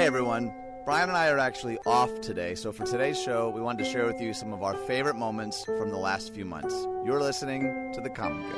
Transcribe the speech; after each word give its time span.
Hey 0.00 0.06
everyone, 0.06 0.54
Brian 0.86 1.10
and 1.10 1.18
I 1.18 1.28
are 1.28 1.36
actually 1.38 1.76
off 1.84 2.22
today, 2.22 2.54
so 2.54 2.72
for 2.72 2.86
today's 2.86 3.20
show, 3.20 3.50
we 3.50 3.60
wanted 3.60 3.84
to 3.84 3.90
share 3.90 4.06
with 4.06 4.18
you 4.18 4.32
some 4.32 4.50
of 4.54 4.62
our 4.62 4.72
favorite 4.72 5.14
moments 5.14 5.62
from 5.66 5.90
the 5.90 5.98
last 5.98 6.32
few 6.32 6.46
months. 6.46 6.74
You're 7.04 7.20
listening 7.20 7.92
to 7.92 8.00
The 8.00 8.08
Common 8.08 8.40
Good. 8.40 8.56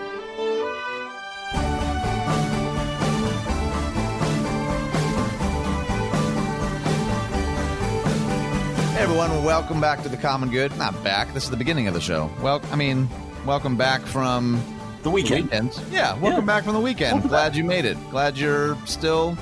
Hey 8.93 9.03
everyone, 9.03 9.43
welcome 9.43 9.81
back 9.81 10.05
to 10.05 10.09
The 10.09 10.19
Common 10.19 10.49
Good. 10.49 10.79
Not 10.79 11.03
back, 11.03 11.35
this 11.35 11.43
is 11.43 11.51
the 11.51 11.57
beginning 11.57 11.89
of 11.89 11.95
the 11.95 12.01
show. 12.01 12.31
Well, 12.41 12.63
I 12.71 12.77
mean, 12.77 13.09
welcome 13.45 13.77
back 13.77 14.03
from 14.03 14.63
The 15.03 15.11
weekend. 15.11 15.51
Yeah, 15.91 16.17
welcome 16.21 16.47
back 16.47 16.63
from 16.63 16.75
the 16.75 16.81
weekend. 16.81 17.29
Glad 17.29 17.57
you 17.57 17.65
made 17.65 17.85
it. 17.85 17.99
Glad 18.13 18.39
you're 18.39 18.77
still 18.87 19.37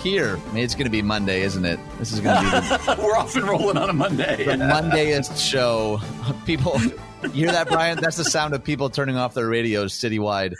here. 0.00 0.38
I 0.48 0.52
mean, 0.52 0.64
it's 0.64 0.74
going 0.74 0.86
to 0.86 0.90
be 0.90 1.02
Monday, 1.02 1.42
isn't 1.42 1.64
it? 1.64 1.78
This 1.98 2.12
is 2.12 2.20
going 2.20 2.36
to 2.36 2.42
be 2.42 2.50
the, 2.50 3.02
We're 3.02 3.16
off 3.16 3.36
and 3.36 3.48
rolling 3.48 3.76
on 3.76 3.90
a 3.90 3.92
Monday. 3.92 4.44
the 4.44 4.52
Mondayest 4.52 5.38
show. 5.38 6.00
People, 6.46 6.80
you 7.22 7.30
hear 7.30 7.52
that, 7.52 7.68
Brian? 7.68 7.98
That's 8.00 8.16
the 8.16 8.24
sound 8.24 8.54
of 8.54 8.64
people 8.64 8.90
turning 8.90 9.16
off 9.16 9.34
their 9.34 9.48
radios 9.48 9.94
citywide. 9.94 10.54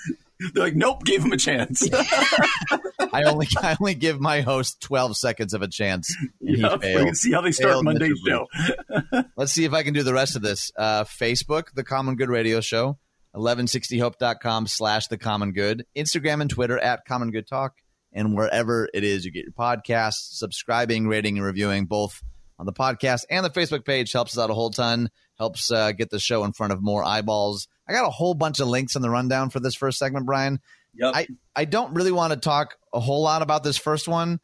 They're 0.54 0.64
like, 0.64 0.76
nope, 0.76 1.04
gave 1.04 1.22
him 1.22 1.32
a 1.32 1.36
chance. 1.36 1.86
I 3.12 3.24
only, 3.24 3.46
I 3.58 3.76
only 3.80 3.94
give 3.94 4.20
my 4.20 4.40
host 4.40 4.80
twelve 4.80 5.16
seconds 5.16 5.52
of 5.52 5.60
a 5.62 5.68
chance, 5.68 6.16
he 6.40 6.56
we 6.56 6.78
can 6.78 7.14
see 7.14 7.32
how 7.32 7.42
they 7.42 7.52
start 7.52 7.72
Failed 7.72 7.84
Monday's 7.84 8.18
show. 8.26 8.46
Let's 9.36 9.52
see 9.52 9.64
if 9.64 9.72
I 9.74 9.82
can 9.82 9.92
do 9.92 10.02
the 10.02 10.14
rest 10.14 10.36
of 10.36 10.42
this. 10.42 10.70
Uh, 10.78 11.04
Facebook, 11.04 11.72
The 11.74 11.84
Common 11.84 12.16
Good 12.16 12.30
Radio 12.30 12.60
Show, 12.60 12.98
1160hope.com 13.34 14.66
slash 14.66 15.08
The 15.08 15.18
Common 15.18 15.52
Good, 15.52 15.84
Instagram 15.96 16.40
and 16.40 16.48
Twitter 16.48 16.78
at 16.78 17.04
Common 17.04 17.30
Good 17.30 17.46
Talk, 17.46 17.74
and 18.12 18.34
wherever 18.36 18.88
it 18.92 19.04
is 19.04 19.24
you 19.24 19.30
get 19.30 19.44
your 19.44 19.52
podcasts, 19.52 20.32
subscribing, 20.34 21.06
rating, 21.08 21.36
and 21.38 21.46
reviewing 21.46 21.86
both 21.86 22.22
on 22.58 22.66
the 22.66 22.72
podcast 22.72 23.24
and 23.30 23.44
the 23.44 23.50
Facebook 23.50 23.84
page 23.84 24.12
helps 24.12 24.36
us 24.36 24.42
out 24.42 24.50
a 24.50 24.54
whole 24.54 24.70
ton, 24.70 25.08
helps 25.38 25.70
uh, 25.70 25.92
get 25.92 26.10
the 26.10 26.18
show 26.18 26.44
in 26.44 26.52
front 26.52 26.72
of 26.72 26.82
more 26.82 27.02
eyeballs. 27.02 27.68
I 27.88 27.92
got 27.92 28.06
a 28.06 28.10
whole 28.10 28.34
bunch 28.34 28.60
of 28.60 28.68
links 28.68 28.96
in 28.96 29.02
the 29.02 29.08
rundown 29.10 29.48
for 29.50 29.60
this 29.60 29.74
first 29.74 29.98
segment, 29.98 30.26
Brian. 30.26 30.60
Yep. 30.94 31.12
I, 31.14 31.26
I 31.56 31.64
don't 31.64 31.94
really 31.94 32.12
want 32.12 32.32
to 32.32 32.38
talk 32.38 32.76
a 32.92 33.00
whole 33.00 33.22
lot 33.22 33.40
about 33.42 33.62
this 33.62 33.78
first 33.78 34.08
one, 34.08 34.40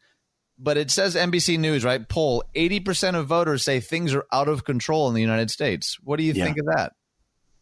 but 0.57 0.77
it 0.77 0.89
says 0.89 1.15
NBC 1.15 1.59
News, 1.59 1.83
right? 1.85 2.07
Poll 2.07 2.43
80% 2.55 3.15
of 3.15 3.27
voters 3.27 3.63
say 3.63 3.79
things 3.79 4.15
are 4.15 4.25
out 4.31 4.47
of 4.47 4.63
control 4.63 5.07
in 5.09 5.13
the 5.13 5.21
United 5.21 5.51
States. 5.51 5.97
What 6.03 6.17
do 6.17 6.23
you 6.23 6.33
Yeah. 6.33 6.45
think 6.45 6.57
of 6.57 6.65
that? 6.75 6.93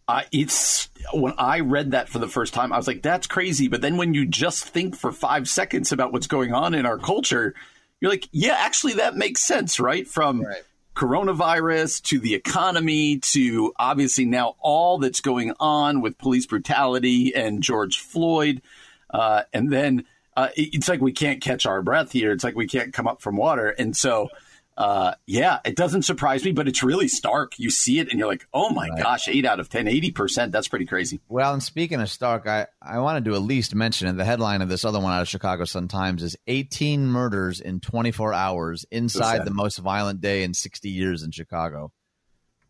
Uh, 0.08 0.22
it's 0.32 0.90
when 1.14 1.34
I 1.38 1.62
read 1.62 1.92
that 1.92 2.10
for 2.10 2.20
the 2.20 2.28
first 2.28 2.54
time, 2.54 2.72
I 2.72 2.78
was 2.78 2.88
like, 2.88 3.02
"That's 3.02 3.28
crazy." 3.28 3.68
But 3.68 3.82
then 3.82 3.98
when 3.98 4.14
you 4.14 4.26
just 4.26 4.66
think 4.66 4.96
for 4.96 5.12
five 5.12 5.50
seconds 5.50 5.92
about 5.92 6.14
what's 6.14 6.28
going 6.28 6.54
on 6.54 6.74
in 6.76 6.86
our 6.86 6.98
culture, 6.98 7.56
you're 8.00 8.12
like, 8.12 8.30
"Yeah, 8.32 8.56
actually, 8.58 8.94
that 8.94 9.16
makes 9.16 9.42
sense, 9.42 9.80
right?" 9.80 10.08
From 10.08 10.42
Right. 10.42 10.62
coronavirus 10.96 12.04
to 12.04 12.20
the 12.20 12.36
economy 12.36 13.18
to 13.18 13.74
obviously 13.78 14.26
now 14.26 14.56
all 14.60 14.98
that's 15.00 15.22
going 15.22 15.54
on 15.60 16.02
with 16.02 16.18
police 16.18 16.46
brutality 16.46 17.34
and 17.36 17.64
George 17.64 18.00
Floyd, 18.00 18.62
uh, 19.10 19.44
and 19.54 19.72
then 19.72 20.06
uh, 20.38 20.50
it's 20.56 20.88
like 20.88 21.02
we 21.02 21.14
can't 21.14 21.42
catch 21.42 21.66
our 21.66 21.82
breath 21.82 22.12
here. 22.12 22.32
It's 22.32 22.44
like 22.44 22.56
we 22.56 22.68
can't 22.68 22.94
come 22.94 23.08
up 23.08 23.22
from 23.22 23.38
water, 23.38 23.70
and 23.70 23.96
so. 23.98 24.30
Uh, 24.78 25.14
yeah, 25.26 25.60
it 25.64 25.78
doesn't 25.78 26.02
surprise 26.02 26.44
me, 26.44 26.52
but 26.52 26.68
it's 26.68 26.84
really 26.84 27.08
stark. 27.08 27.58
You 27.58 27.70
see 27.70 28.00
it 28.00 28.10
and 28.10 28.20
you're 28.20 28.28
like, 28.28 28.46
oh 28.54 28.72
my 28.72 28.90
Right. 28.90 29.02
gosh, 29.02 29.28
eight 29.30 29.46
out 29.46 29.62
of 29.62 29.70
10, 29.70 29.86
80%. 29.86 30.52
That's 30.52 30.68
pretty 30.68 30.86
crazy. 30.86 31.22
Well, 31.30 31.54
and 31.54 31.64
speaking 31.64 32.02
of 32.02 32.10
Stark, 32.10 32.46
I, 32.46 32.68
I 32.82 33.00
wanted 33.00 33.24
to 33.26 33.36
at 33.36 33.42
least 33.42 33.74
mention 33.74 34.10
it. 34.10 34.18
The 34.18 34.26
headline 34.26 34.62
of 34.62 34.68
this 34.68 34.84
other 34.84 35.00
one 35.00 35.14
out 35.14 35.22
of 35.22 35.30
Chicago 35.30 35.64
Sun 35.64 35.88
Times 35.88 36.22
is 36.24 36.36
18 36.48 37.06
murders 37.08 37.62
in 37.62 37.80
24 37.80 38.34
hours 38.34 38.86
inside 38.92 39.46
the 39.46 39.54
most 39.54 39.78
violent 39.78 40.20
day 40.20 40.44
in 40.44 40.54
60 40.54 40.90
years 40.90 41.24
in 41.24 41.32
Chicago. 41.32 41.94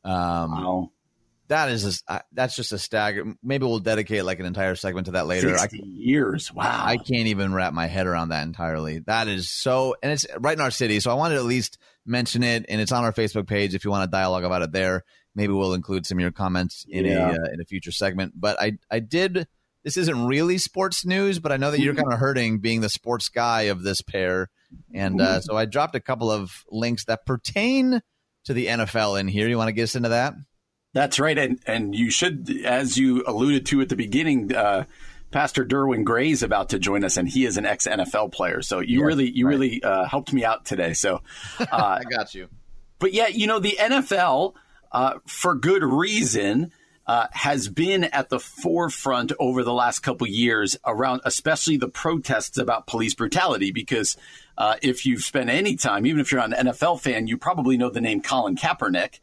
Um, 0.03 0.52
Wow. 0.52 0.92
That 1.47 1.69
is 1.69 2.03
uh, 2.07 2.19
that's 2.31 2.56
just 2.56 2.72
a 2.72 2.78
stagger. 2.79 3.35
Maybe 3.44 3.66
we'll 3.66 3.79
dedicate 3.79 4.25
like 4.25 4.39
an 4.39 4.45
entire 4.45 4.75
segment 4.75 5.06
to 5.06 5.11
that 5.11 5.28
later. 5.28 5.56
I 5.56 5.67
years. 5.72 6.51
Wow. 6.53 6.63
I 6.83 6.97
can't 6.97 7.28
even 7.28 7.53
wrap 7.53 7.73
my 7.73 7.88
head 7.88 8.07
around 8.07 8.29
that 8.29 8.44
entirely. 8.44 9.00
That 9.00 9.28
is 9.28 9.50
so, 9.51 9.95
and 10.01 10.11
it's 10.11 10.25
right 10.39 10.57
in 10.57 10.61
our 10.61 10.72
city. 10.72 11.00
So 11.00 11.11
I 11.11 11.13
wanted 11.16 11.35
to 11.35 11.41
at 11.41 11.45
least 11.45 11.78
mention 12.05 12.44
it, 12.44 12.66
and 12.69 12.81
it's 12.81 12.91
on 12.91 13.03
our 13.03 13.13
Facebook 13.13 13.47
page 13.47 13.75
if 13.75 13.85
you 13.85 13.91
want 13.91 14.09
to 14.09 14.16
dialogue 14.16 14.44
about 14.44 14.61
it 14.61 14.72
there. 14.72 15.03
Maybe 15.35 15.53
we'll 15.53 15.73
include 15.73 16.05
some 16.05 16.17
of 16.17 16.22
your 16.22 16.31
comments 16.31 16.85
in 16.88 17.05
Yeah. 17.05 17.29
a 17.29 17.34
uh, 17.34 17.53
in 17.53 17.61
a 17.61 17.66
future 17.66 17.91
segment. 17.91 18.34
But 18.35 18.59
I 18.61 18.78
I 18.89 19.00
did. 19.00 19.47
This 19.84 19.97
isn't 19.97 20.25
really 20.25 20.57
sports 20.57 21.05
news, 21.05 21.38
but 21.38 21.51
I 21.51 21.57
know 21.57 21.69
that 21.69 21.79
you're 21.79 21.94
kind 21.94 22.11
of 22.11 22.17
hurting 22.17 22.57
being 22.57 22.81
the 22.81 22.89
sports 22.89 23.29
guy 23.29 23.63
of 23.63 23.84
this 23.84 24.01
pair, 24.01 24.50
and 24.95 25.22
uh, 25.22 25.41
so 25.41 25.55
I 25.55 25.66
dropped 25.66 25.94
a 25.94 26.00
couple 26.00 26.31
of 26.31 26.63
links 26.72 27.05
that 27.05 27.23
pertain 27.28 28.01
to 28.45 28.53
the 28.53 28.66
NFL 28.66 29.19
in 29.19 29.28
here. 29.28 29.47
You 29.47 29.57
want 29.57 29.67
to 29.67 29.73
get 29.73 29.84
us 29.84 29.95
into 29.95 30.09
that? 30.09 30.34
That's 30.95 31.19
right. 31.19 31.38
And, 31.38 31.59
and 31.67 31.94
you 31.94 32.09
should, 32.09 32.50
as 32.63 32.97
you 32.97 33.25
alluded 33.28 33.66
to 33.66 33.81
at 33.81 33.89
the 33.89 33.97
beginning, 33.97 34.56
uh, 34.56 34.85
Pastor 35.29 35.66
Derwin 35.66 36.06
Gray 36.06 36.31
is 36.31 36.41
about 36.41 36.69
to 36.69 36.79
join 36.79 37.03
us, 37.03 37.17
and 37.17 37.28
he 37.28 37.44
is 37.44 37.57
an 37.57 37.66
ex 37.66 37.85
NFL 37.85 38.31
player. 38.31 38.61
So 38.61 38.79
you 38.79 39.00
Yes, 39.00 39.07
really, 39.07 39.29
you 39.29 39.45
right. 39.45 39.51
really 39.51 39.84
uh, 39.84 40.05
helped 40.05 40.31
me 40.31 40.45
out 40.45 40.63
today. 40.63 40.94
So, 40.94 41.22
uh, 41.59 41.66
I 41.69 42.03
got 42.09 42.34
you. 42.34 42.47
but 43.00 43.11
yeah, 43.11 43.28
you 43.28 43.45
know, 43.45 43.59
the 43.59 43.78
NFL, 43.78 44.53
uh, 44.94 45.16
for 45.25 45.53
good 45.53 45.84
reason, 45.84 46.72
uh, 47.05 47.28
has 47.34 47.67
been 47.67 48.05
at 48.05 48.29
the 48.29 48.39
forefront 48.39 49.34
over 49.38 49.66
the 49.66 49.73
last 49.73 50.00
couple 50.00 50.25
years 50.28 50.78
around, 50.85 51.19
especially 51.25 51.75
the 51.75 51.89
protests 51.89 52.57
about 52.57 52.88
police 52.88 53.16
brutality. 53.16 53.73
Because 53.73 54.16
uh, 54.57 54.75
if 54.81 55.05
you've 55.05 55.23
spent 55.23 55.50
any 55.50 55.75
time, 55.75 56.05
even 56.05 56.22
if 56.22 56.31
you're 56.31 56.39
an 56.39 56.53
NFL 56.53 57.01
fan, 57.01 57.28
you 57.28 57.38
probably 57.38 57.75
know 57.75 57.89
the 57.89 58.00
name 58.00 58.22
Colin 58.22 58.55
Kaepernick. 58.55 59.19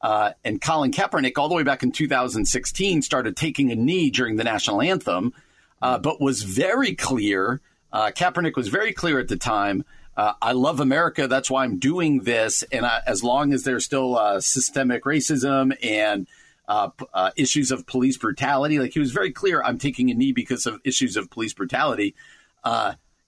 Uh, 0.00 0.32
and 0.44 0.60
Colin 0.60 0.92
Kaepernick, 0.92 1.36
all 1.36 1.48
the 1.48 1.54
way 1.54 1.62
back 1.62 1.82
in 1.82 1.92
2016, 1.92 3.02
started 3.02 3.36
taking 3.36 3.70
a 3.70 3.74
knee 3.74 4.10
during 4.10 4.36
the 4.36 4.44
national 4.44 4.80
anthem, 4.80 5.34
uh, 5.82 5.98
but 5.98 6.20
was 6.20 6.42
very 6.42 6.94
clear. 6.94 7.60
Uh, 7.92 8.10
Kaepernick 8.10 8.56
was 8.56 8.68
very 8.68 8.92
clear 8.92 9.18
at 9.18 9.28
the 9.28 9.36
time. 9.36 9.84
Uh, 10.16 10.34
I 10.40 10.52
love 10.52 10.80
America. 10.80 11.28
That's 11.28 11.50
why 11.50 11.64
I'm 11.64 11.78
doing 11.78 12.20
this. 12.20 12.62
And 12.72 12.84
I, 12.84 13.00
as 13.06 13.22
long 13.22 13.52
as 13.52 13.64
there's 13.64 13.84
still 13.84 14.18
uh, 14.18 14.40
systemic 14.40 15.04
racism 15.04 15.76
and 15.82 16.26
uh, 16.68 16.90
uh, 17.14 17.30
issues 17.36 17.70
of 17.70 17.86
police 17.86 18.16
brutality, 18.16 18.78
like 18.78 18.92
he 18.92 19.00
was 19.00 19.12
very 19.12 19.32
clear, 19.32 19.62
I'm 19.62 19.78
taking 19.78 20.10
a 20.10 20.14
knee 20.14 20.32
because 20.32 20.66
of 20.66 20.80
issues 20.84 21.16
of 21.16 21.30
police 21.30 21.52
brutality. 21.54 22.14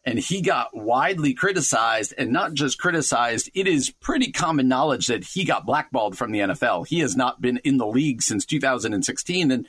And 0.05 0.19
he 0.19 0.41
got 0.41 0.77
widely 0.77 1.33
criticized 1.33 2.13
and 2.19 2.33
not 2.33 2.55
just 2.55 2.79
criticized 2.79 3.51
it 3.55 3.69
is 3.69 3.91
pretty 3.91 4.33
common 4.33 4.67
knowledge 4.67 5.07
that 5.07 5.23
he 5.25 5.45
got 5.45 5.65
blackballed 5.65 6.19
from 6.19 6.33
the 6.33 6.41
NFL 6.41 6.87
he 6.89 6.99
has 7.01 7.17
not 7.17 7.41
been 7.41 7.59
in 7.65 7.77
the 7.77 7.87
league 7.87 8.21
since 8.23 8.45
2016 8.45 9.51
and 9.53 9.67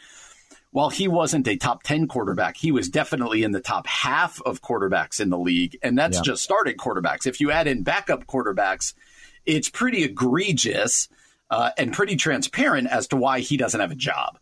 while 0.72 0.90
he 0.90 1.08
wasn't 1.08 1.48
a 1.48 1.56
top 1.56 1.84
10 1.84 2.08
quarterback 2.08 2.58
he 2.58 2.72
was 2.72 2.90
definitely 2.90 3.44
in 3.44 3.52
the 3.52 3.62
top 3.62 3.86
half 3.86 4.42
of 4.42 4.60
quarterbacks 4.62 5.20
in 5.20 5.30
the 5.30 5.38
league 5.38 5.78
and 5.84 5.96
that's 5.98 6.18
Yeah. 6.18 6.24
just 6.24 6.44
starting 6.44 6.78
quarterbacks. 6.78 7.28
If 7.28 7.40
you 7.40 7.52
add 7.52 7.68
in 7.68 7.84
backup 7.84 8.26
quarterbacks 8.26 8.96
it's 9.46 9.70
pretty 9.70 10.04
egregious 10.04 11.10
uh, 11.52 11.70
and 11.78 11.94
pretty 11.94 12.16
transparent 12.16 12.88
as 12.88 13.08
to 13.10 13.18
why 13.18 13.42
he 13.42 13.56
doesn't 13.58 13.80
have 13.80 13.92
a 13.92 13.96
job. 13.96 14.40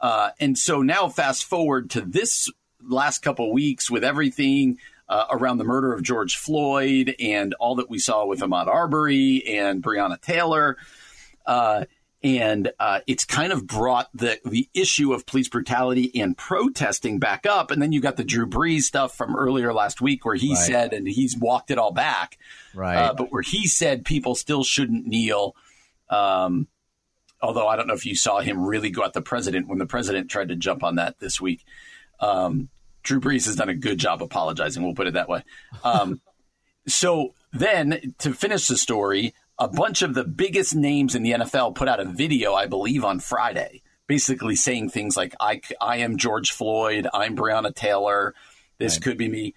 Uh, 0.00 0.30
and 0.40 0.58
so 0.58 0.82
now, 0.82 1.08
fast 1.08 1.44
forward 1.44 1.90
to 1.90 2.00
this 2.00 2.50
last 2.82 3.18
couple 3.18 3.52
weeks 3.52 3.88
with 3.90 4.02
everything 4.02 4.78
uh, 5.08 5.24
around 5.30 5.58
the 5.58 5.64
murder 5.64 5.92
of 5.92 6.02
George 6.02 6.36
Floyd 6.36 7.14
and 7.18 7.54
all 7.54 7.76
that 7.76 7.88
we 7.88 7.98
saw 7.98 8.26
with 8.26 8.40
Ahmaud 8.40 8.66
Arbery 8.66 9.42
and 9.46 9.82
Breonna 9.82 10.20
Taylor. 10.20 10.76
Uh, 11.46 11.84
and 12.22 12.72
uh, 12.80 13.00
it's 13.06 13.24
kind 13.24 13.52
of 13.52 13.64
brought 13.66 14.08
the 14.12 14.40
the 14.44 14.68
issue 14.74 15.12
of 15.12 15.24
police 15.24 15.48
brutality 15.48 16.10
and 16.20 16.36
protesting 16.36 17.20
back 17.20 17.46
up. 17.46 17.70
And 17.70 17.80
then 17.80 17.92
you 17.92 18.00
got 18.00 18.16
the 18.16 18.24
Drew 18.24 18.44
Brees 18.46 18.82
stuff 18.82 19.16
from 19.16 19.36
earlier 19.36 19.72
last 19.72 20.00
week, 20.00 20.24
where 20.24 20.34
he 20.34 20.54
Right. 20.54 20.58
said, 20.58 20.92
and 20.92 21.06
he's 21.06 21.36
walked 21.36 21.70
it 21.70 21.78
all 21.78 21.92
back, 21.92 22.36
Right. 22.74 22.96
uh, 22.96 23.14
but 23.14 23.30
where 23.30 23.42
he 23.42 23.68
said 23.68 24.04
people 24.04 24.34
still 24.34 24.64
shouldn't 24.64 25.06
kneel. 25.06 25.54
Um, 26.10 26.66
although 27.40 27.68
I 27.68 27.76
don't 27.76 27.86
know 27.86 27.94
if 27.94 28.04
you 28.04 28.16
saw 28.16 28.40
him 28.40 28.64
really 28.66 28.90
go 28.90 29.04
at 29.04 29.12
the 29.12 29.22
president 29.22 29.68
when 29.68 29.78
the 29.78 29.86
president 29.86 30.28
tried 30.28 30.48
to 30.48 30.56
jump 30.56 30.82
on 30.82 30.96
that 30.96 31.20
this 31.20 31.40
week. 31.40 31.64
Um, 32.18 32.68
Drew 33.08 33.20
Brees 33.20 33.46
has 33.46 33.56
done 33.56 33.70
a 33.70 33.74
good 33.74 33.96
job 33.96 34.22
apologizing. 34.22 34.82
We'll 34.82 34.94
put 34.94 35.06
it 35.06 35.14
that 35.14 35.30
way. 35.30 35.42
Um, 35.82 36.20
so 36.86 37.34
then 37.54 38.14
to 38.18 38.34
finish 38.34 38.68
the 38.68 38.76
story, 38.76 39.34
a 39.58 39.66
bunch 39.66 40.02
of 40.02 40.12
the 40.12 40.24
biggest 40.24 40.74
names 40.74 41.14
in 41.14 41.22
the 41.22 41.32
NFL 41.32 41.74
put 41.74 41.88
out 41.88 42.00
a 42.00 42.04
video, 42.04 42.52
I 42.52 42.66
believe, 42.66 43.06
on 43.06 43.18
Friday, 43.18 43.80
basically 44.06 44.56
saying 44.56 44.90
things 44.90 45.16
like, 45.16 45.34
I, 45.40 45.62
I 45.80 45.96
am 45.96 46.18
George 46.18 46.52
Floyd, 46.52 47.08
I'm 47.14 47.34
Breonna 47.34 47.74
Taylor, 47.74 48.34
this 48.76 48.96
Right. 48.96 49.02
could 49.02 49.16
be 49.16 49.28
me. 49.28 49.54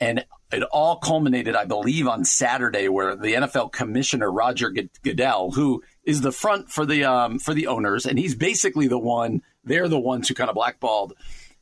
And 0.00 0.24
it 0.50 0.64
all 0.64 0.96
culminated, 0.96 1.54
I 1.54 1.66
believe, 1.66 2.08
on 2.08 2.24
Saturday, 2.24 2.88
where 2.88 3.14
the 3.14 3.34
NFL 3.34 3.70
commissioner 3.70 4.32
Roger 4.32 4.72
Goodell, 5.04 5.52
who 5.52 5.84
is 6.02 6.22
the 6.22 6.32
front 6.32 6.70
for 6.70 6.84
the 6.84 7.04
um, 7.04 7.38
for 7.38 7.54
the 7.54 7.68
owners, 7.68 8.04
and 8.04 8.18
he's 8.18 8.34
basically 8.34 8.88
the 8.88 8.98
one. 8.98 9.42
They're 9.62 9.88
the 9.88 10.00
ones 10.00 10.26
who 10.26 10.34
kind 10.34 10.50
of 10.50 10.56
blackballed 10.56 11.12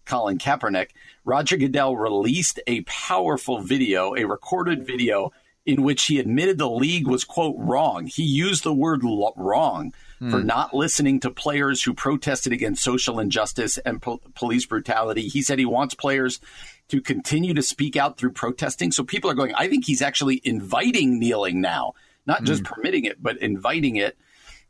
Colin 0.07 0.39
Kaepernick. 0.39 0.91
Roger 1.29 1.59
Goodell 1.59 1.95
released 1.95 2.59
a 2.67 2.81
powerful 2.83 3.61
video, 3.61 4.15
a 4.15 4.25
recorded 4.25 4.87
video, 4.87 5.31
in 5.67 5.83
which 5.83 6.07
he 6.07 6.19
admitted 6.19 6.57
the 6.57 6.71
league 6.71 7.07
was, 7.07 7.23
quote, 7.23 7.55
wrong. 7.59 8.07
He 8.07 8.23
used 8.23 8.65
the 8.65 8.73
word 8.73 9.05
lo- 9.05 9.35
wrong 9.37 9.93
hmm. 10.21 10.31
for 10.31 10.43
not 10.43 10.73
listening 10.73 11.21
to 11.21 11.31
players 11.31 11.83
who 11.83 11.93
protested 11.93 12.55
against 12.55 12.83
social 12.83 13.21
injustice 13.21 13.77
and 13.77 14.01
po- 14.01 14.23
police 14.35 14.65
brutality. 14.65 15.29
He 15.29 15.43
said 15.43 15.59
he 15.59 15.67
wants 15.67 15.95
players 15.95 16.41
to 16.89 17.03
continue 17.03 17.53
to 17.53 17.63
speak 17.63 17.95
out 17.95 18.17
through 18.17 18.33
protesting. 18.33 18.91
So 18.91 19.05
people 19.05 19.31
are 19.31 19.35
going, 19.35 19.55
I 19.55 19.69
think 19.69 19.85
he's 19.85 20.01
actually 20.01 20.41
inviting 20.45 21.19
kneeling 21.19 21.61
now, 21.61 21.93
not 22.25 22.45
just 22.45 22.67
hmm. 22.67 22.73
permitting 22.73 23.05
it, 23.05 23.23
but 23.23 23.37
inviting 23.43 23.97
it. 23.97 24.17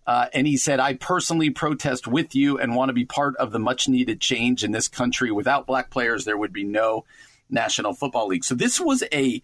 Uh, 0.08 0.26
and 0.32 0.46
he 0.46 0.56
said, 0.56 0.80
I 0.80 0.94
personally 0.94 1.50
protest 1.50 2.06
with 2.06 2.34
you 2.34 2.58
and 2.58 2.74
want 2.74 2.88
to 2.88 2.94
be 2.94 3.04
part 3.04 3.36
of 3.36 3.52
the 3.52 3.58
much 3.58 3.88
needed 3.88 4.22
change 4.22 4.64
in 4.64 4.72
this 4.72 4.88
country. 4.88 5.30
Without 5.30 5.66
black 5.66 5.90
players, 5.90 6.24
there 6.24 6.38
would 6.38 6.50
be 6.50 6.64
no 6.64 7.04
National 7.50 7.92
Football 7.92 8.28
League. 8.28 8.42
So 8.42 8.54
this 8.54 8.80
was 8.80 9.02
a 9.12 9.42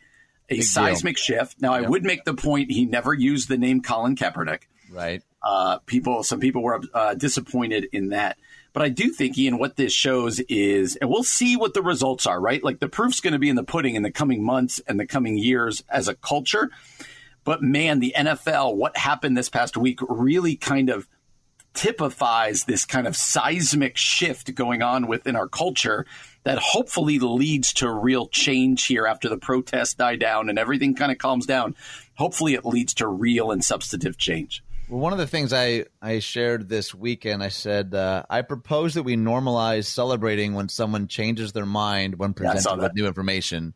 a 0.49 0.57
Big 0.57 0.63
seismic 0.63 1.17
deal. 1.17 1.23
shift. 1.23 1.61
Now, 1.61 1.75
yep. 1.75 1.85
I 1.85 1.89
would 1.91 2.03
make 2.03 2.25
the 2.25 2.33
point 2.33 2.71
he 2.71 2.87
never 2.87 3.13
used 3.13 3.51
the 3.51 3.59
name 3.59 3.83
Colin 3.83 4.17
Kaepernick. 4.17 4.63
Right. 4.91 5.23
Uh, 5.43 5.81
people, 5.81 6.23
some 6.23 6.41
people 6.41 6.63
were 6.63 6.81
uh, 6.95 7.13
disappointed 7.13 7.89
in 7.93 8.09
that. 8.09 8.39
But 8.73 8.85
I 8.85 8.89
do 8.89 9.11
think, 9.11 9.37
Ian, 9.37 9.59
what 9.59 9.77
this 9.77 9.93
shows 9.93 10.41
is, 10.41 10.97
and 10.97 11.11
we'll 11.11 11.25
see 11.25 11.59
what 11.59 11.75
the 11.75 11.83
results 11.83 12.27
are, 12.27 12.41
right? 12.41 12.65
Like 12.65 12.81
the 12.81 12.89
proof's 12.89 13.21
going 13.21 13.35
to 13.35 13.39
be 13.39 13.51
in 13.51 13.57
the 13.57 13.65
pudding 13.65 13.97
in 13.97 14.03
the 14.03 14.11
coming 14.11 14.43
months 14.43 14.81
and 14.87 14.99
the 14.99 15.07
coming 15.07 15.37
years 15.37 15.85
as 15.91 16.09
a 16.09 16.15
culture. 16.15 16.71
But 17.45 17.63
man, 17.63 18.01
the 18.01 18.15
NFL, 18.17 18.75
what 18.77 18.97
happened 18.97 19.37
this 19.37 19.49
past 19.49 19.77
week 19.77 20.01
really 20.09 20.57
kind 20.57 20.91
of 20.91 21.07
typifies 21.75 22.65
this 22.65 22.85
kind 22.85 23.07
of 23.07 23.17
seismic 23.17 23.97
shift 23.97 24.55
going 24.55 24.81
on 24.81 25.07
within 25.07 25.37
our 25.37 25.49
culture 25.49 26.07
that 26.45 26.59
hopefully 26.59 27.19
leads 27.19 27.73
to 27.75 27.91
real 27.91 28.29
change 28.29 28.87
here 28.87 29.07
after 29.07 29.29
the 29.29 29.37
protests 29.37 29.95
die 29.95 30.17
down 30.17 30.49
and 30.49 30.59
everything 30.59 30.95
kind 30.95 31.11
of 31.11 31.19
calms 31.19 31.47
down. 31.47 31.75
Hopefully, 32.17 32.55
it 32.55 32.65
leads 32.65 32.95
to 32.95 33.09
real 33.09 33.51
and 33.51 33.65
substantive 33.65 34.17
change. 34.17 34.63
Well, 34.89 35.01
one 35.01 35.13
of 35.13 35.19
the 35.19 35.27
things 35.27 35.53
I, 35.53 35.87
I 36.01 36.19
shared 36.19 36.69
this 36.69 36.95
weekend, 36.95 37.43
I 37.43 37.49
said, 37.49 37.95
uh, 37.95 38.25
I 38.29 38.43
propose 38.43 38.95
that 38.95 39.03
we 39.03 39.17
normalize 39.17 39.87
celebrating 39.87 40.55
when 40.55 40.69
someone 40.69 41.09
changes 41.09 41.53
their 41.53 41.67
mind 41.67 42.19
when 42.19 42.35
presented 42.35 42.69
yeah, 42.69 42.77
with 42.77 42.95
new 42.95 43.07
information. 43.07 43.75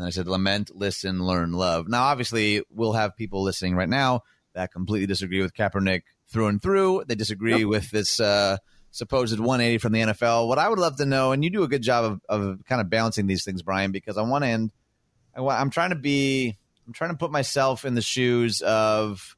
And 0.00 0.06
I 0.06 0.10
said, 0.10 0.26
lament, 0.26 0.74
listen, 0.74 1.22
learn, 1.22 1.52
love. 1.52 1.86
Now, 1.86 2.04
obviously, 2.04 2.62
we'll 2.70 2.94
have 2.94 3.16
people 3.16 3.42
listening 3.42 3.76
right 3.76 3.88
now 3.88 4.22
that 4.54 4.72
completely 4.72 5.06
disagree 5.06 5.42
with 5.42 5.52
Kaepernick 5.52 6.04
through 6.26 6.46
and 6.46 6.62
through. 6.62 7.04
They 7.06 7.14
disagree 7.14 7.58
yep. 7.58 7.68
with 7.68 7.90
this 7.90 8.18
uh, 8.18 8.56
supposed 8.92 9.38
180 9.38 9.76
from 9.76 9.92
the 9.92 10.00
NFL. 10.00 10.48
What 10.48 10.58
I 10.58 10.70
would 10.70 10.78
love 10.78 10.96
to 10.96 11.04
know, 11.04 11.32
and 11.32 11.44
you 11.44 11.50
do 11.50 11.64
a 11.64 11.68
good 11.68 11.82
job 11.82 12.04
of, 12.06 12.20
of 12.30 12.64
kind 12.64 12.80
of 12.80 12.88
balancing 12.88 13.26
these 13.26 13.44
things, 13.44 13.60
Brian, 13.60 13.92
because 13.92 14.16
on 14.16 14.30
one 14.30 14.42
end, 14.42 14.72
I, 15.36 15.42
I'm 15.42 15.68
trying 15.68 15.90
to 15.90 15.96
be, 15.96 16.56
I'm 16.86 16.94
trying 16.94 17.10
to 17.10 17.18
put 17.18 17.30
myself 17.30 17.84
in 17.84 17.94
the 17.94 18.00
shoes 18.00 18.62
of 18.62 19.36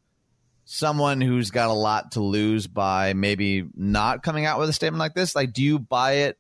someone 0.65 1.21
who's 1.21 1.51
got 1.51 1.71
a 1.71 1.75
lot 1.75 2.13
to 2.13 2.21
lose 2.21 2.69
by 2.69 3.15
maybe 3.15 3.67
not 3.75 4.23
coming 4.23 4.47
out 4.47 4.61
with 4.61 4.69
a 4.69 4.73
statement 4.73 5.01
like 5.01 5.15
this. 5.15 5.35
Like, 5.35 5.53
do 5.53 5.61
you 5.61 5.81
buy 5.81 6.13
it 6.19 6.39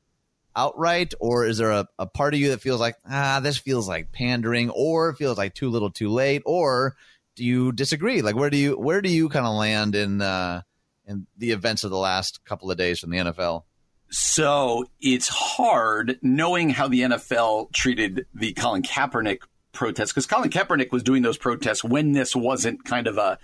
outright, 0.54 1.14
or 1.20 1.46
is 1.46 1.58
there 1.58 1.70
a, 1.70 1.86
a 1.98 2.06
part 2.06 2.34
of 2.34 2.40
you 2.40 2.50
that 2.50 2.60
feels 2.60 2.80
like, 2.80 2.96
ah, 3.08 3.40
this 3.40 3.58
feels 3.58 3.88
like 3.88 4.12
pandering, 4.12 4.70
or 4.70 5.14
feels 5.14 5.38
like 5.38 5.54
too 5.54 5.70
little, 5.70 5.90
too 5.90 6.08
late, 6.08 6.42
or 6.44 6.96
do 7.36 7.44
you 7.44 7.72
disagree? 7.72 8.22
Like, 8.22 8.36
where 8.36 8.50
do 8.50 8.56
you 8.56 8.78
where 8.78 9.00
do 9.00 9.08
you 9.08 9.28
kind 9.28 9.46
of 9.46 9.54
land 9.54 9.94
in 9.94 10.20
uh, 10.20 10.62
in 11.06 11.26
the 11.36 11.52
events 11.52 11.84
of 11.84 11.90
the 11.90 11.98
last 11.98 12.44
couple 12.44 12.70
of 12.70 12.76
days 12.76 13.00
from 13.00 13.10
the 13.10 13.18
NFL? 13.18 13.64
So 14.10 14.84
it's 15.00 15.28
hard 15.28 16.18
knowing 16.20 16.68
how 16.68 16.88
the 16.88 17.00
NFL 17.00 17.72
treated 17.72 18.26
the 18.34 18.52
Colin 18.52 18.82
Kaepernick 18.82 19.38
protests 19.72 20.12
because 20.12 20.26
Colin 20.26 20.50
Kaepernick 20.50 20.92
was 20.92 21.02
doing 21.02 21.22
those 21.22 21.38
protests 21.38 21.82
when 21.82 22.12
this 22.12 22.36
wasn't 22.36 22.84
kind 22.84 23.06
of 23.06 23.16
a, 23.16 23.38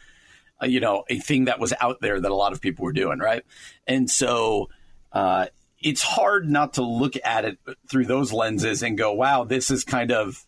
a, 0.61 0.69
you 0.69 0.81
know 0.81 1.05
a 1.09 1.19
thing 1.19 1.47
that 1.47 1.59
was 1.59 1.73
out 1.81 2.03
there 2.03 2.21
that 2.21 2.31
a 2.31 2.35
lot 2.35 2.53
of 2.53 2.61
people 2.61 2.85
were 2.85 2.93
doing, 2.93 3.19
right? 3.19 3.45
And 3.87 4.11
so 4.11 4.69
uh, 5.11 5.47
it's 5.81 6.03
hard 6.03 6.49
not 6.49 6.75
to 6.75 6.83
look 6.83 7.15
at 7.25 7.45
it 7.45 7.59
through 7.89 8.07
those 8.07 8.33
lenses 8.33 8.83
and 8.83 8.99
go, 8.99 9.13
"Wow, 9.13 9.45
this 9.45 9.71
is 9.71 9.85
kind 9.85 10.13
of 10.13 10.45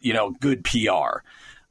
you 0.00 0.12
know 0.12 0.30
good 0.30 0.64
PR." 0.64 1.22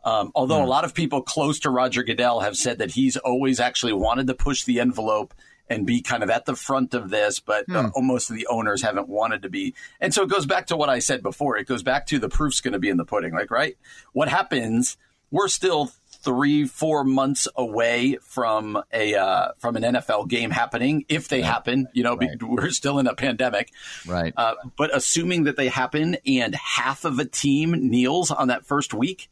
Um, 0.03 0.31
although 0.35 0.55
mm. 0.55 0.61
a 0.61 0.63
hmm. 0.63 0.69
lot 0.69 0.85
of 0.85 0.93
people 0.93 1.21
close 1.21 1.59
to 1.59 1.69
Roger 1.69 2.01
Goodell 2.01 2.39
have 2.39 2.55
said 2.55 2.77
that 2.77 2.91
he's 2.91 3.17
always 3.17 3.59
actually 3.59 3.93
wanted 3.93 4.27
to 4.27 4.33
push 4.33 4.63
the 4.63 4.79
envelope 4.79 5.33
and 5.69 5.85
be 5.85 6.01
kind 6.01 6.23
of 6.23 6.29
at 6.29 6.45
the 6.45 6.55
front 6.55 6.93
of 6.93 7.09
this, 7.09 7.39
but 7.39 7.67
mm. 7.67 7.91
uh, 7.93 8.01
most 8.01 8.29
of 8.29 8.35
the 8.35 8.47
owners 8.47 8.81
haven't 8.81 9.09
wanted 9.09 9.41
to 9.41 9.49
be. 9.49 9.75
And 9.99 10.13
so 10.13 10.23
it 10.23 10.29
goes 10.29 10.45
back 10.45 10.67
to 10.67 10.77
what 10.77 10.89
I 10.89 10.99
said 10.99 11.21
before. 11.21 11.57
It 11.57 11.67
goes 11.67 11.83
back 11.83 12.07
to 12.07 12.19
the 12.19 12.29
proof's 12.29 12.61
going 12.61 12.73
to 12.73 12.79
be 12.79 12.89
in 12.89 12.97
the 12.97 13.05
pudding, 13.05 13.33
like, 13.33 13.51
right? 13.51 13.77
What 14.13 14.29
happens? 14.29 14.97
We're 15.29 15.49
still 15.49 15.91
three, 16.27 16.65
four 16.65 17.05
months 17.05 17.47
away 17.55 18.17
from 18.21 18.83
a 18.91 19.15
uh, 19.15 19.53
from 19.59 19.77
an 19.77 19.83
NFL 19.83 20.27
game 20.27 20.51
happening, 20.51 21.05
if 21.07 21.29
they 21.29 21.41
happen. 21.41 21.87
You 21.93 22.03
know, 22.03 22.17
right. 22.17 22.31
we're 22.43 22.69
still 22.71 22.99
in 22.99 23.07
a 23.07 23.15
pandemic, 23.15 23.71
right? 24.05 24.33
Uh, 24.35 24.55
but 24.77 24.93
assuming 24.93 25.45
that 25.45 25.55
they 25.55 25.69
happen, 25.69 26.17
and 26.25 26.53
half 26.53 27.05
of 27.05 27.17
a 27.19 27.23
team 27.23 27.71
kneels 27.89 28.29
on 28.29 28.49
that 28.49 28.65
first 28.65 28.93
week, 28.93 29.29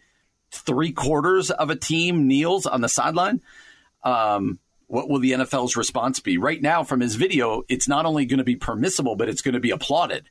three 0.51 0.94
quarters 0.94 1.51
of 1.51 1.69
a 1.69 1.75
team 1.75 2.27
kneels 2.27 2.65
on 2.65 2.80
the 2.80 2.89
sideline. 2.89 3.42
Um, 4.01 4.59
what 4.88 5.09
will 5.09 5.19
the 5.19 5.33
NFL's 5.33 5.75
response 5.75 6.21
be? 6.21 6.38
Right 6.38 6.62
now, 6.62 6.83
from 6.83 7.01
his 7.01 7.15
video, 7.15 7.63
it's 7.68 7.89
not 7.89 8.06
only 8.06 8.25
going 8.25 8.38
to 8.38 8.45
be 8.45 8.56
permissible, 8.56 9.18
but 9.18 9.27
it's 9.27 9.42
going 9.42 9.56
to 9.56 9.59
be 9.59 9.71
applauded. 9.71 10.30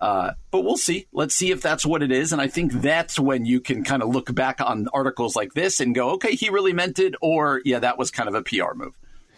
Uh, 0.00 0.32
but 0.50 0.60
we'll 0.60 0.76
see. 0.76 1.06
Let's 1.12 1.34
see 1.34 1.50
if 1.50 1.60
that's 1.60 1.84
what 1.84 2.02
it 2.02 2.12
is. 2.12 2.32
And 2.32 2.40
I 2.40 2.46
think 2.46 2.72
that's 2.72 3.18
when 3.18 3.44
you 3.44 3.60
can 3.60 3.82
kind 3.82 4.02
of 4.02 4.08
look 4.08 4.32
back 4.32 4.60
on 4.60 4.86
articles 4.92 5.34
like 5.34 5.54
this 5.54 5.80
and 5.80 5.94
go, 5.94 6.10
okay, 6.10 6.34
he 6.34 6.50
really 6.50 6.72
meant 6.72 6.98
it, 6.98 7.14
or 7.20 7.60
yeah, 7.64 7.80
that 7.80 7.98
was 7.98 8.10
kind 8.10 8.28
of 8.28 8.34
a 8.34 8.42
PR 8.42 8.74
move. 8.74 8.94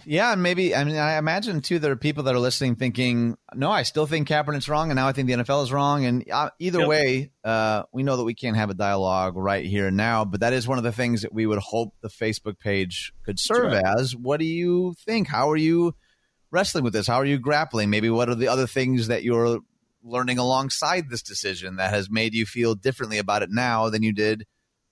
Yeah, 0.06 0.32
and 0.32 0.42
maybe 0.42 0.74
I 0.74 0.84
mean 0.84 0.96
I 0.96 1.18
imagine 1.18 1.60
too 1.60 1.78
there 1.78 1.92
are 1.92 1.96
people 1.96 2.24
that 2.24 2.34
are 2.34 2.40
listening 2.40 2.76
thinking, 2.76 3.36
no, 3.54 3.70
I 3.70 3.82
still 3.82 4.06
think 4.06 4.28
Kaepernick's 4.28 4.68
wrong, 4.68 4.90
and 4.90 4.96
now 4.96 5.08
I 5.08 5.12
think 5.12 5.28
the 5.28 5.34
NFL 5.34 5.64
is 5.64 5.72
wrong. 5.72 6.04
And 6.04 6.24
uh, 6.30 6.50
either 6.58 6.80
yep. 6.80 6.88
way, 6.88 7.32
uh, 7.44 7.84
we 7.92 8.02
know 8.02 8.16
that 8.16 8.24
we 8.24 8.34
can't 8.34 8.56
have 8.56 8.70
a 8.70 8.74
dialogue 8.74 9.36
right 9.36 9.64
here 9.64 9.88
and 9.88 9.96
now, 9.96 10.24
but 10.24 10.40
that 10.40 10.52
is 10.52 10.66
one 10.66 10.78
of 10.78 10.84
the 10.84 10.92
things 10.92 11.22
that 11.22 11.32
we 11.32 11.46
would 11.46 11.58
hope 11.58 11.94
the 12.02 12.08
Facebook 12.08 12.58
page 12.58 13.12
could 13.24 13.38
serve 13.38 13.72
right. 13.72 13.84
as. 13.98 14.16
What 14.16 14.40
do 14.40 14.46
you 14.46 14.94
think? 15.04 15.28
How 15.28 15.50
are 15.50 15.56
you 15.56 15.94
wrestling 16.50 16.84
with 16.84 16.92
this? 16.92 17.06
How 17.06 17.16
are 17.16 17.26
you 17.26 17.38
grappling? 17.38 17.90
Maybe 17.90 18.10
what 18.10 18.28
are 18.28 18.34
the 18.34 18.48
other 18.48 18.66
things 18.66 19.08
that 19.08 19.22
you're 19.22 19.60
learning 20.02 20.38
alongside 20.38 21.08
this 21.08 21.22
decision 21.22 21.76
that 21.76 21.92
has 21.92 22.10
made 22.10 22.34
you 22.34 22.46
feel 22.46 22.74
differently 22.74 23.18
about 23.18 23.42
it 23.42 23.50
now 23.50 23.90
than 23.90 24.02
you 24.02 24.12
did 24.12 24.46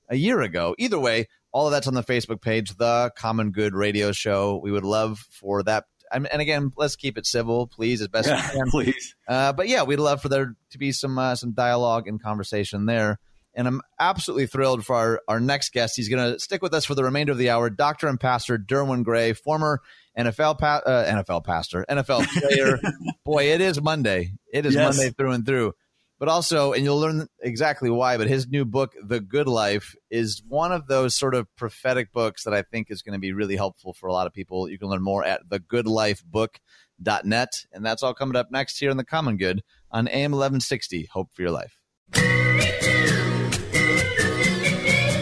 a 0.09 0.17
year 0.17 0.41
ago? 0.41 0.75
Either 0.79 0.99
way, 0.99 1.27
all 1.53 1.67
of 1.67 1.73
that's 1.73 1.87
on 1.87 1.95
the 1.95 2.03
Facebook 2.03 2.43
page, 2.43 2.77
the 2.77 3.11
Common 3.17 3.51
Good 3.51 3.75
Radio 3.75 4.13
Show. 4.13 4.61
We 4.63 4.71
would 4.71 4.85
love 4.85 5.19
for 5.31 5.63
that. 5.65 5.85
And 6.11 6.27
again, 6.33 6.73
let's 6.77 6.97
keep 6.97 7.19
it 7.19 7.27
civil, 7.27 7.67
please, 7.67 8.01
as 8.01 8.09
best 8.09 8.29
yeah, 8.29 8.51
we 8.53 8.59
can. 8.59 8.71
Please. 8.71 9.15
Uh, 9.29 9.53
but 9.53 9.69
yeah, 9.69 9.83
we'd 9.83 9.97
love 9.97 10.23
for 10.23 10.31
there 10.31 10.55
to 10.71 10.79
be 10.79 10.91
some 10.91 11.19
uh, 11.19 11.35
some 11.35 11.53
dialogue 11.53 12.09
and 12.09 12.23
conversation 12.23 12.87
there. 12.87 13.19
And 13.55 13.69
I'm 13.69 13.83
absolutely 13.99 14.47
thrilled 14.47 14.87
for 14.87 14.97
our, 14.97 15.21
our 15.29 15.41
next 15.41 15.73
guest. 15.73 15.97
He's 15.97 16.09
going 16.09 16.33
to 16.33 16.39
stick 16.39 16.63
with 16.63 16.73
us 16.73 16.85
for 16.85 16.95
the 16.95 17.05
remainder 17.05 17.33
of 17.33 17.39
the 17.39 17.51
hour. 17.51 17.69
Doctor 17.69 18.07
and 18.07 18.19
Pastor 18.19 18.57
Derwin 18.57 19.03
Gray, 19.03 19.33
former 19.33 19.81
NFL 20.19 20.59
pa- 20.59 20.83
uh, 20.85 21.07
NFL 21.07 21.45
pastor, 21.45 21.87
NFL 21.89 22.27
player. 22.27 22.81
Boy, 23.25 23.53
it 23.53 23.61
is 23.61 23.81
Monday. 23.81 24.33
It 24.53 24.67
is 24.67 24.75
yes. 24.75 24.97
Monday 24.97 25.13
through 25.13 25.33
and 25.33 25.47
through 25.47 25.75
but 26.19 26.29
also, 26.29 26.73
and 26.73 26.85
you'll 26.85 26.99
learn 26.99 27.29
exactly 27.41 27.91
why, 27.91 28.17
but 28.17 28.27
his 28.27 28.49
new 28.49 28.65
book, 28.65 28.95
The 29.01 29.21
Good 29.21 29.47
Life, 29.47 29.95
is 30.11 30.43
one 30.47 30.73
of 30.73 30.89
those 30.89 31.15
sort 31.15 31.35
of 31.35 31.47
prophetic 31.57 32.13
books 32.13 32.45
that 32.45 32.53
I 32.53 32.63
think 32.63 32.91
is 32.91 33.03
going 33.03 33.13
to 33.13 33.21
be 33.21 33.33
really 33.33 33.55
helpful 33.57 33.93
for 33.93 34.09
a 34.09 34.13
lot 34.13 34.27
of 34.27 34.33
people. 34.33 34.69
You 34.69 34.79
can 34.79 34.89
learn 34.89 35.03
more 35.03 35.25
at 35.25 35.49
thegoodlifebook.net. 35.49 37.67
And 37.73 37.87
that's 37.87 38.03
all 38.03 38.15
coming 38.15 38.37
up 38.37 38.51
next 38.51 38.79
here 38.79 38.91
in 38.91 38.97
The 38.97 39.05
Common 39.05 39.37
Good 39.37 39.63
on 39.91 40.09
AM 40.09 40.33
1160. 40.33 41.09
Hope 41.13 41.33
for 41.33 41.43
your 41.43 41.53
life. 41.53 41.79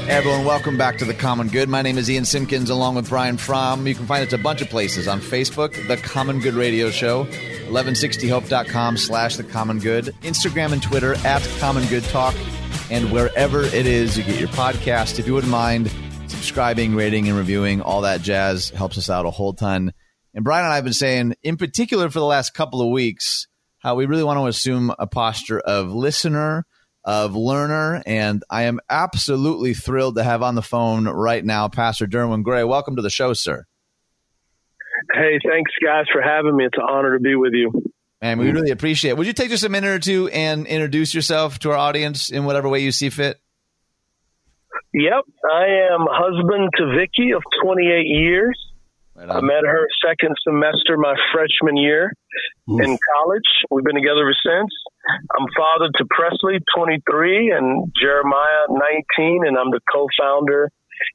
Hey 0.07 0.13
everyone, 0.13 0.45
welcome 0.45 0.79
back 0.79 0.99
to 0.99 1.05
The 1.05 1.15
Common 1.15 1.49
Good. 1.49 1.69
My 1.69 1.83
name 1.83 1.99
is 1.99 2.09
Ian 2.09 2.25
Simpkins 2.25 2.71
along 2.71 2.95
with 2.95 3.09
Brian 3.09 3.37
Fromm. 3.37 3.89
You 3.89 3.95
can 3.97 4.07
find 4.07 4.25
us 4.25 4.33
a 4.33 4.39
bunch 4.39 4.63
of 4.63 4.71
places 4.71 5.09
on 5.09 5.21
Facebook, 5.21 5.75
The 5.89 5.97
Common 5.97 6.39
Good 6.39 6.55
Radio 6.55 6.91
Show, 6.91 7.25
1160hope.com 7.25 8.99
slash 8.99 9.35
The 9.35 9.43
Common 9.43 9.81
Good, 9.81 10.15
Instagram 10.23 10.73
and 10.73 10.81
Twitter 10.81 11.17
at 11.27 11.43
Common 11.59 11.85
Good 11.89 12.05
Talk, 12.05 12.37
and 12.89 13.11
wherever 13.11 13.63
it 13.65 13.85
is 13.85 14.17
you 14.17 14.23
get 14.23 14.39
your 14.39 14.49
podcast. 14.51 15.19
If 15.19 15.27
you 15.27 15.35
wouldn't 15.35 15.51
mind 15.51 15.91
subscribing, 16.29 16.95
rating, 16.95 17.27
and 17.29 17.37
reviewing, 17.37 17.83
all 17.83 18.03
that 18.03 18.23
jazz 18.23 18.71
helps 18.71 18.99
us 18.99 19.11
out 19.11 19.27
a 19.27 19.31
whole 19.33 19.55
ton. 19.55 19.93
And 20.35 20.45
Brian 20.45 20.65
and 20.65 20.73
I 20.73 20.77
have 20.77 20.85
been 20.85 20.93
saying, 20.93 21.35
in 21.43 21.57
particular 21.57 22.11
for 22.11 22.21
the 22.21 22.27
last 22.27 22.55
couple 22.55 22.81
of 22.81 22.91
weeks, 22.91 23.49
how 23.79 23.97
we 23.97 24.07
really 24.07 24.23
want 24.23 24.39
to 24.39 24.47
assume 24.47 24.95
a 25.01 25.09
posture 25.09 25.59
of 25.59 25.93
listener– 25.93 26.65
of 27.07 27.37
Learner, 27.37 28.03
and 28.05 28.43
I 28.51 28.65
am 28.65 28.81
absolutely 28.91 29.73
thrilled 29.75 30.17
to 30.17 30.25
have 30.25 30.43
on 30.43 30.57
the 30.57 30.63
phone 30.63 31.07
right 31.07 31.45
now 31.45 31.69
Pastor 31.69 32.07
Derwin 32.07 32.43
Gray. 32.43 32.65
Welcome 32.65 32.97
to 32.97 33.03
the 33.03 33.11
show, 33.11 33.33
sir. 33.33 33.65
Hey, 35.15 35.39
thanks, 35.49 35.71
guys, 35.85 36.07
for 36.13 36.21
having 36.21 36.57
me. 36.57 36.65
It's 36.65 36.77
an 36.77 36.85
honor 36.89 37.17
to 37.17 37.23
be 37.23 37.37
with 37.37 37.53
you. 37.53 37.93
And 38.21 38.41
we 38.41 38.51
really 38.51 38.71
appreciate 38.71 39.11
it. 39.11 39.19
Would 39.19 39.27
you 39.27 39.33
take 39.33 39.51
just 39.51 39.63
a 39.63 39.69
minute 39.69 39.89
or 39.89 39.99
two 39.99 40.29
and 40.29 40.67
introduce 40.67 41.15
yourself 41.15 41.61
to 41.61 41.71
our 41.71 41.77
audience 41.77 42.31
in 42.31 42.45
whatever 42.45 42.69
way 42.69 42.81
you 42.81 42.91
see 42.91 43.11
fit? 43.11 43.39
Yep, 44.93 45.25
I 45.45 45.65
am 45.93 46.07
husband 46.11 46.71
to 46.79 46.97
Vicky 46.97 47.33
of 47.33 47.43
28 47.63 48.07
years. 48.07 48.59
Right 49.15 49.31
I 49.31 49.41
met 49.41 49.65
her 49.65 49.87
second 50.05 50.35
semester 50.43 50.97
my 50.97 51.15
freshman 51.33 51.77
year 51.77 52.13
Oof. 52.71 52.81
in 52.83 52.99
college. 53.15 53.49
We've 53.71 53.85
been 53.85 53.95
together 53.95 54.23
ever 54.23 54.35
since. 54.45 54.71
I'm 55.09 55.47
father 55.57 55.91
to 55.97 56.05
Presley, 56.11 56.59
23, 56.77 57.53
and 57.53 57.93
Jeremiah, 58.01 58.67
19, 58.69 59.47
and 59.47 59.57
I'm 59.57 59.71
the 59.71 59.81
co-founder 59.93 60.71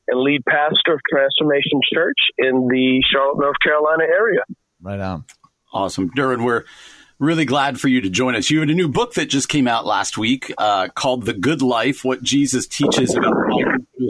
and 0.08 0.20
lead 0.22 0.44
pastor 0.48 0.94
of 0.94 1.02
Transformation 1.10 1.82
Church 1.94 2.18
in 2.38 2.68
the 2.68 3.04
Charlotte, 3.12 3.40
North 3.40 3.58
Carolina 3.64 4.04
area. 4.04 4.42
Right 4.82 5.00
on. 5.00 5.26
Awesome. 5.74 6.10
Derwin, 6.12 6.44
we're 6.44 6.66
really 7.22 7.46
glad 7.46 7.80
for 7.80 7.88
you 7.88 8.02
to 8.02 8.10
join 8.10 8.36
us. 8.36 8.50
You 8.50 8.60
had 8.62 8.72
a 8.72 8.74
new 8.74 8.90
book 8.90 9.14
that 9.14 9.28
just 9.28 9.48
came 9.48 9.68
out 9.68 9.86
last 9.86 10.18
week 10.18 10.52
uh, 10.58 10.88
called 10.88 11.24
The 11.26 11.34
Good 11.34 11.62
Life 11.62 12.04
What 12.04 12.24
Jesus 12.24 12.66
Teaches 12.66 13.16
About 13.16 13.36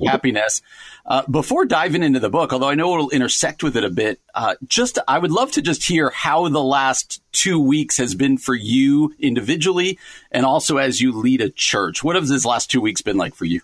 Happiness. 0.07 0.61
Uh, 1.05 1.23
before 1.29 1.65
diving 1.65 2.03
into 2.03 2.21
the 2.21 2.29
book, 2.29 2.53
although 2.53 2.69
I 2.69 2.75
know 2.75 2.93
it'll 2.93 3.09
intersect 3.09 3.63
with 3.63 3.75
it 3.75 3.83
a 3.83 3.89
bit, 3.89 4.21
uh, 4.33 4.55
just 4.65 4.97
I 5.09 5.19
would 5.19 5.31
love 5.31 5.51
to 5.53 5.61
just 5.61 5.83
hear 5.83 6.09
how 6.09 6.47
the 6.47 6.63
last 6.63 7.21
two 7.33 7.59
weeks 7.59 7.97
has 7.97 8.15
been 8.15 8.37
for 8.37 8.55
you 8.55 9.13
individually 9.19 9.99
and 10.31 10.45
also 10.45 10.77
as 10.77 11.01
you 11.01 11.11
lead 11.11 11.41
a 11.41 11.49
church. 11.49 12.05
What 12.05 12.15
have 12.15 12.27
these 12.29 12.45
last 12.45 12.71
two 12.71 12.79
weeks 12.79 13.01
been 13.01 13.17
like 13.17 13.35
for 13.35 13.45
you? 13.45 13.59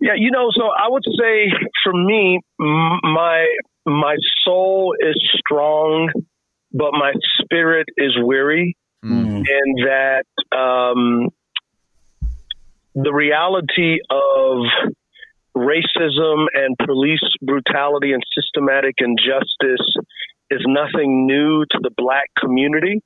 Yeah, 0.00 0.14
you 0.16 0.32
know, 0.32 0.50
so 0.52 0.64
I 0.64 0.88
would 0.88 1.04
say 1.04 1.52
for 1.84 1.92
me, 1.92 2.40
my 2.58 3.46
my 3.86 4.16
soul 4.44 4.96
is 5.00 5.14
strong 5.38 6.10
but 6.76 6.92
my 6.92 7.12
spirit 7.40 7.86
is 7.96 8.16
weary, 8.22 8.76
mm. 9.04 9.44
and 9.48 9.78
that 9.86 10.26
um, 10.56 11.28
the 12.94 13.12
reality 13.12 13.98
of 14.10 14.92
racism 15.56 16.46
and 16.52 16.76
police 16.84 17.24
brutality 17.40 18.12
and 18.12 18.22
systematic 18.34 18.96
injustice 18.98 19.86
is 20.50 20.60
nothing 20.66 21.26
new 21.26 21.64
to 21.70 21.78
the 21.80 21.90
black 21.96 22.28
community. 22.38 23.00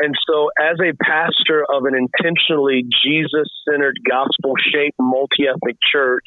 And 0.00 0.14
so, 0.28 0.50
as 0.60 0.76
a 0.80 0.92
pastor 1.02 1.64
of 1.72 1.84
an 1.84 1.94
intentionally 1.94 2.84
Jesus 3.02 3.48
centered, 3.68 3.96
gospel 4.08 4.54
shaped, 4.72 4.96
multi 4.98 5.46
ethnic 5.48 5.76
church, 5.90 6.26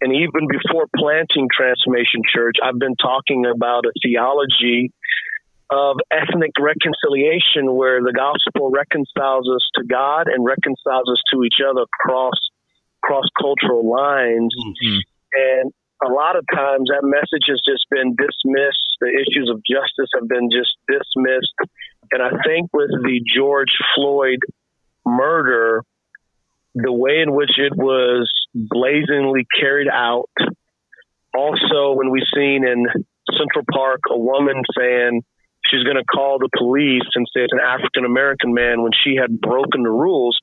and 0.00 0.12
even 0.12 0.46
before 0.50 0.86
planting 0.96 1.48
Transformation 1.56 2.22
Church, 2.32 2.56
I've 2.62 2.78
been 2.78 2.96
talking 2.96 3.46
about 3.46 3.84
a 3.84 3.92
theology 4.02 4.92
of 5.70 5.96
ethnic 6.10 6.52
reconciliation 6.58 7.74
where 7.74 8.00
the 8.00 8.12
gospel 8.12 8.70
reconciles 8.70 9.48
us 9.48 9.64
to 9.76 9.84
God 9.84 10.28
and 10.28 10.44
reconciles 10.44 11.08
us 11.10 11.20
to 11.32 11.44
each 11.44 11.60
other 11.60 11.82
across 11.82 12.38
cross 13.02 13.26
cultural 13.38 13.88
lines. 13.88 14.54
Mm-hmm. 14.56 14.98
And 15.34 15.72
a 16.02 16.10
lot 16.12 16.36
of 16.36 16.44
times 16.52 16.88
that 16.88 17.02
message 17.02 17.46
has 17.48 17.60
just 17.66 17.86
been 17.90 18.16
dismissed. 18.16 18.96
The 19.00 19.12
issues 19.12 19.50
of 19.50 19.60
justice 19.66 20.10
have 20.14 20.28
been 20.28 20.48
just 20.50 20.72
dismissed. 20.88 21.54
And 22.12 22.22
I 22.22 22.30
think 22.46 22.70
with 22.72 22.90
the 23.02 23.20
George 23.36 23.72
Floyd 23.94 24.38
murder, 25.04 25.82
the 26.74 26.92
way 26.92 27.20
in 27.20 27.34
which 27.34 27.58
it 27.58 27.76
was 27.76 28.30
blazingly 28.54 29.46
carried 29.58 29.88
out, 29.88 30.30
also 31.36 31.92
when 31.92 32.10
we've 32.10 32.28
seen 32.34 32.66
in 32.66 32.86
Central 33.36 33.64
Park 33.70 34.00
a 34.10 34.18
woman 34.18 34.62
saying, 34.76 35.22
she's 35.70 35.84
going 35.84 36.00
to 36.00 36.04
call 36.04 36.38
the 36.38 36.48
police 36.56 37.06
and 37.14 37.26
say 37.32 37.44
it's 37.44 37.52
an 37.52 37.62
African 37.62 38.04
American 38.04 38.52
man 38.52 38.82
when 38.82 38.92
she 38.92 39.16
had 39.16 39.40
broken 39.40 39.82
the 39.84 39.92
rules. 39.92 40.38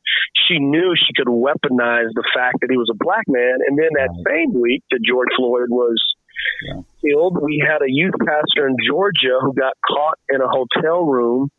She 0.47 0.59
knew 0.59 0.93
she 0.95 1.13
could 1.13 1.27
weaponize 1.27 2.13
the 2.13 2.27
fact 2.33 2.61
that 2.61 2.69
he 2.69 2.77
was 2.77 2.89
a 2.91 2.97
black 2.97 3.25
man. 3.27 3.59
And 3.65 3.77
then 3.77 3.89
that 3.97 4.13
same 4.29 4.53
week 4.53 4.83
that 4.91 5.01
George 5.03 5.33
Floyd 5.35 5.69
was 5.69 5.97
yeah. 6.67 6.81
killed, 7.01 7.41
we 7.41 7.63
had 7.65 7.81
a 7.81 7.89
youth 7.89 8.15
pastor 8.19 8.67
in 8.67 8.77
Georgia 8.85 9.41
who 9.41 9.53
got 9.53 9.73
caught 9.85 10.19
in 10.29 10.41
a 10.41 10.47
hotel 10.47 11.03
room 11.05 11.49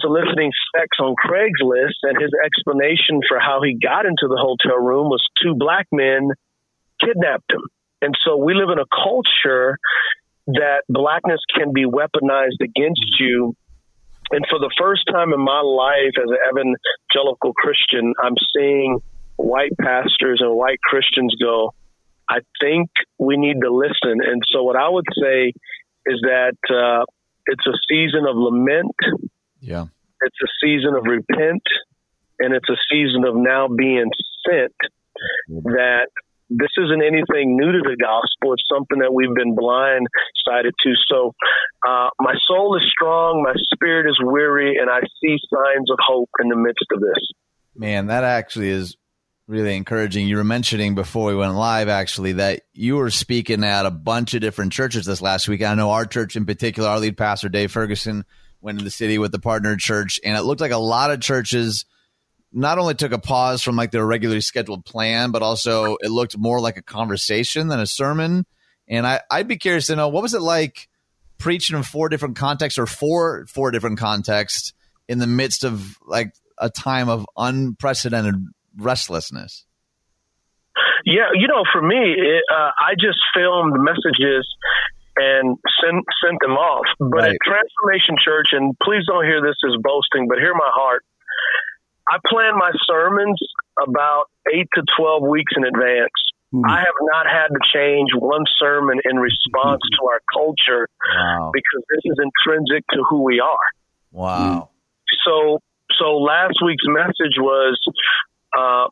soliciting 0.00 0.52
sex 0.76 0.88
on 1.00 1.16
Craigslist. 1.16 2.04
And 2.04 2.20
his 2.20 2.30
explanation 2.44 3.20
for 3.28 3.40
how 3.40 3.60
he 3.62 3.74
got 3.74 4.06
into 4.06 4.28
the 4.28 4.38
hotel 4.38 4.78
room 4.78 5.08
was 5.08 5.24
two 5.42 5.54
black 5.56 5.86
men 5.92 6.30
kidnapped 7.00 7.50
him. 7.50 7.62
And 8.00 8.14
so 8.24 8.36
we 8.36 8.54
live 8.54 8.70
in 8.70 8.78
a 8.78 8.86
culture 8.86 9.76
that 10.48 10.82
blackness 10.88 11.40
can 11.54 11.72
be 11.72 11.84
weaponized 11.84 12.60
against 12.62 13.20
you. 13.20 13.54
And 14.30 14.44
for 14.48 14.58
the 14.58 14.70
first 14.78 15.02
time 15.10 15.32
in 15.32 15.40
my 15.40 15.60
life 15.60 16.12
as 16.16 16.28
an 16.28 16.38
evangelical 16.50 17.52
Christian, 17.54 18.12
I'm 18.22 18.34
seeing 18.54 18.98
white 19.36 19.76
pastors 19.80 20.40
and 20.40 20.54
white 20.54 20.80
Christians 20.80 21.34
go, 21.40 21.74
I 22.28 22.40
think 22.60 22.90
we 23.18 23.36
need 23.36 23.60
to 23.62 23.72
listen. 23.72 24.20
And 24.24 24.42
so, 24.52 24.62
what 24.62 24.76
I 24.76 24.88
would 24.88 25.06
say 25.20 25.52
is 26.06 26.20
that 26.22 26.56
uh, 26.68 27.04
it's 27.46 27.66
a 27.66 27.76
season 27.88 28.26
of 28.28 28.36
lament. 28.36 28.94
Yeah. 29.60 29.86
It's 30.20 30.36
a 30.42 30.50
season 30.62 30.94
of 30.94 31.04
repent. 31.04 31.62
And 32.40 32.54
it's 32.54 32.68
a 32.68 32.76
season 32.90 33.24
of 33.24 33.34
now 33.34 33.68
being 33.68 34.10
sent 34.46 34.74
that 35.48 36.08
this 36.50 36.70
isn't 36.78 37.02
anything 37.02 37.56
new 37.56 37.72
to 37.72 37.82
the 37.84 37.96
gospel. 38.00 38.54
It's 38.54 38.64
something 38.72 38.98
that 39.00 39.12
we've 39.12 39.34
been 39.34 39.54
blindsided 39.54 40.72
to. 40.82 40.92
So, 41.08 41.34
uh, 41.86 42.08
my 42.20 42.34
soul 42.46 42.76
is 42.76 42.82
strong, 42.90 43.42
my 43.42 43.54
spirit 43.72 44.08
is 44.08 44.18
weary, 44.22 44.76
and 44.80 44.90
I 44.90 45.00
see 45.00 45.36
signs 45.52 45.90
of 45.90 45.98
hope 46.00 46.30
in 46.42 46.48
the 46.48 46.56
midst 46.56 46.86
of 46.92 47.00
this. 47.00 47.32
Man, 47.74 48.06
that 48.06 48.24
actually 48.24 48.70
is 48.70 48.96
really 49.46 49.76
encouraging. 49.76 50.26
You 50.26 50.36
were 50.36 50.44
mentioning 50.44 50.94
before 50.94 51.26
we 51.26 51.36
went 51.36 51.54
live, 51.54 51.88
actually, 51.88 52.32
that 52.34 52.62
you 52.72 52.96
were 52.96 53.10
speaking 53.10 53.62
at 53.62 53.86
a 53.86 53.90
bunch 53.90 54.34
of 54.34 54.40
different 54.40 54.72
churches 54.72 55.04
this 55.04 55.22
last 55.22 55.48
week. 55.48 55.62
I 55.62 55.74
know 55.74 55.90
our 55.90 56.06
church 56.06 56.34
in 56.34 56.46
particular, 56.46 56.88
our 56.88 56.98
lead 56.98 57.16
pastor, 57.16 57.48
Dave 57.48 57.72
Ferguson, 57.72 58.24
went 58.60 58.78
to 58.78 58.84
the 58.84 58.90
city 58.90 59.18
with 59.18 59.32
the 59.32 59.38
partner 59.38 59.76
church, 59.76 60.18
and 60.24 60.36
it 60.36 60.42
looked 60.42 60.60
like 60.60 60.72
a 60.72 60.78
lot 60.78 61.10
of 61.10 61.20
churches– 61.20 61.84
not 62.52 62.78
only 62.78 62.94
took 62.94 63.12
a 63.12 63.18
pause 63.18 63.62
from 63.62 63.76
like 63.76 63.90
their 63.90 64.06
regularly 64.06 64.40
scheduled 64.40 64.84
plan, 64.84 65.30
but 65.30 65.42
also 65.42 65.96
it 66.00 66.10
looked 66.10 66.36
more 66.38 66.60
like 66.60 66.76
a 66.76 66.82
conversation 66.82 67.68
than 67.68 67.80
a 67.80 67.86
sermon. 67.86 68.46
And 68.88 69.06
I, 69.06 69.20
I'd 69.30 69.48
be 69.48 69.56
curious 69.56 69.88
to 69.88 69.96
know 69.96 70.08
what 70.08 70.22
was 70.22 70.34
it 70.34 70.40
like 70.40 70.88
preaching 71.38 71.76
in 71.76 71.82
four 71.82 72.08
different 72.08 72.36
contexts 72.36 72.78
or 72.78 72.86
four 72.86 73.46
four 73.46 73.70
different 73.70 73.98
contexts 73.98 74.72
in 75.08 75.18
the 75.18 75.26
midst 75.26 75.64
of 75.64 75.98
like 76.06 76.32
a 76.58 76.70
time 76.70 77.08
of 77.08 77.26
unprecedented 77.36 78.34
restlessness. 78.76 79.64
Yeah, 81.04 81.30
you 81.34 81.46
know, 81.46 81.62
for 81.72 81.80
me, 81.80 81.96
it, 81.96 82.44
uh, 82.52 82.70
I 82.80 82.94
just 82.98 83.18
filmed 83.34 83.74
messages 83.78 84.46
and 85.16 85.56
sent 85.80 86.04
sent 86.24 86.38
them 86.40 86.52
off. 86.52 86.86
But 86.98 87.22
right. 87.22 87.32
at 87.32 87.36
Transformation 87.44 88.16
Church, 88.22 88.48
and 88.52 88.76
please 88.82 89.04
don't 89.06 89.24
hear 89.24 89.40
this 89.40 89.56
as 89.66 89.76
boasting, 89.82 90.26
but 90.28 90.38
hear 90.38 90.54
my 90.54 90.70
heart. 90.72 91.04
I 92.10 92.18
plan 92.26 92.56
my 92.56 92.72
sermons 92.86 93.38
about 93.82 94.24
eight 94.52 94.68
to 94.74 94.82
12 94.98 95.22
weeks 95.28 95.52
in 95.56 95.64
advance. 95.64 96.16
Mm-hmm. 96.54 96.64
I 96.64 96.78
have 96.78 97.00
not 97.02 97.26
had 97.26 97.48
to 97.48 97.60
change 97.74 98.10
one 98.16 98.44
sermon 98.58 98.98
in 99.04 99.16
response 99.18 99.82
mm-hmm. 99.84 100.00
to 100.00 100.08
our 100.08 100.20
culture 100.32 100.88
wow. 101.14 101.50
because 101.52 101.82
this 101.90 102.00
is 102.04 102.16
intrinsic 102.16 102.84
to 102.92 103.04
who 103.08 103.24
we 103.24 103.40
are. 103.40 103.68
Wow. 104.12 104.70
So, 105.26 105.60
so 106.00 106.16
last 106.16 106.56
week's 106.64 106.88
message 106.88 107.36
was, 107.36 107.78
uh, 108.56 108.88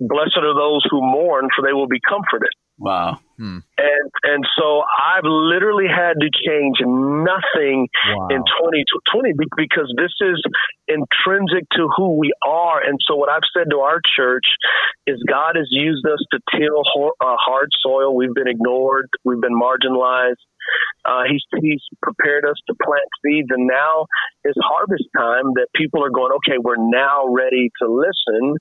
blessed 0.00 0.38
are 0.38 0.54
those 0.54 0.80
who 0.90 1.00
mourn 1.02 1.48
for 1.54 1.62
they 1.66 1.74
will 1.74 1.88
be 1.88 2.00
comforted. 2.00 2.48
Wow. 2.80 3.20
Hmm. 3.36 3.58
And 3.76 4.10
and 4.22 4.44
so 4.56 4.80
I've 4.80 5.24
literally 5.24 5.88
had 5.88 6.14
to 6.16 6.30
change 6.32 6.80
nothing 6.80 7.88
wow. 8.08 8.28
in 8.32 8.40
2020 8.40 9.32
because 9.56 9.92
this 9.96 10.12
is 10.20 10.40
intrinsic 10.88 11.68
to 11.76 11.88
who 11.96 12.16
we 12.16 12.32
are. 12.40 12.80
And 12.80 12.98
so 13.06 13.16
what 13.16 13.28
I've 13.28 13.44
said 13.52 13.68
to 13.70 13.80
our 13.80 14.00
church 14.16 14.44
is 15.06 15.22
God 15.28 15.56
has 15.56 15.68
used 15.70 16.06
us 16.06 16.24
to 16.32 16.40
till 16.56 16.80
uh, 17.20 17.36
hard 17.36 17.68
soil. 17.82 18.16
We've 18.16 18.34
been 18.34 18.48
ignored. 18.48 19.10
We've 19.24 19.40
been 19.40 19.58
marginalized. 19.60 20.40
Uh, 21.04 21.24
he's 21.28 21.44
he's 21.60 21.82
prepared 22.02 22.44
us 22.44 22.56
to 22.66 22.74
plant 22.82 23.08
seeds, 23.24 23.48
and 23.50 23.66
now 23.66 24.06
is 24.44 24.54
harvest 24.56 25.04
time. 25.16 25.52
That 25.54 25.68
people 25.74 26.02
are 26.04 26.10
going, 26.10 26.32
okay, 26.40 26.56
we're 26.58 26.80
now 26.80 27.28
ready 27.28 27.70
to 27.82 27.88
listen, 27.88 28.56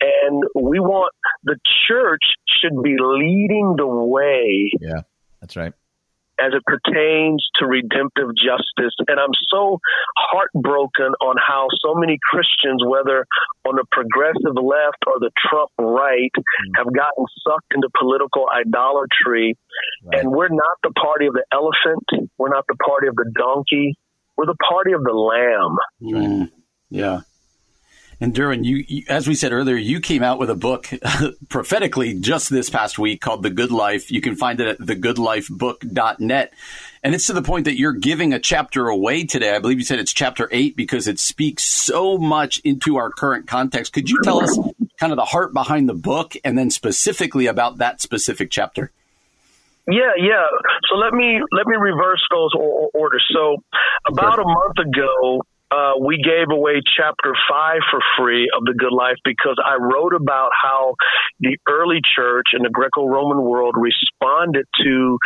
and 0.00 0.42
we 0.54 0.80
want 0.80 1.12
the 1.44 1.56
church 1.88 2.22
should 2.60 2.82
be 2.82 2.96
leading 2.98 3.74
the 3.76 3.86
way. 3.86 4.70
Yeah, 4.80 5.02
that's 5.40 5.56
right. 5.56 5.72
As 6.40 6.52
it 6.54 6.62
pertains 6.64 7.44
to 7.56 7.66
redemptive 7.66 8.30
justice. 8.38 8.94
And 9.08 9.18
I'm 9.18 9.34
so 9.50 9.80
heartbroken 10.16 11.18
on 11.20 11.34
how 11.36 11.66
so 11.82 11.94
many 11.96 12.16
Christians, 12.22 12.80
whether 12.86 13.26
on 13.66 13.74
the 13.74 13.84
progressive 13.90 14.54
left 14.54 15.02
or 15.08 15.18
the 15.18 15.32
Trump 15.50 15.70
right, 15.78 16.30
mm. 16.30 16.76
have 16.76 16.86
gotten 16.94 17.26
sucked 17.42 17.74
into 17.74 17.88
political 17.98 18.46
idolatry. 18.54 19.58
Right. 20.04 20.20
And 20.20 20.30
we're 20.30 20.48
not 20.48 20.78
the 20.84 20.92
party 20.92 21.26
of 21.26 21.32
the 21.32 21.44
elephant. 21.50 22.30
We're 22.38 22.54
not 22.54 22.66
the 22.68 22.76
party 22.86 23.08
of 23.08 23.16
the 23.16 23.32
donkey. 23.36 23.98
We're 24.36 24.46
the 24.46 24.62
party 24.62 24.92
of 24.92 25.02
the 25.02 25.12
lamb. 25.12 25.76
Mm. 26.00 26.50
Yeah. 26.88 27.22
And 28.20 28.34
Derwin, 28.34 28.64
you, 28.64 28.84
you, 28.88 29.04
as 29.08 29.28
we 29.28 29.36
said 29.36 29.52
earlier, 29.52 29.76
you 29.76 30.00
came 30.00 30.24
out 30.24 30.40
with 30.40 30.50
a 30.50 30.56
book 30.56 30.88
prophetically 31.48 32.18
just 32.18 32.50
this 32.50 32.68
past 32.68 32.98
week 32.98 33.20
called 33.20 33.44
The 33.44 33.50
Good 33.50 33.70
Life. 33.70 34.10
You 34.10 34.20
can 34.20 34.34
find 34.34 34.58
it 34.60 34.66
at 34.66 34.78
thegoodlifebook.net. 34.80 36.52
And 37.04 37.14
it's 37.14 37.26
to 37.26 37.32
the 37.32 37.42
point 37.42 37.66
that 37.66 37.78
you're 37.78 37.92
giving 37.92 38.32
a 38.32 38.40
chapter 38.40 38.88
away 38.88 39.24
today. 39.24 39.54
I 39.54 39.60
believe 39.60 39.78
you 39.78 39.84
said 39.84 40.00
it's 40.00 40.12
chapter 40.12 40.48
eight 40.50 40.74
because 40.74 41.06
it 41.06 41.20
speaks 41.20 41.62
so 41.64 42.18
much 42.18 42.58
into 42.64 42.96
our 42.96 43.10
current 43.10 43.46
context. 43.46 43.92
Could 43.92 44.10
you 44.10 44.18
tell 44.24 44.42
us 44.42 44.58
kind 44.98 45.12
of 45.12 45.16
the 45.16 45.24
heart 45.24 45.52
behind 45.52 45.88
the 45.88 45.94
book 45.94 46.34
and 46.44 46.58
then 46.58 46.70
specifically 46.70 47.46
about 47.46 47.78
that 47.78 48.00
specific 48.00 48.50
chapter? 48.50 48.90
Yeah, 49.86 50.12
yeah. 50.18 50.44
So 50.90 50.96
let 50.96 51.14
me 51.14 51.40
let 51.52 51.66
me 51.66 51.76
reverse 51.76 52.20
those 52.30 52.50
orders. 52.92 53.24
So 53.32 53.62
about 54.06 54.38
a 54.38 54.44
month 54.44 54.78
ago, 54.78 55.42
uh, 55.70 55.92
we 56.00 56.16
gave 56.16 56.50
away 56.50 56.80
chapter 56.96 57.34
five 57.50 57.80
for 57.90 58.00
free 58.16 58.48
of 58.56 58.64
the 58.64 58.72
good 58.72 58.92
life 58.92 59.16
because 59.24 59.56
I 59.62 59.76
wrote 59.76 60.14
about 60.14 60.50
how 60.60 60.94
the 61.40 61.58
early 61.68 62.00
church 62.16 62.46
in 62.54 62.62
the 62.62 62.70
Greco-Roman 62.70 63.42
world 63.42 63.74
responded 63.76 64.64
to 64.82 65.18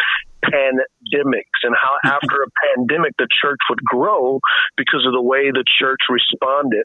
pandemics 0.44 1.62
and 1.62 1.74
how 1.80 1.94
after 2.04 2.42
a 2.42 2.50
pandemic 2.74 3.12
the 3.18 3.28
church 3.40 3.60
would 3.70 3.82
grow 3.84 4.40
because 4.76 5.04
of 5.06 5.12
the 5.12 5.22
way 5.22 5.50
the 5.50 5.64
church 5.78 6.00
responded. 6.10 6.84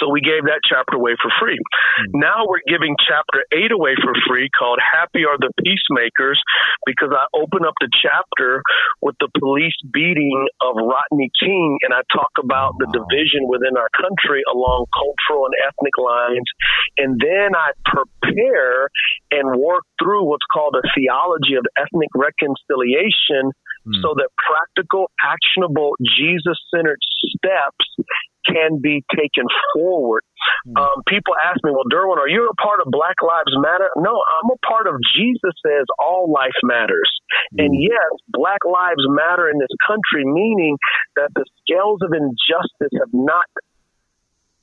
So 0.00 0.08
we 0.08 0.20
gave 0.20 0.48
that 0.48 0.64
chapter 0.64 0.96
away 0.96 1.16
for 1.20 1.30
free. 1.40 1.58
Mm-hmm. 1.58 2.20
Now 2.20 2.48
we're 2.48 2.64
giving 2.66 2.96
chapter 2.96 3.44
eight 3.52 3.70
away 3.70 3.94
for 4.00 4.12
free 4.28 4.48
called 4.48 4.80
Happy 4.80 5.24
Are 5.28 5.36
the 5.36 5.52
Peacemakers 5.60 6.40
because 6.86 7.12
I 7.12 7.28
open 7.36 7.64
up 7.64 7.74
the 7.80 7.92
chapter 7.92 8.62
with 9.00 9.16
the 9.20 9.28
police 9.38 9.76
beating 9.92 10.48
of 10.64 10.76
Rodney 10.80 11.30
King 11.36 11.78
and 11.82 11.92
I 11.92 12.00
talk 12.08 12.32
about 12.40 12.74
the 12.80 12.88
division 12.88 13.48
within 13.48 13.76
our 13.76 13.90
country 13.92 14.42
along 14.48 14.88
cultural 14.96 15.46
and 15.46 15.56
ethnic 15.60 15.96
lines. 16.00 16.48
And 16.96 17.20
then 17.20 17.52
I 17.52 17.76
prepare 17.84 18.88
and 19.30 19.60
work 19.60 19.84
through 20.00 20.24
what's 20.24 20.46
called 20.48 20.76
a 20.76 20.84
theology 20.96 21.54
of 21.60 21.64
ethnic 21.76 22.10
reconciliation 22.16 23.52
mm. 23.86 24.02
so 24.02 24.14
that 24.16 24.28
practical, 24.36 25.10
actionable, 25.22 25.94
Jesus 26.00 26.58
centered 26.74 27.00
steps 27.36 28.06
can 28.46 28.80
be 28.82 29.04
taken 29.14 29.46
forward. 29.74 30.22
Mm. 30.66 30.80
Um, 30.80 31.02
people 31.06 31.34
ask 31.38 31.62
me, 31.64 31.70
well, 31.70 31.86
Derwin, 31.90 32.18
are 32.18 32.28
you 32.28 32.50
a 32.50 32.56
part 32.60 32.80
of 32.84 32.90
Black 32.90 33.16
Lives 33.22 33.54
Matter? 33.54 33.88
No, 33.96 34.10
I'm 34.10 34.50
a 34.50 34.66
part 34.66 34.86
of 34.86 34.94
Jesus 35.14 35.54
says 35.64 35.86
all 35.98 36.30
life 36.30 36.56
matters. 36.62 37.10
Mm. 37.54 37.66
And 37.66 37.70
yes, 37.80 38.10
Black 38.28 38.64
Lives 38.64 39.06
Matter 39.08 39.48
in 39.48 39.58
this 39.58 39.72
country, 39.86 40.24
meaning 40.24 40.76
that 41.16 41.30
the 41.34 41.44
scales 41.62 42.00
of 42.02 42.12
injustice 42.12 42.92
have 42.98 43.12
not 43.12 43.46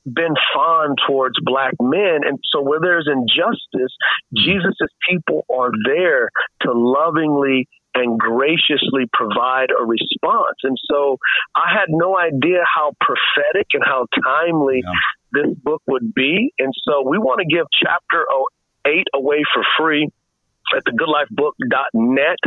been 0.05 0.33
fond 0.53 0.97
towards 1.07 1.35
black 1.43 1.73
men. 1.79 2.21
And 2.25 2.39
so 2.51 2.61
where 2.61 2.79
there's 2.81 3.07
injustice, 3.07 3.93
hmm. 4.33 4.43
Jesus' 4.43 4.89
people 5.07 5.45
are 5.53 5.71
there 5.85 6.29
to 6.61 6.71
lovingly 6.73 7.67
and 7.99 8.19
graciously 8.19 9.05
provide 9.11 9.69
a 9.71 9.85
response. 9.85 10.57
And 10.63 10.77
so 10.89 11.17
I 11.55 11.71
had 11.71 11.87
no 11.89 12.17
idea 12.17 12.63
how 12.63 12.93
prophetic 12.99 13.67
and 13.73 13.83
how 13.83 14.07
timely 14.23 14.81
yeah. 14.83 15.43
this 15.43 15.55
book 15.63 15.81
would 15.87 16.13
be. 16.13 16.53
And 16.59 16.73
so 16.83 17.07
we 17.07 17.17
want 17.17 17.39
to 17.39 17.45
give 17.45 17.65
chapter 17.83 18.25
8 18.85 19.07
away 19.13 19.43
for 19.53 19.63
free 19.77 20.09
at 20.75 20.83
the 20.85 20.91
goodlifebook.net. 20.91 22.37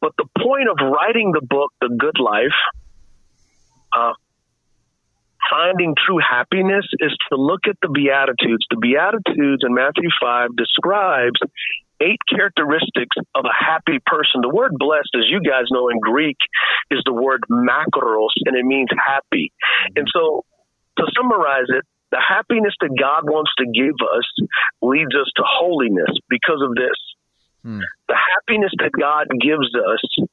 But 0.00 0.12
the 0.16 0.26
point 0.38 0.68
of 0.68 0.76
writing 0.80 1.32
the 1.32 1.44
book, 1.44 1.72
The 1.80 1.88
Good 1.88 2.18
Life, 2.18 2.58
uh, 3.92 4.12
finding 5.50 5.94
true 6.06 6.18
happiness 6.18 6.86
is 7.00 7.16
to 7.30 7.36
look 7.36 7.62
at 7.68 7.76
the 7.82 7.88
Beatitudes. 7.88 8.64
The 8.70 8.78
Beatitudes 8.80 9.62
in 9.66 9.74
Matthew 9.74 10.08
5 10.20 10.56
describes 10.56 11.40
eight 12.02 12.18
characteristics 12.28 13.14
of 13.34 13.44
a 13.46 13.54
happy 13.54 13.98
person. 14.04 14.42
The 14.42 14.50
word 14.50 14.72
blessed, 14.76 15.14
as 15.14 15.30
you 15.30 15.40
guys 15.40 15.70
know 15.70 15.88
in 15.88 16.00
Greek, 16.00 16.36
is 16.90 17.00
the 17.06 17.12
word 17.14 17.42
makarios, 17.48 18.34
and 18.44 18.56
it 18.56 18.64
means 18.64 18.88
happy. 18.98 19.52
And 19.94 20.06
so, 20.12 20.44
to 20.98 21.04
summarize 21.16 21.70
it, 21.70 21.84
the 22.10 22.20
happiness 22.20 22.74
that 22.80 22.90
God 22.98 23.24
wants 23.24 23.50
to 23.58 23.64
give 23.64 23.96
us 24.02 24.26
leads 24.82 25.14
us 25.14 25.30
to 25.36 25.42
holiness 25.46 26.12
because 26.28 26.60
of 26.60 26.74
this. 26.74 26.98
Hmm. 27.62 27.80
The 28.08 28.16
happiness 28.18 28.72
that 28.78 28.90
God 28.92 29.28
gives 29.40 29.70
us 29.74 30.26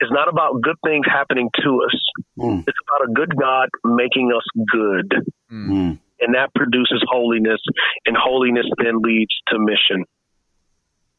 is 0.00 0.08
not 0.10 0.28
about 0.28 0.62
good 0.62 0.76
things 0.84 1.04
happening 1.06 1.50
to 1.62 1.82
us. 1.84 2.00
Hmm. 2.40 2.60
It's 2.66 2.78
about 2.88 3.10
a 3.10 3.12
good 3.12 3.36
God 3.36 3.68
making 3.84 4.32
us 4.32 4.46
good. 4.72 5.12
Hmm. 5.50 5.92
And 6.18 6.34
that 6.34 6.54
produces 6.54 7.04
holiness, 7.06 7.60
and 8.06 8.16
holiness 8.16 8.64
then 8.78 9.02
leads 9.02 9.36
to 9.48 9.58
mission. 9.58 10.06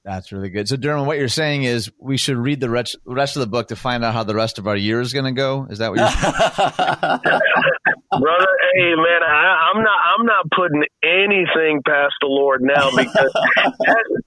That's 0.07 0.31
really 0.31 0.49
good. 0.49 0.69
So, 0.69 0.77
Derwin, 0.77 1.05
what 1.05 1.17
you're 1.17 1.27
saying 1.27 1.65
is 1.65 1.91
we 1.99 2.15
should 2.15 2.37
read 2.37 2.61
the 2.61 2.69
rest, 2.69 2.95
rest 3.03 3.35
of 3.35 3.41
the 3.41 3.47
book 3.47 3.67
to 3.67 3.75
find 3.75 4.05
out 4.05 4.13
how 4.13 4.23
the 4.23 4.35
rest 4.35 4.57
of 4.57 4.65
our 4.65 4.75
year 4.77 5.01
is 5.01 5.11
going 5.11 5.25
to 5.25 5.33
go. 5.33 5.67
Is 5.69 5.79
that 5.79 5.91
what 5.91 5.99
you're 5.99 6.07
saying? 6.07 6.21
Brother, 8.09 8.47
hey 8.73 8.95
man, 8.95 9.21
I, 9.21 9.69
I'm 9.73 9.83
not. 9.83 9.99
I'm 10.17 10.25
not 10.25 10.45
putting 10.55 10.83
anything 11.03 11.81
past 11.85 12.13
the 12.21 12.27
Lord 12.27 12.61
now 12.61 12.89
because 12.95 13.33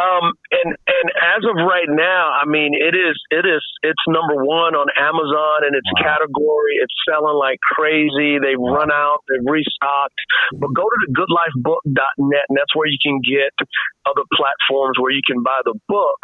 um, 0.00 0.32
and 0.48 0.70
and 0.72 1.06
as 1.36 1.44
of 1.44 1.60
right 1.60 1.88
now, 1.88 2.32
I 2.32 2.48
mean, 2.48 2.72
it 2.72 2.96
is 2.96 3.20
it 3.28 3.44
is 3.44 3.60
it's 3.84 4.04
number 4.08 4.40
one 4.40 4.72
on 4.72 4.88
Amazon 4.96 5.68
in 5.68 5.76
its 5.76 5.88
wow. 6.00 6.16
category. 6.16 6.80
It's 6.80 6.94
selling 7.04 7.36
like 7.36 7.60
crazy. 7.60 8.40
They've 8.40 8.60
wow. 8.60 8.80
run 8.80 8.90
out. 8.90 9.20
They've 9.28 9.44
restocked. 9.44 10.16
But 10.56 10.72
go 10.72 10.88
to 10.88 10.98
the 11.04 11.12
goodlifebook.net, 11.12 12.44
and 12.48 12.56
that's 12.56 12.72
where 12.72 12.88
you 12.88 12.96
can 13.02 13.20
get 13.20 13.52
other 14.08 14.24
platforms 14.32 14.96
where 14.96 15.12
you 15.12 15.22
can 15.26 15.44
buy 15.44 15.60
the 15.68 15.76
book. 15.84 16.20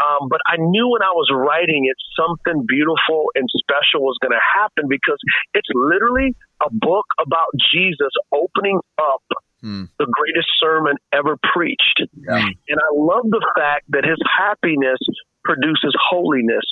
Um, 0.00 0.32
but 0.32 0.40
I 0.48 0.56
knew 0.56 0.88
when 0.88 1.04
I 1.04 1.12
was 1.12 1.28
writing 1.28 1.84
it, 1.86 1.98
something 2.16 2.64
beautiful 2.64 3.28
and 3.36 3.44
special 3.60 4.02
was 4.02 4.16
going 4.24 4.32
to 4.32 4.42
happen 4.42 4.88
because 4.88 5.20
it's 5.52 5.68
literally 5.74 6.34
a 6.64 6.70
book 6.72 7.06
about 7.20 7.52
Jesus 7.72 8.10
opening 8.32 8.80
up 8.98 9.22
Hmm. 9.62 9.84
the 9.98 10.06
greatest 10.10 10.48
sermon 10.60 10.96
ever 11.12 11.38
preached. 11.54 12.02
Yeah. 12.16 12.36
And 12.36 12.78
I 12.78 12.90
love 12.94 13.24
the 13.30 13.46
fact 13.56 13.84
that 13.90 14.04
his 14.04 14.18
happiness 14.36 14.98
produces 15.44 15.94
holiness. 16.10 16.64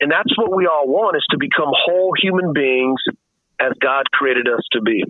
And 0.00 0.10
that's 0.10 0.36
what 0.36 0.54
we 0.54 0.66
all 0.66 0.88
want 0.88 1.16
is 1.16 1.24
to 1.30 1.38
become 1.38 1.68
whole 1.70 2.12
human 2.20 2.52
beings 2.52 3.00
as 3.60 3.72
God 3.80 4.10
created 4.12 4.48
us 4.48 4.62
to 4.72 4.80
be. 4.80 5.04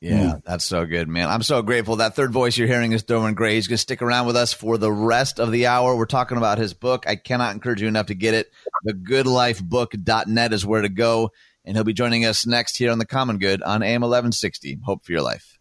Yeah, 0.00 0.38
that's 0.44 0.64
so 0.64 0.84
good, 0.84 1.08
man. 1.08 1.28
I'm 1.28 1.44
so 1.44 1.62
grateful. 1.62 1.96
That 1.96 2.16
third 2.16 2.32
voice 2.32 2.58
you're 2.58 2.66
hearing 2.66 2.90
is 2.90 3.04
Derwin 3.04 3.36
Gray. 3.36 3.54
He's 3.54 3.68
going 3.68 3.76
to 3.76 3.82
stick 3.82 4.02
around 4.02 4.26
with 4.26 4.34
us 4.34 4.52
for 4.52 4.76
the 4.76 4.90
rest 4.90 5.38
of 5.38 5.52
the 5.52 5.66
hour. 5.66 5.94
We're 5.94 6.06
talking 6.06 6.38
about 6.38 6.58
his 6.58 6.74
book. 6.74 7.04
I 7.06 7.14
cannot 7.14 7.54
encourage 7.54 7.80
you 7.80 7.86
enough 7.86 8.06
to 8.06 8.16
get 8.16 8.34
it. 8.34 8.50
The 8.82 8.94
goodlifebook.net 8.94 10.52
is 10.52 10.66
where 10.66 10.82
to 10.82 10.88
go. 10.88 11.30
And 11.64 11.76
he'll 11.76 11.84
be 11.84 11.92
joining 11.92 12.24
us 12.24 12.44
next 12.44 12.78
here 12.78 12.90
on 12.90 12.98
The 12.98 13.06
Common 13.06 13.38
Good 13.38 13.62
on 13.62 13.84
AM 13.84 14.00
1160. 14.00 14.80
Hope 14.84 15.04
for 15.04 15.12
your 15.12 15.22
life. 15.22 15.60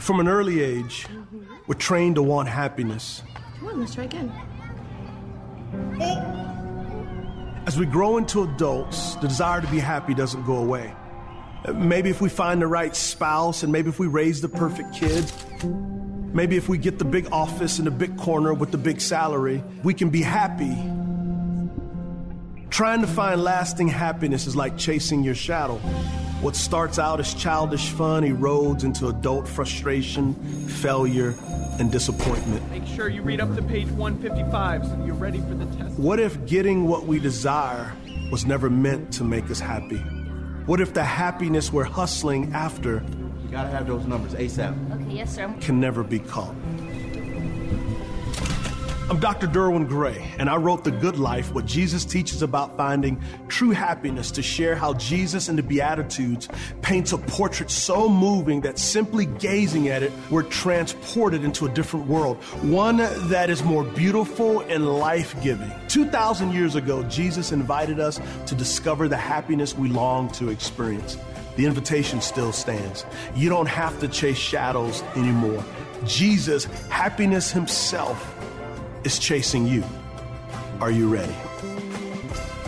From 0.00 0.18
an 0.18 0.28
early 0.28 0.62
age, 0.62 1.06
we're 1.66 1.74
trained 1.74 2.14
to 2.14 2.22
want 2.22 2.48
happiness. 2.48 3.22
Come 3.58 3.68
on, 3.68 3.80
let's 3.80 3.94
try 3.94 4.04
again. 4.04 4.32
As 7.66 7.78
we 7.78 7.84
grow 7.84 8.16
into 8.16 8.42
adults, 8.42 9.14
the 9.16 9.28
desire 9.28 9.60
to 9.60 9.66
be 9.68 9.78
happy 9.78 10.14
doesn't 10.14 10.44
go 10.46 10.56
away. 10.56 10.92
Maybe 11.74 12.08
if 12.08 12.22
we 12.22 12.30
find 12.30 12.62
the 12.62 12.66
right 12.66 12.96
spouse, 12.96 13.62
and 13.62 13.70
maybe 13.70 13.90
if 13.90 13.98
we 13.98 14.06
raise 14.06 14.40
the 14.40 14.48
perfect 14.48 14.94
kid, 14.94 15.30
maybe 16.32 16.56
if 16.56 16.68
we 16.68 16.78
get 16.78 16.98
the 16.98 17.04
big 17.04 17.28
office 17.30 17.78
in 17.78 17.84
the 17.84 17.90
big 17.90 18.16
corner 18.16 18.54
with 18.54 18.70
the 18.70 18.78
big 18.78 19.02
salary, 19.02 19.62
we 19.84 19.92
can 19.92 20.08
be 20.08 20.22
happy. 20.22 20.74
Trying 22.70 23.02
to 23.02 23.06
find 23.06 23.44
lasting 23.44 23.88
happiness 23.88 24.46
is 24.46 24.56
like 24.56 24.78
chasing 24.78 25.22
your 25.22 25.34
shadow. 25.34 25.78
What 26.40 26.56
starts 26.56 26.98
out 26.98 27.20
as 27.20 27.34
childish 27.34 27.90
fun 27.90 28.22
erodes 28.22 28.82
into 28.82 29.08
adult 29.08 29.46
frustration, 29.46 30.34
failure, 30.68 31.34
and 31.78 31.92
disappointment. 31.92 32.68
Make 32.70 32.86
sure 32.86 33.10
you 33.10 33.20
read 33.20 33.40
up 33.42 33.54
to 33.56 33.62
page 33.62 33.88
155 33.88 34.86
so 34.86 35.04
you're 35.04 35.14
ready 35.14 35.40
for 35.40 35.54
the 35.54 35.66
test. 35.76 35.98
What 35.98 36.18
if 36.18 36.46
getting 36.46 36.86
what 36.86 37.04
we 37.04 37.18
desire 37.18 37.92
was 38.30 38.46
never 38.46 38.70
meant 38.70 39.12
to 39.14 39.24
make 39.24 39.50
us 39.50 39.60
happy? 39.60 39.98
What 40.64 40.80
if 40.80 40.94
the 40.94 41.04
happiness 41.04 41.72
we're 41.72 41.84
hustling 41.84 42.54
after 42.54 43.02
you 43.50 43.50
gotta 43.50 43.68
have 43.70 43.86
those 43.88 44.06
numbers 44.06 44.32
ASAP. 44.34 44.92
Okay, 44.92 45.16
yes, 45.16 45.34
sir. 45.34 45.52
Can 45.60 45.80
never 45.80 46.04
be 46.04 46.20
caught. 46.20 46.54
I'm 49.10 49.18
Dr. 49.18 49.48
Derwin 49.48 49.88
Gray, 49.88 50.24
and 50.38 50.48
I 50.48 50.54
wrote 50.54 50.84
The 50.84 50.92
Good 50.92 51.18
Life, 51.18 51.52
what 51.52 51.66
Jesus 51.66 52.04
teaches 52.04 52.42
about 52.42 52.76
finding 52.76 53.20
true 53.48 53.72
happiness 53.72 54.30
to 54.30 54.40
share 54.40 54.76
how 54.76 54.94
Jesus 54.94 55.48
in 55.48 55.56
the 55.56 55.64
Beatitudes 55.64 56.46
paints 56.80 57.12
a 57.12 57.18
portrait 57.18 57.72
so 57.72 58.08
moving 58.08 58.60
that 58.60 58.78
simply 58.78 59.26
gazing 59.26 59.88
at 59.88 60.04
it, 60.04 60.12
we're 60.30 60.44
transported 60.44 61.42
into 61.42 61.66
a 61.66 61.68
different 61.70 62.06
world, 62.06 62.36
one 62.62 62.98
that 62.98 63.50
is 63.50 63.64
more 63.64 63.82
beautiful 63.82 64.60
and 64.60 64.86
life 64.86 65.34
giving. 65.42 65.72
2,000 65.88 66.52
years 66.52 66.76
ago, 66.76 67.02
Jesus 67.02 67.50
invited 67.50 67.98
us 67.98 68.20
to 68.46 68.54
discover 68.54 69.08
the 69.08 69.16
happiness 69.16 69.74
we 69.74 69.88
long 69.88 70.30
to 70.34 70.50
experience. 70.50 71.18
the 71.56 71.66
invitation 71.66 72.20
still 72.20 72.52
stands. 72.52 73.04
You 73.34 73.48
don't 73.48 73.66
have 73.66 73.98
to 74.00 74.08
chase 74.08 74.38
shadows 74.38 75.02
anymore. 75.14 75.64
Jesus, 76.06 76.64
happiness 76.88 77.50
himself, 77.50 78.39
is 79.04 79.18
chasing 79.18 79.66
you. 79.66 79.84
Are 80.80 80.90
you 80.90 81.08
ready? 81.08 81.32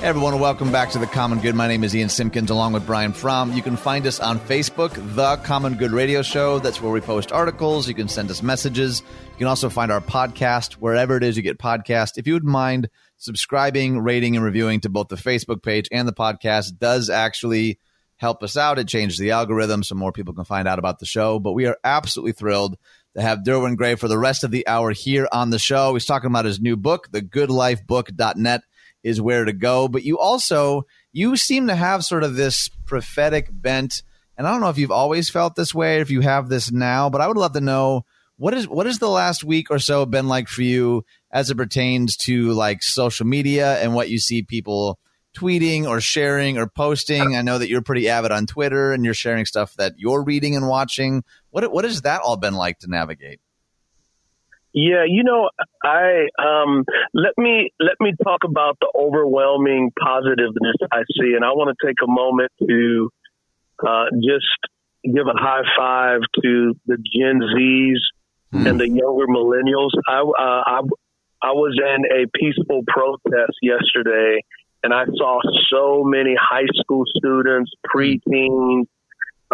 Hey 0.02 0.08
everyone, 0.08 0.40
welcome 0.40 0.72
back 0.72 0.90
to 0.90 0.98
The 0.98 1.06
Common 1.06 1.38
Good. 1.38 1.54
My 1.54 1.68
name 1.68 1.84
is 1.84 1.94
Ian 1.94 2.08
Simpkins 2.08 2.50
along 2.50 2.72
with 2.72 2.84
Brian 2.84 3.12
Fromm. 3.12 3.52
You 3.52 3.62
can 3.62 3.76
find 3.76 4.04
us 4.06 4.18
on 4.18 4.40
Facebook, 4.40 4.94
The 5.14 5.36
Common 5.44 5.74
Good 5.74 5.92
Radio 5.92 6.22
Show. 6.22 6.58
That's 6.58 6.80
where 6.80 6.90
we 6.90 7.00
post 7.00 7.30
articles. 7.30 7.86
You 7.86 7.94
can 7.94 8.08
send 8.08 8.28
us 8.30 8.42
messages. 8.42 9.00
You 9.30 9.38
can 9.38 9.46
also 9.46 9.68
find 9.68 9.92
our 9.92 10.00
podcast 10.00 10.72
wherever 10.74 11.16
it 11.16 11.22
is 11.22 11.36
you 11.36 11.42
get 11.42 11.58
podcasts. 11.58 12.18
If 12.18 12.26
you 12.26 12.32
would 12.32 12.44
mind 12.44 12.88
subscribing, 13.16 14.00
rating, 14.00 14.34
and 14.34 14.44
reviewing 14.44 14.80
to 14.80 14.88
both 14.88 15.06
the 15.06 15.16
Facebook 15.16 15.62
page 15.62 15.88
and 15.92 16.08
the 16.08 16.12
podcast 16.12 16.78
does 16.78 17.08
actually 17.08 17.78
help 18.16 18.42
us 18.42 18.56
out. 18.56 18.78
It 18.78 18.88
changes 18.88 19.18
the 19.18 19.32
algorithm 19.32 19.82
so 19.82 19.94
more 19.94 20.12
people 20.12 20.32
can 20.32 20.44
find 20.44 20.66
out 20.66 20.78
about 20.78 20.98
the 21.00 21.06
show. 21.06 21.38
But 21.38 21.52
we 21.52 21.66
are 21.66 21.76
absolutely 21.84 22.32
thrilled 22.32 22.76
to 23.14 23.22
have 23.22 23.40
Derwin 23.40 23.76
Gray 23.76 23.94
for 23.94 24.08
the 24.08 24.18
rest 24.18 24.44
of 24.44 24.50
the 24.50 24.66
hour 24.66 24.92
here 24.92 25.28
on 25.32 25.50
the 25.50 25.58
show. 25.58 25.92
He's 25.92 26.06
talking 26.06 26.28
about 26.28 26.44
his 26.44 26.60
new 26.60 26.76
book, 26.76 27.08
The 27.10 27.20
Good 27.20 27.50
Life 27.50 27.86
thegoodlifebook.net 27.86 28.62
is 29.02 29.20
where 29.20 29.44
to 29.44 29.52
go. 29.52 29.88
But 29.88 30.04
you 30.04 30.18
also 30.18 30.86
you 31.12 31.36
seem 31.36 31.66
to 31.66 31.74
have 31.74 32.04
sort 32.04 32.24
of 32.24 32.36
this 32.36 32.68
prophetic 32.86 33.48
bent, 33.50 34.02
and 34.36 34.46
I 34.46 34.50
don't 34.50 34.60
know 34.60 34.70
if 34.70 34.78
you've 34.78 34.90
always 34.90 35.28
felt 35.28 35.56
this 35.56 35.74
way, 35.74 36.00
if 36.00 36.10
you 36.10 36.20
have 36.20 36.48
this 36.48 36.72
now, 36.72 37.10
but 37.10 37.20
I 37.20 37.28
would 37.28 37.36
love 37.36 37.52
to 37.52 37.60
know 37.60 38.04
what 38.36 38.54
is 38.54 38.66
what 38.66 38.86
has 38.86 38.98
the 38.98 39.08
last 39.08 39.44
week 39.44 39.70
or 39.70 39.78
so 39.78 40.06
been 40.06 40.28
like 40.28 40.48
for 40.48 40.62
you 40.62 41.04
as 41.30 41.50
it 41.50 41.56
pertains 41.56 42.16
to 42.16 42.52
like 42.52 42.82
social 42.82 43.26
media 43.26 43.80
and 43.82 43.94
what 43.94 44.10
you 44.10 44.18
see 44.18 44.42
people 44.42 44.98
tweeting 45.36 45.86
or 45.86 46.00
sharing 46.00 46.58
or 46.58 46.66
posting. 46.66 47.36
I 47.36 47.42
know 47.42 47.58
that 47.58 47.68
you're 47.68 47.82
pretty 47.82 48.08
avid 48.08 48.32
on 48.32 48.46
Twitter 48.46 48.92
and 48.92 49.04
you're 49.04 49.14
sharing 49.14 49.46
stuff 49.46 49.74
that 49.74 49.94
you're 49.96 50.22
reading 50.22 50.56
and 50.56 50.68
watching. 50.68 51.24
What 51.52 51.70
what 51.70 51.84
has 51.84 52.02
that 52.02 52.22
all 52.22 52.36
been 52.36 52.54
like 52.54 52.78
to 52.80 52.90
navigate? 52.90 53.40
Yeah, 54.72 55.04
you 55.06 55.22
know, 55.22 55.50
I 55.84 56.28
um, 56.38 56.84
let 57.12 57.36
me 57.36 57.70
let 57.78 57.96
me 58.00 58.14
talk 58.24 58.40
about 58.44 58.78
the 58.80 58.90
overwhelming 58.98 59.92
positiveness 60.00 60.76
I 60.90 61.02
see, 61.20 61.34
and 61.36 61.44
I 61.44 61.50
want 61.52 61.76
to 61.76 61.86
take 61.86 61.96
a 62.02 62.10
moment 62.10 62.50
to 62.66 63.10
uh, 63.86 64.06
just 64.14 64.48
give 65.04 65.26
a 65.26 65.38
high 65.38 65.62
five 65.78 66.20
to 66.42 66.74
the 66.86 66.96
Gen 66.96 67.40
Zs 67.54 68.00
mm. 68.54 68.66
and 68.66 68.80
the 68.80 68.88
younger 68.88 69.26
millennials. 69.26 69.90
I, 70.08 70.20
uh, 70.20 70.62
I 70.66 70.80
I 71.42 71.52
was 71.52 71.78
in 71.78 72.06
a 72.06 72.26
peaceful 72.34 72.82
protest 72.86 73.58
yesterday, 73.60 74.40
and 74.82 74.94
I 74.94 75.04
saw 75.04 75.40
so 75.70 76.02
many 76.02 76.34
high 76.34 76.68
school 76.80 77.04
students, 77.14 77.72
preteens, 77.94 78.86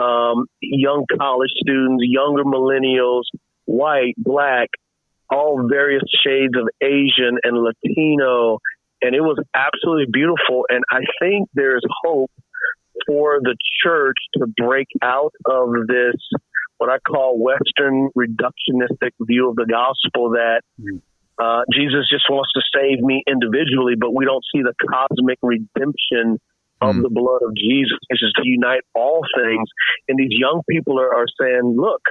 um, 0.01 0.47
young 0.61 1.05
college 1.19 1.51
students, 1.61 2.05
younger 2.07 2.45
millennials, 2.45 3.23
white, 3.67 4.15
black 4.17 4.69
all 5.31 5.67
various 5.69 6.03
shades 6.25 6.55
of 6.57 6.69
Asian 6.83 7.39
and 7.43 7.59
Latino. 7.59 8.59
And 9.03 9.15
it 9.15 9.21
was 9.21 9.39
absolutely 9.55 10.07
beautiful. 10.13 10.65
And 10.69 10.83
I 10.91 11.01
think 11.21 11.49
there's 11.55 11.85
hope 12.03 12.31
for 13.07 13.39
the 13.41 13.57
church 13.85 14.17
to 14.35 14.47
break 14.57 14.89
out 15.03 15.33
of 15.47 15.69
this, 15.87 16.17
what 16.79 16.91
I 16.91 16.99
call 16.99 17.39
Western 17.39 18.11
reductionistic 18.17 19.13
view 19.21 19.51
of 19.51 19.57
the 19.57 19.67
gospel 19.71 20.31
that 20.31 20.63
uh, 21.39 21.63
Jesus 21.73 22.09
just 22.11 22.25
wants 22.29 22.51
to 22.55 22.63
save 22.75 23.01
me 23.01 23.23
individually, 23.29 23.95
but 23.99 24.13
we 24.15 24.25
don't 24.25 24.45
see 24.53 24.63
the 24.63 24.75
cosmic 24.91 25.39
redemption 25.43 26.41
of 26.81 26.97
mm. 26.97 27.03
the 27.03 27.11
blood 27.11 27.43
of 27.43 27.55
Jesus, 27.57 27.99
which 28.11 28.23
is 28.23 28.33
to 28.37 28.43
unite 28.45 28.83
all 28.95 29.23
things. 29.37 29.69
And 30.09 30.19
these 30.19 30.31
young 30.31 30.63
people 30.69 31.01
are, 31.01 31.15
are 31.15 31.27
saying, 31.41 31.77
look, 31.77 32.03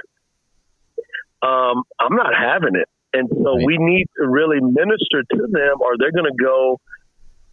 um, 1.42 1.82
I'm 1.98 2.16
not 2.16 2.34
having 2.34 2.74
it. 2.74 2.88
And 3.12 3.28
so 3.32 3.56
right. 3.56 3.64
we 3.64 3.78
need 3.78 4.06
to 4.18 4.28
really 4.28 4.60
minister 4.60 5.22
to 5.22 5.46
them 5.50 5.80
or 5.80 5.96
they're 5.98 6.12
going 6.12 6.30
to 6.30 6.44
go 6.44 6.78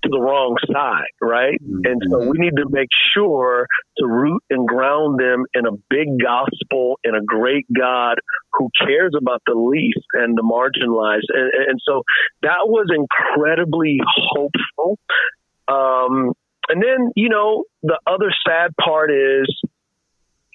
to 0.04 0.10
the 0.10 0.19
wrong 0.19 0.56
side, 0.71 1.13
right? 1.21 1.60
Mm-hmm. 1.62 1.80
And 1.86 2.01
so 2.10 2.30
we 2.30 2.38
need 2.38 2.56
to 2.58 2.65
make 2.69 2.89
sure 3.13 3.65
to 3.97 4.06
root 4.06 4.43
and 4.49 4.67
ground 4.67 5.19
them 5.19 5.45
in 5.54 5.65
a 5.65 5.71
big 5.89 6.08
gospel, 6.21 6.99
and 7.04 7.15
a 7.15 7.21
great 7.25 7.65
God 7.73 8.19
who 8.54 8.69
cares 8.86 9.13
about 9.19 9.41
the 9.47 9.56
least 9.56 10.06
and 10.13 10.38
the 10.38 10.43
marginalized. 10.43 11.30
And, 11.34 11.69
and 11.69 11.80
so 11.84 12.04
that 12.43 12.67
was 12.67 12.88
incredibly 12.93 13.99
hopeful. 14.06 14.99
Um, 15.67 16.34
and 16.69 16.82
then, 16.82 17.12
you 17.15 17.30
know, 17.30 17.65
the 17.84 17.99
other 18.08 18.32
sad 18.47 18.71
part 18.80 19.12
is 19.12 19.47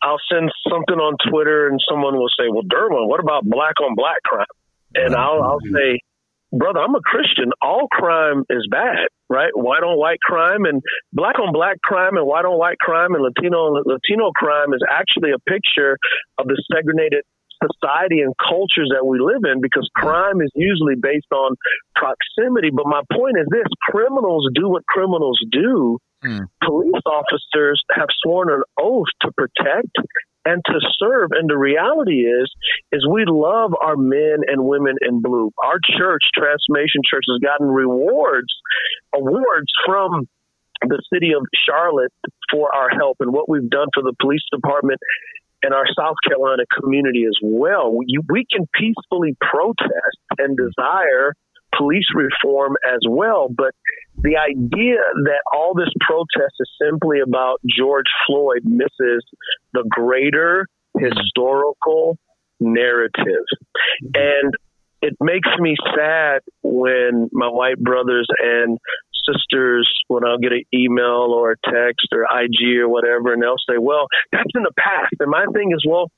I'll 0.03 0.21
send 0.33 0.51
something 0.69 0.97
on 0.97 1.17
Twitter 1.31 1.69
and 1.69 1.81
someone 1.89 2.17
will 2.17 2.31
say, 2.31 2.49
well, 2.49 2.65
Derwin, 2.65 3.07
what 3.07 3.21
about 3.21 3.45
black 3.45 3.81
on 3.81 3.95
black 3.95 4.23
crime? 4.25 4.47
And 4.95 5.15
I'll, 5.15 5.43
I'll 5.43 5.61
mm-hmm. 5.61 5.77
say, 5.77 6.01
brother, 6.53 6.81
I'm 6.81 6.95
a 6.95 7.01
Christian. 7.01 7.53
All 7.63 7.87
crime 7.89 8.45
is 8.51 8.67
bad, 8.71 9.09
right? 9.29 9.51
White 9.55 9.83
on 9.83 9.99
white 9.99 10.21
crime 10.21 10.65
and 10.65 10.83
black 11.13 11.39
on 11.39 11.53
black 11.53 11.81
crime 11.83 12.17
and 12.17 12.27
white 12.27 12.45
on 12.45 12.59
white 12.59 12.79
crime 12.79 13.15
and 13.15 13.23
Latino 13.23 13.59
on 13.59 13.83
Latino 13.87 14.31
crime 14.33 14.73
is 14.73 14.83
actually 14.91 15.31
a 15.33 15.39
picture 15.39 15.99
of 16.39 16.47
the 16.47 16.61
segregated 16.73 17.25
society 17.61 18.21
and 18.21 18.35
cultures 18.37 18.91
that 18.95 19.07
we 19.07 19.21
live 19.21 19.45
in 19.45 19.61
because 19.61 19.89
crime 19.95 20.41
is 20.41 20.51
usually 20.55 20.97
based 20.97 21.31
on 21.33 21.57
proximity. 21.95 22.71
But 22.73 22.87
my 22.87 23.03
point 23.13 23.37
is 23.39 23.47
this 23.51 23.69
criminals 23.89 24.49
do 24.55 24.69
what 24.69 24.87
criminals 24.87 25.41
do. 25.51 25.99
Hmm. 26.23 26.45
Police 26.65 27.03
officers 27.07 27.83
have 27.93 28.09
sworn 28.23 28.51
an 28.51 28.63
oath 28.79 29.09
to 29.23 29.33
protect 29.33 29.97
and 30.45 30.63
to 30.65 30.81
serve. 30.99 31.31
And 31.33 31.49
the 31.49 31.57
reality 31.57 32.25
is, 32.25 32.51
is 32.93 33.07
we 33.07 33.25
love 33.27 33.73
our 33.81 33.97
men 33.97 34.41
and 34.47 34.65
women 34.65 34.97
in 35.07 35.21
blue. 35.21 35.51
Our 35.63 35.79
church, 35.99 36.23
Transformation 36.37 37.03
Church, 37.09 37.25
has 37.29 37.41
gotten 37.41 37.67
rewards, 37.67 38.49
awards 39.15 39.71
from 39.87 40.29
the 40.83 41.03
city 41.13 41.33
of 41.37 41.45
Charlotte 41.67 42.13
for 42.51 42.75
our 42.75 42.89
help 42.89 43.19
and 43.21 43.33
what 43.33 43.49
we've 43.49 43.69
done 43.69 43.89
for 43.93 44.03
the 44.03 44.15
police 44.19 44.43
department 44.51 44.99
and 45.63 45.75
our 45.75 45.87
South 45.97 46.17
Carolina 46.27 46.65
community 46.81 47.25
as 47.27 47.37
well. 47.43 47.95
We, 47.95 48.07
we 48.29 48.47
can 48.51 48.67
peacefully 48.75 49.37
protest 49.41 50.19
and 50.39 50.57
desire 50.57 51.35
police 51.77 52.07
reform 52.15 52.77
as 52.85 53.01
well. 53.09 53.49
But 53.49 53.73
the 54.17 54.37
idea 54.37 54.97
that 55.25 55.43
all 55.53 55.75
this 55.75 55.93
protest 56.01 56.55
is 56.59 56.71
simply 56.83 57.21
about 57.21 57.61
George 57.67 58.11
Floyd 58.27 58.63
misses 58.65 59.25
the 59.73 59.85
greater 59.89 60.67
mm-hmm. 60.97 61.07
historical 61.07 62.19
narrative. 62.59 63.47
Mm-hmm. 64.05 64.11
And 64.15 64.55
it 65.03 65.15
makes 65.21 65.49
me 65.59 65.77
sad 65.97 66.41
when 66.63 67.31
my 67.33 67.49
white 67.49 67.79
brothers 67.79 68.27
and 68.39 68.79
sisters, 69.31 69.89
when 70.09 70.25
I'll 70.27 70.39
get 70.39 70.53
an 70.53 70.65
email 70.75 71.33
or 71.35 71.53
a 71.53 71.57
text 71.65 72.09
or 72.13 72.23
IG 72.23 72.79
or 72.81 72.89
whatever, 72.89 73.33
and 73.33 73.43
they'll 73.43 73.63
say, 73.69 73.79
well, 73.79 74.07
that's 74.33 74.51
in 74.55 74.63
the 74.63 74.73
past. 74.79 75.15
And 75.21 75.31
my 75.31 75.45
thing 75.53 75.73
is, 75.75 75.85
well, 75.87 76.11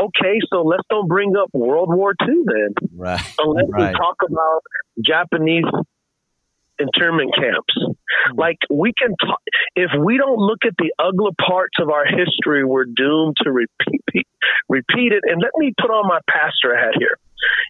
okay, 0.00 0.38
so 0.48 0.62
let's 0.62 0.82
don't 0.88 1.08
bring 1.08 1.34
up 1.36 1.48
World 1.52 1.88
War 1.92 2.14
II 2.20 2.34
then. 2.46 2.74
Right. 2.96 3.20
Unless 3.38 3.66
right. 3.70 3.92
we 3.92 3.98
talk 3.98 4.16
about 4.28 4.62
Japanese 5.04 5.64
internment 6.80 7.32
camps. 7.36 7.74
Hmm. 7.76 8.38
Like 8.38 8.58
we 8.70 8.92
can 8.98 9.14
talk, 9.20 9.40
if 9.76 9.90
we 9.98 10.16
don't 10.16 10.38
look 10.38 10.60
at 10.66 10.74
the 10.78 10.92
ugly 10.98 11.32
parts 11.46 11.76
of 11.78 11.90
our 11.90 12.06
history, 12.06 12.64
we're 12.64 12.86
doomed 12.86 13.36
to 13.44 13.52
repeat, 13.52 14.26
repeat 14.68 15.12
it. 15.12 15.22
And 15.24 15.40
let 15.40 15.52
me 15.56 15.72
put 15.78 15.90
on 15.90 16.08
my 16.08 16.20
pastor 16.28 16.76
hat 16.76 16.94
here. 16.98 17.16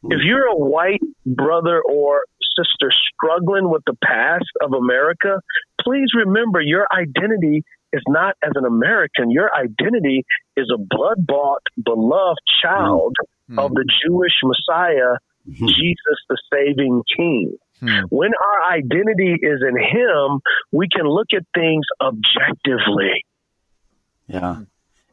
Hmm. 0.04 0.12
If 0.12 0.20
you're 0.24 0.46
a 0.46 0.56
white 0.56 1.02
brother 1.26 1.82
or 1.82 2.24
sister 2.56 2.90
struggling 3.14 3.70
with 3.70 3.82
the 3.86 3.96
past 4.02 4.50
of 4.60 4.72
America, 4.72 5.40
please 5.80 6.08
remember 6.14 6.60
your 6.60 6.86
identity 6.92 7.64
is 7.92 8.02
not 8.06 8.36
as 8.42 8.52
an 8.54 8.64
American. 8.64 9.30
Your 9.30 9.50
identity 9.54 10.24
is 10.56 10.70
a 10.72 10.78
blood 10.78 11.26
bought, 11.26 11.62
beloved 11.82 12.38
child 12.62 13.16
mm-hmm. 13.50 13.58
of 13.58 13.72
the 13.72 13.84
Jewish 14.04 14.34
Messiah, 14.44 15.18
mm-hmm. 15.48 15.66
Jesus, 15.66 16.18
the 16.28 16.38
saving 16.52 17.02
King. 17.16 17.56
Mm-hmm. 17.82 18.14
When 18.14 18.30
our 18.30 18.76
identity 18.76 19.34
is 19.42 19.60
in 19.66 19.76
Him, 19.76 20.40
we 20.70 20.88
can 20.88 21.06
look 21.06 21.28
at 21.34 21.42
things 21.54 21.84
objectively. 22.00 23.24
Yeah. 24.26 24.58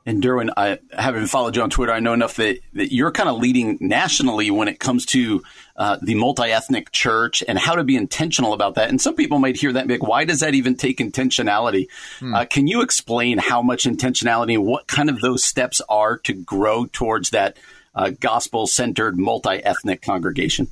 And 0.07 0.23
Derwin, 0.23 0.51
I 0.55 0.79
haven't 0.93 1.27
followed 1.27 1.57
you 1.57 1.61
on 1.63 1.69
Twitter. 1.69 1.91
I 1.91 1.99
know 1.99 2.13
enough 2.13 2.37
that, 2.37 2.59
that 2.75 2.93
you're 2.93 3.11
kind 3.11 3.27
of 3.27 3.39
leading 3.39 3.77
nationally 3.81 4.49
when 4.49 4.69
it 4.69 4.79
comes 4.79 5.05
to 5.07 5.43
uh, 5.75 5.97
the 6.01 6.15
multi 6.15 6.43
ethnic 6.43 6.93
church 6.93 7.43
and 7.45 7.59
how 7.59 7.75
to 7.75 7.83
be 7.83 7.97
intentional 7.97 8.53
about 8.53 8.75
that. 8.75 8.87
And 8.87 9.01
some 9.01 9.15
people 9.15 9.37
might 9.37 9.57
hear 9.57 9.73
that 9.73 9.79
and 9.81 9.89
be 9.89 9.95
like, 9.95 10.07
why 10.07 10.23
does 10.23 10.39
that 10.39 10.53
even 10.53 10.75
take 10.75 10.99
intentionality? 10.99 11.87
Hmm. 12.19 12.33
Uh, 12.33 12.45
can 12.45 12.67
you 12.67 12.83
explain 12.83 13.37
how 13.37 13.61
much 13.61 13.83
intentionality 13.83 14.53
and 14.53 14.65
what 14.65 14.87
kind 14.87 15.09
of 15.09 15.19
those 15.19 15.43
steps 15.43 15.81
are 15.89 16.17
to 16.19 16.31
grow 16.33 16.85
towards 16.85 17.31
that 17.31 17.57
uh, 17.93 18.11
gospel 18.11 18.65
centered 18.65 19.17
multi 19.17 19.61
ethnic 19.61 20.01
congregation? 20.01 20.69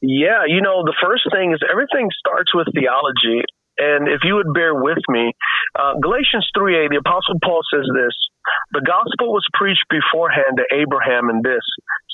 Yeah, 0.00 0.44
you 0.46 0.62
know, 0.62 0.84
the 0.84 0.94
first 1.02 1.24
thing 1.32 1.54
is 1.54 1.60
everything 1.68 2.08
starts 2.20 2.54
with 2.54 2.68
theology 2.72 3.42
And 3.78 4.08
if 4.08 4.26
you 4.26 4.34
would 4.34 4.52
bear 4.52 4.74
with 4.74 4.98
me, 5.08 5.32
uh, 5.78 5.94
Galatians 6.02 6.50
3a, 6.56 6.90
the 6.90 6.98
Apostle 6.98 7.38
Paul 7.42 7.62
says 7.72 7.86
this 7.94 8.14
The 8.74 8.82
gospel 8.82 9.30
was 9.30 9.46
preached 9.54 9.86
beforehand 9.88 10.58
to 10.58 10.66
Abraham 10.74 11.30
in 11.30 11.42
this, 11.46 11.62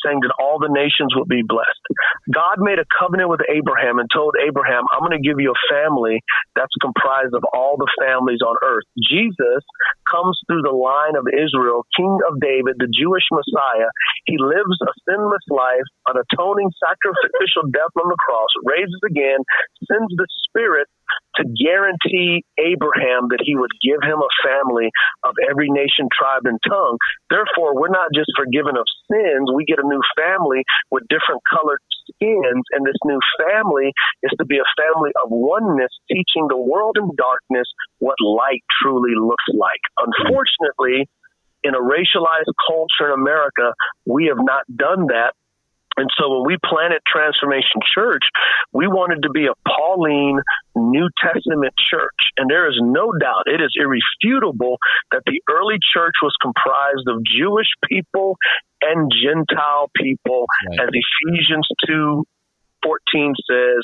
saying 0.04 0.20
that 0.20 0.36
all 0.36 0.60
the 0.60 0.68
nations 0.68 1.16
would 1.16 1.28
be 1.28 1.40
blessed. 1.40 1.80
God 2.28 2.60
made 2.60 2.78
a 2.78 2.84
covenant 2.92 3.32
with 3.32 3.40
Abraham 3.48 3.98
and 3.98 4.08
told 4.12 4.36
Abraham, 4.36 4.84
I'm 4.92 5.00
going 5.00 5.16
to 5.16 5.24
give 5.24 5.40
you 5.40 5.56
a 5.56 5.64
family 5.72 6.20
that's 6.52 6.74
comprised 6.80 7.32
of 7.32 7.44
all 7.56 7.80
the 7.80 7.88
families 7.96 8.44
on 8.44 8.56
earth. 8.60 8.84
Jesus 9.00 9.64
comes 10.14 10.38
through 10.46 10.62
the 10.62 10.74
line 10.74 11.18
of 11.18 11.26
Israel, 11.26 11.82
King 11.98 12.14
of 12.30 12.38
David, 12.38 12.78
the 12.78 12.90
Jewish 12.90 13.26
Messiah. 13.34 13.90
He 14.26 14.38
lives 14.38 14.78
a 14.86 14.92
sinless 15.10 15.42
life, 15.50 15.88
an 16.06 16.22
atoning 16.22 16.70
sacrificial 16.78 17.66
death 17.74 17.94
on 17.98 18.06
the 18.06 18.20
cross, 18.22 18.50
raises 18.62 19.02
again, 19.02 19.42
sends 19.90 20.14
the 20.14 20.26
Spirit 20.46 20.86
to 21.36 21.42
guarantee 21.58 22.46
Abraham 22.58 23.28
that 23.34 23.42
he 23.42 23.58
would 23.58 23.74
give 23.82 23.98
him 24.06 24.22
a 24.22 24.36
family 24.46 24.90
of 25.26 25.34
every 25.50 25.68
nation, 25.68 26.06
tribe, 26.14 26.46
and 26.46 26.58
tongue. 26.62 26.96
Therefore, 27.28 27.74
we're 27.74 27.92
not 27.92 28.14
just 28.14 28.30
forgiven 28.38 28.78
of 28.78 28.86
sins, 29.10 29.50
we 29.50 29.66
get 29.66 29.82
a 29.82 29.86
new 29.86 30.00
family 30.14 30.62
with 30.90 31.02
different 31.10 31.42
colored 31.50 31.82
skins. 32.06 32.64
And 32.72 32.86
this 32.86 32.98
new 33.04 33.18
family 33.40 33.92
is 34.22 34.32
to 34.38 34.44
be 34.44 34.58
a 34.58 34.68
family 34.76 35.10
of 35.24 35.30
oneness, 35.30 35.90
teaching 36.08 36.48
the 36.48 36.60
world 36.60 36.96
in 37.00 37.10
darkness 37.16 37.66
what 37.98 38.20
light 38.20 38.62
truly 38.80 39.16
looks 39.16 39.48
like. 39.54 39.80
Unfortunately, 40.04 41.08
in 41.62 41.74
a 41.74 41.80
racialized 41.80 42.52
culture 42.68 43.12
in 43.12 43.20
America, 43.20 43.72
we 44.04 44.26
have 44.26 44.38
not 44.38 44.64
done 44.76 45.06
that 45.08 45.32
and 45.96 46.10
so 46.18 46.28
when 46.28 46.46
we 46.46 46.56
planted 46.64 47.00
Transformation 47.06 47.80
Church, 47.94 48.22
we 48.72 48.86
wanted 48.86 49.22
to 49.22 49.30
be 49.30 49.46
a 49.46 49.54
Pauline 49.68 50.40
New 50.74 51.08
Testament 51.22 51.74
church. 51.90 52.34
And 52.36 52.50
there 52.50 52.68
is 52.68 52.78
no 52.82 53.12
doubt, 53.20 53.46
it 53.46 53.60
is 53.60 53.70
irrefutable 53.78 54.78
that 55.12 55.22
the 55.26 55.40
early 55.48 55.78
church 55.94 56.14
was 56.22 56.34
comprised 56.42 57.06
of 57.06 57.22
Jewish 57.24 57.70
people 57.88 58.36
and 58.82 59.10
Gentile 59.10 59.90
people, 59.96 60.46
right. 60.70 60.80
as 60.80 60.88
Ephesians 60.90 61.68
2 61.86 62.24
14 62.82 63.34
says 63.48 63.82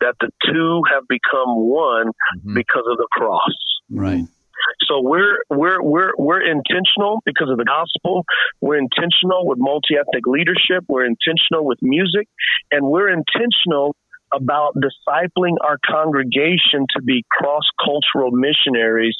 that 0.00 0.14
the 0.20 0.28
two 0.44 0.82
have 0.92 1.04
become 1.08 1.56
one 1.56 2.08
mm-hmm. 2.08 2.54
because 2.54 2.84
of 2.86 2.98
the 2.98 3.08
cross. 3.10 3.54
Right. 3.88 4.24
So 4.88 5.00
we're 5.00 5.38
we're 5.50 5.82
we're 5.82 6.12
we're 6.18 6.42
intentional 6.42 7.20
because 7.24 7.50
of 7.50 7.58
the 7.58 7.64
gospel. 7.64 8.24
We're 8.60 8.78
intentional 8.78 9.46
with 9.46 9.58
multi-ethnic 9.58 10.26
leadership. 10.26 10.84
We're 10.88 11.06
intentional 11.06 11.64
with 11.64 11.78
music, 11.82 12.28
and 12.70 12.86
we're 12.86 13.08
intentional 13.08 13.96
about 14.34 14.74
discipling 14.76 15.56
our 15.62 15.78
congregation 15.86 16.86
to 16.96 17.02
be 17.02 17.22
cross-cultural 17.30 18.30
missionaries. 18.32 19.16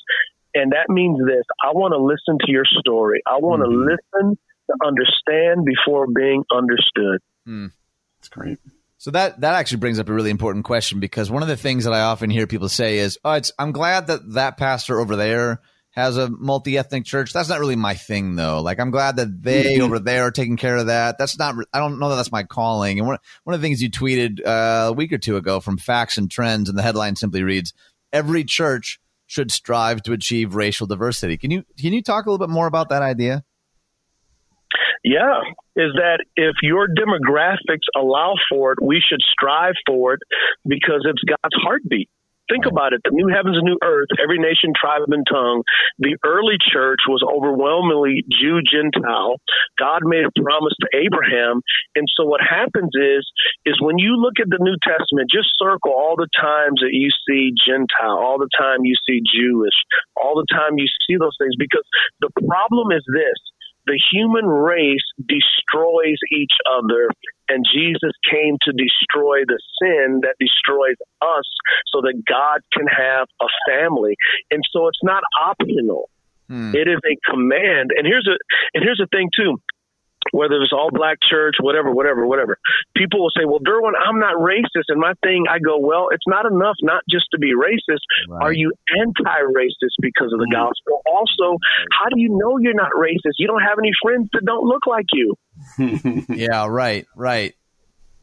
And 0.55 0.73
that 0.73 0.89
means 0.89 1.19
this: 1.27 1.45
I 1.63 1.73
want 1.73 1.93
to 1.93 2.03
listen 2.03 2.39
to 2.47 2.53
your 2.53 2.65
story. 2.65 3.23
I 3.27 3.39
want 3.39 3.63
to 3.63 3.69
mm-hmm. 3.69 3.89
listen 3.89 4.39
to 4.69 4.87
understand 4.87 5.65
before 5.65 6.07
being 6.07 6.45
understood. 6.55 7.21
Mm. 7.49 7.73
That's 8.19 8.29
great. 8.29 8.59
So 9.03 9.11
that 9.11 9.41
that 9.41 9.55
actually 9.55 9.79
brings 9.79 9.99
up 9.99 10.09
a 10.09 10.13
really 10.13 10.31
important 10.31 10.65
question 10.65 11.01
because 11.01 11.29
one 11.29 11.43
of 11.43 11.49
the 11.49 11.57
things 11.57 11.83
that 11.87 11.93
I 11.93 12.03
often 12.03 12.31
hear 12.31 12.47
people 12.47 12.69
say 12.69 12.99
is, 12.99 13.19
"Oh, 13.25 13.33
it's 13.33 13.51
I'm 13.59 13.73
glad 13.73 14.07
that 14.07 14.35
that 14.35 14.57
pastor 14.57 15.01
over 15.01 15.17
there 15.17 15.61
has 15.91 16.17
a 16.17 16.31
multi 16.31 16.79
ethnic 16.79 17.05
church. 17.05 17.33
That's 17.33 17.49
not 17.49 17.59
really 17.59 17.75
my 17.75 17.95
thing, 17.95 18.37
though. 18.37 18.61
Like 18.61 18.79
I'm 18.79 18.93
glad 18.93 19.17
that 19.17 19.43
they 19.43 19.65
mm-hmm. 19.65 19.83
over 19.83 19.99
there 19.99 20.27
are 20.27 20.31
taking 20.31 20.57
care 20.57 20.77
of 20.77 20.87
that. 20.87 21.19
That's 21.19 21.37
not. 21.37 21.57
I 21.73 21.81
don't 21.81 21.99
know 21.99 22.11
that 22.11 22.15
that's 22.15 22.31
my 22.31 22.45
calling." 22.45 23.01
And 23.01 23.09
one 23.09 23.19
one 23.43 23.55
of 23.55 23.61
the 23.61 23.67
things 23.67 23.83
you 23.83 23.91
tweeted 23.91 24.39
uh, 24.47 24.91
a 24.91 24.93
week 24.93 25.13
or 25.13 25.19
two 25.19 25.37
ago 25.37 25.59
from 25.59 25.79
Facts 25.79 26.17
and 26.17 26.31
Trends, 26.31 26.69
and 26.69 26.79
the 26.79 26.83
headline 26.85 27.17
simply 27.17 27.43
reads, 27.43 27.75
"Every 28.13 28.45
church 28.45 29.01
should 29.27 29.51
strive 29.51 30.05
to 30.05 30.13
achieve 30.13 30.55
racial 30.55 30.87
diversity." 30.87 31.39
Can 31.39 31.51
you 31.51 31.65
can 31.77 31.93
you 31.93 32.03
talk 32.03 32.27
a 32.27 32.31
little 32.31 32.47
bit 32.47 32.55
more 32.55 32.69
about 32.69 32.91
that 32.91 33.03
idea? 33.03 33.43
Yeah, 35.05 35.41
is 35.77 35.93
that 35.97 36.25
if 36.37 36.57
your 36.63 36.89
demographics 36.89 37.87
allow 37.97 38.35
for 38.51 38.73
it, 38.73 38.79
we 38.83 39.03
should 39.07 39.21
strive 39.33 39.75
for 39.87 40.15
it 40.15 40.21
because 40.67 41.07
it's 41.09 41.23
God's 41.27 41.57
heartbeat. 41.63 42.09
Think 42.51 42.67
about 42.67 42.93
it. 42.93 43.01
The 43.07 43.15
new 43.15 43.31
heavens 43.31 43.57
and 43.57 43.65
new 43.65 43.79
earth, 43.81 44.11
every 44.21 44.37
nation, 44.37 44.75
tribe, 44.75 45.07
and 45.07 45.25
tongue. 45.25 45.63
The 45.99 46.19
early 46.27 46.59
church 46.59 47.07
was 47.07 47.23
overwhelmingly 47.23 48.27
Jew 48.29 48.61
Gentile. 48.67 49.39
God 49.79 50.03
made 50.03 50.27
a 50.27 50.35
promise 50.37 50.75
to 50.83 50.89
Abraham. 50.93 51.63
And 51.95 52.05
so 52.13 52.27
what 52.27 52.43
happens 52.43 52.91
is, 52.93 53.25
is 53.65 53.81
when 53.81 53.97
you 53.97 54.19
look 54.19 54.43
at 54.43 54.51
the 54.51 54.61
New 54.61 54.77
Testament, 54.83 55.31
just 55.31 55.49
circle 55.57 55.95
all 55.95 56.19
the 56.19 56.29
times 56.35 56.83
that 56.83 56.93
you 56.93 57.09
see 57.25 57.55
Gentile, 57.55 58.19
all 58.19 58.37
the 58.37 58.51
time 58.59 58.83
you 58.83 58.99
see 59.07 59.23
Jewish, 59.23 59.79
all 60.19 60.35
the 60.35 60.51
time 60.51 60.77
you 60.77 60.91
see 61.07 61.17
those 61.17 61.39
things, 61.39 61.55
because 61.57 61.87
the 62.21 62.35
problem 62.43 62.91
is 62.91 63.07
this 63.07 63.39
the 63.87 64.01
human 64.13 64.47
race 64.47 65.05
destroys 65.19 66.19
each 66.33 66.55
other, 66.71 67.09
and 67.49 67.65
Jesus 67.73 68.13
came 68.31 68.57
to 68.63 68.73
destroy 68.73 69.43
the 69.47 69.59
sin 69.81 70.21
that 70.23 70.37
destroys 70.39 70.97
us 71.21 71.49
so 71.93 72.01
that 72.03 72.23
God 72.27 72.61
can 72.73 72.87
have 72.87 73.29
a 73.41 73.47
family. 73.69 74.17
And 74.51 74.63
so 74.73 74.87
it's 74.89 75.03
not 75.03 75.23
optional. 75.41 76.09
Hmm. 76.49 76.75
It 76.75 76.89
is 76.89 76.99
a 77.05 77.17
command. 77.31 77.91
And 77.97 78.07
here's 78.07 78.29
a 78.29 78.37
and 78.75 78.85
here's 78.85 78.99
the 78.99 79.09
thing 79.11 79.31
too 79.35 79.61
whether 80.33 80.57
it's 80.57 80.73
all 80.73 80.91
black 80.91 81.19
church, 81.21 81.57
whatever, 81.61 81.93
whatever, 81.93 82.27
whatever. 82.27 82.59
People 82.97 83.21
will 83.21 83.31
say, 83.37 83.45
well, 83.45 83.61
Derwin, 83.61 83.93
I'm 83.95 84.19
not 84.19 84.35
racist. 84.37 84.89
And 84.89 84.99
my 84.99 85.13
thing, 85.23 85.45
I 85.49 85.59
go, 85.59 85.79
well, 85.79 86.09
it's 86.11 86.27
not 86.27 86.47
enough 86.47 86.77
not 86.83 87.03
just 87.09 87.27
to 87.33 87.39
be 87.39 87.53
racist. 87.53 88.01
Right. 88.29 88.43
Are 88.43 88.53
you 88.53 88.73
anti-racist 88.99 90.01
because 90.01 90.33
of 90.33 90.41
the 90.41 90.49
mm-hmm. 90.51 90.67
gospel? 90.67 91.03
Also, 91.07 91.59
how 91.93 92.09
do 92.09 92.19
you 92.19 92.31
know 92.31 92.59
you're 92.59 92.75
not 92.75 92.93
racist? 92.99 93.37
You 93.39 93.47
don't 93.47 93.63
have 93.63 93.79
any 93.79 93.93
friends 94.03 94.29
that 94.33 94.45
don't 94.45 94.65
look 94.65 94.87
like 94.87 95.07
you. 95.13 95.37
yeah, 96.35 96.67
right, 96.67 97.07
right. 97.15 97.55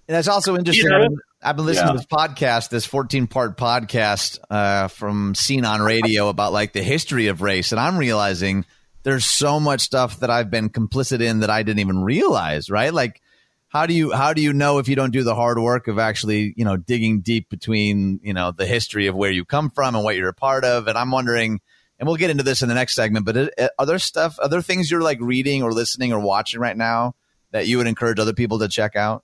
And 0.08 0.16
that's 0.16 0.28
also 0.28 0.58
interesting. 0.58 0.92
You 0.92 1.10
know? 1.10 1.16
I've 1.44 1.56
been 1.56 1.68
listening 1.68 1.90
yeah. 1.90 1.94
to 1.94 1.98
this 2.00 2.08
podcast, 2.08 2.70
this 2.70 2.86
14 2.86 3.28
part 3.28 3.56
podcast 3.56 4.40
uh, 4.50 4.88
from 4.88 5.36
Scene 5.36 5.64
on 5.64 5.82
Radio 5.82 6.30
about 6.30 6.54
like 6.54 6.74
the 6.74 6.82
history 6.82 7.28
of 7.28 7.44
race. 7.44 7.72
And 7.72 7.80
I'm 7.80 7.98
realizing– 8.00 8.66
there's 9.04 9.26
so 9.26 9.60
much 9.60 9.82
stuff 9.82 10.20
that 10.20 10.30
I've 10.30 10.52
been 10.52 10.70
complicit 10.70 11.22
in 11.22 11.40
that 11.40 11.50
I 11.50 11.64
didn't 11.64 11.80
even 11.80 12.04
realize, 12.04 12.70
right? 12.70 12.94
Like 12.94 13.22
how 13.70 13.86
do 13.86 13.94
you 13.94 14.12
how 14.12 14.34
do 14.34 14.42
you 14.42 14.52
know 14.52 14.80
if 14.80 14.88
you 14.88 14.96
don't 14.96 15.12
do 15.12 15.24
the 15.24 15.36
hard 15.36 15.60
work 15.60 15.88
of 15.88 16.00
actually, 16.00 16.54
you 16.58 16.66
know, 16.66 16.76
digging 16.76 17.22
deep 17.22 17.50
between, 17.50 18.20
you 18.24 18.34
know, 18.34 18.52
the 18.52 18.66
history 18.66 19.08
of 19.08 19.16
where 19.16 19.32
you 19.32 19.46
come 19.46 19.70
from 19.70 19.96
and 19.96 20.04
what 20.04 20.16
you're 20.16 20.30
a 20.30 20.34
part 20.34 20.66
of? 20.66 20.88
And 20.88 20.98
I'm 20.98 21.12
wondering 21.12 21.62
and 22.00 22.08
we'll 22.08 22.18
get 22.18 22.30
into 22.30 22.44
this 22.44 22.62
in 22.62 22.70
the 22.70 22.76
next 22.76 22.96
segment, 22.96 23.26
but 23.26 23.38
it, 23.38 23.54
are 23.78 23.86
there 23.86 24.00
stuff, 24.00 24.38
are 24.42 24.48
there 24.48 24.62
things 24.62 24.90
you're 24.90 25.02
like 25.02 25.20
reading 25.22 25.64
or 25.64 25.74
listening 25.74 26.14
or 26.14 26.20
watching 26.20 26.60
right 26.60 26.78
now 26.78 27.14
that 27.52 27.68
you 27.68 27.78
would 27.78 27.88
encourage 27.88 28.20
other 28.20 28.34
people 28.34 28.60
to 28.60 28.70
check 28.70 28.96
out? 28.96 29.24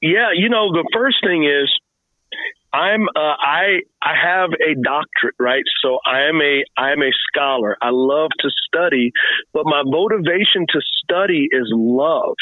Yeah, 0.00 0.30
you 0.34 0.48
know, 0.48 0.72
the 0.72 0.88
first 0.92 1.16
thing 1.24 1.44
is 1.44 1.70
I'm 2.72 3.08
uh, 3.14 3.36
I 3.38 3.80
I 4.00 4.14
have 4.20 4.50
a 4.52 4.74
doctorate, 4.82 5.34
right? 5.38 5.64
So 5.82 5.98
I 6.06 6.22
am 6.22 6.40
a 6.40 6.64
I 6.76 6.92
am 6.92 7.02
a 7.02 7.10
scholar. 7.28 7.76
I 7.82 7.90
love 7.90 8.30
to 8.40 8.50
study, 8.66 9.12
but 9.52 9.64
my 9.66 9.82
motivation 9.84 10.66
to 10.70 10.80
study 11.04 11.48
is 11.50 11.68
love. 11.70 12.34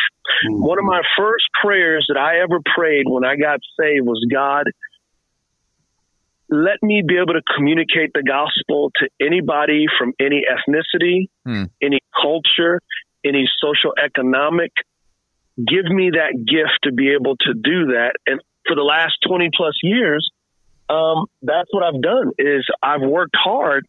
Mm-hmm. 0.46 0.62
One 0.62 0.78
of 0.78 0.84
my 0.84 1.02
first 1.18 1.44
prayers 1.60 2.06
that 2.08 2.18
I 2.18 2.40
ever 2.40 2.60
prayed 2.74 3.06
when 3.06 3.24
I 3.24 3.36
got 3.36 3.60
saved 3.78 4.06
was 4.06 4.24
God 4.30 4.66
let 6.50 6.82
me 6.82 7.02
be 7.06 7.16
able 7.16 7.34
to 7.34 7.42
communicate 7.56 8.10
the 8.12 8.24
gospel 8.24 8.90
to 8.96 9.08
anybody 9.24 9.86
from 9.98 10.12
any 10.18 10.42
ethnicity, 10.42 11.28
mm. 11.46 11.70
any 11.80 12.00
culture, 12.20 12.80
any 13.24 13.48
social 13.62 13.94
economic. 14.02 14.72
Give 15.56 15.84
me 15.84 16.10
that 16.14 16.34
gift 16.36 16.82
to 16.84 16.92
be 16.92 17.12
able 17.12 17.36
to 17.36 17.54
do 17.54 17.92
that. 17.92 18.14
And 18.26 18.40
for 18.66 18.76
the 18.76 18.82
last 18.82 19.14
20 19.26 19.50
plus 19.56 19.74
years, 19.82 20.30
um, 20.90 21.26
that's 21.42 21.68
what 21.70 21.84
I've 21.84 22.02
done 22.02 22.32
is 22.36 22.66
I've 22.82 23.00
worked 23.00 23.36
hard. 23.36 23.86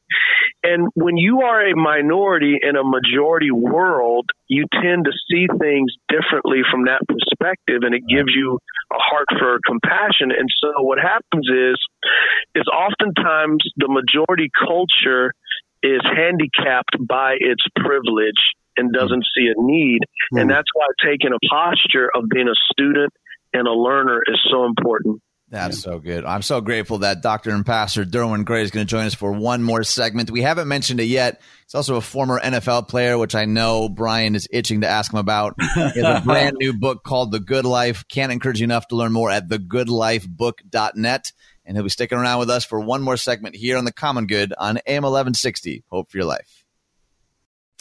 And 0.63 0.87
when 0.93 1.17
you 1.17 1.41
are 1.41 1.65
a 1.65 1.75
minority 1.75 2.59
in 2.61 2.75
a 2.75 2.83
majority 2.83 3.49
world, 3.49 4.29
you 4.47 4.65
tend 4.71 5.05
to 5.05 5.11
see 5.27 5.47
things 5.59 5.91
differently 6.09 6.61
from 6.69 6.85
that 6.85 7.01
perspective 7.07 7.81
and 7.81 7.95
it 7.95 8.03
gives 8.07 8.29
you 8.35 8.59
a 8.91 8.99
heart 8.99 9.25
for 9.39 9.57
compassion. 9.65 10.29
And 10.29 10.47
so 10.61 10.83
what 10.83 10.99
happens 10.99 11.49
is, 11.49 11.77
is 12.53 12.65
oftentimes 12.67 13.63
the 13.77 13.87
majority 13.89 14.51
culture 14.59 15.33
is 15.81 16.01
handicapped 16.05 16.95
by 16.99 17.37
its 17.39 17.63
privilege 17.75 18.37
and 18.77 18.93
doesn't 18.93 19.25
see 19.35 19.47
a 19.47 19.59
need. 19.59 19.99
And 20.33 20.49
that's 20.49 20.69
why 20.73 20.85
taking 21.03 21.31
a 21.33 21.39
posture 21.49 22.09
of 22.13 22.29
being 22.29 22.47
a 22.47 22.55
student 22.71 23.11
and 23.53 23.67
a 23.67 23.73
learner 23.73 24.21
is 24.27 24.39
so 24.51 24.65
important. 24.65 25.21
That's 25.51 25.81
so 25.81 25.99
good. 25.99 26.23
I'm 26.23 26.43
so 26.43 26.61
grateful 26.61 26.99
that 26.99 27.21
Dr. 27.21 27.49
and 27.49 27.65
Pastor 27.65 28.05
Derwin 28.05 28.45
Gray 28.45 28.63
is 28.63 28.71
going 28.71 28.87
to 28.87 28.89
join 28.89 29.05
us 29.05 29.13
for 29.13 29.33
one 29.33 29.61
more 29.61 29.83
segment. 29.83 30.31
We 30.31 30.41
haven't 30.41 30.69
mentioned 30.69 31.01
it 31.01 31.05
yet. 31.05 31.41
He's 31.65 31.75
also 31.75 31.97
a 31.97 32.01
former 32.01 32.39
NFL 32.39 32.87
player, 32.87 33.17
which 33.17 33.35
I 33.35 33.43
know 33.43 33.89
Brian 33.89 34.33
is 34.33 34.47
itching 34.49 34.81
to 34.81 34.87
ask 34.87 35.11
him 35.11 35.19
about. 35.19 35.55
He 35.59 35.81
has 36.01 36.21
a 36.21 36.21
brand 36.25 36.55
new 36.57 36.71
book 36.71 37.03
called 37.03 37.33
The 37.33 37.41
Good 37.41 37.65
Life. 37.65 38.05
Can't 38.07 38.31
encourage 38.31 38.61
you 38.61 38.63
enough 38.63 38.87
to 38.87 38.95
learn 38.95 39.11
more 39.11 39.29
at 39.29 39.49
thegoodlifebook.net. 39.49 41.33
and 41.65 41.75
he'll 41.75 41.83
be 41.83 41.89
sticking 41.89 42.17
around 42.17 42.39
with 42.39 42.49
us 42.49 42.63
for 42.63 42.79
one 42.79 43.01
more 43.01 43.17
segment 43.17 43.57
here 43.57 43.77
on 43.77 43.83
the 43.83 43.91
Common 43.91 44.27
Good 44.27 44.53
on 44.57 44.77
AM 44.87 45.03
1160. 45.03 45.83
Hope 45.89 46.09
for 46.09 46.17
your 46.17 46.27
life 46.27 46.60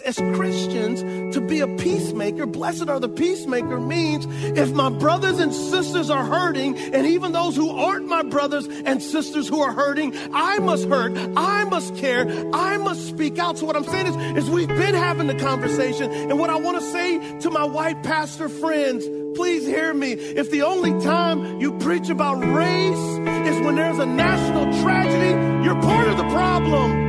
as 0.01 0.17
Christians 0.35 1.35
to 1.35 1.41
be 1.41 1.61
a 1.61 1.67
peacemaker. 1.67 2.47
Blessed 2.47 2.89
are 2.89 3.01
the 3.01 3.09
peacemaker 3.09 3.81
means 3.81 4.27
if 4.59 4.73
my 4.73 4.89
brothers 4.91 5.39
and 5.39 5.55
sisters 5.55 6.11
are 6.11 6.25
hurting, 6.25 6.77
and 6.77 7.07
even 7.07 7.33
those 7.33 7.57
who 7.57 7.71
aren't 7.71 8.07
my 8.07 8.23
brothers 8.23 8.67
and 8.67 9.03
sisters 9.03 9.49
who 9.49 9.61
are 9.61 9.73
hurting, 9.73 10.15
I 10.33 10.59
must 10.59 10.87
hurt. 10.87 11.13
I 11.37 11.65
must 11.65 11.97
care. 11.97 12.29
I 12.53 12.77
must 12.79 13.09
speak 13.09 13.39
out. 13.39 13.59
So 13.59 13.67
what 13.67 13.77
I'm 13.77 13.85
saying 13.85 14.07
is, 14.07 14.45
is 14.45 14.51
we've 14.51 14.69
been 14.69 14.95
having 14.95 15.27
the 15.27 15.35
conversation, 15.35 16.11
and 16.11 16.39
what 16.39 16.51
I 16.51 16.57
want 16.57 16.79
to 16.79 16.85
say 16.91 17.39
to 17.41 17.51
my 17.51 17.65
white 17.65 18.03
pastor 18.03 18.49
friends, 18.49 19.05
please 19.37 19.67
hear 19.67 19.95
me. 19.95 20.13
If 20.13 20.51
the 20.51 20.63
only 20.63 20.93
time 21.05 21.61
you 21.61 21.73
preach 21.79 22.09
about 22.09 22.35
race 22.35 23.49
is 23.49 23.61
when 23.65 23.77
there's 23.77 23.99
a 23.99 24.07
national 24.07 24.83
tragedy, 24.83 25.65
you're 25.65 25.81
part 25.81 26.09
of 26.09 26.17
the 26.17 26.29
problem. 26.29 27.00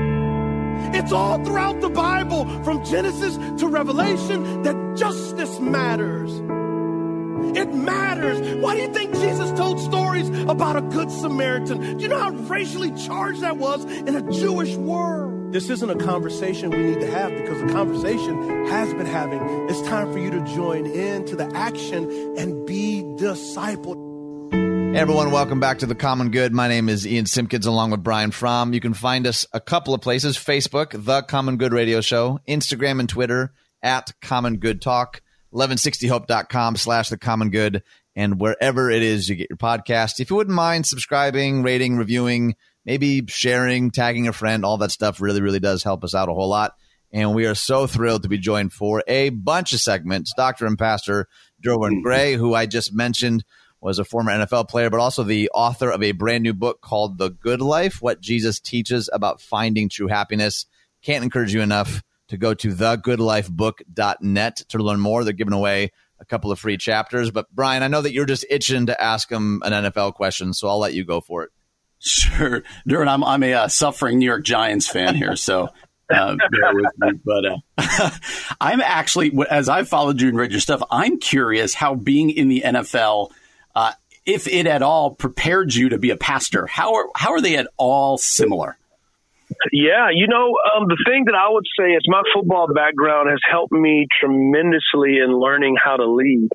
It's 0.94 1.12
all 1.12 1.44
throughout 1.44 1.82
the 1.82 1.90
Bible, 1.90 2.46
from 2.64 2.84
Genesis 2.86 3.38
to 3.60 3.68
Revelation, 3.68 4.64
that 4.64 4.96
justice 4.98 5.60
matters. 5.60 6.32
It 7.58 7.74
matters. 7.74 8.40
Why 8.62 8.76
do 8.76 8.82
you 8.82 8.94
think 8.94 9.14
Jesus 9.16 9.52
told 9.52 9.80
stories 9.80 10.30
about 10.30 10.76
a 10.76 10.82
good 10.82 11.12
Samaritan? 11.12 11.98
Do 11.98 12.04
you 12.04 12.08
know 12.08 12.20
how 12.20 12.32
racially 12.32 12.92
charged 12.92 13.42
that 13.42 13.58
was 13.58 13.84
in 13.86 14.16
a 14.16 14.32
Jewish 14.32 14.76
world? 14.76 15.52
This 15.52 15.70
isn't 15.70 15.90
a 15.90 15.98
conversation 15.98 16.70
we 16.70 16.78
need 16.78 17.02
to 17.02 17.12
have 17.12 17.30
because 17.32 17.60
the 17.62 17.74
conversation 17.74 18.68
has 18.68 18.94
been 18.94 19.06
having. 19.06 19.42
It's 19.70 19.82
time 19.82 20.12
for 20.14 20.20
you 20.20 20.32
to 20.32 20.42
join 20.56 20.86
in 20.86 21.26
to 21.26 21.36
the 21.36 21.52
action 21.54 22.10
and 22.38 22.66
be 22.66 23.04
discipled. 23.18 24.11
Hey 24.92 25.00
everyone, 25.00 25.32
welcome 25.32 25.62
back 25.62 25.80
to 25.80 25.86
the 25.86 25.96
Common 25.96 26.32
Good. 26.32 26.52
My 26.52 26.68
name 26.68 26.90
is 26.90 27.08
Ian 27.08 27.26
Simpkins 27.26 27.66
along 27.66 27.92
with 27.92 28.04
Brian 28.04 28.32
Fromm. 28.32 28.74
You 28.74 28.82
can 28.82 28.94
find 28.94 29.26
us 29.26 29.46
a 29.54 29.62
couple 29.62 29.94
of 29.94 30.02
places 30.02 30.36
Facebook, 30.36 31.06
The 31.06 31.22
Common 31.22 31.56
Good 31.56 31.72
Radio 31.72 32.02
Show, 32.02 32.42
Instagram 32.46 33.00
and 33.00 33.08
Twitter 33.08 33.54
at 33.82 34.12
Common 34.22 34.58
Good 34.58 34.82
Talk, 34.82 35.22
1160hope.com 35.54 36.76
slash 36.76 37.08
The 37.08 37.18
Common 37.18 37.52
Good, 37.52 37.84
and 38.18 38.38
wherever 38.38 38.92
it 38.92 39.02
is 39.02 39.30
you 39.30 39.36
get 39.36 39.50
your 39.50 39.56
podcast. 39.56 40.20
If 40.20 40.30
you 40.30 40.36
wouldn't 40.36 40.58
mind 40.58 40.86
subscribing, 40.86 41.64
rating, 41.64 41.96
reviewing, 41.96 42.56
maybe 42.84 43.26
sharing, 43.28 43.92
tagging 43.92 44.28
a 44.28 44.34
friend, 44.34 44.66
all 44.66 44.78
that 44.80 44.92
stuff 44.92 45.22
really, 45.22 45.42
really 45.42 45.62
does 45.62 45.84
help 45.84 46.04
us 46.04 46.14
out 46.14 46.28
a 46.28 46.34
whole 46.34 46.50
lot. 46.50 46.76
And 47.14 47.34
we 47.34 47.46
are 47.46 47.56
so 47.56 47.88
thrilled 47.88 48.24
to 48.24 48.30
be 48.30 48.40
joined 48.40 48.74
for 48.74 49.06
a 49.08 49.30
bunch 49.30 49.72
of 49.72 49.80
segments. 49.80 50.34
Dr. 50.36 50.66
and 50.66 50.78
Pastor 50.78 51.30
Derwin 51.66 51.92
mm-hmm. 51.92 52.02
Gray, 52.02 52.34
who 52.34 52.54
I 52.54 52.66
just 52.66 52.94
mentioned– 52.94 53.46
was 53.82 54.00
a 54.00 54.06
former 54.06 54.32
NFL 54.32 54.70
player, 54.70 54.90
but 54.90 55.00
also 55.00 55.24
the 55.24 55.50
author 55.54 55.90
of 55.90 56.04
a 56.04 56.12
brand 56.12 56.44
new 56.44 56.54
book 56.54 56.82
called 56.82 57.18
The 57.18 57.30
Good 57.30 57.62
Life 57.62 58.02
What 58.02 58.22
Jesus 58.22 58.60
Teaches 58.60 59.10
About 59.12 59.42
Finding 59.42 59.90
True 59.90 60.08
Happiness. 60.08 60.68
Can't 61.02 61.24
encourage 61.24 61.54
you 61.54 61.62
enough 61.62 62.04
to 62.28 62.38
go 62.38 62.54
to 62.54 62.70
thegoodlifebook.net 62.70 64.56
to 64.70 64.78
learn 64.78 65.00
more. 65.00 65.24
They're 65.24 65.34
giving 65.34 65.54
away 65.54 65.92
a 66.20 66.26
couple 66.26 66.52
of 66.52 66.60
free 66.60 66.78
chapters. 66.78 67.32
But 67.32 67.48
Brian, 67.52 67.82
I 67.82 67.88
know 67.88 68.02
that 68.02 68.14
you're 68.14 68.26
just 68.26 68.46
itching 68.50 68.86
to 68.86 69.02
ask 69.02 69.30
him 69.30 69.62
an 69.66 69.74
NFL 69.74 70.14
question, 70.14 70.54
so 70.54 70.70
I'll 70.70 70.80
let 70.80 70.94
you 70.94 71.04
go 71.04 71.20
for 71.20 71.44
it. 71.44 71.50
Sure, 72.00 72.64
Derwin. 72.88 73.08
I'm 73.08 73.24
I'm 73.24 73.44
a 73.44 73.54
uh, 73.54 73.68
suffering 73.68 74.18
New 74.18 74.26
York 74.26 74.44
Giants 74.44 74.88
fan 74.88 75.14
here, 75.14 75.36
so 75.36 75.70
uh, 76.10 76.36
bear 76.36 76.74
with 76.74 76.92
me. 76.98 77.12
But 77.24 77.46
uh, 77.46 78.10
I'm 78.62 78.82
actually, 78.82 79.32
as 79.50 79.70
I've 79.70 79.88
followed 79.88 80.20
you 80.20 80.30
and 80.30 80.38
read 80.38 80.52
your 80.52 80.62
stuff, 80.62 80.82
I'm 80.90 81.20
curious 81.20 81.76
how 81.76 81.94
being 81.94 82.32
in 82.32 82.48
the 82.48 82.64
NFL 82.66 83.32
if 84.32 84.48
it 84.48 84.66
at 84.66 84.82
all 84.82 85.12
prepared 85.12 85.74
you 85.74 85.90
to 85.90 85.98
be 85.98 86.10
a 86.10 86.18
pastor, 86.18 86.66
how 86.68 86.96
are 86.96 87.08
how 87.16 87.32
are 87.32 87.42
they 87.42 87.58
at 87.58 87.68
all 87.78 88.18
similar? 88.18 88.78
Yeah, 89.74 90.08
you 90.14 90.28
know, 90.28 90.56
um, 90.76 90.88
the 90.88 90.98
thing 91.06 91.26
that 91.26 91.36
I 91.36 91.52
would 91.52 91.66
say 91.78 91.92
is 91.92 92.02
my 92.08 92.24
football 92.34 92.72
background 92.74 93.30
has 93.30 93.40
helped 93.50 93.74
me 93.74 94.08
tremendously 94.20 95.20
in 95.20 95.38
learning 95.38 95.76
how 95.76 95.98
to 95.98 96.06
lead. 96.08 96.48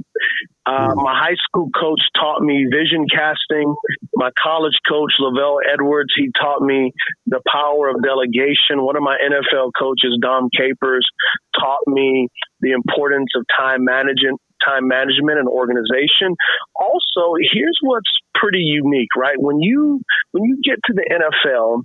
Uh, 0.64 0.92
hmm. 0.92 1.02
my 1.02 1.14
high 1.14 1.36
school 1.46 1.68
coach 1.78 2.00
taught 2.18 2.40
me 2.40 2.66
vision 2.72 3.06
casting. 3.12 3.74
My 4.14 4.30
college 4.42 4.74
coach, 4.88 5.12
LaVell 5.20 5.58
Edwards, 5.72 6.12
he 6.16 6.30
taught 6.40 6.62
me 6.62 6.92
the 7.26 7.40
power 7.46 7.88
of 7.90 8.02
delegation. 8.02 8.82
One 8.82 8.96
of 8.96 9.02
my 9.02 9.16
NFL 9.20 9.72
coaches, 9.78 10.18
Dom 10.20 10.48
Capers, 10.50 11.06
taught 11.54 11.86
me 11.86 12.28
the 12.60 12.72
importance 12.72 13.30
of 13.36 13.44
time 13.56 13.84
management 13.84 14.40
time 14.64 14.88
management 14.88 15.38
and 15.38 15.48
organization. 15.48 16.36
Also, 16.74 17.34
here's 17.52 17.78
what's 17.82 18.10
pretty 18.34 18.60
unique, 18.60 19.08
right? 19.16 19.36
When 19.38 19.60
you 19.60 20.00
when 20.32 20.44
you 20.44 20.60
get 20.62 20.78
to 20.86 20.92
the 20.92 21.04
NFL, 21.08 21.82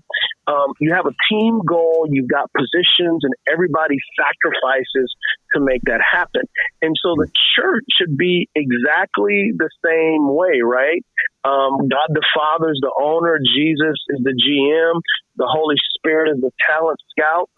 um, 0.47 0.73
you 0.79 0.93
have 0.93 1.05
a 1.05 1.15
team 1.29 1.61
goal, 1.65 2.07
you've 2.09 2.29
got 2.29 2.51
positions, 2.53 3.23
and 3.23 3.33
everybody 3.51 3.95
sacrifices 4.17 5.13
to 5.53 5.61
make 5.61 5.81
that 5.85 6.01
happen. 6.01 6.43
And 6.81 6.95
so 7.01 7.15
the 7.15 7.29
church 7.55 7.83
should 7.97 8.17
be 8.17 8.49
exactly 8.55 9.51
the 9.55 9.69
same 9.83 10.27
way, 10.27 10.61
right? 10.63 11.03
Um, 11.43 11.87
God 11.89 12.09
the 12.09 12.25
Father 12.35 12.71
is 12.71 12.79
the 12.81 12.93
owner, 12.99 13.39
Jesus 13.39 13.97
is 14.09 14.19
the 14.23 14.35
GM, 14.35 15.01
the 15.37 15.47
Holy 15.49 15.75
Spirit 15.97 16.31
is 16.35 16.41
the 16.41 16.51
talent 16.69 16.99
scout 17.11 17.49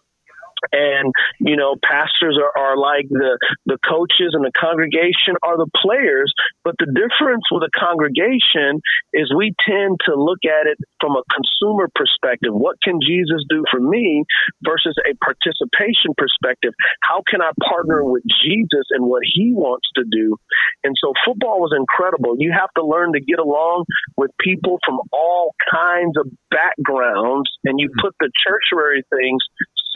and 0.72 1.12
you 1.40 1.56
know 1.56 1.76
pastors 1.82 2.38
are, 2.38 2.52
are 2.56 2.76
like 2.76 3.08
the 3.08 3.38
the 3.66 3.78
coaches 3.86 4.32
and 4.32 4.44
the 4.44 4.52
congregation 4.52 5.36
are 5.42 5.56
the 5.56 5.70
players. 5.76 6.32
But 6.64 6.76
the 6.78 6.86
difference 6.86 7.44
with 7.50 7.62
a 7.62 7.72
congregation 7.78 8.80
is 9.12 9.32
we 9.34 9.54
tend 9.66 10.00
to 10.06 10.14
look 10.14 10.44
at 10.44 10.66
it 10.66 10.78
from 11.00 11.16
a 11.16 11.22
consumer 11.30 11.88
perspective. 11.94 12.52
What 12.52 12.76
can 12.82 13.00
jesus 13.00 13.44
do 13.48 13.64
for 13.70 13.80
me 13.80 14.24
versus 14.64 14.96
a 15.04 15.14
participation 15.22 16.16
perspective? 16.16 16.72
How 17.02 17.22
can 17.28 17.42
i 17.42 17.50
partner 17.62 18.04
with 18.04 18.22
jesus 18.42 18.88
and 18.90 19.06
what 19.06 19.22
he 19.24 19.52
wants 19.52 19.88
to 19.96 20.04
do? 20.04 20.36
And 20.84 20.94
so 21.00 21.12
football 21.24 21.60
was 21.60 21.72
incredible. 21.76 22.36
You 22.38 22.52
have 22.52 22.72
to 22.76 22.84
learn 22.84 23.12
to 23.12 23.20
get 23.20 23.38
along 23.38 23.84
with 24.16 24.30
people 24.40 24.78
from 24.84 25.00
all 25.12 25.54
kinds 25.70 26.16
of 26.18 26.26
backgrounds 26.50 27.50
and 27.64 27.78
you 27.78 27.88
mm-hmm. 27.88 28.00
put 28.00 28.14
the 28.20 28.30
tertiary 28.46 29.02
things 29.10 29.42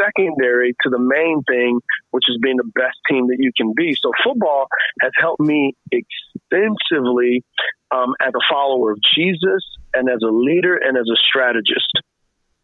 secondary 0.00 0.74
to 0.82 0.90
the 0.90 0.98
main 0.98 1.42
thing, 1.44 1.80
which 2.10 2.24
is 2.28 2.38
being 2.42 2.56
the 2.56 2.70
best 2.74 2.98
team 3.08 3.26
that 3.28 3.36
you 3.38 3.50
can 3.56 3.72
be. 3.76 3.94
So 4.00 4.12
football 4.24 4.66
has 5.02 5.12
helped 5.18 5.40
me 5.40 5.74
extensively 5.92 7.44
um, 7.90 8.14
as 8.20 8.32
a 8.34 8.40
follower 8.52 8.92
of 8.92 8.98
Jesus 9.14 9.62
and 9.94 10.08
as 10.08 10.20
a 10.22 10.30
leader 10.30 10.76
and 10.76 10.96
as 10.96 11.06
a 11.10 11.16
strategist. 11.28 11.92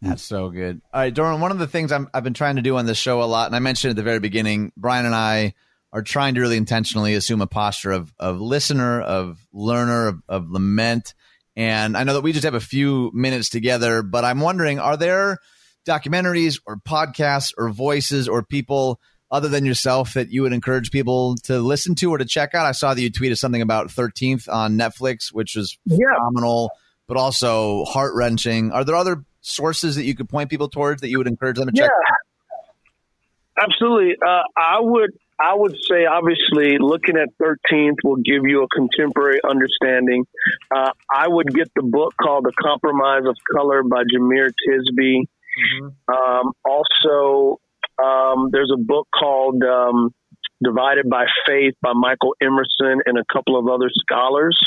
That's 0.01 0.23
so 0.23 0.51
good. 0.51 0.83
All 0.93 1.01
right, 1.01 1.15
Derwin, 1.15 1.41
one 1.41 1.51
of 1.51 1.59
the 1.59 1.67
things 1.67 1.91
i 1.91 2.05
have 2.13 2.25
been 2.25 2.35
trying 2.35 2.57
to 2.57 2.63
do 2.63 2.77
on 2.77 2.85
this 2.85 2.99
show 2.99 3.23
a 3.23 3.25
lot, 3.25 3.47
and 3.47 3.57
I 3.57 3.59
mentioned 3.59 3.91
at 3.91 3.97
the 3.97 4.03
very 4.03 4.21
beginning, 4.21 4.73
Brian 4.77 5.07
and 5.07 5.15
I 5.15 5.55
are 5.93 6.03
trying 6.03 6.35
to 6.35 6.41
really 6.41 6.57
intentionally 6.57 7.15
assume 7.15 7.41
a 7.41 7.47
posture 7.47 7.93
of, 7.93 8.13
of 8.19 8.41
listener, 8.41 9.01
of 9.01 9.39
learner, 9.53 10.09
of, 10.09 10.23
of 10.29 10.51
lament. 10.51 11.15
And 11.57 11.97
I 11.97 12.03
know 12.03 12.15
that 12.15 12.23
we 12.23 12.33
just 12.33 12.45
have 12.45 12.55
a 12.55 12.61
few 12.61 13.13
minutes 13.15 13.49
together, 13.49 14.03
but 14.03 14.25
I'm 14.25 14.41
wondering, 14.41 14.79
are 14.79 14.97
there– 14.97 15.39
documentaries 15.85 16.61
or 16.67 16.77
podcasts 16.77 17.53
or 17.57 17.71
voices 17.71 18.29
or 18.29 18.43
people 18.43 19.01
other 19.31 19.49
than 19.49 19.65
yourself 19.65 20.15
that 20.15 20.31
you 20.31 20.43
would 20.43 20.53
encourage 20.53 20.91
people 20.91 21.37
to 21.45 21.59
listen 21.59 21.95
to 21.97 22.11
or 22.11 22.19
to 22.19 22.25
check 22.25 22.55
out? 22.55 22.67
I 22.67 22.73
saw 22.73 22.95
that 22.95 23.01
you 23.01 23.11
tweeted 23.11 23.39
something 23.39 23.63
about 23.63 23.89
13th 23.89 24.53
on 24.53 24.79
Netflix, 24.79 25.33
which 25.33 25.57
was 25.57 25.77
yeah. 25.87 25.97
phenomenal, 26.17 26.71
but 27.07 27.17
also 27.17 27.85
heart 27.85 28.15
wrenching. 28.15 28.73
Are 28.73 28.85
there 28.85 28.97
other 28.97 29.25
sources 29.41 29.97
that 29.97 30.05
you 30.05 30.15
could 30.15 30.29
point 30.29 30.51
people 30.51 30.69
towards 30.69 31.03
that 31.03 31.09
you 31.09 31.19
would 31.19 31.27
encourage 31.27 31.57
them 31.57 31.67
to 31.67 31.73
check 31.73 31.91
yeah. 31.91 32.13
Out? 32.13 33.69
Absolutely. 33.69 34.17
Uh, 34.21 34.43
I 34.57 34.81
would 34.81 35.11
I 35.41 35.55
would 35.55 35.77
say, 35.91 36.07
obviously, 36.07 36.79
looking 36.79 37.17
at 37.17 37.29
13th 37.43 37.97
will 38.05 38.17
give 38.17 38.45
you 38.45 38.63
a 38.63 38.69
contemporary 38.69 39.41
understanding. 39.49 40.27
Uh, 40.75 40.91
I 41.13 41.27
would 41.27 41.53
get 41.53 41.71
the 41.75 41.83
book 41.83 42.15
called 42.21 42.45
The 42.45 42.53
Compromise 42.53 43.25
of 43.27 43.37
Color 43.57 43.83
by 43.83 44.05
Jemar 44.05 44.51
Tisby. 44.69 45.27
Mm-hmm. 45.59 46.15
Um, 46.15 46.53
also, 46.65 47.61
um, 48.03 48.49
there's 48.53 48.73
a 48.73 48.81
book 48.81 49.09
called 49.13 49.63
um, 49.63 50.15
Divided 50.63 51.09
by 51.11 51.27
Faith 51.47 51.75
by 51.83 51.93
Michael 51.95 52.35
Emerson 52.41 53.03
and 53.07 53.19
a 53.19 53.25
couple 53.33 53.59
of 53.59 53.69
other 53.69 53.91
scholars. 53.93 54.59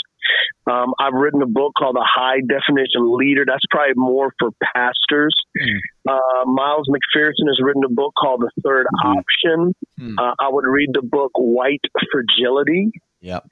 Um, 0.70 0.94
I've 1.00 1.14
written 1.14 1.42
a 1.42 1.48
book 1.48 1.74
called 1.78 1.96
The 1.96 2.06
High 2.06 2.42
Definition 2.42 3.18
Leader. 3.18 3.46
That's 3.48 3.64
probably 3.72 3.94
more 3.96 4.34
for 4.38 4.50
pastors. 4.62 5.34
Mm. 5.58 5.80
Uh, 6.08 6.46
Miles 6.46 6.90
McPherson 6.90 7.48
has 7.48 7.60
written 7.62 7.84
a 7.86 7.90
book 7.90 8.14
called 8.20 8.42
The 8.42 8.52
Third 8.64 8.86
mm. 8.94 9.16
Option. 9.18 9.76
Mm. 10.00 10.16
Uh, 10.20 10.36
I 10.40 10.50
would 10.50 10.66
read 10.66 10.90
the 10.94 11.02
book 11.02 11.32
White 11.36 11.86
Fragility. 12.12 12.92
Yep. 13.22 13.48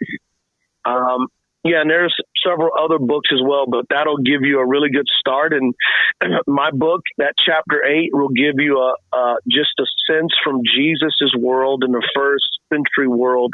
Um, 0.84 1.28
yeah, 1.66 1.82
and 1.82 1.90
there's 1.90 2.16
several 2.46 2.70
other 2.80 3.00
books 3.00 3.30
as 3.34 3.40
well, 3.44 3.66
but 3.66 3.86
that'll 3.90 4.20
give 4.20 4.42
you 4.44 4.60
a 4.60 4.68
really 4.68 4.92
good 4.92 5.08
start. 5.20 5.52
And 5.52 5.74
my 6.48 6.70
book, 6.70 7.02
that 7.18 7.34
chapter 7.44 7.84
eight, 7.84 8.12
will 8.14 8.30
give 8.30 8.60
you 8.60 8.78
a 8.78 8.94
uh, 9.12 9.36
just 9.50 9.72
a 9.80 9.86
sense 10.08 10.32
from 10.44 10.62
Jesus's 10.64 11.36
world 11.38 11.84
in 11.84 11.92
the 11.92 12.08
first 12.16 12.46
century 12.72 13.08
world, 13.08 13.54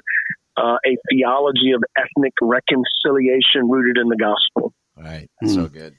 uh, 0.58 0.76
a 0.86 0.98
theology 1.10 1.72
of 1.72 1.84
ethnic 1.98 2.34
reconciliation 2.42 3.70
rooted 3.70 3.98
in 3.98 4.10
the 4.10 4.18
gospel. 4.18 4.74
Right, 4.98 5.30
mm. 5.42 5.54
so 5.54 5.68
good. 5.68 5.96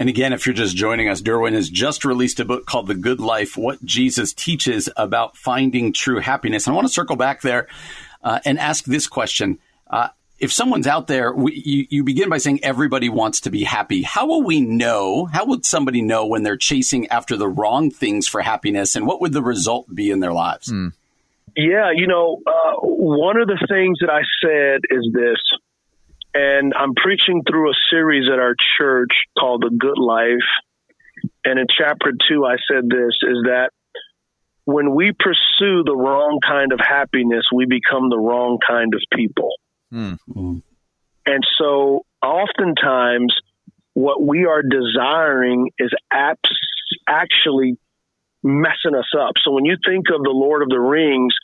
And 0.00 0.08
again, 0.08 0.32
if 0.32 0.46
you're 0.46 0.54
just 0.54 0.74
joining 0.74 1.08
us, 1.08 1.22
Derwin 1.22 1.52
has 1.52 1.70
just 1.70 2.04
released 2.04 2.40
a 2.40 2.44
book 2.44 2.66
called 2.66 2.88
The 2.88 2.94
Good 2.94 3.20
Life 3.20 3.56
What 3.56 3.84
Jesus 3.84 4.32
Teaches 4.32 4.88
About 4.96 5.36
Finding 5.36 5.92
True 5.92 6.18
Happiness. 6.18 6.66
And 6.66 6.72
I 6.72 6.74
want 6.74 6.88
to 6.88 6.92
circle 6.92 7.16
back 7.16 7.42
there 7.42 7.68
uh, 8.24 8.40
and 8.44 8.58
ask 8.58 8.84
this 8.84 9.06
question. 9.06 9.58
Uh, 9.88 10.08
if 10.40 10.52
someone's 10.52 10.86
out 10.86 11.06
there, 11.06 11.32
we, 11.32 11.52
you, 11.54 11.86
you 11.90 12.04
begin 12.04 12.28
by 12.28 12.38
saying 12.38 12.60
everybody 12.64 13.08
wants 13.08 13.42
to 13.42 13.50
be 13.50 13.62
happy. 13.62 14.02
How 14.02 14.26
will 14.26 14.42
we 14.42 14.60
know? 14.60 15.26
How 15.26 15.44
would 15.46 15.64
somebody 15.64 16.02
know 16.02 16.26
when 16.26 16.42
they're 16.42 16.56
chasing 16.56 17.06
after 17.08 17.36
the 17.36 17.48
wrong 17.48 17.90
things 17.90 18.26
for 18.26 18.40
happiness? 18.40 18.96
And 18.96 19.06
what 19.06 19.20
would 19.20 19.32
the 19.32 19.42
result 19.42 19.94
be 19.94 20.10
in 20.10 20.20
their 20.20 20.32
lives? 20.32 20.72
Mm. 20.72 20.92
Yeah, 21.56 21.90
you 21.94 22.06
know, 22.06 22.40
uh, 22.46 22.80
one 22.80 23.36
of 23.40 23.48
the 23.48 23.58
things 23.68 23.98
that 24.00 24.10
I 24.10 24.22
said 24.42 24.80
is 24.88 25.10
this 25.12 25.38
and 26.34 26.72
I'm 26.76 26.94
preaching 26.94 27.42
through 27.48 27.70
a 27.70 27.74
series 27.90 28.28
at 28.32 28.38
our 28.38 28.54
church 28.78 29.10
called 29.38 29.62
The 29.62 29.76
Good 29.76 29.98
Life. 29.98 30.48
And 31.44 31.58
in 31.58 31.66
chapter 31.76 32.12
two, 32.28 32.44
I 32.44 32.56
said 32.70 32.84
this 32.88 33.16
is 33.22 33.44
that 33.44 33.70
when 34.64 34.94
we 34.94 35.12
pursue 35.12 35.82
the 35.84 35.96
wrong 35.96 36.38
kind 36.46 36.72
of 36.72 36.78
happiness, 36.78 37.46
we 37.52 37.66
become 37.66 38.10
the 38.10 38.18
wrong 38.18 38.58
kind 38.66 38.94
of 38.94 39.00
people. 39.12 39.50
Mm-hmm. 39.92 40.58
And 41.26 41.44
so 41.58 42.04
oftentimes, 42.22 43.34
what 43.94 44.22
we 44.22 44.46
are 44.46 44.62
desiring 44.62 45.70
is 45.78 45.90
apps 46.12 46.36
actually 47.08 47.76
messing 48.42 48.94
us 48.96 49.12
up. 49.18 49.32
So 49.44 49.52
when 49.52 49.64
you 49.64 49.76
think 49.84 50.06
of 50.14 50.22
the 50.22 50.30
Lord 50.30 50.62
of 50.62 50.68
the 50.68 50.80
Rings, 50.80 51.34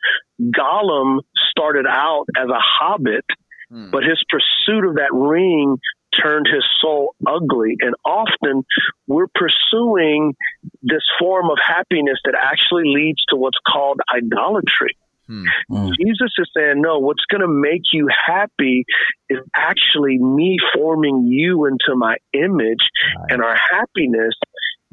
Gollum 0.41 1.21
started 1.51 1.87
out 1.87 2.27
as 2.37 2.49
a 2.49 2.59
hobbit 2.59 3.25
Hmm. 3.71 3.91
But 3.91 4.05
his 4.05 4.23
pursuit 4.29 4.87
of 4.89 4.97
that 4.97 5.13
ring 5.13 5.77
turned 6.23 6.47
his 6.47 6.65
soul 6.81 7.15
ugly. 7.27 7.77
And 7.81 7.95
often 8.05 8.65
we're 9.07 9.27
pursuing 9.35 10.35
this 10.83 11.03
form 11.19 11.51
of 11.51 11.59
happiness 11.65 12.19
that 12.25 12.35
actually 12.41 12.85
leads 12.87 13.23
to 13.31 13.37
what's 13.37 13.59
called 13.67 14.01
idolatry. 14.15 14.97
Hmm. 15.27 15.45
hmm. 15.69 15.91
Jesus 16.01 16.33
is 16.39 16.51
saying, 16.57 16.81
no, 16.81 16.99
what's 16.99 17.25
going 17.31 17.41
to 17.41 17.49
make 17.49 17.83
you 17.93 18.09
happy 18.27 18.85
is 19.29 19.39
actually 19.55 20.19
me 20.19 20.59
forming 20.75 21.27
you 21.27 21.67
into 21.67 21.97
my 21.97 22.17
image. 22.33 22.85
Right. 23.19 23.33
And 23.33 23.43
our 23.43 23.57
happiness 23.71 24.35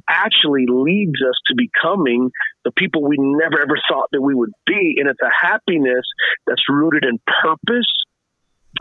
actually 0.09 0.65
leads 0.67 1.21
us 1.21 1.35
to 1.47 1.55
becoming 1.55 2.29
the 2.65 2.71
people 2.71 3.03
we 3.07 3.15
never 3.17 3.61
ever 3.61 3.79
thought 3.89 4.09
that 4.11 4.21
we 4.21 4.35
would 4.35 4.51
be. 4.65 4.95
And 4.97 5.07
it's 5.07 5.21
a 5.21 5.31
happiness 5.31 6.05
that's 6.45 6.63
rooted 6.67 7.05
in 7.05 7.19
purpose 7.41 7.87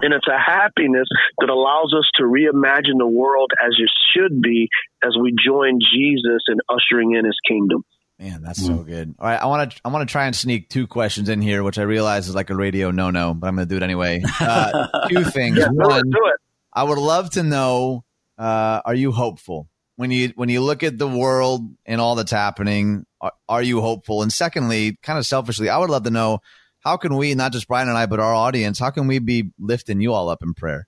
and 0.00 0.14
it's 0.14 0.26
a 0.26 0.38
happiness 0.38 1.07
that 1.38 1.50
allows 1.50 1.92
us 1.96 2.09
to 2.16 2.22
reimagine 2.22 2.98
the 2.98 3.07
world 3.07 3.53
as 3.64 3.74
it 3.78 3.90
should 4.14 4.40
be 4.40 4.68
as 5.05 5.16
we 5.20 5.34
join 5.44 5.78
Jesus 5.80 6.42
in 6.48 6.59
ushering 6.68 7.14
in 7.14 7.24
his 7.24 7.36
kingdom. 7.46 7.84
Man, 8.22 8.40
that's 8.40 8.64
so 8.64 8.76
good. 8.84 9.16
All 9.18 9.26
right, 9.26 9.42
I 9.42 9.46
want 9.46 9.72
to 9.72 9.80
I 9.84 9.88
want 9.88 10.08
to 10.08 10.12
try 10.12 10.26
and 10.26 10.36
sneak 10.36 10.68
two 10.68 10.86
questions 10.86 11.28
in 11.28 11.42
here, 11.42 11.64
which 11.64 11.76
I 11.76 11.82
realize 11.82 12.28
is 12.28 12.36
like 12.36 12.50
a 12.50 12.54
radio 12.54 12.92
no 12.92 13.10
no, 13.10 13.34
but 13.34 13.48
I'm 13.48 13.56
going 13.56 13.66
to 13.66 13.74
do 13.74 13.76
it 13.76 13.82
anyway. 13.82 14.22
Uh, 14.38 14.86
two 15.08 15.24
things. 15.24 15.58
yeah, 15.58 15.66
One, 15.72 16.08
do 16.08 16.26
it. 16.26 16.36
I 16.72 16.84
would 16.84 16.98
love 16.98 17.30
to 17.30 17.42
know: 17.42 18.04
uh, 18.38 18.80
Are 18.84 18.94
you 18.94 19.10
hopeful 19.10 19.68
when 19.96 20.12
you 20.12 20.32
when 20.36 20.48
you 20.48 20.60
look 20.60 20.84
at 20.84 20.98
the 20.98 21.08
world 21.08 21.62
and 21.84 22.00
all 22.00 22.14
that's 22.14 22.30
happening? 22.30 23.06
Are, 23.20 23.32
are 23.48 23.62
you 23.62 23.80
hopeful? 23.80 24.22
And 24.22 24.32
secondly, 24.32 24.96
kind 25.02 25.18
of 25.18 25.26
selfishly, 25.26 25.68
I 25.68 25.78
would 25.78 25.90
love 25.90 26.04
to 26.04 26.10
know 26.10 26.38
how 26.78 26.98
can 26.98 27.16
we, 27.16 27.34
not 27.34 27.50
just 27.50 27.66
Brian 27.66 27.88
and 27.88 27.98
I, 27.98 28.06
but 28.06 28.20
our 28.20 28.34
audience, 28.34 28.78
how 28.78 28.90
can 28.90 29.08
we 29.08 29.18
be 29.18 29.50
lifting 29.58 30.00
you 30.00 30.12
all 30.12 30.28
up 30.28 30.44
in 30.44 30.54
prayer? 30.54 30.86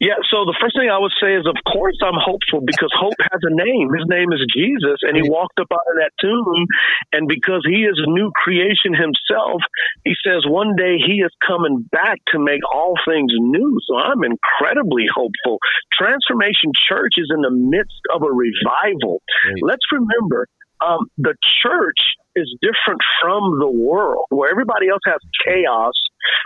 Yeah, 0.00 0.16
so 0.32 0.48
the 0.48 0.56
first 0.56 0.80
thing 0.80 0.88
I 0.88 0.96
would 0.96 1.12
say 1.20 1.36
is, 1.36 1.44
of 1.44 1.60
course, 1.68 2.00
I'm 2.00 2.16
hopeful 2.16 2.64
because 2.64 2.88
hope 2.96 3.20
has 3.20 3.40
a 3.44 3.52
name. 3.52 3.92
His 3.92 4.08
name 4.08 4.32
is 4.32 4.40
Jesus, 4.48 5.04
and 5.04 5.12
he 5.12 5.28
walked 5.28 5.60
up 5.60 5.68
out 5.68 5.84
of 5.92 5.96
that 6.00 6.16
tomb. 6.16 6.64
And 7.12 7.28
because 7.28 7.60
he 7.68 7.84
is 7.84 8.00
a 8.00 8.08
new 8.08 8.32
creation 8.32 8.96
himself, 8.96 9.60
he 10.08 10.16
says 10.24 10.48
one 10.48 10.72
day 10.72 10.96
he 10.96 11.20
is 11.20 11.28
coming 11.44 11.84
back 11.92 12.16
to 12.32 12.40
make 12.40 12.64
all 12.72 12.96
things 13.04 13.28
new. 13.28 13.76
So 13.84 14.00
I'm 14.00 14.24
incredibly 14.24 15.04
hopeful. 15.04 15.60
Transformation 15.92 16.72
Church 16.88 17.20
is 17.20 17.28
in 17.28 17.44
the 17.44 17.52
midst 17.52 18.00
of 18.08 18.24
a 18.24 18.32
revival. 18.32 19.20
Great. 19.44 19.68
Let's 19.68 19.84
remember, 19.92 20.48
um, 20.80 21.12
the 21.18 21.36
church 21.60 22.16
is 22.36 22.48
different 22.62 23.04
from 23.20 23.60
the 23.60 23.68
world 23.68 24.24
where 24.30 24.50
everybody 24.50 24.88
else 24.88 25.04
has 25.04 25.20
chaos. 25.44 25.92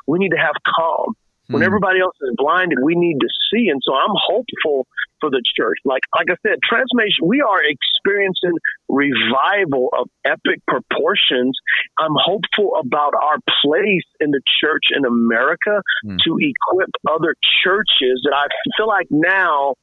We 0.08 0.18
need 0.18 0.34
to 0.34 0.42
have 0.42 0.58
calm. 0.66 1.14
When 1.48 1.62
hmm. 1.62 1.66
everybody 1.66 2.00
else 2.00 2.16
is 2.22 2.34
blinded, 2.36 2.78
we 2.82 2.94
need 2.94 3.18
to 3.20 3.28
see. 3.50 3.68
And 3.68 3.80
so 3.84 3.94
I'm 3.94 4.14
hopeful 4.14 4.86
for 5.20 5.30
the 5.30 5.42
church. 5.56 5.78
Like, 5.84 6.02
like 6.16 6.28
I 6.30 6.36
said, 6.46 6.58
transformation, 6.64 7.26
we 7.26 7.40
are 7.40 7.60
experiencing 7.62 8.56
revival 8.88 9.90
of 9.96 10.08
epic 10.24 10.60
proportions. 10.66 11.56
I'm 11.98 12.16
hopeful 12.16 12.76
about 12.80 13.12
our 13.14 13.38
place 13.62 14.08
in 14.20 14.30
the 14.30 14.40
church 14.60 14.84
in 14.94 15.04
America 15.04 15.82
hmm. 16.02 16.16
to 16.24 16.38
equip 16.40 16.90
other 17.10 17.34
churches 17.62 18.22
that 18.24 18.34
I 18.34 18.46
feel 18.76 18.88
like 18.88 19.08
now 19.10 19.74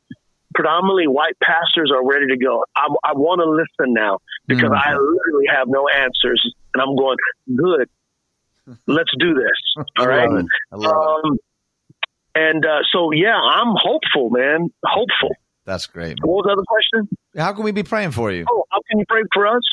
predominantly 0.53 1.07
white 1.07 1.38
pastors 1.41 1.91
are 1.93 2.05
ready 2.05 2.28
to 2.28 2.38
go. 2.38 2.64
I, 2.76 2.88
I 3.03 3.14
want 3.14 3.41
to 3.41 3.49
listen 3.49 3.93
now 3.93 4.20
because 4.47 4.70
mm. 4.70 4.78
I 4.78 4.91
literally 4.91 5.45
have 5.49 5.68
no 5.68 5.88
answers, 5.88 6.41
and 6.74 6.82
I'm 6.82 6.95
going 6.95 7.18
good. 7.55 7.89
Let's 8.88 9.12
do 9.18 9.34
this. 9.34 9.86
All 9.97 10.07
right. 10.07 10.30
Um, 10.30 11.38
and 12.36 12.66
uh, 12.66 12.80
so, 12.92 13.12
yeah, 13.12 13.36
I'm 13.36 13.74
hopeful, 13.76 14.30
man. 14.30 14.70
Hopeful. 14.86 15.36
That's 15.66 15.88
great. 15.88 16.18
Man. 16.20 16.30
What 16.30 16.38
was 16.38 16.46
the 16.48 16.54
other 16.54 16.68
question? 16.68 17.18
How 17.38 17.54
can 17.54 17.64
we 17.64 17.72
be 17.72 17.84
praying 17.84 18.12
for 18.12 18.32
you? 18.32 18.46
Oh, 18.52 18.64
how 18.70 18.80
can 18.90 19.00
you 19.00 19.06
pray 19.08 19.22
for 19.34 19.48
us? 19.48 19.64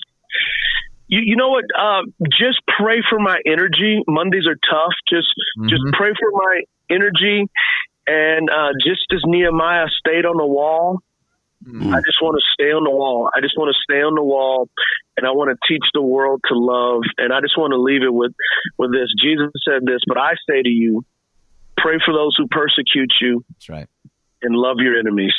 You, 1.07 1.21
you 1.25 1.37
know 1.37 1.49
what? 1.49 1.65
Uh, 1.79 2.03
just 2.39 2.61
pray 2.79 3.03
for 3.09 3.19
my 3.19 3.41
energy. 3.47 4.03
Mondays 4.07 4.47
are 4.47 4.59
tough. 4.71 4.93
Just 5.09 5.29
mm-hmm. 5.59 5.69
just 5.69 5.83
pray 5.95 6.11
for 6.19 6.31
my 6.33 6.63
energy 6.91 7.47
and 8.09 8.49
uh, 8.49 8.73
just 8.83 9.05
as 9.13 9.21
Nehemiah 9.27 9.87
stayed 9.99 10.25
on 10.25 10.39
the 10.39 10.47
wall, 10.47 11.01
mm. 11.63 11.93
I 11.93 12.01
just 12.01 12.17
want 12.23 12.41
to 12.41 12.45
stay 12.57 12.73
on 12.73 12.85
the 12.85 12.91
wall. 12.91 13.29
I 13.37 13.41
just 13.41 13.53
want 13.59 13.69
to 13.69 13.79
stay 13.85 14.01
on 14.01 14.15
the 14.15 14.25
wall, 14.25 14.71
and 15.17 15.27
I 15.27 15.31
want 15.31 15.53
to 15.53 15.59
teach 15.69 15.85
the 15.93 16.01
world 16.01 16.41
to 16.49 16.57
love. 16.57 17.03
And 17.19 17.35
I 17.35 17.41
just 17.43 17.59
want 17.59 17.73
to 17.73 17.79
leave 17.79 18.03
it 18.03 18.13
with 18.13 18.33
with 18.79 18.93
this. 18.93 19.13
Jesus 19.21 19.53
said 19.63 19.85
this, 19.85 20.01
but 20.09 20.17
I 20.17 20.33
say 20.49 20.63
to 20.63 20.69
you, 20.69 21.05
pray 21.83 21.99
for 22.05 22.13
those 22.13 22.35
who 22.37 22.47
persecute 22.49 23.13
you. 23.21 23.45
That's 23.51 23.69
right. 23.69 23.87
And 24.43 24.55
love 24.55 24.77
your 24.79 24.99
enemies. 24.99 25.35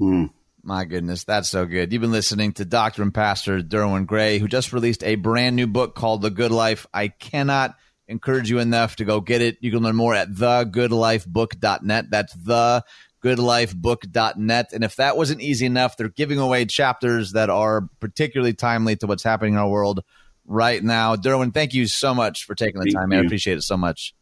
Mm. 0.00 0.30
My 0.62 0.84
goodness, 0.84 1.22
that's 1.22 1.48
so 1.48 1.64
good. 1.64 1.92
You've 1.92 2.02
been 2.02 2.10
listening 2.10 2.52
to 2.54 2.64
Dr. 2.64 3.02
and 3.02 3.14
Pastor 3.14 3.60
Derwin 3.60 4.04
Gray, 4.04 4.38
who 4.38 4.48
just 4.48 4.72
released 4.72 5.04
a 5.04 5.14
brand 5.14 5.54
new 5.54 5.68
book 5.68 5.94
called 5.94 6.22
The 6.22 6.30
Good 6.30 6.50
Life. 6.50 6.88
I 6.92 7.06
cannot 7.06 7.76
encourage 8.08 8.50
you 8.50 8.58
enough 8.58 8.96
to 8.96 9.04
go 9.04 9.20
get 9.20 9.42
it. 9.42 9.58
You 9.60 9.70
can 9.70 9.84
learn 9.84 9.94
more 9.94 10.14
at 10.14 10.30
thegoodlifebook.net. 10.30 12.06
That's 12.10 12.36
thegoodlifebook.net. 12.36 14.70
And 14.72 14.82
if 14.82 14.96
that 14.96 15.16
wasn't 15.16 15.40
easy 15.40 15.66
enough, 15.66 15.96
they're 15.96 16.08
giving 16.08 16.40
away 16.40 16.64
chapters 16.64 17.30
that 17.32 17.48
are 17.48 17.88
particularly 18.00 18.54
timely 18.54 18.96
to 18.96 19.06
what's 19.06 19.22
happening 19.22 19.54
in 19.54 19.60
our 19.60 19.68
world 19.68 20.02
right 20.46 20.82
now. 20.82 21.14
Derwin, 21.14 21.54
thank 21.54 21.74
you 21.74 21.86
so 21.86 22.12
much 22.12 22.44
for 22.44 22.56
taking 22.56 22.80
the 22.80 22.86
thank 22.86 22.96
time, 22.96 23.10
man. 23.10 23.20
I 23.20 23.24
appreciate 23.24 23.56
it 23.56 23.62
so 23.62 23.76
much. 23.76 24.14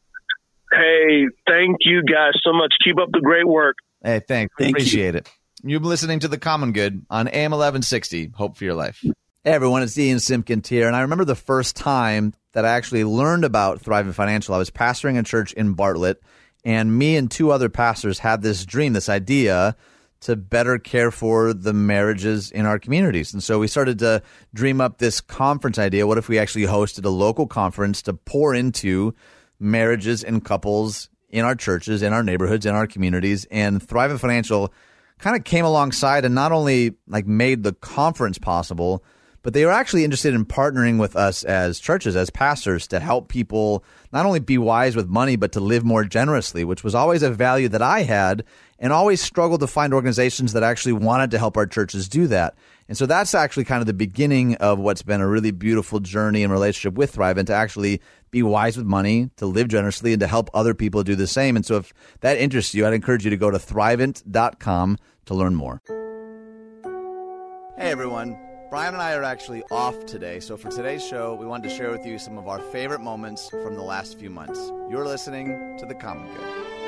Hey, 0.74 1.26
thank 1.46 1.76
you 1.80 2.02
guys 2.02 2.32
so 2.42 2.52
much. 2.52 2.74
Keep 2.82 2.98
up 2.98 3.08
the 3.12 3.20
great 3.20 3.46
work. 3.46 3.76
Hey, 4.02 4.20
thanks. 4.26 4.54
Thank 4.58 4.76
appreciate 4.76 5.14
you. 5.14 5.18
it. 5.18 5.30
You've 5.62 5.82
been 5.82 5.88
listening 5.88 6.20
to 6.20 6.28
The 6.28 6.38
Common 6.38 6.72
Good 6.72 7.06
on 7.08 7.28
AM 7.28 7.52
1160. 7.52 8.32
Hope 8.34 8.56
for 8.56 8.64
your 8.64 8.74
life. 8.74 9.02
Hey 9.44 9.52
everyone, 9.52 9.82
it's 9.82 9.98
Ian 9.98 10.20
Simpkins 10.20 10.70
here, 10.70 10.86
and 10.86 10.96
I 10.96 11.02
remember 11.02 11.26
the 11.26 11.34
first 11.34 11.76
time 11.76 12.32
that 12.52 12.64
I 12.64 12.70
actually 12.70 13.04
learned 13.04 13.44
about 13.44 13.82
Thrivent 13.82 14.14
Financial. 14.14 14.54
I 14.54 14.58
was 14.58 14.70
pastoring 14.70 15.18
a 15.18 15.22
church 15.22 15.52
in 15.52 15.74
Bartlett, 15.74 16.22
and 16.64 16.96
me 16.96 17.16
and 17.16 17.30
two 17.30 17.50
other 17.50 17.68
pastors 17.68 18.18
had 18.18 18.40
this 18.40 18.64
dream, 18.64 18.94
this 18.94 19.10
idea 19.10 19.76
to 20.20 20.34
better 20.34 20.78
care 20.78 21.10
for 21.10 21.52
the 21.52 21.74
marriages 21.74 22.50
in 22.50 22.64
our 22.64 22.78
communities. 22.78 23.34
And 23.34 23.42
so 23.42 23.58
we 23.58 23.68
started 23.68 23.98
to 23.98 24.22
dream 24.54 24.80
up 24.80 24.96
this 24.96 25.20
conference 25.20 25.78
idea. 25.78 26.06
What 26.06 26.16
if 26.16 26.30
we 26.30 26.38
actually 26.38 26.64
hosted 26.64 27.04
a 27.04 27.10
local 27.10 27.46
conference 27.46 28.00
to 28.02 28.14
pour 28.14 28.54
into 28.54 29.14
marriages 29.64 30.22
and 30.22 30.44
couples 30.44 31.08
in 31.30 31.44
our 31.44 31.54
churches, 31.54 32.02
in 32.02 32.12
our 32.12 32.22
neighborhoods, 32.22 32.66
in 32.66 32.74
our 32.74 32.86
communities? 32.86 33.46
And 33.50 33.80
Thrivent 33.80 34.20
Financial 34.20 34.72
kind 35.18 35.36
of 35.36 35.44
came 35.44 35.64
alongside 35.64 36.24
and 36.24 36.34
not 36.34 36.52
only 36.52 36.94
like 37.08 37.26
made 37.26 37.62
the 37.62 37.72
conference 37.72 38.38
possible, 38.38 39.04
but 39.44 39.52
they 39.52 39.66
were 39.66 39.72
actually 39.72 40.04
interested 40.04 40.32
in 40.32 40.46
partnering 40.46 40.98
with 40.98 41.16
us 41.16 41.44
as 41.44 41.78
churches, 41.78 42.16
as 42.16 42.30
pastors, 42.30 42.86
to 42.88 42.98
help 42.98 43.28
people 43.28 43.84
not 44.10 44.24
only 44.24 44.40
be 44.40 44.56
wise 44.56 44.96
with 44.96 45.06
money, 45.06 45.36
but 45.36 45.52
to 45.52 45.60
live 45.60 45.84
more 45.84 46.02
generously, 46.02 46.64
which 46.64 46.82
was 46.82 46.94
always 46.94 47.22
a 47.22 47.30
value 47.30 47.68
that 47.68 47.82
I 47.82 48.02
had 48.04 48.44
and 48.78 48.90
always 48.90 49.20
struggled 49.20 49.60
to 49.60 49.66
find 49.66 49.92
organizations 49.92 50.54
that 50.54 50.62
actually 50.62 50.94
wanted 50.94 51.30
to 51.30 51.38
help 51.38 51.58
our 51.58 51.66
churches 51.66 52.08
do 52.08 52.26
that. 52.28 52.56
And 52.88 52.96
so 52.96 53.04
that's 53.04 53.34
actually 53.34 53.64
kind 53.64 53.80
of 53.80 53.86
the 53.86 53.92
beginning 53.92 54.54
of 54.56 54.78
what's 54.78 55.02
been 55.02 55.20
a 55.20 55.28
really 55.28 55.50
beautiful 55.50 56.00
journey 56.00 56.42
and 56.42 56.50
relationship 56.50 56.94
with 56.94 57.14
Thrivent 57.14 57.46
to 57.46 57.54
actually 57.54 58.00
be 58.34 58.42
wise 58.42 58.76
with 58.76 58.84
money, 58.84 59.30
to 59.36 59.46
live 59.46 59.68
generously, 59.68 60.12
and 60.12 60.20
to 60.20 60.26
help 60.26 60.50
other 60.52 60.74
people 60.74 61.02
do 61.02 61.14
the 61.14 61.26
same. 61.26 61.56
And 61.56 61.64
so 61.64 61.76
if 61.76 61.94
that 62.20 62.36
interests 62.36 62.74
you, 62.74 62.84
I'd 62.84 62.92
encourage 62.92 63.24
you 63.24 63.30
to 63.30 63.36
go 63.36 63.50
to 63.50 63.58
thrivent.com 63.58 64.98
to 65.26 65.34
learn 65.34 65.54
more. 65.54 65.80
Hey 67.78 67.90
everyone, 67.90 68.36
Brian 68.70 68.94
and 68.94 69.02
I 69.02 69.14
are 69.14 69.22
actually 69.22 69.62
off 69.70 70.04
today, 70.04 70.40
so 70.40 70.56
for 70.56 70.70
today's 70.70 71.04
show, 71.04 71.34
we 71.34 71.46
wanted 71.46 71.68
to 71.68 71.74
share 71.74 71.90
with 71.90 72.04
you 72.04 72.18
some 72.18 72.36
of 72.36 72.48
our 72.48 72.60
favorite 72.60 73.00
moments 73.00 73.48
from 73.50 73.74
the 73.74 73.82
last 73.82 74.18
few 74.18 74.30
months. 74.30 74.60
You're 74.90 75.06
listening 75.06 75.76
to 75.78 75.86
The 75.86 75.94
Common 75.94 76.26
Good. 76.34 76.83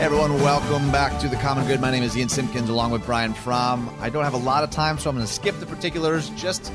Everyone, 0.00 0.34
welcome 0.34 0.92
back 0.92 1.20
to 1.20 1.28
The 1.28 1.34
Common 1.34 1.66
Good. 1.66 1.80
My 1.80 1.90
name 1.90 2.04
is 2.04 2.16
Ian 2.16 2.28
Simpkins 2.28 2.68
along 2.68 2.92
with 2.92 3.04
Brian 3.04 3.34
Fromm. 3.34 3.92
I 3.98 4.08
don't 4.08 4.22
have 4.22 4.32
a 4.32 4.38
lot 4.38 4.62
of 4.62 4.70
time, 4.70 4.96
so 4.96 5.10
I'm 5.10 5.16
going 5.16 5.26
to 5.26 5.32
skip 5.32 5.58
the 5.58 5.66
particulars. 5.66 6.30
Just 6.30 6.72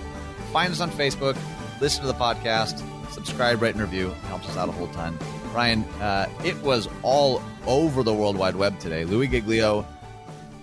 find 0.52 0.74
us 0.74 0.82
on 0.82 0.92
Facebook, 0.92 1.38
listen 1.80 2.02
to 2.02 2.08
the 2.08 2.14
podcast, 2.16 2.84
subscribe, 3.14 3.62
rate, 3.62 3.76
and 3.76 3.82
review. 3.82 4.10
It 4.10 4.18
helps 4.26 4.50
us 4.50 4.58
out 4.58 4.68
a 4.68 4.74
whole 4.74 4.90
ton. 4.90 5.18
Brian, 5.54 5.86
uh, 6.02 6.28
it 6.44 6.62
was 6.64 6.90
all 7.02 7.42
over 7.66 8.04
the 8.04 8.14
World 8.14 8.36
Wide 8.36 8.58
Web 8.58 8.78
today. 8.80 9.06
Louis 9.06 9.30
Giglio. 9.30 9.86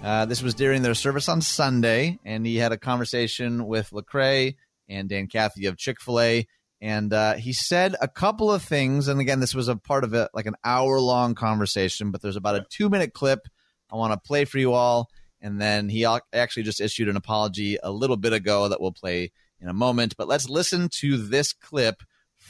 Uh, 0.05 0.27
this 0.27 0.43
was 0.43 0.53
during 0.53 0.83
their 0.83 0.95
service 0.95 1.31
on 1.31 1.41
Sunday, 1.41 2.19
and 2.27 2.45
he 2.45 2.57
had 2.57 2.73
a 2.73 2.79
conversation 2.79 3.69
with 3.69 3.89
Lecrae 3.89 4.57
and 4.87 5.09
Dan 5.09 5.29
Cathy 5.29 5.65
of 5.65 5.79
Chick 5.79 5.99
Fil 5.99 6.21
A, 6.21 6.47
and 6.81 7.13
uh, 7.13 7.35
he 7.35 7.53
said 7.53 7.95
a 8.01 8.09
couple 8.09 8.51
of 8.51 8.63
things. 8.63 9.09
And 9.09 9.21
again, 9.21 9.41
this 9.41 9.55
was 9.55 9.69
a 9.69 9.77
part 9.77 10.05
of 10.05 10.15
it, 10.15 10.31
like 10.33 10.47
an 10.47 10.57
hour 10.65 10.99
long 10.99 11.35
conversation, 11.35 12.11
but 12.11 12.23
there's 12.23 12.37
about 12.37 12.57
a 12.57 12.67
two 12.71 12.89
minute 12.89 13.13
clip 13.13 13.41
I 13.91 13.97
want 13.97 14.13
to 14.13 14.27
play 14.27 14.45
for 14.45 14.59
you 14.59 14.73
all, 14.73 15.11
and 15.41 15.61
then 15.61 15.89
he 15.89 16.07
actually 16.33 16.63
just 16.63 16.81
issued 16.81 17.09
an 17.09 17.17
apology 17.17 17.79
a 17.83 17.91
little 17.91 18.17
bit 18.17 18.33
ago 18.33 18.69
that 18.69 18.81
we'll 18.81 18.93
play 18.93 19.33
in 19.61 19.69
a 19.69 19.75
moment. 19.75 20.15
But 20.17 20.29
let's 20.29 20.49
listen 20.49 20.89
to 21.01 21.17
this 21.17 21.53
clip 21.53 22.03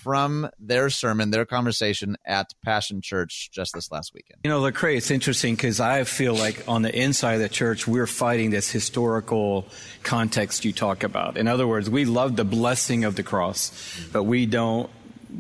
from 0.02 0.48
their 0.58 0.88
sermon, 0.90 1.30
their 1.30 1.44
conversation 1.44 2.16
at 2.24 2.52
Passion 2.64 3.00
Church 3.02 3.50
just 3.52 3.74
this 3.74 3.90
last 3.90 4.12
weekend. 4.14 4.40
You 4.44 4.50
know, 4.50 4.60
Lecrae, 4.60 4.96
it's 4.96 5.10
interesting 5.10 5.54
because 5.54 5.80
I 5.80 6.04
feel 6.04 6.34
like 6.34 6.64
on 6.66 6.82
the 6.82 6.94
inside 6.94 7.34
of 7.34 7.40
the 7.40 7.48
church, 7.48 7.86
we're 7.86 8.06
fighting 8.06 8.50
this 8.50 8.70
historical 8.70 9.66
context 10.02 10.64
you 10.64 10.72
talk 10.72 11.02
about. 11.02 11.36
In 11.36 11.48
other 11.48 11.66
words, 11.66 11.90
we 11.90 12.04
love 12.04 12.36
the 12.36 12.44
blessing 12.44 13.04
of 13.04 13.16
the 13.16 13.22
cross, 13.22 13.72
but 14.12 14.24
we 14.24 14.46
don't 14.46 14.90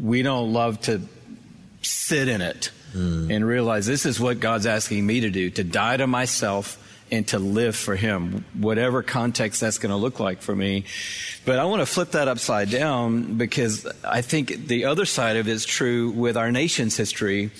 we 0.00 0.22
don't 0.22 0.52
love 0.52 0.80
to 0.82 1.00
sit 1.82 2.28
in 2.28 2.40
it 2.42 2.70
mm. 2.94 3.34
and 3.34 3.44
realize 3.44 3.86
this 3.86 4.06
is 4.06 4.20
what 4.20 4.40
God's 4.40 4.66
asking 4.66 5.06
me 5.06 5.20
to 5.20 5.30
do: 5.30 5.50
to 5.50 5.64
die 5.64 5.96
to 5.96 6.06
myself 6.06 6.76
and 7.10 7.26
to 7.28 7.38
live 7.38 7.76
for 7.76 7.96
Him, 7.96 8.44
whatever 8.54 9.02
context 9.02 9.60
that's 9.60 9.78
going 9.78 9.90
to 9.90 9.96
look 9.96 10.20
like 10.20 10.42
for 10.42 10.54
me. 10.54 10.84
But 11.44 11.58
I 11.58 11.64
want 11.64 11.80
to 11.80 11.86
flip 11.86 12.12
that 12.12 12.28
upside 12.28 12.70
down 12.70 13.36
because 13.36 13.86
I 14.04 14.22
think 14.22 14.66
the 14.68 14.86
other 14.86 15.06
side 15.06 15.36
of 15.36 15.48
it 15.48 15.50
is 15.50 15.64
true 15.64 16.10
with 16.10 16.36
our 16.36 16.50
nation's 16.52 16.96
history. 16.96 17.50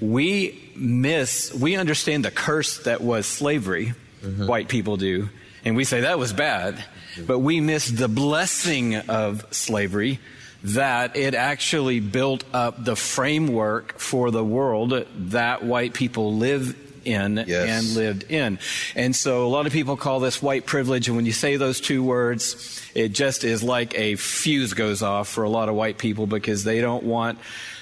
We 0.00 0.72
miss, 0.76 1.54
we 1.54 1.76
understand 1.76 2.24
the 2.24 2.30
curse 2.30 2.78
that 2.84 3.00
was 3.00 3.26
slavery, 3.26 3.94
mm-hmm. 4.22 4.46
white 4.46 4.68
people 4.68 4.96
do, 4.96 5.28
and 5.64 5.76
we 5.76 5.84
say 5.84 6.02
that 6.02 6.18
was 6.18 6.32
bad, 6.32 6.82
but 7.26 7.38
we 7.38 7.60
miss 7.60 7.88
the 7.88 8.08
blessing 8.08 8.96
of 8.96 9.46
slavery 9.50 10.20
that 10.62 11.16
it 11.16 11.34
actually 11.34 12.00
built 12.00 12.44
up 12.52 12.84
the 12.84 12.96
framework 12.96 13.98
for 13.98 14.30
the 14.30 14.44
world 14.44 15.06
that 15.16 15.62
white 15.62 15.94
people 15.94 16.34
live 16.34 16.85
in 17.06 17.44
yes. 17.46 17.68
and 17.68 17.94
lived 17.94 18.30
in. 18.30 18.58
And 18.94 19.14
so 19.14 19.46
a 19.46 19.48
lot 19.48 19.66
of 19.66 19.72
people 19.72 19.96
call 19.96 20.20
this 20.20 20.42
white 20.42 20.66
privilege. 20.66 21.08
And 21.08 21.16
when 21.16 21.26
you 21.26 21.32
say 21.32 21.56
those 21.56 21.80
two 21.80 22.02
words, 22.02 22.82
it 22.94 23.10
just 23.10 23.44
is 23.44 23.62
like 23.62 23.96
a 23.98 24.16
fuse 24.16 24.74
goes 24.74 25.02
off 25.02 25.28
for 25.28 25.44
a 25.44 25.50
lot 25.50 25.68
of 25.68 25.74
white 25.74 25.98
people 25.98 26.26
because 26.26 26.64
they 26.64 26.80
don't 26.80 27.04
want 27.04 27.38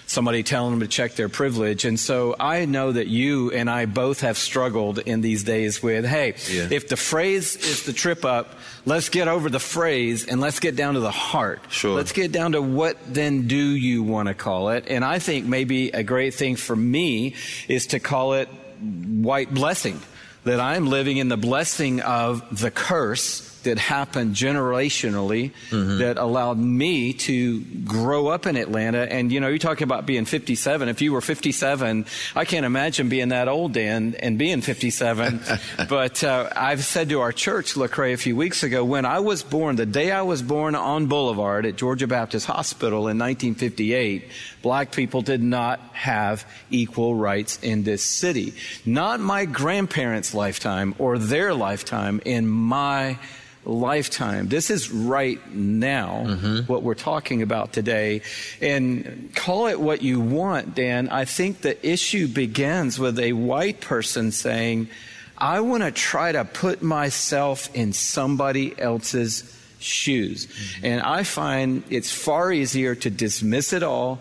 somebody 0.06 0.42
telling 0.42 0.72
them 0.72 0.80
to 0.80 0.88
check 0.88 1.14
their 1.14 1.28
privilege. 1.28 1.84
And 1.84 1.98
so 1.98 2.36
I 2.38 2.64
know 2.64 2.92
that 2.92 3.06
you 3.06 3.50
and 3.50 3.70
I 3.70 3.86
both 3.86 4.20
have 4.20 4.36
struggled 4.36 4.98
in 4.98 5.20
these 5.20 5.44
days 5.44 5.82
with, 5.82 6.04
hey, 6.04 6.34
yeah. 6.50 6.68
if 6.70 6.88
the 6.88 6.96
phrase 6.96 7.56
is 7.56 7.84
the 7.84 7.92
trip 7.92 8.24
up, 8.24 8.54
let's 8.84 9.08
get 9.08 9.28
over 9.28 9.48
the 9.48 9.58
phrase 9.58 10.26
and 10.26 10.40
let's 10.40 10.60
get 10.60 10.76
down 10.76 10.94
to 10.94 11.00
the 11.00 11.10
heart. 11.10 11.62
Sure. 11.68 11.94
Let's 11.94 12.12
get 12.12 12.32
down 12.32 12.52
to 12.52 12.62
what 12.62 12.98
then 13.12 13.46
do 13.46 13.56
you 13.56 14.02
want 14.02 14.28
to 14.28 14.34
call 14.34 14.70
it? 14.70 14.84
And 14.88 15.04
I 15.04 15.18
think 15.18 15.46
maybe 15.46 15.90
a 15.90 16.02
great 16.02 16.34
thing 16.34 16.56
for 16.56 16.76
me 16.76 17.34
is 17.68 17.88
to 17.88 17.98
call 17.98 18.34
it 18.34 18.48
white 18.84 19.52
blessing, 19.52 20.00
that 20.44 20.60
I'm 20.60 20.86
living 20.86 21.16
in 21.16 21.28
the 21.28 21.36
blessing 21.36 22.00
of 22.00 22.60
the 22.60 22.70
curse 22.70 23.50
that 23.64 23.78
happened 23.78 24.34
generationally 24.34 25.52
mm-hmm. 25.70 25.98
that 25.98 26.16
allowed 26.16 26.58
me 26.58 27.12
to 27.14 27.60
grow 27.60 28.28
up 28.28 28.46
in 28.46 28.56
Atlanta. 28.56 29.00
And, 29.10 29.32
you 29.32 29.40
know, 29.40 29.48
you're 29.48 29.58
talking 29.58 29.84
about 29.84 30.06
being 30.06 30.24
57. 30.24 30.88
If 30.88 31.02
you 31.02 31.12
were 31.12 31.20
57, 31.20 32.06
I 32.36 32.44
can't 32.44 32.64
imagine 32.64 33.08
being 33.08 33.30
that 33.30 33.48
old, 33.48 33.72
Dan, 33.72 34.14
and 34.20 34.38
being 34.38 34.60
57. 34.60 35.40
but 35.88 36.22
uh, 36.22 36.50
I've 36.54 36.84
said 36.84 37.08
to 37.08 37.20
our 37.20 37.32
church, 37.32 37.74
Lecrae, 37.74 38.12
a 38.12 38.16
few 38.16 38.36
weeks 38.36 38.62
ago, 38.62 38.84
when 38.84 39.04
I 39.04 39.20
was 39.20 39.42
born, 39.42 39.76
the 39.76 39.86
day 39.86 40.12
I 40.12 40.22
was 40.22 40.42
born 40.42 40.74
on 40.74 41.06
Boulevard 41.06 41.66
at 41.66 41.76
Georgia 41.76 42.06
Baptist 42.06 42.46
Hospital 42.46 43.08
in 43.08 43.18
1958, 43.18 44.28
black 44.64 44.92
people 44.92 45.20
did 45.20 45.42
not 45.42 45.78
have 45.92 46.46
equal 46.70 47.14
rights 47.14 47.58
in 47.62 47.82
this 47.82 48.02
city. 48.02 48.54
Not 48.86 49.20
my 49.20 49.44
grandparents' 49.44 50.32
lifetime 50.32 50.94
or 50.98 51.18
their 51.18 51.52
lifetime, 51.52 52.22
in 52.24 52.48
my 52.48 53.18
lifetime. 53.66 54.48
This 54.48 54.70
is 54.70 54.90
right 54.90 55.38
now 55.52 56.24
mm-hmm. 56.26 56.60
what 56.60 56.82
we're 56.82 56.94
talking 56.94 57.42
about 57.42 57.74
today. 57.74 58.22
And 58.62 59.30
call 59.34 59.66
it 59.66 59.78
what 59.78 60.00
you 60.00 60.18
want, 60.18 60.74
Dan. 60.74 61.10
I 61.10 61.26
think 61.26 61.60
the 61.60 61.76
issue 61.86 62.26
begins 62.26 62.98
with 62.98 63.18
a 63.18 63.34
white 63.34 63.82
person 63.82 64.32
saying, 64.32 64.88
I 65.36 65.60
want 65.60 65.82
to 65.82 65.90
try 65.90 66.32
to 66.32 66.46
put 66.46 66.80
myself 66.80 67.68
in 67.74 67.92
somebody 67.92 68.74
else's 68.80 69.44
shoes. 69.78 70.46
Mm-hmm. 70.46 70.86
And 70.86 71.02
I 71.02 71.22
find 71.22 71.84
it's 71.90 72.10
far 72.10 72.50
easier 72.50 72.94
to 72.94 73.10
dismiss 73.10 73.74
it 73.74 73.82
all 73.82 74.20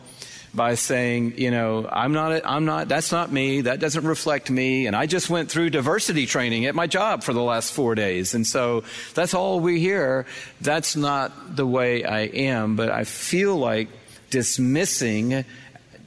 by 0.54 0.76
saying, 0.76 1.34
you 1.38 1.50
know, 1.50 1.88
I'm 1.92 2.14
not, 2.14 2.42
I'm 2.46 2.66
not, 2.66 2.88
that's 2.88 3.12
not 3.12 3.32
me. 3.32 3.62
That 3.62 3.80
doesn't 3.80 4.06
reflect 4.06 4.52
me. 4.52 4.86
And 4.86 4.96
I 4.96 5.08
just 5.08 5.30
went 5.30 5.50
through 5.50 5.72
diversity 5.72 6.26
training 6.26 6.66
at 6.66 6.76
my 6.76 6.86
job 6.86 7.24
for 7.24 7.34
the 7.34 7.42
last 7.42 7.74
four 7.74 7.96
days. 7.96 8.36
And 8.36 8.46
so 8.46 8.84
that's 9.16 9.34
all 9.34 9.60
we 9.60 9.80
hear. 9.80 10.26
That's 10.62 10.96
not 10.96 11.56
the 11.56 11.66
way 11.66 12.04
I 12.04 12.22
am. 12.22 12.76
But 12.76 12.90
I 12.90 13.04
feel 13.04 13.58
like 13.58 13.90
dismissing 14.30 15.44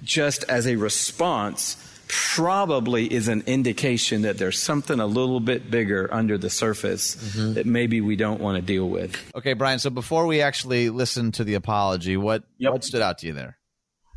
just 0.05 0.45
as 0.45 0.67
a 0.67 0.77
response 0.77 1.77
probably 2.09 3.13
is 3.13 3.27
an 3.27 3.43
indication 3.47 4.23
that 4.23 4.39
there's 4.39 4.63
something 4.63 5.01
a 5.01 5.07
little 5.07 5.41
bit 5.41 5.71
bigger 5.71 6.09
under 6.13 6.39
the 6.39 6.51
surface 6.51 7.17
mm-hmm. 7.17 7.55
that 7.55 7.67
maybe 7.67 8.01
we 8.01 8.15
don't 8.15 8.41
want 8.41 8.57
to 8.57 8.63
deal 8.63 8.89
with. 8.89 9.17
Okay, 9.35 9.55
Brian. 9.55 9.81
So 9.81 9.91
before 9.91 10.27
we 10.27 10.41
actually 10.41 10.91
listen 10.91 11.33
to 11.33 11.45
the 11.45 11.55
apology, 11.55 12.17
what 12.17 12.45
yep. 12.59 12.73
what 12.73 12.85
stood 12.85 13.03
out 13.03 13.19
to 13.19 13.27
you 13.27 13.33
there? 13.33 13.59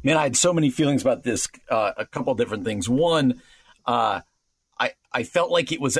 Man, 0.04 0.18
I 0.18 0.24
had 0.24 0.36
so 0.36 0.54
many 0.54 0.70
feelings 0.70 1.02
about 1.02 1.24
this. 1.24 1.47
Uh, 1.70 1.91
a 1.97 2.06
couple 2.06 2.34
different 2.36 2.66
things. 2.66 2.88
One, 2.88 3.41
uh, 3.86 4.22
I 4.80 4.91
I 5.12 5.24
felt 5.24 5.52
like 5.52 5.72
it 5.72 5.82
was 5.82 5.97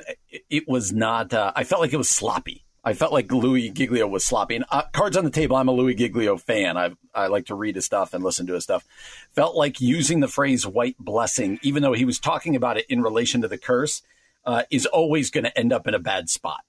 it 0.50 0.68
was 0.68 0.91
not. 0.91 1.34
Uh, 1.34 1.52
I 1.56 1.64
felt 1.64 1.82
like 1.82 1.93
it 1.93 1.97
was 1.97 2.10
sloppy. 2.10 2.66
I 2.84 2.93
felt 2.93 3.12
like 3.12 3.32
Louis 3.32 3.70
Giglio 3.70 4.08
was 4.08 4.26
sloppy. 4.26 4.56
And 4.56 4.66
uh, 4.72 4.84
cards 4.93 5.18
on 5.18 5.26
the 5.26 5.30
table. 5.30 5.58
I'm 5.58 5.68
a 5.68 5.74
Louis 5.74 5.95
Giglio 5.95 6.38
fan. 6.38 6.78
I 6.78 6.91
I 7.14 7.28
like 7.28 7.47
to 7.47 7.56
read 7.56 7.76
his 7.76 7.86
stuff 7.86 8.14
and 8.14 8.24
listen 8.24 8.47
to 8.47 8.54
his 8.54 8.64
stuff. 8.64 8.86
Felt 9.34 9.56
like 9.56 9.82
using 9.82 10.22
the 10.22 10.28
phrase 10.28 10.66
"white 10.66 10.97
blessing," 10.97 11.60
even 11.62 11.84
though 11.84 11.93
he 11.93 12.06
was 12.06 12.20
talking 12.20 12.56
about 12.56 12.78
it 12.78 12.86
in 12.89 13.02
relation 13.02 13.41
to 13.41 13.47
the 13.47 13.58
curse, 13.58 14.02
uh, 14.45 14.64
is 14.72 14.86
always 14.86 15.30
going 15.30 15.43
to 15.43 15.58
end 15.58 15.74
up 15.74 15.88
in 15.88 15.93
a 15.93 16.00
bad 16.00 16.30
spot. 16.30 16.62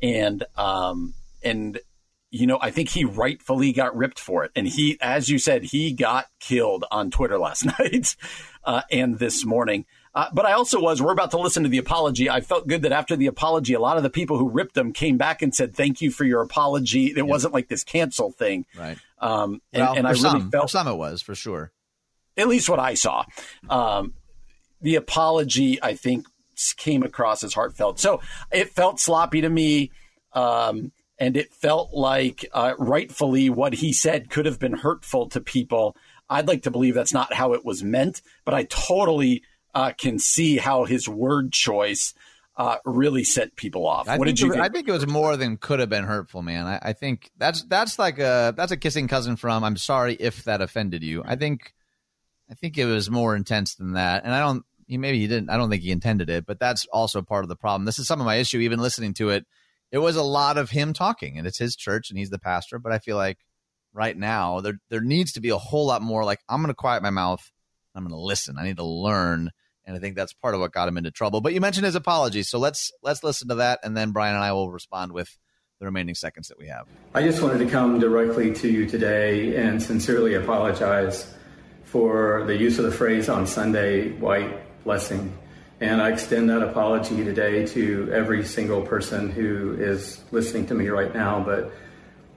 And 0.00 0.44
um 0.56 1.14
and 1.42 1.80
you 2.30 2.46
know, 2.46 2.58
I 2.60 2.70
think 2.70 2.90
he 2.90 3.04
rightfully 3.04 3.72
got 3.72 3.96
ripped 3.96 4.20
for 4.20 4.44
it. 4.44 4.52
And 4.54 4.68
he, 4.68 4.98
as 5.00 5.28
you 5.28 5.38
said, 5.38 5.64
he 5.64 5.92
got 5.92 6.26
killed 6.40 6.84
on 6.90 7.10
Twitter 7.10 7.38
last 7.38 7.64
night 7.78 8.16
uh, 8.64 8.82
and 8.90 9.18
this 9.18 9.44
morning. 9.44 9.86
Uh, 10.14 10.26
but 10.32 10.46
I 10.46 10.52
also 10.52 10.80
was, 10.80 11.00
we're 11.00 11.12
about 11.12 11.30
to 11.30 11.38
listen 11.38 11.62
to 11.62 11.68
the 11.68 11.78
apology. 11.78 12.28
I 12.28 12.40
felt 12.40 12.66
good 12.66 12.82
that 12.82 12.92
after 12.92 13.14
the 13.14 13.26
apology, 13.26 13.74
a 13.74 13.80
lot 13.80 13.96
of 13.96 14.02
the 14.02 14.10
people 14.10 14.36
who 14.36 14.48
ripped 14.48 14.76
him 14.76 14.92
came 14.92 15.16
back 15.16 15.42
and 15.42 15.54
said, 15.54 15.74
thank 15.74 16.00
you 16.00 16.10
for 16.10 16.24
your 16.24 16.42
apology. 16.42 17.06
It 17.06 17.18
yeah. 17.18 17.22
wasn't 17.22 17.54
like 17.54 17.68
this 17.68 17.84
cancel 17.84 18.30
thing. 18.30 18.66
Right. 18.76 18.98
Um, 19.20 19.62
and, 19.72 19.82
well, 19.82 19.96
and 19.96 20.06
I 20.06 20.10
really 20.10 20.22
some, 20.22 20.50
felt. 20.50 20.70
Some 20.70 20.88
it 20.88 20.96
was, 20.96 21.22
for 21.22 21.34
sure. 21.34 21.72
At 22.36 22.48
least 22.48 22.68
what 22.68 22.78
I 22.78 22.94
saw. 22.94 23.24
Um, 23.70 24.14
the 24.80 24.96
apology, 24.96 25.82
I 25.82 25.94
think, 25.94 26.26
came 26.76 27.02
across 27.02 27.42
as 27.42 27.54
heartfelt. 27.54 28.00
So 28.00 28.20
it 28.50 28.70
felt 28.70 29.00
sloppy 29.00 29.40
to 29.42 29.48
me. 29.48 29.92
Um, 30.32 30.92
and 31.18 31.36
it 31.36 31.52
felt 31.52 31.92
like 31.92 32.46
uh, 32.52 32.74
rightfully 32.78 33.50
what 33.50 33.74
he 33.74 33.92
said 33.92 34.30
could 34.30 34.46
have 34.46 34.58
been 34.58 34.74
hurtful 34.74 35.28
to 35.30 35.40
people. 35.40 35.96
I'd 36.30 36.48
like 36.48 36.62
to 36.62 36.70
believe 36.70 36.94
that's 36.94 37.12
not 37.12 37.32
how 37.32 37.54
it 37.54 37.64
was 37.64 37.82
meant, 37.82 38.22
but 38.44 38.54
I 38.54 38.64
totally 38.64 39.42
uh, 39.74 39.92
can 39.96 40.18
see 40.18 40.58
how 40.58 40.84
his 40.84 41.08
word 41.08 41.52
choice 41.52 42.14
uh, 42.56 42.76
really 42.84 43.24
set 43.24 43.56
people 43.56 43.86
off. 43.86 44.08
I 44.08 44.18
what 44.18 44.26
did 44.26 44.40
you? 44.40 44.50
Think? 44.50 44.62
I 44.62 44.68
think 44.68 44.88
it 44.88 44.92
was 44.92 45.06
more 45.06 45.36
than 45.36 45.56
could 45.56 45.80
have 45.80 45.88
been 45.88 46.04
hurtful, 46.04 46.42
man. 46.42 46.66
I, 46.66 46.78
I, 46.82 46.92
think 46.92 47.30
that's 47.38 47.62
that's 47.64 47.98
like 47.98 48.18
a 48.18 48.52
that's 48.56 48.72
a 48.72 48.76
kissing 48.76 49.06
cousin 49.06 49.36
from 49.36 49.62
"I'm 49.62 49.76
sorry 49.76 50.14
if 50.14 50.44
that 50.44 50.60
offended 50.60 51.04
you." 51.04 51.22
I 51.24 51.36
think 51.36 51.72
I 52.50 52.54
think 52.54 52.78
it 52.78 52.86
was 52.86 53.10
more 53.10 53.36
intense 53.36 53.74
than 53.74 53.92
that. 53.92 54.24
And 54.24 54.34
I 54.34 54.40
don't, 54.40 54.64
he 54.86 54.96
maybe 54.96 55.18
he 55.18 55.26
didn't, 55.26 55.50
I 55.50 55.56
don't 55.56 55.70
think 55.70 55.82
he 55.82 55.90
intended 55.90 56.30
it, 56.30 56.46
but 56.46 56.58
that's 56.58 56.86
also 56.86 57.20
part 57.22 57.44
of 57.44 57.48
the 57.48 57.56
problem. 57.56 57.84
This 57.84 57.98
is 57.98 58.06
some 58.06 58.20
of 58.20 58.26
my 58.26 58.36
issue, 58.36 58.58
even 58.58 58.80
listening 58.80 59.14
to 59.14 59.30
it. 59.30 59.46
It 59.90 59.98
was 59.98 60.16
a 60.16 60.22
lot 60.22 60.58
of 60.58 60.70
him 60.70 60.92
talking, 60.92 61.38
and 61.38 61.46
it's 61.46 61.58
his 61.58 61.76
church, 61.76 62.10
and 62.10 62.18
he's 62.18 62.30
the 62.30 62.38
pastor. 62.38 62.78
But 62.78 62.92
I 62.92 62.98
feel 62.98 63.16
like 63.16 63.38
right 63.92 64.16
now 64.16 64.60
there 64.60 64.78
there 64.90 65.00
needs 65.00 65.32
to 65.32 65.40
be 65.40 65.48
a 65.50 65.58
whole 65.58 65.86
lot 65.86 66.02
more. 66.02 66.24
Like 66.24 66.40
I'm 66.48 66.60
going 66.60 66.68
to 66.68 66.74
quiet 66.74 67.02
my 67.02 67.10
mouth. 67.10 67.50
I'm 67.94 68.04
going 68.04 68.14
to 68.14 68.20
listen. 68.20 68.56
I 68.58 68.64
need 68.64 68.76
to 68.76 68.84
learn, 68.84 69.50
and 69.86 69.96
I 69.96 69.98
think 69.98 70.14
that's 70.14 70.32
part 70.34 70.54
of 70.54 70.60
what 70.60 70.72
got 70.72 70.88
him 70.88 70.98
into 70.98 71.10
trouble. 71.10 71.40
But 71.40 71.54
you 71.54 71.60
mentioned 71.60 71.86
his 71.86 71.94
apology, 71.94 72.42
so 72.42 72.58
let's 72.58 72.92
let's 73.02 73.24
listen 73.24 73.48
to 73.48 73.56
that, 73.56 73.80
and 73.82 73.96
then 73.96 74.12
Brian 74.12 74.34
and 74.34 74.44
I 74.44 74.52
will 74.52 74.70
respond 74.70 75.12
with 75.12 75.38
the 75.80 75.86
remaining 75.86 76.14
seconds 76.14 76.48
that 76.48 76.58
we 76.58 76.66
have. 76.66 76.86
I 77.14 77.22
just 77.22 77.40
wanted 77.40 77.58
to 77.58 77.70
come 77.70 77.98
directly 77.98 78.52
to 78.54 78.68
you 78.68 78.86
today 78.86 79.56
and 79.56 79.82
sincerely 79.82 80.34
apologize 80.34 81.32
for 81.84 82.44
the 82.46 82.56
use 82.56 82.78
of 82.78 82.84
the 82.84 82.90
phrase 82.90 83.28
on 83.28 83.46
Sunday, 83.46 84.10
white 84.10 84.84
blessing. 84.84 85.36
And 85.80 86.02
I 86.02 86.10
extend 86.10 86.50
that 86.50 86.60
apology 86.62 87.22
today 87.22 87.64
to 87.66 88.10
every 88.12 88.44
single 88.44 88.82
person 88.82 89.30
who 89.30 89.76
is 89.78 90.20
listening 90.32 90.66
to 90.66 90.74
me 90.74 90.88
right 90.88 91.14
now. 91.14 91.40
But 91.40 91.72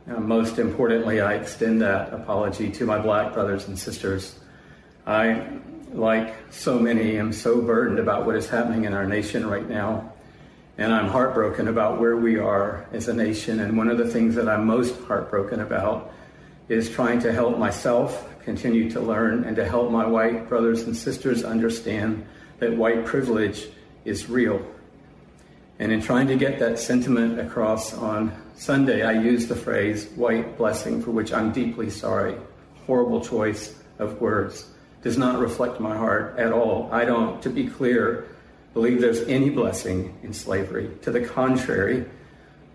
uh, 0.08 0.20
most 0.20 0.60
importantly, 0.60 1.22
I 1.22 1.34
extend 1.34 1.82
that 1.82 2.14
apology 2.14 2.70
to 2.74 2.86
my 2.86 3.00
black 3.00 3.34
brothers 3.34 3.68
and 3.68 3.80
sisters. 3.80 4.39
I, 5.08 5.48
like 5.92 6.36
so 6.52 6.78
many, 6.78 7.18
am 7.18 7.34
so 7.34 7.62
burdened 7.62 7.98
about 7.98 8.28
what 8.28 8.36
is 8.36 8.48
happening 8.48 8.86
in 8.86 8.94
our 8.94 9.08
nation 9.08 9.48
right 9.48 9.68
now. 9.68 10.14
And 10.78 10.94
I'm 10.94 11.08
heartbroken 11.08 11.68
about 11.68 12.00
where 12.00 12.16
we 12.16 12.38
are 12.38 12.86
as 12.94 13.08
a 13.08 13.14
nation. 13.14 13.60
And 13.60 13.76
one 13.76 13.89
of 13.89 13.98
the 13.98 14.08
things 14.08 14.36
that 14.36 14.48
I'm 14.48 14.68
most 14.68 15.00
heartbroken 15.02 15.62
about 15.62 16.14
is 16.70 16.92
trying 16.92 17.20
to 17.22 17.34
help 17.34 17.58
myself 17.58 18.28
continue 18.44 18.92
to 18.92 19.00
learn 19.00 19.46
and 19.46 19.56
to 19.56 19.68
help 19.68 19.89
my 19.89 20.06
white 20.06 20.48
brothers 20.48 20.84
and 20.84 20.96
sisters 20.96 21.44
understand 21.44 22.24
that 22.62 22.78
white 22.78 23.03
privilege 23.05 23.68
is 24.05 24.30
real. 24.30 24.64
And 25.80 25.91
in 25.91 25.99
trying 25.99 26.28
to 26.28 26.36
get 26.36 26.59
that 26.59 26.78
sentiment 26.78 27.39
across 27.39 27.91
on 27.91 28.32
Sunday, 28.55 29.01
I 29.01 29.14
used 29.14 29.47
the 29.47 29.55
phrase 29.55 30.05
white 30.16 30.59
blessing, 30.59 31.01
for 31.01 31.09
which 31.09 31.34
I'm 31.34 31.51
deeply 31.51 31.89
sorry. 31.89 32.36
Horrible 32.86 33.20
choice 33.20 33.76
of 33.97 34.22
words. 34.22 34.68
Does 35.01 35.18
not 35.18 35.39
reflect 35.39 35.80
my 35.80 35.97
heart 35.97 36.38
at 36.38 36.53
all. 36.53 36.88
I 36.91 37.03
don't, 37.03 37.41
to 37.41 37.49
be 37.49 37.66
clear, 37.66 38.28
believe 38.76 39.01
there's 39.01 39.22
any 39.22 39.49
blessing 39.49 40.16
in 40.22 40.32
slavery. 40.32 40.91
To 41.01 41.09
the 41.09 41.22
contrary, 41.22 42.05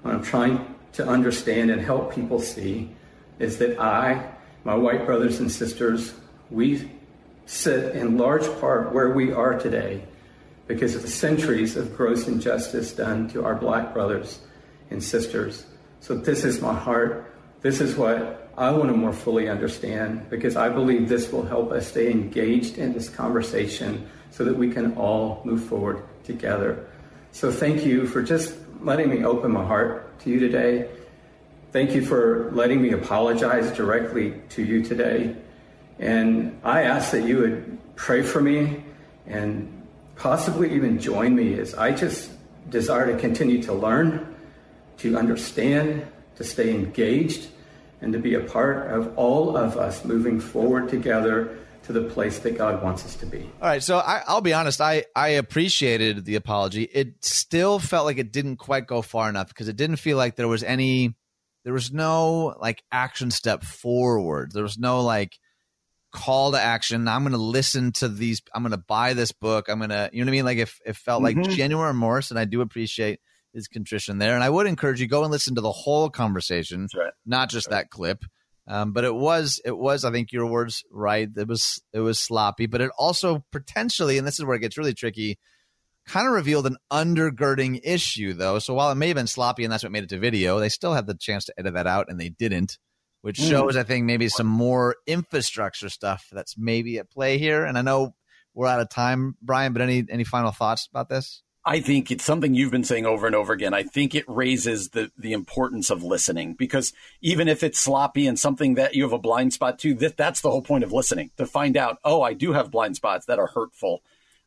what 0.02 0.14
I'm 0.14 0.22
trying 0.22 0.74
to 0.94 1.06
understand 1.06 1.70
and 1.70 1.80
help 1.80 2.12
people 2.12 2.40
see 2.40 2.90
is 3.38 3.58
that 3.58 3.78
I, 3.78 4.32
my 4.64 4.74
white 4.74 5.06
brothers 5.06 5.38
and 5.38 5.50
sisters, 5.50 6.12
we 6.50 6.90
sit 7.46 7.94
in 7.94 8.18
large 8.18 8.46
part 8.60 8.92
where 8.92 9.10
we 9.10 9.32
are 9.32 9.58
today 9.58 10.04
because 10.66 10.96
of 10.96 11.02
the 11.02 11.08
centuries 11.08 11.76
of 11.76 11.96
gross 11.96 12.26
injustice 12.26 12.92
done 12.92 13.28
to 13.28 13.44
our 13.44 13.54
black 13.54 13.94
brothers 13.94 14.40
and 14.90 15.02
sisters. 15.02 15.64
So, 16.00 16.16
this 16.16 16.44
is 16.44 16.60
my 16.60 16.74
heart. 16.74 17.32
This 17.62 17.80
is 17.80 17.96
what 17.96 18.50
I 18.58 18.70
want 18.70 18.90
to 18.90 18.96
more 18.96 19.12
fully 19.12 19.48
understand 19.48 20.28
because 20.28 20.56
I 20.56 20.68
believe 20.68 21.08
this 21.08 21.32
will 21.32 21.44
help 21.44 21.70
us 21.72 21.88
stay 21.88 22.10
engaged 22.10 22.78
in 22.78 22.92
this 22.92 23.08
conversation 23.08 24.08
so 24.30 24.44
that 24.44 24.56
we 24.56 24.70
can 24.70 24.96
all 24.96 25.40
move 25.44 25.64
forward 25.64 26.02
together. 26.24 26.86
So, 27.32 27.50
thank 27.50 27.84
you 27.84 28.06
for 28.06 28.22
just 28.22 28.54
letting 28.80 29.08
me 29.08 29.24
open 29.24 29.52
my 29.52 29.64
heart 29.64 30.18
to 30.20 30.30
you 30.30 30.40
today. 30.40 30.90
Thank 31.72 31.94
you 31.94 32.04
for 32.04 32.50
letting 32.52 32.82
me 32.82 32.90
apologize 32.90 33.70
directly 33.76 34.40
to 34.50 34.64
you 34.64 34.82
today. 34.82 35.36
And 35.98 36.60
I 36.62 36.82
ask 36.82 37.12
that 37.12 37.24
you 37.24 37.38
would 37.38 37.78
pray 37.96 38.22
for 38.22 38.40
me 38.40 38.84
and 39.26 39.86
possibly 40.16 40.74
even 40.74 40.98
join 40.98 41.34
me 41.34 41.58
as 41.58 41.74
I 41.74 41.92
just 41.92 42.30
desire 42.68 43.12
to 43.12 43.18
continue 43.18 43.62
to 43.62 43.72
learn, 43.72 44.34
to 44.98 45.16
understand, 45.16 46.06
to 46.36 46.44
stay 46.44 46.74
engaged, 46.74 47.48
and 48.00 48.12
to 48.12 48.18
be 48.18 48.34
a 48.34 48.40
part 48.40 48.90
of 48.90 49.16
all 49.16 49.56
of 49.56 49.76
us 49.76 50.04
moving 50.04 50.40
forward 50.40 50.88
together 50.88 51.58
to 51.84 51.92
the 51.92 52.02
place 52.02 52.40
that 52.40 52.58
God 52.58 52.82
wants 52.82 53.04
us 53.04 53.14
to 53.16 53.26
be. 53.26 53.48
All 53.62 53.68
right, 53.68 53.82
so 53.82 53.98
I, 53.98 54.22
will 54.28 54.40
be 54.40 54.52
honest. 54.52 54.80
I 54.80 55.04
I 55.14 55.28
appreciated 55.28 56.24
the 56.24 56.34
apology. 56.34 56.82
It 56.82 57.24
still 57.24 57.78
felt 57.78 58.06
like 58.06 58.18
it 58.18 58.32
didn't 58.32 58.56
quite 58.56 58.86
go 58.86 59.02
far 59.02 59.28
enough 59.28 59.48
because 59.48 59.68
it 59.68 59.76
didn't 59.76 59.96
feel 59.96 60.16
like 60.16 60.34
there 60.34 60.48
was 60.48 60.64
any, 60.64 61.14
there 61.64 61.72
was 61.72 61.92
no 61.92 62.56
like 62.60 62.82
action 62.90 63.30
step 63.30 63.62
forward. 63.62 64.50
There 64.52 64.64
was 64.64 64.78
no 64.78 65.00
like 65.02 65.38
call 66.12 66.52
to 66.52 66.60
action. 66.60 67.08
I'm 67.08 67.22
going 67.22 67.32
to 67.32 67.38
listen 67.38 67.92
to 67.92 68.08
these. 68.08 68.42
I'm 68.54 68.62
going 68.62 68.72
to 68.72 68.78
buy 68.78 69.14
this 69.14 69.32
book. 69.32 69.68
I'm 69.68 69.78
going 69.78 69.90
to, 69.90 70.10
you 70.12 70.20
know 70.20 70.26
what 70.26 70.30
I 70.30 70.36
mean? 70.36 70.44
Like 70.44 70.58
if 70.58 70.80
it 70.84 70.96
felt 70.96 71.22
mm-hmm. 71.22 71.40
like 71.40 71.50
genuine 71.50 71.86
remorse, 71.86 72.30
and 72.30 72.38
I 72.38 72.44
do 72.44 72.60
appreciate 72.60 73.20
his 73.52 73.68
contrition 73.68 74.18
there. 74.18 74.34
And 74.34 74.44
I 74.44 74.50
would 74.50 74.66
encourage 74.66 75.00
you 75.00 75.08
go 75.08 75.22
and 75.22 75.32
listen 75.32 75.54
to 75.56 75.60
the 75.60 75.72
whole 75.72 76.10
conversation, 76.10 76.88
right. 76.96 77.12
not 77.24 77.50
just 77.50 77.68
right. 77.68 77.76
that 77.78 77.90
clip. 77.90 78.24
Um, 78.68 78.92
but 78.92 79.04
it 79.04 79.14
was, 79.14 79.60
it 79.64 79.76
was, 79.76 80.04
I 80.04 80.10
think 80.10 80.32
your 80.32 80.46
words 80.46 80.82
right. 80.90 81.28
It 81.36 81.46
was, 81.46 81.80
it 81.92 82.00
was 82.00 82.18
sloppy, 82.18 82.66
but 82.66 82.80
it 82.80 82.90
also 82.98 83.44
potentially, 83.52 84.18
and 84.18 84.26
this 84.26 84.40
is 84.40 84.44
where 84.44 84.56
it 84.56 84.60
gets 84.60 84.76
really 84.76 84.94
tricky, 84.94 85.38
kind 86.06 86.26
of 86.26 86.32
revealed 86.32 86.66
an 86.66 86.76
undergirding 86.92 87.80
issue 87.84 88.32
though. 88.32 88.58
So 88.58 88.74
while 88.74 88.90
it 88.90 88.96
may 88.96 89.08
have 89.08 89.16
been 89.16 89.26
sloppy 89.26 89.64
and 89.64 89.72
that's 89.72 89.84
what 89.84 89.92
made 89.92 90.02
it 90.02 90.08
to 90.10 90.18
video, 90.18 90.58
they 90.58 90.68
still 90.68 90.94
had 90.94 91.06
the 91.06 91.14
chance 91.14 91.44
to 91.44 91.54
edit 91.56 91.74
that 91.74 91.86
out 91.86 92.06
and 92.08 92.18
they 92.18 92.28
didn't 92.28 92.78
which 93.22 93.38
mm. 93.38 93.48
shows, 93.48 93.76
I 93.76 93.82
think, 93.82 94.04
maybe 94.04 94.28
some 94.28 94.46
more 94.46 94.96
infrastructure 95.06 95.88
stuff 95.88 96.26
that's 96.32 96.56
maybe 96.56 96.98
at 96.98 97.10
play 97.10 97.38
here. 97.38 97.64
And 97.64 97.76
I 97.76 97.82
know 97.82 98.14
we're 98.54 98.66
out 98.68 98.80
of 98.80 98.88
time, 98.88 99.36
Brian, 99.42 99.72
but 99.72 99.82
any 99.82 100.04
any 100.10 100.24
final 100.24 100.50
thoughts 100.50 100.88
about 100.90 101.08
this? 101.08 101.42
I 101.68 101.80
think 101.80 102.12
it's 102.12 102.22
something 102.22 102.54
you've 102.54 102.70
been 102.70 102.84
saying 102.84 103.06
over 103.06 103.26
and 103.26 103.34
over 103.34 103.52
again. 103.52 103.74
I 103.74 103.82
think 103.82 104.14
it 104.14 104.24
raises 104.28 104.90
the 104.90 105.10
the 105.18 105.32
importance 105.32 105.90
of 105.90 106.04
listening 106.04 106.54
because 106.54 106.92
even 107.20 107.48
if 107.48 107.64
it's 107.64 107.80
sloppy 107.80 108.28
and 108.28 108.38
something 108.38 108.74
that 108.74 108.94
you 108.94 109.02
have 109.02 109.12
a 109.12 109.18
blind 109.18 109.52
spot 109.52 109.80
to, 109.80 109.94
that 109.94 110.16
that's 110.16 110.40
the 110.40 110.50
whole 110.50 110.62
point 110.62 110.84
of 110.84 110.92
listening 110.92 111.32
to 111.36 111.44
find 111.44 111.76
out. 111.76 111.98
Oh, 112.04 112.22
I 112.22 112.34
do 112.34 112.52
have 112.52 112.70
blind 112.70 112.94
spots 112.94 113.26
that 113.26 113.40
are 113.40 113.48
hurtful, 113.48 114.02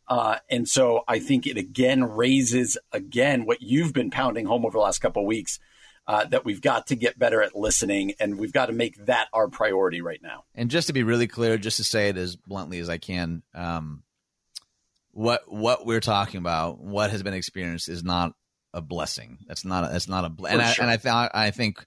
uh, 0.08 0.38
and 0.50 0.68
so 0.68 1.04
I 1.10 1.20
think 1.20 1.46
it 1.46 1.58
again 1.58 2.06
raises 2.06 2.78
again 2.94 3.46
what 3.46 3.62
you've 3.62 3.94
been 3.94 4.12
pounding 4.12 4.46
home 4.46 4.66
over 4.66 4.78
the 4.78 4.84
last 4.84 5.00
couple 5.00 5.24
of 5.24 5.28
weeks 5.28 5.60
uh, 6.10 6.26
that 6.26 6.44
we've 6.44 6.60
got 6.60 6.88
to 6.88 6.96
get 6.96 7.20
better 7.20 7.40
at 7.44 7.56
listening, 7.56 8.14
and 8.20 8.40
we've 8.40 8.52
got 8.52 8.66
to 8.66 8.74
make 8.74 9.06
that 9.06 9.28
our 9.32 9.48
priority 9.48 10.02
right 10.02 10.20
now. 10.24 10.44
And 10.56 10.72
just 10.72 10.88
to 10.88 10.94
be 10.94 11.04
really 11.04 11.28
clear, 11.28 11.60
just 11.60 11.78
to 11.78 11.84
say 11.84 12.10
it 12.10 12.18
as 12.18 12.36
bluntly 12.36 12.80
as 12.80 12.90
I 12.90 12.98
can, 12.98 13.44
um, 13.54 14.02
what 15.12 15.42
what 15.46 15.86
we're 15.86 16.00
talking 16.00 16.40
about, 16.40 16.80
what 16.80 17.12
has 17.12 17.22
been 17.22 17.36
experienced, 17.36 17.90
is 17.90 18.04
not 18.04 18.34
a 18.74 18.82
blessing. 18.82 19.38
That's 19.48 19.64
not. 19.64 19.84
A, 19.84 19.94
that's 19.94 20.08
not 20.08 20.26
a. 20.26 20.30
Bl- 20.30 20.48
and, 20.48 20.62
sure. 20.74 20.84
I, 20.84 20.88
and 20.88 20.92
I 20.92 20.98
th- 20.98 21.32
I 21.32 21.52
think 21.52 21.86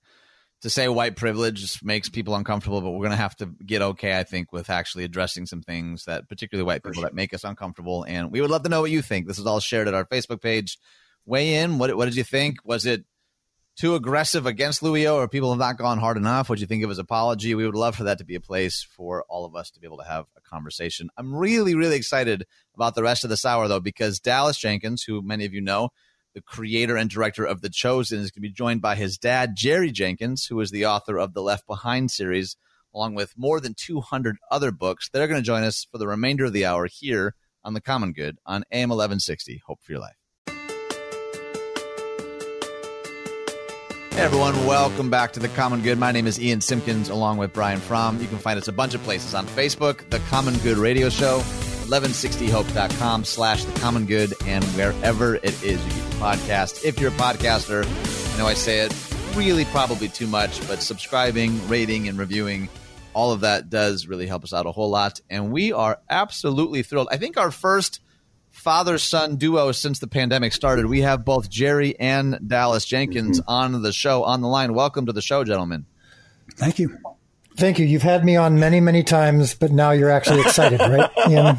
to 0.60 0.70
say 0.70 0.86
white 0.86 1.16
privilege 1.16 1.82
makes 1.82 2.08
people 2.08 2.36
uncomfortable, 2.36 2.80
but 2.80 2.92
we're 2.92 2.98
going 2.98 3.10
to 3.10 3.16
have 3.16 3.34
to 3.38 3.46
get 3.66 3.82
okay, 3.82 4.16
I 4.16 4.22
think, 4.22 4.52
with 4.52 4.70
actually 4.70 5.02
addressing 5.02 5.46
some 5.46 5.62
things 5.62 6.04
that, 6.04 6.28
particularly 6.28 6.64
white 6.64 6.84
people, 6.84 7.02
sure. 7.02 7.08
that 7.08 7.14
make 7.14 7.34
us 7.34 7.42
uncomfortable. 7.42 8.04
And 8.06 8.30
we 8.30 8.40
would 8.40 8.52
love 8.52 8.62
to 8.62 8.68
know 8.68 8.82
what 8.82 8.92
you 8.92 9.02
think. 9.02 9.26
This 9.26 9.40
is 9.40 9.46
all 9.46 9.58
shared 9.58 9.88
at 9.88 9.94
our 9.94 10.04
Facebook 10.04 10.40
page. 10.40 10.78
Weigh 11.26 11.54
in. 11.54 11.78
What 11.78 11.96
what 11.96 12.04
did 12.04 12.14
you 12.14 12.22
think? 12.22 12.58
Was 12.64 12.86
it 12.86 13.04
too 13.76 13.94
aggressive 13.94 14.46
against 14.46 14.82
Louis 14.82 15.06
or 15.06 15.28
people 15.28 15.50
have 15.50 15.58
not 15.58 15.78
gone 15.78 15.98
hard 15.98 16.16
enough? 16.16 16.48
What 16.48 16.56
do 16.56 16.60
you 16.60 16.66
think 16.66 16.84
of 16.84 16.90
his 16.90 16.98
apology? 16.98 17.54
We 17.54 17.64
would 17.64 17.74
love 17.74 17.96
for 17.96 18.04
that 18.04 18.18
to 18.18 18.24
be 18.24 18.34
a 18.34 18.40
place 18.40 18.82
for 18.82 19.24
all 19.28 19.44
of 19.44 19.56
us 19.56 19.70
to 19.70 19.80
be 19.80 19.86
able 19.86 19.98
to 19.98 20.04
have 20.04 20.26
a 20.36 20.40
conversation. 20.40 21.08
I'm 21.16 21.34
really, 21.34 21.74
really 21.74 21.96
excited 21.96 22.46
about 22.74 22.94
the 22.94 23.02
rest 23.02 23.24
of 23.24 23.30
this 23.30 23.44
hour, 23.44 23.68
though, 23.68 23.80
because 23.80 24.20
Dallas 24.20 24.58
Jenkins, 24.58 25.02
who 25.02 25.22
many 25.22 25.44
of 25.44 25.54
you 25.54 25.60
know, 25.60 25.90
the 26.34 26.42
creator 26.42 26.96
and 26.96 27.10
director 27.10 27.44
of 27.44 27.60
The 27.60 27.70
Chosen, 27.70 28.18
is 28.18 28.30
going 28.30 28.42
to 28.42 28.48
be 28.48 28.52
joined 28.52 28.82
by 28.82 28.94
his 28.94 29.18
dad, 29.18 29.52
Jerry 29.56 29.90
Jenkins, 29.90 30.46
who 30.46 30.60
is 30.60 30.70
the 30.70 30.86
author 30.86 31.18
of 31.18 31.34
the 31.34 31.42
Left 31.42 31.66
Behind 31.66 32.10
series, 32.10 32.56
along 32.94 33.14
with 33.14 33.34
more 33.36 33.60
than 33.60 33.74
200 33.74 34.36
other 34.50 34.70
books. 34.70 35.08
They're 35.10 35.28
going 35.28 35.40
to 35.40 35.46
join 35.46 35.62
us 35.62 35.86
for 35.90 35.98
the 35.98 36.08
remainder 36.08 36.46
of 36.46 36.52
the 36.52 36.66
hour 36.66 36.86
here 36.86 37.34
on 37.64 37.74
The 37.74 37.80
Common 37.80 38.12
Good 38.12 38.38
on 38.46 38.64
AM 38.70 38.88
1160. 38.88 39.62
Hope 39.66 39.80
for 39.82 39.92
your 39.92 40.00
life. 40.00 40.21
Hey 44.12 44.20
everyone, 44.20 44.66
welcome 44.66 45.08
back 45.08 45.32
to 45.32 45.40
The 45.40 45.48
Common 45.48 45.80
Good. 45.80 45.98
My 45.98 46.12
name 46.12 46.26
is 46.26 46.38
Ian 46.38 46.60
Simpkins 46.60 47.08
along 47.08 47.38
with 47.38 47.54
Brian 47.54 47.80
Fromm. 47.80 48.20
You 48.20 48.28
can 48.28 48.36
find 48.36 48.58
us 48.58 48.68
a 48.68 48.72
bunch 48.72 48.92
of 48.92 49.02
places 49.04 49.32
on 49.34 49.46
Facebook, 49.46 50.08
The 50.10 50.18
Common 50.28 50.54
Good 50.58 50.76
Radio 50.76 51.08
Show, 51.08 51.38
1160hope.com 51.38 53.24
slash 53.24 53.64
The 53.64 53.80
Common 53.80 54.04
Good, 54.04 54.34
and 54.44 54.62
wherever 54.64 55.36
it 55.36 55.62
is 55.62 55.82
you 55.82 55.90
get 55.92 55.96
your 55.96 56.20
podcast. 56.20 56.84
If 56.84 57.00
you're 57.00 57.10
a 57.10 57.14
podcaster, 57.14 57.86
I 58.34 58.38
know 58.38 58.46
I 58.46 58.52
say 58.52 58.80
it 58.80 58.94
really 59.34 59.64
probably 59.64 60.08
too 60.08 60.26
much, 60.26 60.60
but 60.68 60.82
subscribing, 60.82 61.66
rating, 61.66 62.06
and 62.06 62.18
reviewing, 62.18 62.68
all 63.14 63.32
of 63.32 63.40
that 63.40 63.70
does 63.70 64.06
really 64.06 64.26
help 64.26 64.44
us 64.44 64.52
out 64.52 64.66
a 64.66 64.72
whole 64.72 64.90
lot. 64.90 65.22
And 65.30 65.50
we 65.50 65.72
are 65.72 65.98
absolutely 66.10 66.82
thrilled. 66.82 67.08
I 67.10 67.16
think 67.16 67.38
our 67.38 67.50
first– 67.50 68.00
father 68.62 68.96
son 68.96 69.34
duo 69.36 69.72
since 69.72 69.98
the 69.98 70.06
pandemic 70.06 70.52
started. 70.52 70.86
We 70.86 71.00
have 71.00 71.24
both 71.24 71.50
Jerry 71.50 71.98
and 71.98 72.38
Dallas 72.46 72.84
Jenkins 72.84 73.40
mm-hmm. 73.40 73.50
on 73.50 73.82
the 73.82 73.92
show 73.92 74.22
on 74.22 74.40
the 74.40 74.46
line. 74.46 74.72
Welcome 74.72 75.06
to 75.06 75.12
the 75.12 75.20
show, 75.20 75.42
gentlemen. 75.42 75.84
Thank 76.54 76.78
you. 76.78 76.96
Thank 77.56 77.80
you. 77.80 77.86
You've 77.86 78.02
had 78.02 78.24
me 78.24 78.36
on 78.36 78.60
many, 78.60 78.78
many 78.80 79.02
times, 79.02 79.54
but 79.54 79.72
now 79.72 79.90
you're 79.90 80.10
actually 80.10 80.42
excited, 80.42 80.78
right? 80.88 81.10
Ian? 81.28 81.58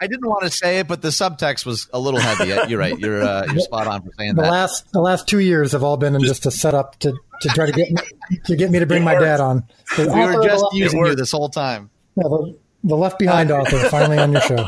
I 0.00 0.08
didn't 0.08 0.28
want 0.28 0.42
to 0.42 0.50
say 0.50 0.80
it, 0.80 0.88
but 0.88 1.00
the 1.00 1.08
subtext 1.08 1.64
was 1.64 1.88
a 1.92 2.00
little 2.00 2.18
heavy. 2.18 2.48
You're 2.68 2.80
right. 2.80 2.98
You're 2.98 3.22
uh, 3.22 3.46
you're 3.46 3.60
spot 3.60 3.86
on 3.86 4.02
for 4.02 4.10
saying 4.18 4.34
the 4.34 4.42
that. 4.42 4.50
last 4.50 4.90
the 4.92 5.00
last 5.00 5.28
two 5.28 5.38
years 5.38 5.70
have 5.72 5.84
all 5.84 5.96
been 5.96 6.16
in 6.16 6.22
just 6.22 6.44
a 6.44 6.50
setup 6.50 6.98
to, 6.98 7.12
to 7.40 7.48
try 7.50 7.66
to 7.66 7.72
get 7.72 7.88
me, 7.88 8.02
to 8.46 8.56
get 8.56 8.72
me 8.72 8.80
to 8.80 8.86
bring 8.86 9.04
my 9.04 9.14
dad 9.14 9.38
on. 9.38 9.62
The 9.96 10.12
we 10.12 10.24
were 10.24 10.42
just 10.42 10.64
using 10.72 11.06
you 11.06 11.14
this 11.14 11.30
whole 11.30 11.50
time. 11.50 11.88
yeah, 12.16 12.24
the, 12.24 12.58
the 12.82 12.96
Left 12.96 13.20
Behind 13.20 13.50
author 13.52 13.78
finally 13.90 14.18
on 14.18 14.32
your 14.32 14.40
show. 14.40 14.66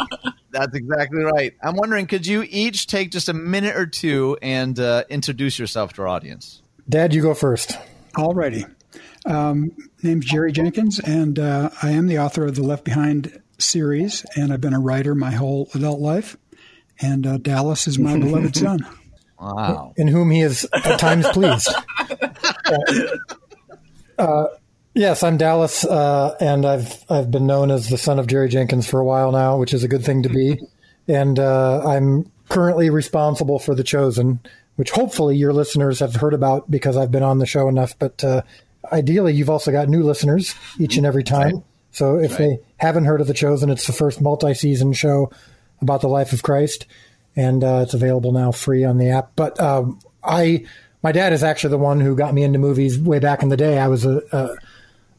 That's 0.55 0.77
exactly 0.77 1.25
right. 1.25 1.53
I'm 1.61 1.75
wondering, 1.75 2.07
could 2.07 2.27
you 2.27 2.47
each 2.49 2.87
take 2.87 3.11
just 3.11 3.29
a 3.29 3.33
minute 3.33 3.75
or 3.75 3.87
two 3.87 4.39
and 4.41 4.79
uh, 4.79 5.03
introduce 5.09 5.59
yourself 5.59 5.95
to 5.95 6.03
our 6.03 6.09
audience? 6.09 6.63
Dad, 6.89 7.13
you 7.13 7.23
go 7.23 7.35
first. 7.35 7.77
Alrighty. 8.13 8.73
Um, 9.27 9.73
name's 10.03 10.27
Jerry 10.27 10.53
Jenkins, 10.53 11.01
and 11.01 11.41
uh, 11.41 11.71
I 11.83 11.91
am 11.91 12.07
the 12.07 12.21
author 12.21 12.45
of 12.45 12.55
the 12.55 12.63
Left 12.63 12.85
Behind 12.85 13.43
series, 13.59 14.25
and 14.37 14.53
I've 14.53 14.61
been 14.61 14.75
a 14.75 14.81
writer 14.81 15.17
my 15.17 15.33
whole 15.33 15.69
adult 15.75 15.99
life. 15.99 16.37
And 17.01 17.27
uh, 17.27 17.39
Dallas 17.39 17.89
is 17.89 17.99
my 17.99 18.17
beloved 18.21 18.55
son. 18.55 18.87
Wow. 19.41 19.93
in 19.97 20.07
whom 20.07 20.31
he 20.31 20.41
is 20.41 20.67
at 20.73 20.99
times 20.99 21.27
pleased. 21.29 21.69
Uh, 24.17 24.47
yes, 24.95 25.23
I'm 25.23 25.37
Dallas, 25.37 25.85
uh, 25.85 26.37
and 26.41 26.65
I've 26.65 27.05
I've 27.11 27.31
been 27.31 27.47
known 27.47 27.71
as 27.71 27.89
the 27.89 27.99
son 27.99 28.19
of 28.19 28.27
Jerry 28.27 28.49
Jenkins 28.49 28.87
for 28.87 29.01
a 29.01 29.05
while 29.05 29.33
now, 29.33 29.59
which 29.59 29.75
is 29.75 29.85
a 29.85 29.89
good 29.89 30.05
thing 30.05 30.23
to 30.23 30.29
be. 30.29 30.59
And 31.07 31.39
uh, 31.39 31.87
I'm 31.87 32.31
currently 32.49 32.91
responsible 32.91 33.59
for 33.59 33.75
The 33.75 33.85
Chosen, 33.85 34.41
which 34.77 34.91
hopefully 34.91 35.37
your 35.37 35.53
listeners 35.53 36.01
have 36.01 36.15
heard 36.15 36.35
about 36.35 36.71
because 36.71 36.97
I've 36.97 37.11
been 37.11 37.23
on 37.23 37.39
the 37.39 37.47
show 37.47 37.69
enough. 37.69 37.99
But 37.99 38.25
uh, 38.25 38.43
ideally, 38.91 39.35
you've 39.35 39.51
also 39.51 39.71
got 39.73 39.89
new 39.89 40.03
listeners 40.03 40.55
each 40.79 40.97
and 40.97 41.05
every 41.05 41.25
time. 41.25 41.63
So 41.93 42.19
if 42.19 42.39
they 42.39 42.59
haven't 42.79 43.05
heard 43.05 43.21
of 43.21 43.29
The 43.29 43.35
Chosen, 43.35 43.71
it's 43.71 43.87
the 43.87 43.93
first 43.93 44.21
multi-season 44.21 44.95
show 44.95 45.31
about 45.81 46.01
the 46.01 46.09
life 46.09 46.33
of 46.33 46.43
Christ, 46.43 46.87
and 47.37 47.63
uh, 47.63 47.81
it's 47.85 47.95
available 47.95 48.33
now 48.33 48.51
free 48.51 48.85
on 48.85 48.99
the 48.99 49.11
app. 49.11 49.33
But 49.37 49.61
um, 49.61 50.01
I, 50.23 50.65
my 51.03 51.13
dad 51.13 51.33
is 51.33 51.45
actually 51.45 51.71
the 51.71 51.79
one 51.79 52.01
who 52.01 52.17
got 52.17 52.35
me 52.35 52.43
into 52.43 52.59
movies 52.59 52.99
way 52.99 53.21
back 53.21 53.43
in 53.43 53.49
the 53.49 53.57
day. 53.57 53.79
I 53.79 53.87
was 53.87 54.05
a 54.05 54.23
a, 54.33 54.57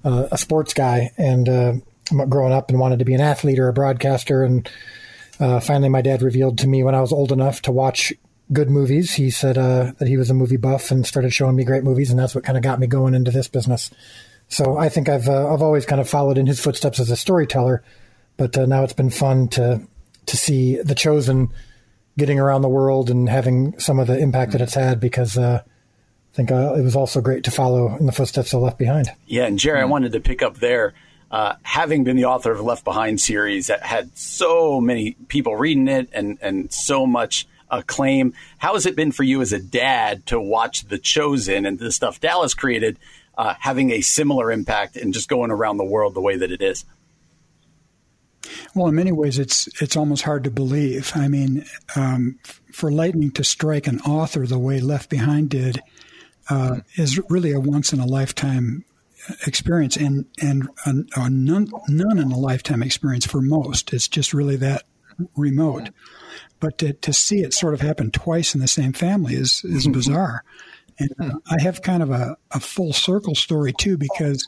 a 0.05 0.37
sports 0.37 0.73
guy 0.73 1.11
and 1.17 1.49
uh, 1.49 1.73
growing 2.29 2.53
up 2.53 2.69
and 2.69 2.79
wanted 2.79 2.99
to 2.99 3.05
be 3.05 3.13
an 3.13 3.21
athlete 3.21 3.59
or 3.59 3.67
a 3.67 3.73
broadcaster, 3.73 4.43
and 4.43 4.69
uh, 5.39 5.59
finally 5.59 5.89
my 5.89 6.01
dad 6.01 6.21
revealed 6.21 6.57
to 6.59 6.67
me 6.67 6.83
when 6.83 6.95
I 6.95 7.01
was 7.01 7.11
old 7.11 7.31
enough 7.31 7.61
to 7.63 7.71
watch 7.71 8.13
good 8.53 8.69
movies. 8.69 9.13
He 9.13 9.31
said 9.31 9.57
uh, 9.57 9.93
that 9.97 10.07
he 10.07 10.17
was 10.17 10.29
a 10.29 10.35
movie 10.35 10.57
buff 10.57 10.91
and 10.91 11.05
started 11.05 11.33
showing 11.33 11.55
me 11.55 11.63
great 11.63 11.83
movies, 11.83 12.11
and 12.11 12.19
that's 12.19 12.35
what 12.35 12.43
kind 12.43 12.57
of 12.57 12.63
got 12.63 12.79
me 12.79 12.87
going 12.87 13.15
into 13.15 13.31
this 13.31 13.47
business. 13.47 13.89
So 14.47 14.77
I 14.77 14.89
think 14.89 15.09
I've 15.09 15.27
uh, 15.27 15.51
I've 15.51 15.61
always 15.61 15.85
kind 15.85 15.99
of 15.99 16.09
followed 16.09 16.37
in 16.37 16.45
his 16.45 16.59
footsteps 16.59 16.99
as 16.99 17.09
a 17.09 17.17
storyteller, 17.17 17.83
but 18.37 18.57
uh, 18.57 18.65
now 18.65 18.83
it's 18.83 18.93
been 18.93 19.09
fun 19.09 19.47
to 19.49 19.81
to 20.27 20.37
see 20.37 20.81
The 20.81 20.95
Chosen 20.95 21.49
getting 22.17 22.39
around 22.39 22.61
the 22.61 22.69
world 22.69 23.09
and 23.09 23.27
having 23.27 23.77
some 23.79 23.99
of 23.99 24.07
the 24.07 24.17
impact 24.17 24.53
that 24.53 24.61
it's 24.61 24.73
had 24.73 24.99
because 24.99 25.37
uh, 25.37 25.61
think 26.35 26.51
uh, 26.51 26.73
it 26.77 26.81
was 26.81 26.95
also 26.95 27.21
great 27.21 27.45
to 27.45 27.51
follow 27.51 27.95
in 27.95 28.05
the 28.05 28.11
footsteps 28.11 28.53
of 28.53 28.61
Left 28.61 28.77
Behind. 28.77 29.09
Yeah, 29.25 29.45
and 29.45 29.57
Jerry, 29.57 29.79
I 29.79 29.85
wanted 29.85 30.11
to 30.13 30.19
pick 30.19 30.41
up 30.41 30.57
there. 30.57 30.93
Uh, 31.31 31.55
having 31.63 32.03
been 32.03 32.17
the 32.17 32.25
author 32.25 32.51
of 32.51 32.61
Left 32.61 32.83
Behind 32.83 33.19
series 33.19 33.67
that 33.67 33.81
had 33.81 34.15
so 34.17 34.79
many 34.79 35.13
people 35.27 35.55
reading 35.55 35.87
it 35.87 36.09
and, 36.13 36.37
and 36.41 36.71
so 36.71 37.07
much 37.07 37.47
acclaim, 37.69 38.33
how 38.57 38.73
has 38.73 38.85
it 38.85 38.95
been 38.95 39.11
for 39.11 39.23
you 39.23 39.41
as 39.41 39.53
a 39.53 39.59
dad 39.59 40.25
to 40.27 40.39
watch 40.39 40.83
The 40.87 40.97
Chosen 40.97 41.65
and 41.65 41.79
the 41.79 41.91
stuff 41.91 42.19
Dallas 42.19 42.53
created 42.53 42.99
uh, 43.37 43.55
having 43.59 43.91
a 43.91 44.01
similar 44.01 44.51
impact 44.51 44.97
and 44.97 45.13
just 45.13 45.29
going 45.29 45.51
around 45.51 45.77
the 45.77 45.85
world 45.85 46.13
the 46.13 46.21
way 46.21 46.37
that 46.37 46.51
it 46.51 46.61
is? 46.61 46.85
Well, 48.75 48.87
in 48.87 48.95
many 48.95 49.11
ways, 49.11 49.39
it's 49.39 49.67
it's 49.81 49.95
almost 49.95 50.21
hard 50.21 50.43
to 50.43 50.51
believe. 50.51 51.11
I 51.15 51.27
mean, 51.27 51.65
um, 51.95 52.37
for 52.71 52.91
lightning 52.91 53.31
to 53.31 53.43
strike 53.43 53.87
an 53.87 54.01
author 54.01 54.45
the 54.45 54.59
way 54.59 54.79
Left 54.79 55.09
Behind 55.09 55.49
did 55.49 55.81
uh, 56.49 56.81
is 56.95 57.19
really 57.29 57.51
a 57.51 57.59
once 57.59 57.93
in 57.93 57.99
a 57.99 58.05
lifetime 58.05 58.85
experience, 59.47 59.97
and 59.97 60.25
and 60.41 60.69
a, 60.85 60.93
a 61.15 61.29
none 61.29 61.67
none 61.87 62.19
in 62.19 62.31
a 62.31 62.37
lifetime 62.37 62.83
experience 62.83 63.25
for 63.25 63.41
most. 63.41 63.93
It's 63.93 64.07
just 64.07 64.33
really 64.33 64.57
that 64.57 64.83
remote. 65.35 65.89
But 66.59 66.77
to, 66.79 66.93
to 66.93 67.13
see 67.13 67.39
it 67.41 67.53
sort 67.53 67.73
of 67.73 67.81
happen 67.81 68.11
twice 68.11 68.55
in 68.55 68.61
the 68.61 68.67
same 68.67 68.93
family 68.93 69.35
is 69.35 69.63
is 69.63 69.87
bizarre. 69.87 70.43
And 70.97 71.09
uh, 71.19 71.39
I 71.49 71.61
have 71.61 71.81
kind 71.81 72.01
of 72.01 72.11
a, 72.11 72.37
a 72.51 72.59
full 72.59 72.93
circle 72.93 73.35
story 73.35 73.73
too, 73.73 73.97
because 73.97 74.47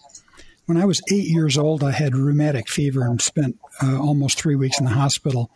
when 0.66 0.78
I 0.78 0.86
was 0.86 1.02
eight 1.12 1.28
years 1.28 1.58
old, 1.58 1.84
I 1.84 1.91
had 1.91 2.16
rheumatic 2.16 2.70
fever 2.70 3.04
and 3.04 3.22
spent 3.22 3.58
uh, 3.82 4.00
almost 4.00 4.38
three 4.38 4.56
weeks 4.56 4.80
in 4.80 4.86
the 4.86 4.91
hospital. 4.91 5.52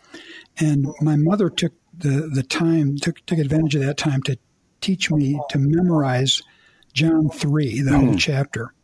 And 0.58 0.86
my 1.00 1.16
mother 1.16 1.48
took 1.50 1.72
the, 1.96 2.30
the 2.32 2.42
time, 2.42 2.96
took, 2.96 3.24
took 3.26 3.38
advantage 3.38 3.74
of 3.74 3.82
that 3.82 3.96
time 3.96 4.22
to 4.22 4.38
teach 4.82 5.10
me 5.10 5.40
to 5.50 5.58
memorize 5.58 6.42
John 6.92 7.30
3, 7.30 7.80
the 7.82 7.90
whole 7.98 8.16
chapter. 8.16 8.74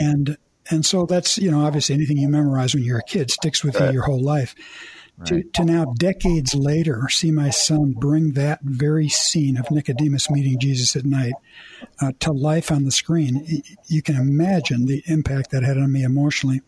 And 0.00 0.36
and 0.70 0.84
so 0.84 1.06
that's, 1.06 1.38
you 1.38 1.50
know, 1.50 1.64
obviously 1.64 1.94
anything 1.94 2.18
you 2.18 2.28
memorize 2.28 2.74
when 2.74 2.84
you're 2.84 2.98
a 2.98 3.02
kid 3.02 3.30
sticks 3.30 3.64
with 3.64 3.80
you 3.80 3.90
your 3.92 4.02
whole 4.02 4.22
life. 4.22 4.54
To, 5.24 5.42
to 5.54 5.64
now, 5.64 5.86
decades 5.98 6.54
later, 6.54 7.08
see 7.08 7.32
my 7.32 7.50
son 7.50 7.92
bring 7.92 8.32
that 8.34 8.60
very 8.62 9.08
scene 9.08 9.56
of 9.56 9.68
Nicodemus 9.70 10.30
meeting 10.30 10.60
Jesus 10.60 10.94
at 10.94 11.04
night 11.04 11.32
uh, 12.00 12.12
to 12.20 12.30
life 12.30 12.70
on 12.70 12.84
the 12.84 12.92
screen, 12.92 13.62
you 13.88 14.00
can 14.00 14.14
imagine 14.14 14.86
the 14.86 15.02
impact 15.06 15.50
that 15.50 15.64
had 15.64 15.76
on 15.76 15.90
me 15.90 16.04
emotionally. 16.04 16.60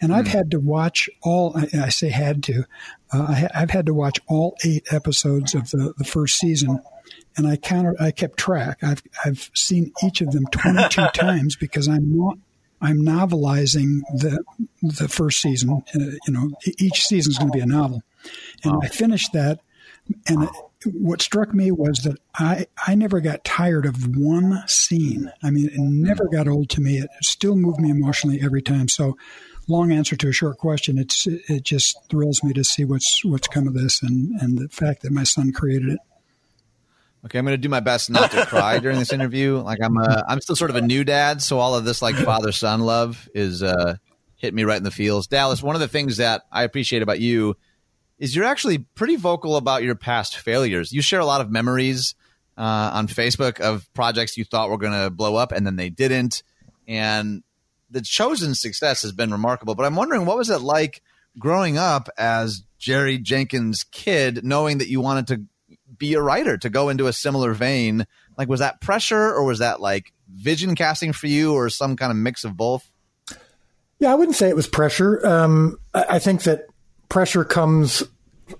And 0.00 0.12
I've 0.12 0.26
had 0.28 0.50
to 0.50 0.60
watch 0.60 1.08
all, 1.22 1.56
I, 1.56 1.88
say 1.88 2.10
had 2.10 2.42
to, 2.44 2.64
uh, 3.14 3.26
I 3.28 3.34
ha- 3.34 3.48
I've 3.54 3.70
had 3.70 3.86
to 3.86 3.94
watch 3.94 4.20
all 4.28 4.56
eight 4.64 4.86
episodes 4.92 5.54
of 5.54 5.70
the, 5.70 5.94
the 5.96 6.04
first 6.04 6.38
season. 6.38 6.82
And 7.36 7.46
I 7.46 7.56
counted, 7.56 7.96
I 8.00 8.10
kept 8.12 8.38
track. 8.38 8.82
I've, 8.82 9.02
I've 9.24 9.50
seen 9.54 9.92
each 10.02 10.20
of 10.20 10.30
them 10.30 10.46
22 10.50 11.06
times 11.14 11.56
because 11.56 11.86
I'm 11.88 12.16
not, 12.16 12.38
I'm 12.80 12.98
novelizing 12.98 14.00
the 14.12 14.42
the 14.82 15.08
first 15.08 15.40
season. 15.40 15.82
Uh, 15.94 15.98
you 16.26 16.32
know, 16.32 16.50
each 16.78 17.06
season 17.06 17.32
is 17.32 17.38
going 17.38 17.50
to 17.50 17.56
be 17.56 17.62
a 17.62 17.66
novel, 17.66 18.02
and 18.64 18.80
I 18.82 18.88
finished 18.88 19.32
that. 19.32 19.60
And 20.28 20.48
what 20.84 21.22
struck 21.22 21.54
me 21.54 21.70
was 21.70 22.00
that 22.00 22.18
I 22.34 22.66
I 22.86 22.94
never 22.94 23.20
got 23.20 23.44
tired 23.44 23.86
of 23.86 24.16
one 24.16 24.62
scene. 24.66 25.32
I 25.42 25.50
mean, 25.50 25.68
it 25.68 25.78
never 25.78 26.28
got 26.28 26.48
old 26.48 26.68
to 26.70 26.80
me. 26.80 26.98
It 26.98 27.08
still 27.22 27.56
moved 27.56 27.80
me 27.80 27.90
emotionally 27.90 28.40
every 28.42 28.62
time. 28.62 28.88
So, 28.88 29.16
long 29.68 29.90
answer 29.90 30.16
to 30.16 30.28
a 30.28 30.32
short 30.32 30.58
question. 30.58 30.98
It's 30.98 31.26
it 31.26 31.62
just 31.62 31.98
thrills 32.10 32.42
me 32.44 32.52
to 32.52 32.62
see 32.62 32.84
what's 32.84 33.24
what's 33.24 33.48
come 33.48 33.66
of 33.66 33.74
this, 33.74 34.02
and 34.02 34.40
and 34.40 34.58
the 34.58 34.68
fact 34.68 35.02
that 35.02 35.12
my 35.12 35.24
son 35.24 35.52
created 35.52 35.90
it. 35.90 35.98
Okay, 37.26 37.40
I'm 37.40 37.44
going 37.44 37.54
to 37.54 37.58
do 37.58 37.68
my 37.68 37.80
best 37.80 38.08
not 38.08 38.30
to 38.30 38.46
cry 38.46 38.78
during 38.82 39.00
this 39.00 39.12
interview. 39.12 39.56
Like 39.56 39.80
I'm, 39.82 39.96
a, 39.96 40.24
I'm 40.28 40.40
still 40.40 40.54
sort 40.54 40.70
of 40.70 40.76
a 40.76 40.80
new 40.80 41.02
dad, 41.02 41.42
so 41.42 41.58
all 41.58 41.74
of 41.74 41.84
this 41.84 42.00
like 42.00 42.14
father 42.14 42.52
son 42.52 42.82
love 42.82 43.28
is 43.34 43.64
uh, 43.64 43.96
hit 44.36 44.54
me 44.54 44.62
right 44.62 44.76
in 44.76 44.84
the 44.84 44.92
feels. 44.92 45.26
Dallas, 45.26 45.60
one 45.60 45.74
of 45.74 45.80
the 45.80 45.88
things 45.88 46.18
that 46.18 46.42
I 46.52 46.62
appreciate 46.62 47.02
about 47.02 47.18
you 47.18 47.56
is 48.20 48.36
you're 48.36 48.44
actually 48.44 48.78
pretty 48.78 49.16
vocal 49.16 49.56
about 49.56 49.82
your 49.82 49.96
past 49.96 50.36
failures. 50.36 50.92
You 50.92 51.02
share 51.02 51.18
a 51.18 51.26
lot 51.26 51.40
of 51.40 51.50
memories 51.50 52.14
uh, 52.56 52.90
on 52.94 53.08
Facebook 53.08 53.58
of 53.58 53.92
projects 53.92 54.36
you 54.36 54.44
thought 54.44 54.70
were 54.70 54.78
going 54.78 54.92
to 54.92 55.10
blow 55.10 55.34
up 55.34 55.50
and 55.50 55.66
then 55.66 55.74
they 55.74 55.90
didn't, 55.90 56.44
and 56.86 57.42
the 57.90 58.02
chosen 58.02 58.54
success 58.54 59.02
has 59.02 59.10
been 59.10 59.32
remarkable. 59.32 59.74
But 59.74 59.84
I'm 59.84 59.96
wondering 59.96 60.26
what 60.26 60.36
was 60.36 60.48
it 60.48 60.60
like 60.60 61.02
growing 61.40 61.76
up 61.76 62.08
as 62.16 62.62
Jerry 62.78 63.18
Jenkins' 63.18 63.82
kid, 63.82 64.44
knowing 64.44 64.78
that 64.78 64.88
you 64.88 65.00
wanted 65.00 65.26
to 65.26 65.42
be 65.98 66.14
a 66.14 66.20
writer 66.20 66.56
to 66.58 66.70
go 66.70 66.88
into 66.88 67.06
a 67.06 67.12
similar 67.12 67.52
vein 67.52 68.06
like 68.36 68.48
was 68.48 68.60
that 68.60 68.80
pressure 68.80 69.32
or 69.32 69.44
was 69.44 69.60
that 69.60 69.80
like 69.80 70.12
vision 70.32 70.74
casting 70.74 71.12
for 71.12 71.26
you 71.26 71.54
or 71.54 71.68
some 71.70 71.96
kind 71.96 72.10
of 72.10 72.16
mix 72.16 72.44
of 72.44 72.56
both 72.56 72.90
Yeah, 73.98 74.12
I 74.12 74.14
wouldn't 74.14 74.36
say 74.36 74.48
it 74.48 74.56
was 74.56 74.66
pressure. 74.66 75.24
Um, 75.26 75.78
I, 75.94 76.04
I 76.10 76.18
think 76.18 76.42
that 76.42 76.66
pressure 77.08 77.44
comes 77.44 78.02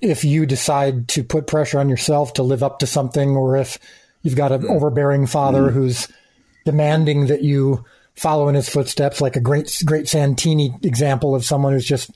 if 0.01 0.24
you 0.24 0.47
decide 0.47 1.09
to 1.09 1.22
put 1.22 1.47
pressure 1.47 1.78
on 1.78 1.89
yourself 1.89 2.34
to 2.34 2.43
live 2.43 2.62
up 2.62 2.80
to 2.80 2.87
something, 2.87 3.30
or 3.37 3.57
if 3.57 3.78
you've 4.22 4.37
got 4.37 4.53
an 4.53 4.66
overbearing 4.66 5.26
father 5.26 5.70
who's 5.70 6.09
demanding 6.64 7.28
that 7.28 7.43
you 7.43 7.84
follow 8.16 8.49
in 8.49 8.55
his 8.55 8.68
footsteps, 8.68 9.20
like 9.20 9.37
a 9.37 9.41
great 9.41 9.82
great 9.84 10.09
Santini 10.09 10.74
example 10.82 11.34
of 11.34 11.45
someone 11.45 11.72
who's 11.72 11.87
just 11.87 12.11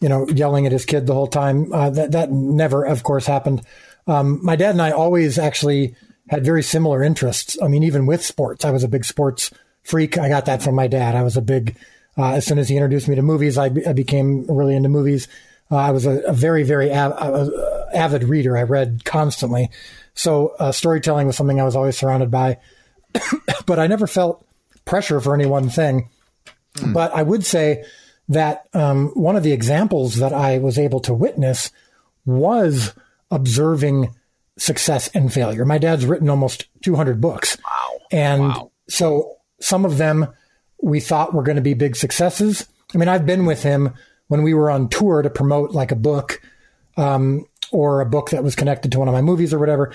you 0.00 0.08
know 0.08 0.28
yelling 0.28 0.66
at 0.66 0.72
his 0.72 0.84
kid 0.84 1.06
the 1.06 1.14
whole 1.14 1.26
time. 1.26 1.72
Uh, 1.72 1.90
that 1.90 2.12
that 2.12 2.32
never, 2.32 2.84
of 2.84 3.02
course, 3.02 3.26
happened. 3.26 3.62
Um, 4.06 4.44
my 4.44 4.56
dad 4.56 4.70
and 4.70 4.82
I 4.82 4.90
always 4.90 5.38
actually 5.38 5.96
had 6.28 6.44
very 6.44 6.62
similar 6.62 7.02
interests. 7.02 7.56
I 7.62 7.68
mean, 7.68 7.82
even 7.82 8.06
with 8.06 8.24
sports, 8.24 8.64
I 8.64 8.70
was 8.70 8.84
a 8.84 8.88
big 8.88 9.04
sports 9.04 9.50
freak. 9.82 10.18
I 10.18 10.28
got 10.28 10.46
that 10.46 10.62
from 10.62 10.74
my 10.74 10.86
dad. 10.86 11.14
I 11.14 11.22
was 11.22 11.36
a 11.36 11.42
big 11.42 11.76
uh, 12.16 12.32
as 12.32 12.46
soon 12.46 12.58
as 12.58 12.68
he 12.68 12.76
introduced 12.76 13.08
me 13.08 13.16
to 13.16 13.22
movies, 13.22 13.58
I, 13.58 13.66
I 13.86 13.92
became 13.92 14.46
really 14.46 14.76
into 14.76 14.88
movies. 14.88 15.28
Uh, 15.70 15.76
I 15.76 15.90
was 15.90 16.06
a, 16.06 16.20
a 16.20 16.32
very, 16.32 16.62
very 16.62 16.92
av- 16.92 17.12
uh, 17.12 17.50
avid 17.92 18.24
reader. 18.24 18.56
I 18.56 18.62
read 18.62 19.04
constantly. 19.04 19.70
So 20.14 20.54
uh, 20.58 20.72
storytelling 20.72 21.26
was 21.26 21.36
something 21.36 21.60
I 21.60 21.64
was 21.64 21.74
always 21.74 21.98
surrounded 21.98 22.30
by. 22.30 22.58
but 23.66 23.78
I 23.78 23.86
never 23.86 24.06
felt 24.06 24.46
pressure 24.84 25.20
for 25.20 25.34
any 25.34 25.46
one 25.46 25.68
thing. 25.68 26.08
But 26.92 27.14
I 27.14 27.22
would 27.22 27.44
say 27.44 27.84
that 28.28 28.68
um, 28.74 29.08
one 29.10 29.36
of 29.36 29.42
the 29.42 29.52
examples 29.52 30.16
that 30.16 30.32
I 30.32 30.58
was 30.58 30.78
able 30.78 31.00
to 31.00 31.14
witness 31.14 31.70
was 32.24 32.92
observing 33.30 34.14
success 34.58 35.08
and 35.14 35.32
failure. 35.32 35.64
My 35.64 35.78
dad's 35.78 36.06
written 36.06 36.30
almost 36.30 36.66
200 36.82 37.20
books. 37.20 37.58
Wow. 37.64 38.00
And 38.10 38.42
wow. 38.42 38.70
so 38.88 39.36
some 39.60 39.84
of 39.84 39.98
them 39.98 40.28
we 40.80 41.00
thought 41.00 41.34
were 41.34 41.42
going 41.42 41.56
to 41.56 41.62
be 41.62 41.74
big 41.74 41.96
successes. 41.96 42.68
I 42.94 42.98
mean, 42.98 43.08
I've 43.08 43.26
been 43.26 43.46
with 43.46 43.62
him 43.62 43.94
when 44.28 44.42
we 44.42 44.54
were 44.54 44.70
on 44.70 44.88
tour 44.88 45.22
to 45.22 45.30
promote 45.30 45.72
like 45.72 45.90
a 45.90 45.96
book 45.96 46.40
um, 46.96 47.46
or 47.72 48.00
a 48.00 48.06
book 48.06 48.30
that 48.30 48.44
was 48.44 48.54
connected 48.54 48.92
to 48.92 48.98
one 48.98 49.08
of 49.08 49.14
my 49.14 49.22
movies 49.22 49.52
or 49.52 49.58
whatever, 49.58 49.92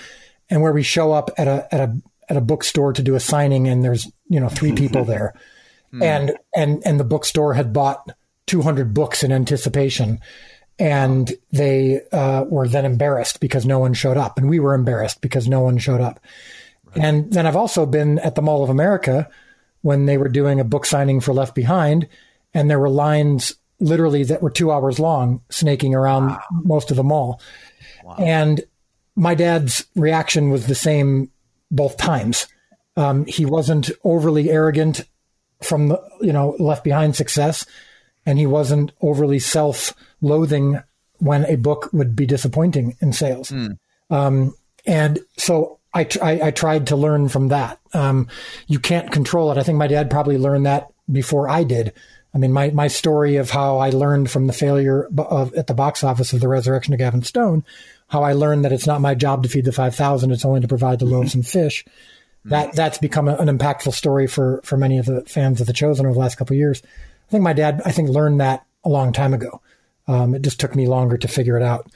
and 0.48 0.62
where 0.62 0.72
we 0.72 0.82
show 0.82 1.12
up 1.12 1.30
at 1.38 1.48
a 1.48 1.72
at 1.72 1.80
a 1.80 1.96
at 2.28 2.36
a 2.36 2.40
bookstore 2.40 2.92
to 2.92 3.02
do 3.02 3.14
a 3.14 3.20
signing, 3.20 3.68
and 3.68 3.84
there's 3.84 4.10
you 4.28 4.40
know 4.40 4.48
three 4.48 4.72
people 4.72 5.04
there, 5.04 5.34
mm. 5.92 6.02
and 6.04 6.36
and 6.54 6.82
and 6.84 7.00
the 7.00 7.04
bookstore 7.04 7.54
had 7.54 7.72
bought 7.72 8.14
200 8.46 8.92
books 8.92 9.22
in 9.22 9.32
anticipation, 9.32 10.20
and 10.80 11.30
they 11.52 12.00
uh, 12.10 12.44
were 12.44 12.66
then 12.66 12.86
embarrassed 12.86 13.38
because 13.38 13.66
no 13.66 13.78
one 13.78 13.92
showed 13.92 14.16
up, 14.16 14.38
and 14.38 14.48
we 14.48 14.58
were 14.58 14.74
embarrassed 14.74 15.20
because 15.20 15.46
no 15.46 15.60
one 15.60 15.76
showed 15.76 16.00
up. 16.00 16.18
Right. 16.86 17.04
And 17.04 17.32
then 17.32 17.46
I've 17.46 17.54
also 17.54 17.84
been 17.84 18.18
at 18.20 18.34
the 18.34 18.42
Mall 18.42 18.64
of 18.64 18.70
America 18.70 19.28
when 19.82 20.06
they 20.06 20.16
were 20.16 20.28
doing 20.28 20.58
a 20.58 20.64
book 20.64 20.86
signing 20.86 21.20
for 21.20 21.34
Left 21.34 21.54
Behind, 21.54 22.08
and 22.54 22.70
there 22.70 22.80
were 22.80 22.88
lines 22.88 23.54
literally 23.78 24.24
that 24.24 24.42
were 24.42 24.50
two 24.50 24.72
hours 24.72 24.98
long, 24.98 25.42
snaking 25.50 25.94
around 25.94 26.28
wow. 26.28 26.42
most 26.50 26.90
of 26.90 26.96
the 26.96 27.04
mall. 27.04 27.42
Wow. 28.02 28.16
And 28.18 28.62
my 29.16 29.34
dad's 29.34 29.86
reaction 29.94 30.50
was 30.50 30.66
the 30.66 30.74
same 30.74 31.30
both 31.70 31.98
times. 31.98 32.46
Um, 32.96 33.26
he 33.26 33.44
wasn't 33.44 33.90
overly 34.02 34.50
arrogant 34.50 35.04
from 35.62 35.88
the 35.88 36.02
you 36.22 36.32
know 36.32 36.56
Left 36.58 36.84
Behind 36.84 37.14
success, 37.14 37.66
and 38.24 38.38
he 38.38 38.46
wasn't 38.46 38.92
overly 39.02 39.40
self-loathing 40.20 40.82
when 41.18 41.44
a 41.46 41.56
book 41.56 41.90
would 41.92 42.16
be 42.16 42.26
disappointing 42.26 42.96
in 43.00 43.12
sales. 43.12 43.50
Mm. 43.50 43.78
Um, 44.08 44.54
and 44.86 45.20
so 45.36 45.78
I, 45.92 46.06
I, 46.22 46.40
I, 46.44 46.50
tried 46.50 46.88
to 46.88 46.96
learn 46.96 47.28
from 47.28 47.48
that. 47.48 47.78
Um, 47.92 48.28
you 48.66 48.78
can't 48.78 49.12
control 49.12 49.52
it. 49.52 49.58
I 49.58 49.62
think 49.62 49.78
my 49.78 49.86
dad 49.86 50.10
probably 50.10 50.38
learned 50.38 50.66
that 50.66 50.88
before 51.10 51.48
I 51.48 51.62
did. 51.62 51.92
I 52.34 52.38
mean, 52.38 52.52
my, 52.52 52.70
my 52.70 52.88
story 52.88 53.36
of 53.36 53.50
how 53.50 53.78
I 53.78 53.90
learned 53.90 54.30
from 54.30 54.46
the 54.46 54.52
failure 54.52 55.08
of, 55.18 55.52
at 55.54 55.66
the 55.66 55.74
box 55.74 56.02
office 56.02 56.32
of 56.32 56.40
the 56.40 56.48
resurrection 56.48 56.94
of 56.94 56.98
Gavin 56.98 57.22
Stone, 57.22 57.64
how 58.08 58.22
I 58.22 58.32
learned 58.32 58.64
that 58.64 58.72
it's 58.72 58.86
not 58.86 59.00
my 59.00 59.14
job 59.14 59.42
to 59.42 59.48
feed 59.48 59.64
the 59.64 59.72
5,000. 59.72 60.30
It's 60.30 60.44
only 60.44 60.60
to 60.60 60.68
provide 60.68 61.00
the 61.00 61.06
loaves 61.06 61.34
and 61.34 61.46
fish. 61.46 61.84
That, 62.46 62.72
that's 62.72 62.98
become 62.98 63.28
a, 63.28 63.36
an 63.36 63.48
impactful 63.48 63.92
story 63.92 64.26
for, 64.26 64.60
for 64.64 64.76
many 64.76 64.98
of 64.98 65.06
the 65.06 65.22
fans 65.22 65.60
of 65.60 65.66
The 65.66 65.72
Chosen 65.72 66.06
over 66.06 66.14
the 66.14 66.20
last 66.20 66.36
couple 66.36 66.54
of 66.54 66.58
years. 66.58 66.82
I 66.84 67.30
think 67.30 67.44
my 67.44 67.52
dad, 67.52 67.82
I 67.84 67.92
think, 67.92 68.08
learned 68.08 68.40
that 68.40 68.64
a 68.84 68.88
long 68.88 69.12
time 69.12 69.34
ago. 69.34 69.60
Um, 70.10 70.34
it 70.34 70.42
just 70.42 70.58
took 70.58 70.74
me 70.74 70.88
longer 70.88 71.16
to 71.16 71.28
figure 71.28 71.56
it 71.56 71.62
out. 71.62 71.88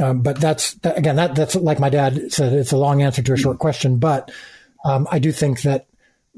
Um, 0.00 0.22
but 0.22 0.40
that's 0.40 0.74
that, 0.74 0.98
again, 0.98 1.16
that 1.16 1.36
that's 1.36 1.54
like 1.54 1.78
my 1.78 1.90
dad 1.90 2.32
said. 2.32 2.52
It's 2.52 2.72
a 2.72 2.76
long 2.76 3.02
answer 3.02 3.22
to 3.22 3.32
a 3.34 3.36
short 3.36 3.58
question, 3.58 3.98
but 3.98 4.30
um, 4.84 5.06
I 5.10 5.18
do 5.18 5.30
think 5.30 5.62
that 5.62 5.86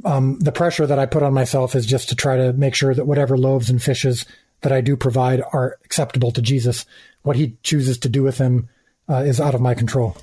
um, 0.04 0.38
the 0.40 0.52
pressure 0.52 0.86
that 0.86 0.98
I 0.98 1.06
put 1.06 1.22
on 1.22 1.32
myself 1.32 1.74
is 1.74 1.86
just 1.86 2.10
to 2.10 2.16
try 2.16 2.36
to 2.36 2.52
make 2.52 2.74
sure 2.74 2.94
that 2.94 3.06
whatever 3.06 3.38
loaves 3.38 3.70
and 3.70 3.82
fishes 3.82 4.26
that 4.60 4.72
I 4.72 4.80
do 4.80 4.96
provide 4.96 5.40
are 5.52 5.78
acceptable 5.84 6.30
to 6.32 6.42
Jesus. 6.42 6.84
What 7.22 7.36
He 7.36 7.56
chooses 7.62 7.98
to 7.98 8.08
do 8.08 8.22
with 8.22 8.38
them 8.38 8.68
uh, 9.08 9.22
is 9.22 9.40
out 9.40 9.54
of 9.54 9.60
my 9.60 9.74
control. 9.74 10.16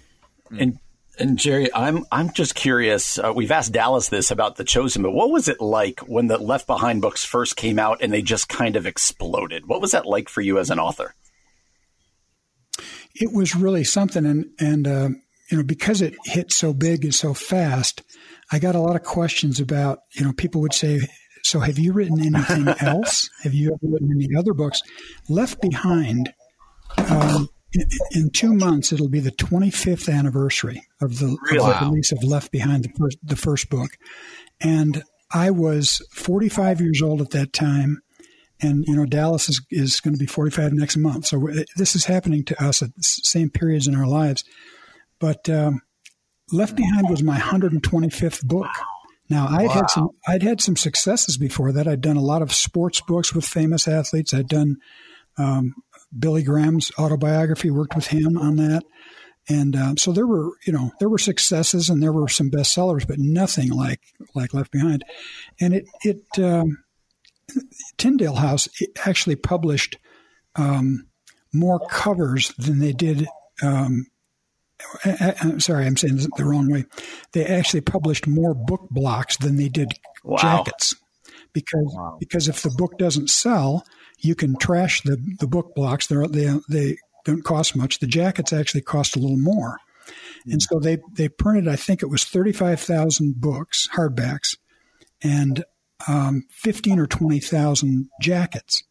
And 0.60 0.78
and 1.22 1.38
Jerry, 1.38 1.74
I'm 1.74 2.06
I'm 2.12 2.34
just 2.34 2.56
curious. 2.56 3.18
Uh, 3.18 3.32
we've 3.36 3.52
asked 3.52 3.72
Dallas 3.72 4.10
this 4.10 4.32
about 4.32 4.56
the 4.56 4.64
Chosen, 4.64 5.04
but 5.04 5.12
what 5.12 5.32
was 5.32 5.48
it 5.48 5.62
like 5.62 6.02
when 6.02 6.28
the 6.28 6.38
Left 6.38 6.68
Behind 6.68 7.02
books 7.02 7.24
first 7.24 7.56
came 7.56 7.80
out 7.80 8.00
and 8.02 8.12
they 8.12 8.22
just 8.22 8.50
kind 8.50 8.76
of 8.76 8.86
exploded? 8.86 9.68
What 9.68 9.82
was 9.82 9.92
that 9.92 10.06
like 10.06 10.28
for 10.28 10.42
you 10.42 10.60
as 10.60 10.70
an 10.70 10.80
author? 10.80 11.14
It 13.14 13.32
was 13.32 13.56
really 13.56 13.84
something, 13.84 14.26
and 14.26 14.46
and 14.60 14.88
uh, 14.88 15.10
you 15.50 15.58
know 15.58 15.64
because 15.64 16.02
it 16.02 16.16
hit 16.26 16.52
so 16.52 16.74
big 16.74 17.04
and 17.04 17.16
so 17.16 17.34
fast, 17.34 18.02
I 18.52 18.60
got 18.60 18.76
a 18.76 18.82
lot 18.82 18.98
of 18.98 19.04
questions 19.04 19.62
about, 19.62 20.00
you 20.14 20.26
know, 20.26 20.34
people 20.34 20.60
would 20.62 20.74
say, 20.74 21.00
so 21.44 21.60
have 21.62 21.80
you 21.80 21.94
written 21.94 22.20
anything 22.20 22.68
else? 22.82 23.30
Have 23.44 23.54
you 23.54 23.70
ever 23.70 23.94
written 23.94 24.12
any 24.14 24.28
other 24.38 24.54
books? 24.54 24.82
Left 25.30 25.62
Behind, 25.62 26.34
um, 26.98 27.50
in, 27.74 27.88
in, 28.12 28.30
two 28.32 28.54
months, 28.54 28.92
it'll 28.92 29.10
be 29.10 29.20
the 29.20 29.32
25th 29.32 30.12
anniversary 30.12 30.84
of 31.02 31.20
the, 31.20 31.38
really? 31.50 31.72
of 31.72 31.80
the 31.80 31.86
release 31.86 32.12
of 32.12 32.24
Left 32.24 32.52
Behind, 32.52 32.84
the 32.84 32.92
first, 32.98 33.18
the 33.24 33.36
first 33.36 33.70
book. 33.70 33.92
And 34.60 35.04
I 35.32 35.52
was 35.52 36.06
45 36.12 36.82
years 36.82 37.02
old 37.02 37.22
at 37.22 37.32
that 37.32 37.54
time. 37.54 38.02
And, 38.62 38.86
you 38.88 38.96
know, 38.96 39.06
Dallas 39.06 39.50
is, 39.50 39.62
is 39.72 40.00
going 40.00 40.14
to 40.14 40.20
be 40.20 40.28
45 40.28 40.74
next 40.74 40.98
month. 40.98 41.26
So 41.28 41.50
this 41.78 41.96
is 41.96 42.06
happening 42.06 42.44
to 42.46 42.64
us 42.64 42.84
at 42.84 42.96
the 42.96 43.04
same 43.04 43.50
periods 43.50 43.88
in 43.88 43.96
our 43.96 44.08
lives. 44.08 44.44
But, 45.20 45.50
um, 45.50 45.82
Left 46.52 46.76
Behind 46.76 47.10
was 47.10 47.24
my 47.24 47.40
125th 47.40 48.46
book. 48.46 48.68
Now 49.30 49.48
I'd 49.48 49.68
wow. 49.68 49.74
had 49.74 49.90
some 49.90 50.10
I'd 50.28 50.44
had 50.44 50.60
some 50.60 50.76
successes 50.76 51.38
before 51.38 51.72
that. 51.72 51.88
I'd 51.88 52.02
done 52.02 52.18
a 52.18 52.22
lot 52.22 52.42
of 52.42 52.52
sports 52.52 53.00
books 53.00 53.34
with 53.34 53.46
famous 53.46 53.88
athletes. 53.88 54.34
I'd 54.34 54.50
done 54.50 54.76
um, 55.38 55.74
Billy 56.18 56.44
Graham's 56.44 56.92
autobiography, 56.98 57.72
worked 57.72 57.96
with 57.96 58.08
him 58.08 58.38
on 58.38 58.58
that, 58.58 58.84
and 59.50 59.76
um, 59.76 59.98
so 59.98 60.12
there 60.12 60.28
were 60.28 60.52
you 60.66 60.74
know 60.74 60.92
there 61.00 61.10
were 61.10 61.18
successes 61.18 61.90
and 61.90 62.02
there 62.02 62.14
were 62.14 62.28
some 62.28 62.52
bestsellers, 62.52 63.08
but 63.08 63.18
nothing 63.20 63.72
like 63.72 64.02
like 64.36 64.54
Left 64.54 64.72
Behind. 64.72 65.04
And 65.60 65.74
it 65.74 65.86
it 66.04 66.40
um, 66.40 66.84
Tyndale 67.98 68.36
House 68.36 68.68
it 68.80 68.92
actually 69.06 69.36
published 69.36 69.98
um, 70.56 71.08
more 71.54 71.80
covers 71.88 72.54
than 72.58 72.80
they 72.80 72.94
did 72.94 73.28
um, 73.64 74.06
I'm 75.06 75.60
sorry, 75.60 75.86
I'm 75.86 75.98
saying 75.98 76.18
the 76.38 76.46
wrong 76.46 76.72
way. 76.72 76.86
They 77.34 77.46
actually 77.46 77.82
published 77.82 78.28
more 78.28 78.54
book 78.54 78.88
blocks 78.90 79.38
than 79.38 79.58
they 79.58 79.70
did 79.70 79.94
wow. 80.24 80.38
jackets, 80.38 80.96
because 81.54 81.94
wow. 81.96 82.18
because 82.20 82.48
if 82.48 82.62
the 82.62 82.74
book 82.78 82.98
doesn't 82.98 83.30
sell, 83.30 83.86
you 84.22 84.36
can 84.36 84.56
trash 84.58 85.02
the 85.02 85.18
the 85.40 85.48
book 85.48 85.74
blocks. 85.76 86.08
They're, 86.08 86.28
they 86.28 86.54
they 86.70 86.98
don't 87.26 87.44
cost 87.44 87.76
much. 87.76 88.00
The 88.00 88.08
jackets 88.08 88.54
actually 88.54 88.82
cost 88.82 89.16
a 89.16 89.20
little 89.20 89.38
more, 89.38 89.78
mm. 90.48 90.54
and 90.54 90.62
so 90.62 90.80
they 90.80 91.00
they 91.14 91.30
printed. 91.30 91.68
I 91.68 91.76
think 91.76 92.02
it 92.02 92.10
was 92.10 92.24
thirty 92.24 92.52
five 92.52 92.80
thousand 92.80 93.40
books 93.40 93.88
hardbacks, 93.96 94.58
and 95.22 95.64
um, 96.08 96.46
fifteen 96.50 97.00
or 97.00 97.08
twenty 97.08 97.40
thousand 97.40 98.10
jackets. 98.22 98.84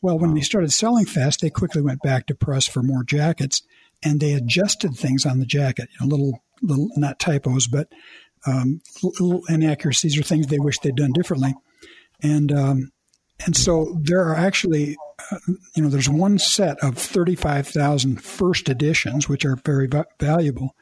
Well, 0.00 0.18
when 0.18 0.34
they 0.34 0.42
started 0.42 0.72
selling 0.72 1.06
fast, 1.06 1.40
they 1.40 1.50
quickly 1.50 1.82
went 1.82 2.02
back 2.02 2.26
to 2.26 2.34
press 2.34 2.68
for 2.68 2.82
more 2.82 3.02
jackets 3.02 3.62
and 4.02 4.20
they 4.20 4.32
adjusted 4.32 4.94
things 4.94 5.26
on 5.26 5.40
the 5.40 5.46
jacket, 5.46 5.88
you 5.92 6.06
know, 6.06 6.10
little, 6.10 6.42
little 6.62 6.88
not 6.96 7.18
typos, 7.18 7.66
but 7.66 7.88
um, 8.46 8.80
little 9.02 9.42
inaccuracies 9.48 10.18
or 10.18 10.22
things 10.22 10.46
they 10.46 10.58
wish 10.58 10.78
they'd 10.78 10.94
done 10.94 11.12
differently. 11.12 11.54
And 12.22 12.52
um, 12.52 12.90
and 13.46 13.56
so 13.56 13.98
there 14.00 14.24
are 14.24 14.34
actually, 14.34 14.96
uh, 15.30 15.38
you 15.76 15.82
know, 15.82 15.88
there's 15.88 16.08
one 16.08 16.38
set 16.38 16.78
of 16.82 16.96
35,000 16.96 18.22
first 18.22 18.68
editions, 18.68 19.28
which 19.28 19.44
are 19.44 19.56
very 19.64 19.86
va- 19.86 20.06
valuable, 20.18 20.74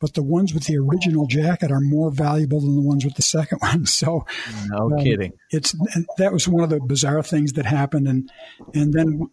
but 0.00 0.14
the 0.14 0.22
ones 0.22 0.54
with 0.54 0.64
the 0.64 0.78
original 0.78 1.26
jacket 1.26 1.72
are 1.72 1.80
more 1.80 2.10
valuable 2.10 2.60
than 2.60 2.76
the 2.76 2.82
ones 2.82 3.04
with 3.04 3.14
the 3.14 3.22
second 3.22 3.58
one. 3.62 3.86
So, 3.86 4.24
no 4.68 4.92
um, 4.92 5.04
kidding. 5.04 5.32
It's 5.50 5.74
that 6.18 6.32
was 6.32 6.46
one 6.46 6.64
of 6.64 6.70
the 6.70 6.80
bizarre 6.80 7.22
things 7.22 7.54
that 7.54 7.66
happened, 7.66 8.06
and 8.06 8.30
and 8.74 8.92
then 8.92 9.28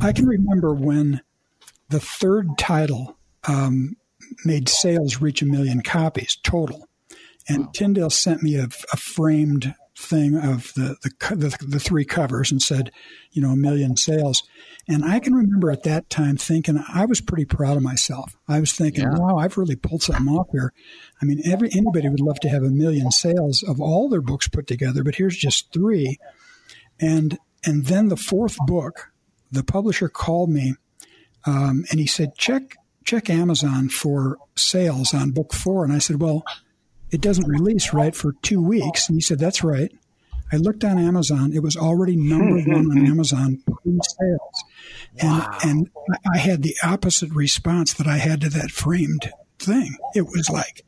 I 0.00 0.12
can 0.12 0.26
remember 0.26 0.72
when 0.72 1.20
the 1.90 2.00
third 2.00 2.58
title 2.58 3.16
um, 3.46 3.96
made 4.44 4.68
sales 4.68 5.20
reach 5.20 5.42
a 5.42 5.46
million 5.46 5.82
copies 5.82 6.36
total. 6.42 6.88
And. 7.48 7.72
Tyndale 7.72 8.10
sent 8.10 8.42
me 8.42 8.56
a, 8.56 8.64
a, 8.92 8.96
framed 8.96 9.72
thing 9.98 10.36
of 10.36 10.72
the, 10.74 10.96
the, 11.02 11.36
the, 11.36 11.66
the, 11.66 11.80
three 11.80 12.04
covers 12.04 12.52
and 12.52 12.60
said, 12.60 12.90
you 13.32 13.40
know, 13.40 13.50
a 13.50 13.56
million 13.56 13.96
sales. 13.96 14.42
And 14.86 15.04
I 15.04 15.20
can 15.20 15.34
remember 15.34 15.70
at 15.70 15.84
that 15.84 16.10
time 16.10 16.36
thinking 16.36 16.82
I 16.92 17.06
was 17.06 17.20
pretty 17.20 17.46
proud 17.46 17.76
of 17.76 17.82
myself. 17.82 18.36
I 18.46 18.60
was 18.60 18.72
thinking, 18.72 19.04
yeah. 19.04 19.18
wow, 19.18 19.38
I've 19.38 19.56
really 19.56 19.74
pulled 19.74 20.02
something 20.02 20.28
off 20.28 20.48
here. 20.52 20.72
I 21.20 21.24
mean, 21.24 21.40
every 21.50 21.70
anybody 21.72 22.08
would 22.08 22.20
love 22.20 22.40
to 22.40 22.48
have 22.48 22.62
a 22.62 22.70
million 22.70 23.10
sales 23.10 23.62
of 23.62 23.80
all 23.80 24.08
their 24.08 24.20
books 24.20 24.48
put 24.48 24.66
together, 24.66 25.02
but 25.02 25.14
here's 25.14 25.36
just 25.36 25.72
three. 25.72 26.18
And 27.00 27.38
and 27.64 27.86
then 27.86 28.08
the 28.08 28.16
fourth 28.16 28.56
book, 28.66 29.12
the 29.50 29.64
publisher 29.64 30.08
called 30.08 30.50
me 30.50 30.74
um, 31.46 31.84
and 31.90 32.00
he 32.00 32.06
said, 32.06 32.36
check 32.36 32.76
check 33.04 33.30
Amazon 33.30 33.88
for 33.88 34.36
sales 34.56 35.14
on 35.14 35.30
book 35.30 35.54
four. 35.54 35.84
And 35.84 35.92
I 35.92 35.98
said, 35.98 36.20
well, 36.20 36.42
it 37.10 37.20
doesn't 37.20 37.48
release 37.48 37.92
right 37.92 38.14
for 38.14 38.32
two 38.42 38.62
weeks. 38.62 39.08
And 39.08 39.16
he 39.16 39.20
said, 39.20 39.38
that's 39.38 39.62
right. 39.62 39.92
I 40.52 40.56
looked 40.56 40.84
on 40.84 40.98
Amazon. 40.98 41.52
It 41.52 41.62
was 41.62 41.76
already 41.76 42.16
number 42.16 42.60
one 42.72 42.90
on 42.90 43.06
Amazon 43.06 43.62
in 43.84 44.00
sales. 44.02 44.64
and 45.18 45.38
wow. 45.38 45.58
and 45.62 45.90
I 46.32 46.38
had 46.38 46.62
the 46.62 46.76
opposite 46.84 47.30
response 47.32 47.94
that 47.94 48.06
I 48.06 48.18
had 48.18 48.42
to 48.42 48.48
that 48.50 48.70
framed 48.70 49.32
thing. 49.58 49.96
It 50.14 50.26
was 50.26 50.48
like, 50.48 50.84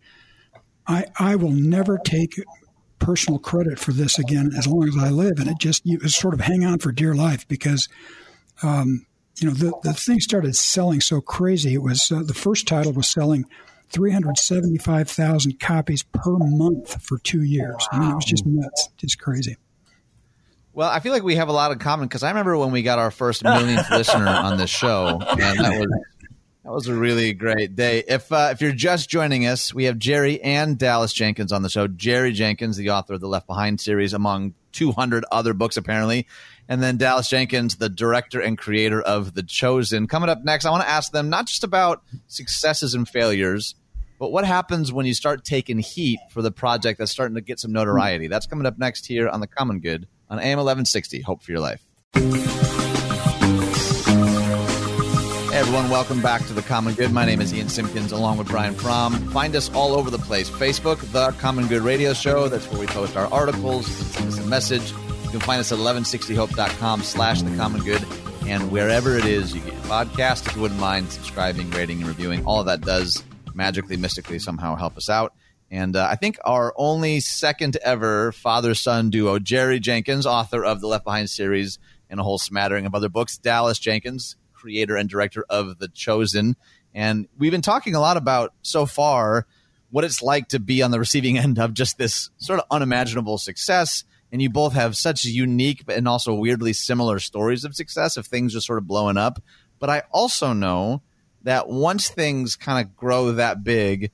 I 0.87 1.07
I 1.19 1.37
will 1.37 1.51
never 1.51 1.99
take 1.99 2.41
personal 2.99 3.39
credit 3.39 3.79
for 3.79 3.93
this 3.93 4.19
again 4.19 4.51
as 4.57 4.67
long 4.67 4.89
as 4.89 4.97
I 4.97 5.09
live. 5.11 5.39
And 5.39 5.49
it 5.49 5.59
just 5.59 5.85
you 5.85 5.99
sort 6.09 6.35
of 6.35 6.41
hang 6.41 6.65
on 6.65 6.79
for 6.79 6.93
dear 6.93 7.15
life 7.15 7.47
because, 7.49 7.89
um, 8.63 9.07
you 9.41 9.49
know, 9.49 9.55
the, 9.55 9.73
the 9.83 9.93
thing 9.93 10.21
started 10.21 10.55
selling 10.57 11.01
so 11.01 11.21
crazy. 11.21 11.75
It 11.75 11.83
was 11.83 12.13
uh, 12.13 12.23
the 12.23 12.35
first 12.35 12.69
title 12.69 12.93
was 12.93 13.09
selling 13.09 13.45
375,000 13.91 15.59
copies 15.59 16.03
per 16.03 16.37
month 16.39 17.03
for 17.03 17.19
two 17.19 17.43
years. 17.43 17.77
Wow. 17.93 17.99
I 17.99 18.01
mean, 18.01 18.11
it 18.11 18.15
was 18.15 18.25
just 18.25 18.47
nuts, 18.47 18.89
just 18.97 19.19
crazy. 19.19 19.57
Well, 20.73 20.89
I 20.89 21.01
feel 21.01 21.13
like 21.13 21.25
we 21.25 21.37
have 21.37 21.49
a 21.49 21.53
lot 21.53 21.73
in 21.73 21.79
common 21.79 22.07
because 22.07 22.23
I 22.23 22.29
remember 22.29 22.57
when 22.57 22.71
we 22.71 22.83
got 22.83 22.99
our 22.99 23.11
first 23.11 23.43
millionth 23.43 23.91
listener 23.91 24.29
on 24.29 24.59
this 24.59 24.71
show, 24.71 25.19
and 25.21 25.59
that 25.59 25.79
was 25.79 25.89
that 26.69 26.73
was 26.73 26.87
a 26.87 26.95
really 26.95 27.33
great 27.33 27.75
day. 27.75 28.05
If 28.07 28.31
uh, 28.31 28.51
if 28.53 28.61
you're 28.61 28.73
just 28.73 29.09
joining 29.09 29.47
us, 29.47 29.75
we 29.75 29.85
have 29.85 29.99
Jerry 29.99 30.41
and 30.41 30.79
Dallas 30.79 31.13
Jenkins 31.13 31.51
on 31.51 31.63
the 31.63 31.69
show. 31.69 31.89
Jerry 31.89 32.33
Jenkins, 32.33 32.77
the 32.77 32.91
author 32.91 33.15
of 33.15 33.21
the 33.21 33.27
Left 33.27 33.47
Behind 33.47 33.81
series, 33.81 34.13
among 34.13 34.55
200 34.73 35.25
other 35.33 35.55
books 35.55 35.77
apparently, 35.77 36.27
and 36.69 36.83
then 36.83 36.99
Dallas 36.99 37.29
Jenkins, 37.29 37.77
the 37.77 37.89
director 37.89 38.41
and 38.41 38.59
creator 38.59 39.01
of 39.01 39.35
The 39.35 39.43
Chosen. 39.43 40.07
Coming 40.07 40.29
up 40.29 40.45
next, 40.45 40.67
I 40.67 40.71
want 40.71 40.83
to 40.85 40.89
ask 40.89 41.11
them 41.11 41.31
not 41.31 41.47
just 41.47 41.65
about 41.65 42.03
successes 42.27 42.95
and 42.95 43.09
failures, 43.09 43.75
but 44.19 44.33
what 44.33 44.45
happens 44.45 44.93
when 44.93 45.07
you 45.07 45.15
start 45.15 45.45
taking 45.45 45.79
heat 45.79 46.19
for 46.31 46.43
the 46.43 46.51
project 46.51 46.99
that's 46.99 47.13
starting 47.13 47.37
to 47.37 47.41
get 47.41 47.61
some 47.61 47.73
notoriety? 47.73 48.27
That's 48.27 48.47
coming 48.47 48.67
up 48.67 48.79
next 48.79 49.07
here 49.07 49.29
on 49.29 49.41
The 49.41 49.47
Common 49.47 49.81
Good 49.81 50.09
on 50.29 50.39
AM 50.39 50.59
1160. 50.59 51.21
Hope 51.23 51.43
for 51.43 51.53
your 51.53 51.61
life. 51.61 51.85
Hey 55.51 55.57
everyone, 55.63 55.89
welcome 55.89 56.21
back 56.21 56.45
to 56.47 56.53
The 56.53 56.63
Common 56.63 56.95
Good. 56.95 57.13
My 57.13 57.25
name 57.25 57.41
is 57.41 57.55
Ian 57.55 57.69
Simpkins 57.69 58.13
along 58.13 58.39
with 58.39 58.49
Brian 58.49 58.75
Fromm. 58.75 59.15
Find 59.31 59.55
us 59.55 59.73
all 59.73 59.95
over 59.95 60.11
the 60.11 60.19
place 60.19 60.51
Facebook, 60.51 60.99
The 61.13 61.31
Common 61.39 61.69
Good 61.69 61.83
Radio 61.83 62.13
Show. 62.13 62.49
That's 62.49 62.69
where 62.71 62.81
we 62.81 62.87
post 62.87 63.17
our 63.17 63.33
articles. 63.33 63.87
Send 63.87 64.29
us 64.29 64.39
a 64.39 64.47
message. 64.47 64.91
You 65.25 65.31
can 65.31 65.41
find 65.41 65.61
us 65.61 65.71
at 65.73 65.79
1160hope.com 65.79 67.03
slash 67.03 67.43
The 67.43 67.57
Common 67.57 67.83
Good. 67.83 68.05
And 68.47 68.71
wherever 68.73 69.17
it 69.17 69.27
is 69.27 69.55
you 69.55 69.61
get 69.61 69.75
your 69.75 69.83
podcast, 69.83 70.47
if 70.47 70.57
you 70.57 70.63
wouldn't 70.63 70.81
mind 70.81 71.11
subscribing, 71.13 71.71
rating, 71.71 71.99
and 71.99 72.09
reviewing, 72.09 72.45
all 72.47 72.61
of 72.61 72.67
that 72.67 72.81
does 72.81 73.23
magically, 73.59 73.99
mystically 73.99 74.39
somehow 74.39 74.77
help 74.77 74.97
us 74.97 75.11
out. 75.11 75.35
And 75.71 75.97
uh, 75.97 76.09
I 76.11 76.15
think 76.15 76.39
our 76.45 76.73
only 76.77 77.21
second 77.21 77.77
ever 77.83 78.33
father 78.33 78.75
son 78.75 79.11
duo, 79.11 79.39
Jerry 79.39 79.81
Jenkins, 79.81 80.25
author 80.25 80.65
of 80.65 80.81
the 80.81 80.87
Left 80.87 81.05
Behind 81.05 81.29
series 81.29 81.79
and 82.09 82.19
a 82.19 82.23
whole 82.23 82.39
smattering 82.39 82.87
of 82.87 82.95
other 82.95 83.11
books, 83.11 83.37
Dallas 83.37 83.79
Jenkins, 83.79 84.37
creator 84.55 84.97
and 84.97 85.11
director 85.11 85.45
of 85.51 85.79
The 85.79 85.89
Chosen. 85.89 86.57
And 86.95 87.29
we've 87.37 87.53
been 87.53 87.61
talking 87.61 87.95
a 87.95 88.01
lot 88.01 88.17
about 88.17 88.55
so 88.63 88.87
far 88.87 89.47
what 89.91 90.05
it's 90.05 90.23
like 90.23 90.49
to 90.49 90.61
be 90.61 90.83
on 90.83 90.91
the 90.91 90.99
receiving 90.99 91.37
end 91.37 91.59
of 91.59 91.75
just 91.75 91.99
this 91.99 92.31
sort 92.39 92.61
of 92.61 92.67
unimaginable 92.71 93.37
success. 93.37 94.05
And 94.33 94.41
you 94.41 94.49
both 94.49 94.73
have 94.73 94.97
such 94.97 95.25
unique 95.25 95.85
and 95.89 96.09
also 96.09 96.35
weirdly 96.35 96.73
similar 96.73 97.19
stories 97.19 97.65
of 97.65 97.75
success 97.75 98.17
of 98.17 98.27
things 98.27 98.53
just 98.53 98.67
sort 98.67 98.79
of 98.79 98.87
blowing 98.87 99.17
up. 99.17 99.43
But 99.79 99.91
I 99.91 100.03
also 100.13 100.53
know 100.53 101.03
that 101.43 101.69
once 101.69 102.09
things 102.09 102.57
kind 102.57 102.85
of 102.85 102.97
grow 102.97 103.33
that 103.33 103.65
big, 103.65 104.11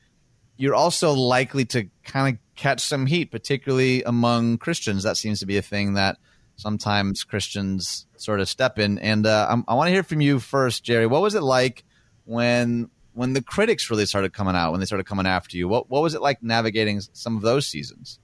you're 0.56 0.74
also 0.74 1.12
likely 1.12 1.64
to 1.66 1.88
kind 2.04 2.34
of 2.34 2.40
catch 2.54 2.80
some 2.80 3.06
heat, 3.06 3.30
particularly 3.30 4.02
among 4.04 4.58
Christians. 4.58 5.02
That 5.02 5.16
seems 5.16 5.40
to 5.40 5.46
be 5.46 5.56
a 5.56 5.62
thing 5.62 5.94
that 5.94 6.18
sometimes 6.56 7.24
Christians 7.24 8.06
sort 8.16 8.40
of 8.40 8.48
step 8.48 8.78
in. 8.78 8.98
And 8.98 9.26
uh, 9.26 9.56
i 9.66 9.74
want 9.74 9.88
to 9.88 9.92
hear 9.92 10.02
from 10.02 10.20
you 10.20 10.38
first, 10.38 10.84
Jerry. 10.84 11.06
What 11.06 11.22
was 11.22 11.34
it 11.34 11.42
like 11.42 11.84
when 12.24 12.90
when 13.12 13.32
the 13.32 13.42
critics 13.42 13.90
really 13.90 14.06
started 14.06 14.32
coming 14.32 14.56
out, 14.56 14.72
when 14.72 14.80
they 14.80 14.86
started 14.86 15.06
coming 15.06 15.26
after 15.26 15.56
you? 15.56 15.68
What 15.68 15.90
what 15.90 16.02
was 16.02 16.14
it 16.14 16.22
like 16.22 16.42
navigating 16.42 17.00
some 17.00 17.36
of 17.36 17.42
those 17.42 17.66
seasons? 17.66 18.18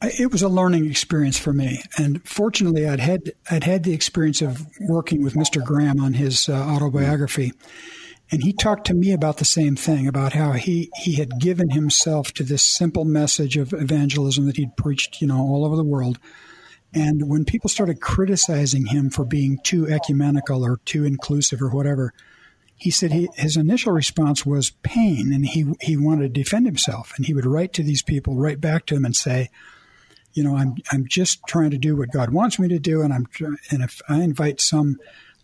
It 0.00 0.30
was 0.30 0.42
a 0.42 0.48
learning 0.48 0.88
experience 0.88 1.36
for 1.36 1.52
me, 1.52 1.82
and 1.96 2.22
fortunately, 2.26 2.88
I'd 2.88 3.00
had 3.00 3.32
I'd 3.50 3.64
had 3.64 3.82
the 3.82 3.92
experience 3.92 4.40
of 4.40 4.66
working 4.80 5.24
with 5.24 5.34
Mr. 5.34 5.64
Graham 5.64 6.00
on 6.00 6.14
his 6.14 6.48
uh, 6.48 6.52
autobiography, 6.52 7.52
and 8.30 8.42
he 8.42 8.52
talked 8.52 8.86
to 8.86 8.94
me 8.94 9.12
about 9.12 9.38
the 9.38 9.44
same 9.44 9.76
thing 9.76 10.06
about 10.06 10.32
how 10.34 10.52
he 10.52 10.90
he 10.96 11.14
had 11.14 11.38
given 11.40 11.70
himself 11.70 12.32
to 12.34 12.44
this 12.44 12.62
simple 12.62 13.04
message 13.04 13.56
of 13.56 13.72
evangelism 13.72 14.46
that 14.46 14.56
he'd 14.56 14.76
preached, 14.76 15.20
you 15.20 15.26
know, 15.26 15.38
all 15.38 15.64
over 15.64 15.76
the 15.76 15.84
world, 15.84 16.18
and 16.94 17.28
when 17.28 17.44
people 17.44 17.68
started 17.68 18.00
criticizing 18.00 18.86
him 18.86 19.10
for 19.10 19.24
being 19.24 19.58
too 19.62 19.86
ecumenical 19.86 20.64
or 20.64 20.78
too 20.84 21.04
inclusive 21.04 21.60
or 21.60 21.68
whatever, 21.68 22.14
he 22.76 22.90
said 22.90 23.12
he, 23.12 23.28
his 23.34 23.56
initial 23.56 23.92
response 23.92 24.46
was 24.46 24.70
pain 24.82 25.32
and 25.32 25.44
he, 25.44 25.72
he 25.80 25.96
wanted 25.96 26.34
to 26.34 26.40
defend 26.40 26.64
himself. 26.66 27.12
And 27.16 27.26
he 27.26 27.34
would 27.34 27.44
write 27.44 27.72
to 27.74 27.82
these 27.82 28.02
people, 28.02 28.36
write 28.36 28.60
back 28.60 28.86
to 28.86 28.94
them 28.94 29.04
and 29.04 29.14
say, 29.14 29.50
you 30.32 30.42
know, 30.42 30.56
I'm, 30.56 30.76
I'm 30.92 31.06
just 31.06 31.40
trying 31.46 31.70
to 31.70 31.78
do 31.78 31.96
what 31.96 32.12
God 32.12 32.30
wants 32.30 32.58
me 32.58 32.68
to 32.68 32.78
do. 32.78 33.02
And 33.02 33.12
I'm, 33.12 33.26
and 33.70 33.82
if 33.82 34.00
I 34.08 34.22
invite 34.22 34.60
some 34.60 34.98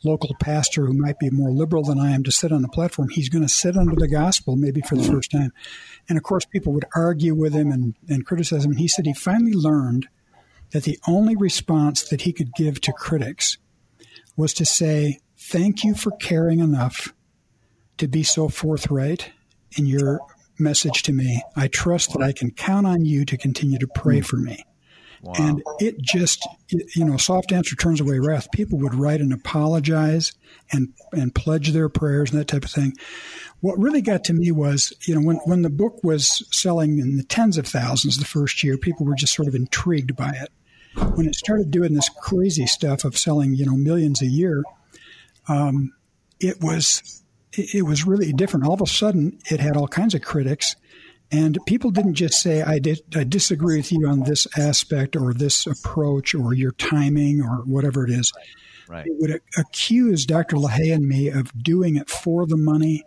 local 0.05 0.35
pastor 0.41 0.87
who 0.87 0.93
might 0.93 1.19
be 1.19 1.31
more 1.31 1.51
liberal 1.51 1.83
than 1.83 1.99
I 1.99 2.13
am 2.13 2.23
to 2.25 2.33
sit 2.33 2.53
on 2.53 2.63
the 2.63 2.69
platform, 2.69 3.09
he's 3.09 3.29
going 3.29 3.43
to 3.43 3.49
sit 3.49 3.77
under 3.77 3.97
the 3.97 4.09
gospel 4.09 4.57
maybe 4.57 4.81
for 4.81 4.97
the 4.97 5.03
mm. 5.03 5.13
first 5.13 5.31
time. 5.31 5.53
And 6.09 6.19
of 6.19 6.25
course, 6.25 6.45
people 6.45 6.73
would 6.73 6.85
argue 6.95 7.35
with 7.35 7.55
him 7.55 7.71
and, 7.71 7.95
and 8.09 8.27
criticize 8.27 8.65
him. 8.65 8.73
And 8.73 8.81
he 8.81 8.89
said 8.89 9.07
he 9.07 9.15
finally 9.15 9.55
learned– 9.55 10.09
that 10.75 10.83
the 10.83 10.99
only 11.07 11.37
response 11.37 12.03
that 12.09 12.23
he 12.23 12.33
could 12.33 12.53
give 12.55 12.81
to 12.81 12.93
critics 12.93 13.59
was 14.37 14.53
to 14.55 14.67
say, 14.67 15.21
Thank 15.39 15.85
you 15.85 15.95
for 15.95 16.11
caring 16.11 16.59
enough 16.59 17.15
to 17.99 18.09
be 18.09 18.23
so 18.23 18.49
forthright 18.49 19.31
in 19.77 19.87
your 19.87 20.21
message 20.59 21.03
to 21.05 21.13
me. 21.13 21.43
I 21.55 21.69
trust 21.69 22.13
that 22.13 22.23
I 22.23 22.33
can 22.33 22.51
count 22.51 22.87
on 22.87 23.05
you 23.05 23.25
to 23.27 23.37
continue 23.37 23.79
to 23.79 23.87
pray 23.87 24.19
mm. 24.19 24.27
for 24.27 24.37
me. 24.37 24.65
Wow. 25.25 25.33
And 25.39 25.63
it 25.79 26.01
just, 26.01 26.47
you 26.69 27.05
know, 27.05 27.17
soft 27.17 27.51
answer 27.51 27.75
turns 27.77 28.01
away 28.01 28.19
wrath. 28.19 28.51
People 28.53 28.79
would 28.81 28.95
write 28.95 29.21
and 29.21 29.33
apologize 29.33 30.33
and 30.71 30.93
and 31.13 31.35
pledge 31.35 31.71
their 31.71 31.89
prayers 31.89 32.31
and 32.31 32.39
that 32.39 32.49
type 32.49 32.65
of 32.65 32.71
thing. 32.71 32.95
What 33.61 33.79
really 33.79 34.03
got 34.03 34.25
to 34.25 34.35
me 34.35 34.51
was, 34.51 34.93
you 35.07 35.15
know, 35.15 35.27
when 35.27 35.37
when 35.47 35.63
the 35.63 35.71
book 35.71 36.05
was 36.05 36.47
selling 36.55 36.99
in 36.99 37.17
the 37.17 37.25
tens 37.25 37.57
of 37.57 37.67
thousands 37.67 38.19
the 38.19 38.25
first 38.25 38.63
year, 38.63 38.77
people 38.77 39.07
were 39.07 39.15
just 39.15 39.35
sort 39.35 39.49
of 39.49 39.55
intrigued 39.55 40.15
by 40.15 40.31
it 40.31 40.51
when 40.95 41.27
it 41.27 41.35
started 41.35 41.71
doing 41.71 41.95
this 41.95 42.09
crazy 42.09 42.67
stuff 42.67 43.05
of 43.05 43.19
selling, 43.19 43.55
you 43.55 43.67
know, 43.67 43.77
millions 43.77 44.23
a 44.23 44.27
year, 44.27 44.63
um, 45.49 45.93
it 46.41 46.61
was 46.61 47.23
it, 47.53 47.75
it 47.75 47.83
was 47.83 48.07
really 48.07 48.33
different. 48.33 48.67
All 48.67 48.75
of 48.75 48.81
a 48.81 48.87
sudden, 48.87 49.39
it 49.51 49.61
had 49.61 49.77
all 49.77 49.89
kinds 49.89 50.15
of 50.15 50.23
critics, 50.23 50.77
and 51.35 51.59
people 51.67 51.91
didn't 51.91 52.15
just 52.15 52.41
say, 52.41 52.63
"I 52.63 52.79
did 52.79 53.01
I 53.15 53.25
disagree 53.25 53.79
with 53.79 53.91
you 53.91 54.07
on 54.07 54.21
this 54.21 54.47
aspect 54.57 55.17
or 55.17 55.35
this 55.35 55.67
approach 55.67 56.35
or 56.35 56.55
your 56.55 56.73
timing 56.73 57.43
or 57.43 57.63
whatever 57.65 58.05
it 58.05 58.11
is." 58.11 58.33
Right. 58.89 59.07
It 59.07 59.15
would 59.19 59.41
accuse 59.57 60.27
Dr. 60.27 60.57
LaHaye 60.57 60.95
and 60.95 61.09
me 61.09 61.29
of 61.29 61.51
doing 61.61 61.97
it 61.97 62.09
for 62.09 62.47
the 62.47 62.57
money, 62.57 63.03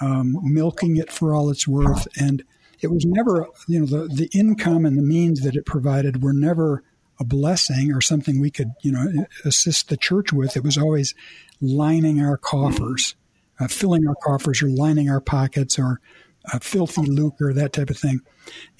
um, 0.00 0.36
milking 0.42 0.96
it 0.96 1.12
for 1.12 1.34
all 1.34 1.50
it's 1.50 1.68
worth, 1.68 2.08
and 2.18 2.42
it 2.80 2.90
was 2.90 3.04
never, 3.06 3.46
you 3.68 3.80
know, 3.80 3.86
the 3.86 4.08
the 4.08 4.30
income 4.32 4.84
and 4.84 4.98
the 4.98 5.02
means 5.02 5.42
that 5.42 5.54
it 5.54 5.64
provided 5.64 6.22
were 6.22 6.32
never 6.32 6.82
a 7.20 7.24
blessing 7.24 7.92
or 7.92 8.00
something 8.00 8.40
we 8.40 8.50
could, 8.50 8.72
you 8.82 8.90
know, 8.90 9.26
assist 9.44 9.90
the 9.90 9.96
church 9.96 10.32
with. 10.32 10.56
It 10.56 10.64
was 10.64 10.78
always 10.78 11.14
lining 11.60 12.20
our 12.20 12.38
coffers, 12.38 13.14
uh, 13.60 13.68
filling 13.68 14.08
our 14.08 14.16
coffers, 14.24 14.62
or 14.62 14.68
lining 14.70 15.10
our 15.10 15.20
pockets, 15.20 15.78
or 15.78 16.00
a 16.52 16.60
filthy 16.60 17.02
lucre, 17.02 17.52
that 17.52 17.72
type 17.72 17.90
of 17.90 17.98
thing. 17.98 18.20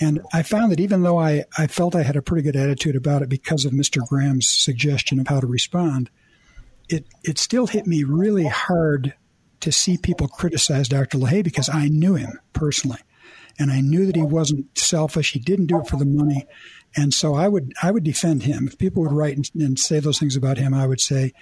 And 0.00 0.20
I 0.32 0.42
found 0.42 0.72
that 0.72 0.80
even 0.80 1.02
though 1.02 1.18
I, 1.18 1.44
I 1.58 1.66
felt 1.66 1.94
I 1.94 2.02
had 2.02 2.16
a 2.16 2.22
pretty 2.22 2.42
good 2.42 2.56
attitude 2.56 2.96
about 2.96 3.22
it 3.22 3.28
because 3.28 3.64
of 3.64 3.72
Mr. 3.72 4.06
Graham's 4.06 4.48
suggestion 4.48 5.20
of 5.20 5.28
how 5.28 5.40
to 5.40 5.46
respond, 5.46 6.10
it, 6.88 7.06
it 7.22 7.38
still 7.38 7.66
hit 7.66 7.86
me 7.86 8.02
really 8.04 8.46
hard 8.46 9.14
to 9.60 9.70
see 9.70 9.96
people 9.98 10.26
criticize 10.26 10.88
Dr. 10.88 11.18
LaHaye 11.18 11.44
because 11.44 11.68
I 11.68 11.88
knew 11.88 12.14
him 12.14 12.40
personally. 12.52 13.00
And 13.58 13.70
I 13.70 13.80
knew 13.80 14.06
that 14.06 14.16
he 14.16 14.22
wasn't 14.22 14.76
selfish. 14.78 15.32
He 15.32 15.38
didn't 15.38 15.66
do 15.66 15.80
it 15.80 15.86
for 15.86 15.96
the 15.96 16.06
money. 16.06 16.46
And 16.96 17.12
so 17.12 17.34
I 17.34 17.46
would 17.46 17.74
I 17.82 17.90
would 17.90 18.04
defend 18.04 18.44
him. 18.44 18.66
If 18.66 18.78
people 18.78 19.02
would 19.02 19.12
write 19.12 19.36
and, 19.36 19.48
and 19.54 19.78
say 19.78 20.00
those 20.00 20.18
things 20.18 20.34
about 20.34 20.58
him, 20.58 20.72
I 20.72 20.86
would 20.86 21.00
say, 21.00 21.32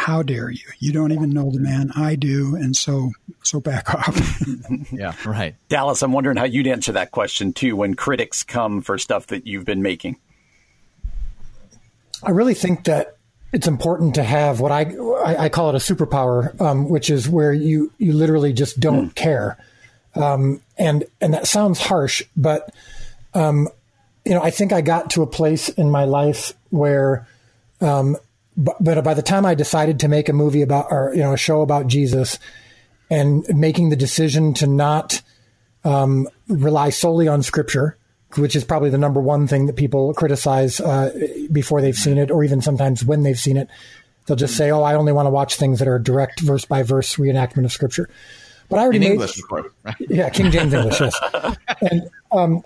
"How 0.00 0.22
dare 0.22 0.50
you? 0.50 0.64
You 0.78 0.92
don't 0.92 1.12
even 1.12 1.30
know 1.30 1.50
the 1.50 1.60
man. 1.60 1.92
I 1.96 2.14
do." 2.16 2.56
And 2.56 2.76
so 2.76 3.12
so 3.42 3.60
back 3.60 3.94
off. 3.94 4.42
yeah, 4.92 5.14
right. 5.24 5.54
Dallas, 5.68 6.02
I'm 6.02 6.12
wondering 6.12 6.36
how 6.36 6.44
you'd 6.44 6.66
answer 6.66 6.92
that 6.92 7.10
question 7.10 7.52
too 7.52 7.76
when 7.76 7.94
critics 7.94 8.42
come 8.42 8.82
for 8.82 8.98
stuff 8.98 9.28
that 9.28 9.46
you've 9.46 9.64
been 9.64 9.82
making. 9.82 10.16
I 12.22 12.30
really 12.30 12.54
think 12.54 12.84
that 12.84 13.16
it's 13.52 13.66
important 13.66 14.14
to 14.16 14.22
have 14.22 14.60
what 14.60 14.72
I 14.72 14.94
I, 15.24 15.44
I 15.44 15.48
call 15.48 15.70
it 15.70 15.74
a 15.74 15.78
superpower, 15.78 16.58
um, 16.60 16.88
which 16.88 17.10
is 17.10 17.28
where 17.28 17.52
you 17.52 17.92
you 17.98 18.12
literally 18.12 18.52
just 18.52 18.80
don't 18.80 19.10
mm. 19.10 19.14
care, 19.14 19.58
um, 20.14 20.60
and 20.78 21.04
and 21.20 21.34
that 21.34 21.46
sounds 21.46 21.80
harsh, 21.80 22.22
but 22.36 22.74
um, 23.34 23.68
you 24.24 24.34
know, 24.34 24.42
I 24.42 24.50
think 24.50 24.72
I 24.72 24.80
got 24.80 25.10
to 25.10 25.22
a 25.22 25.26
place 25.26 25.68
in 25.68 25.90
my 25.90 26.04
life 26.04 26.52
where, 26.70 27.26
um, 27.80 28.16
but, 28.60 28.76
but 28.82 29.02
by 29.02 29.14
the 29.14 29.22
time 29.22 29.46
I 29.46 29.54
decided 29.54 30.00
to 30.00 30.08
make 30.08 30.28
a 30.28 30.32
movie 30.32 30.62
about, 30.62 30.86
or, 30.90 31.12
you 31.14 31.22
know, 31.22 31.32
a 31.32 31.38
show 31.38 31.62
about 31.62 31.86
Jesus 31.86 32.38
and 33.10 33.44
making 33.48 33.88
the 33.88 33.96
decision 33.96 34.54
to 34.54 34.66
not 34.66 35.22
um, 35.84 36.28
rely 36.48 36.90
solely 36.90 37.26
on 37.26 37.42
scripture, 37.42 37.96
which 38.36 38.54
is 38.54 38.64
probably 38.64 38.90
the 38.90 38.98
number 38.98 39.20
one 39.20 39.46
thing 39.46 39.66
that 39.66 39.76
people 39.76 40.14
criticize 40.14 40.80
uh, 40.80 41.10
before 41.50 41.80
they've 41.80 41.96
seen 41.96 42.18
it, 42.18 42.30
or 42.30 42.44
even 42.44 42.60
sometimes 42.60 43.04
when 43.04 43.22
they've 43.22 43.38
seen 43.38 43.56
it. 43.56 43.68
They'll 44.26 44.36
just 44.36 44.56
say, 44.56 44.70
"Oh, 44.70 44.82
I 44.82 44.94
only 44.94 45.12
want 45.12 45.26
to 45.26 45.30
watch 45.30 45.56
things 45.56 45.78
that 45.78 45.88
are 45.88 45.98
direct 45.98 46.40
verse 46.40 46.64
by 46.64 46.82
verse 46.82 47.16
reenactment 47.16 47.64
of 47.64 47.72
Scripture." 47.72 48.08
But 48.68 48.78
I 48.78 48.82
already 48.82 48.98
In 48.98 49.02
made 49.02 49.10
English, 49.12 49.40
course. 49.40 49.66
Right? 49.82 49.96
yeah, 50.08 50.28
King 50.28 50.52
James 50.52 50.72
English, 50.72 51.00
yes. 51.00 51.18
And 51.90 52.08
um, 52.30 52.62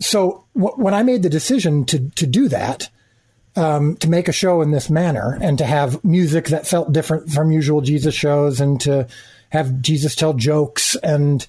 so 0.00 0.44
w- 0.54 0.74
when 0.76 0.92
I 0.92 1.02
made 1.02 1.22
the 1.22 1.30
decision 1.30 1.84
to 1.86 2.10
to 2.10 2.26
do 2.26 2.48
that, 2.48 2.90
um, 3.58 3.96
to 3.96 4.08
make 4.08 4.28
a 4.28 4.32
show 4.32 4.62
in 4.62 4.70
this 4.70 4.88
manner, 4.88 5.36
and 5.40 5.58
to 5.58 5.64
have 5.64 6.02
music 6.04 6.46
that 6.48 6.66
felt 6.66 6.92
different 6.92 7.30
from 7.30 7.50
usual 7.50 7.80
Jesus 7.80 8.14
shows, 8.14 8.60
and 8.60 8.80
to 8.82 9.06
have 9.50 9.80
Jesus 9.82 10.14
tell 10.14 10.32
jokes, 10.34 10.94
and 10.96 11.46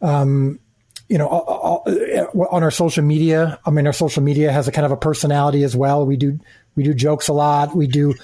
um, 0.00 0.60
you 1.08 1.18
know, 1.18 1.26
all- 1.26 1.82
all- 1.84 2.48
on 2.50 2.62
our 2.62 2.70
social 2.70 3.02
media, 3.02 3.58
I 3.66 3.70
mean, 3.70 3.86
our 3.86 3.92
social 3.92 4.22
media 4.22 4.52
has 4.52 4.68
a 4.68 4.72
kind 4.72 4.86
of 4.86 4.92
a 4.92 4.96
personality 4.96 5.64
as 5.64 5.74
well. 5.74 6.06
We 6.06 6.16
do 6.16 6.38
we 6.76 6.82
do 6.84 6.94
jokes 6.94 7.28
a 7.28 7.32
lot. 7.32 7.74
We 7.74 7.86
do 7.86 8.14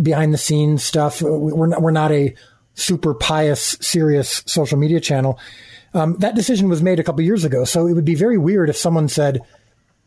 behind 0.00 0.32
the 0.32 0.38
scenes 0.38 0.84
stuff. 0.84 1.20
We're 1.22 1.66
not, 1.66 1.82
we're 1.82 1.90
not 1.90 2.12
a 2.12 2.34
super 2.74 3.14
pious, 3.14 3.76
serious 3.80 4.42
social 4.46 4.78
media 4.78 5.00
channel. 5.00 5.38
Um, 5.94 6.16
that 6.18 6.34
decision 6.34 6.68
was 6.68 6.82
made 6.82 6.98
a 7.00 7.04
couple 7.04 7.22
years 7.22 7.44
ago, 7.44 7.64
so 7.64 7.86
it 7.86 7.92
would 7.94 8.04
be 8.04 8.14
very 8.16 8.36
weird 8.38 8.68
if 8.68 8.76
someone 8.76 9.08
said, 9.08 9.40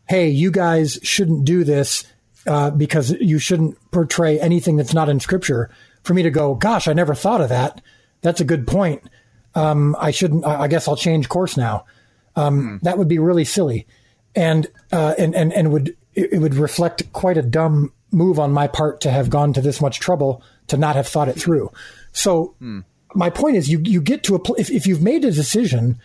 "Hey, 0.08 0.28
you 0.28 0.50
guys 0.50 0.98
shouldn't 1.02 1.44
do 1.44 1.64
this 1.64 2.04
uh, 2.48 2.70
because 2.70 3.12
you 3.20 3.38
shouldn't 3.38 3.76
portray 3.92 4.40
anything 4.40 4.76
that's 4.76 4.94
not 4.94 5.08
in 5.08 5.20
Scripture." 5.20 5.70
For 6.02 6.14
me 6.14 6.22
to 6.22 6.30
go, 6.30 6.54
"Gosh, 6.54 6.88
I 6.88 6.92
never 6.94 7.14
thought 7.14 7.40
of 7.40 7.50
that. 7.50 7.80
That's 8.22 8.40
a 8.40 8.44
good 8.44 8.66
point. 8.66 9.02
Um, 9.54 9.94
I 9.98 10.10
shouldn't. 10.10 10.44
I 10.44 10.66
guess 10.68 10.88
I'll 10.88 10.96
change 10.96 11.28
course 11.28 11.56
now." 11.56 11.84
Um, 12.34 12.80
That 12.82 12.98
would 12.98 13.08
be 13.08 13.18
really 13.18 13.44
silly, 13.44 13.86
and 14.34 14.66
uh, 14.92 15.14
and 15.18 15.34
and 15.34 15.52
and 15.52 15.72
would 15.72 15.96
it 16.14 16.40
would 16.40 16.54
reflect 16.54 17.12
quite 17.12 17.36
a 17.36 17.42
dumb 17.42 17.92
move 18.10 18.38
on 18.38 18.52
my 18.52 18.66
part 18.66 19.00
to 19.02 19.10
have 19.10 19.28
gone 19.28 19.52
to 19.52 19.60
this 19.60 19.80
much 19.80 20.00
trouble 20.00 20.42
to 20.68 20.76
not 20.76 20.96
have 20.96 21.06
thought 21.06 21.28
it 21.28 21.38
through. 21.38 21.70
So 22.12 22.54
my 23.14 23.30
point 23.30 23.56
is, 23.56 23.68
you 23.68 23.80
you 23.84 24.00
get 24.00 24.22
to 24.24 24.34
a 24.34 24.38
pl- 24.38 24.56
if 24.58 24.70
if 24.70 24.86
you've 24.86 25.02
made 25.02 25.24
a 25.24 25.30
decision 25.32 25.98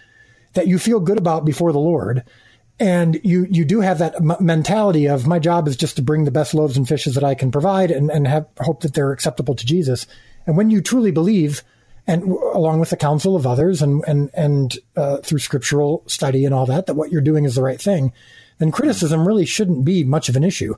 that 0.53 0.67
you 0.67 0.77
feel 0.79 0.99
good 0.99 1.17
about 1.17 1.45
before 1.45 1.71
the 1.71 1.79
Lord, 1.79 2.23
and 2.79 3.19
you 3.23 3.47
you 3.49 3.65
do 3.65 3.81
have 3.81 3.99
that 3.99 4.15
m- 4.15 4.35
mentality 4.39 5.07
of 5.07 5.27
my 5.27 5.39
job 5.39 5.67
is 5.67 5.77
just 5.77 5.95
to 5.95 6.01
bring 6.01 6.25
the 6.25 6.31
best 6.31 6.53
loaves 6.53 6.77
and 6.77 6.87
fishes 6.87 7.15
that 7.15 7.23
I 7.23 7.35
can 7.35 7.51
provide, 7.51 7.91
and 7.91 8.09
and 8.09 8.27
have 8.27 8.47
hope 8.59 8.81
that 8.81 8.93
they're 8.93 9.11
acceptable 9.11 9.55
to 9.55 9.65
Jesus. 9.65 10.07
And 10.45 10.57
when 10.57 10.69
you 10.69 10.81
truly 10.81 11.11
believe, 11.11 11.63
and 12.05 12.21
w- 12.21 12.51
along 12.53 12.79
with 12.79 12.89
the 12.89 12.97
counsel 12.97 13.35
of 13.35 13.47
others, 13.47 13.81
and 13.81 14.03
and 14.07 14.29
and 14.33 14.77
uh, 14.95 15.17
through 15.17 15.39
scriptural 15.39 16.03
study 16.07 16.45
and 16.45 16.53
all 16.53 16.65
that, 16.65 16.87
that 16.87 16.95
what 16.95 17.11
you're 17.11 17.21
doing 17.21 17.45
is 17.45 17.55
the 17.55 17.63
right 17.63 17.81
thing, 17.81 18.11
then 18.57 18.71
criticism 18.71 19.27
really 19.27 19.45
shouldn't 19.45 19.85
be 19.85 20.03
much 20.03 20.29
of 20.29 20.35
an 20.35 20.43
issue. 20.43 20.75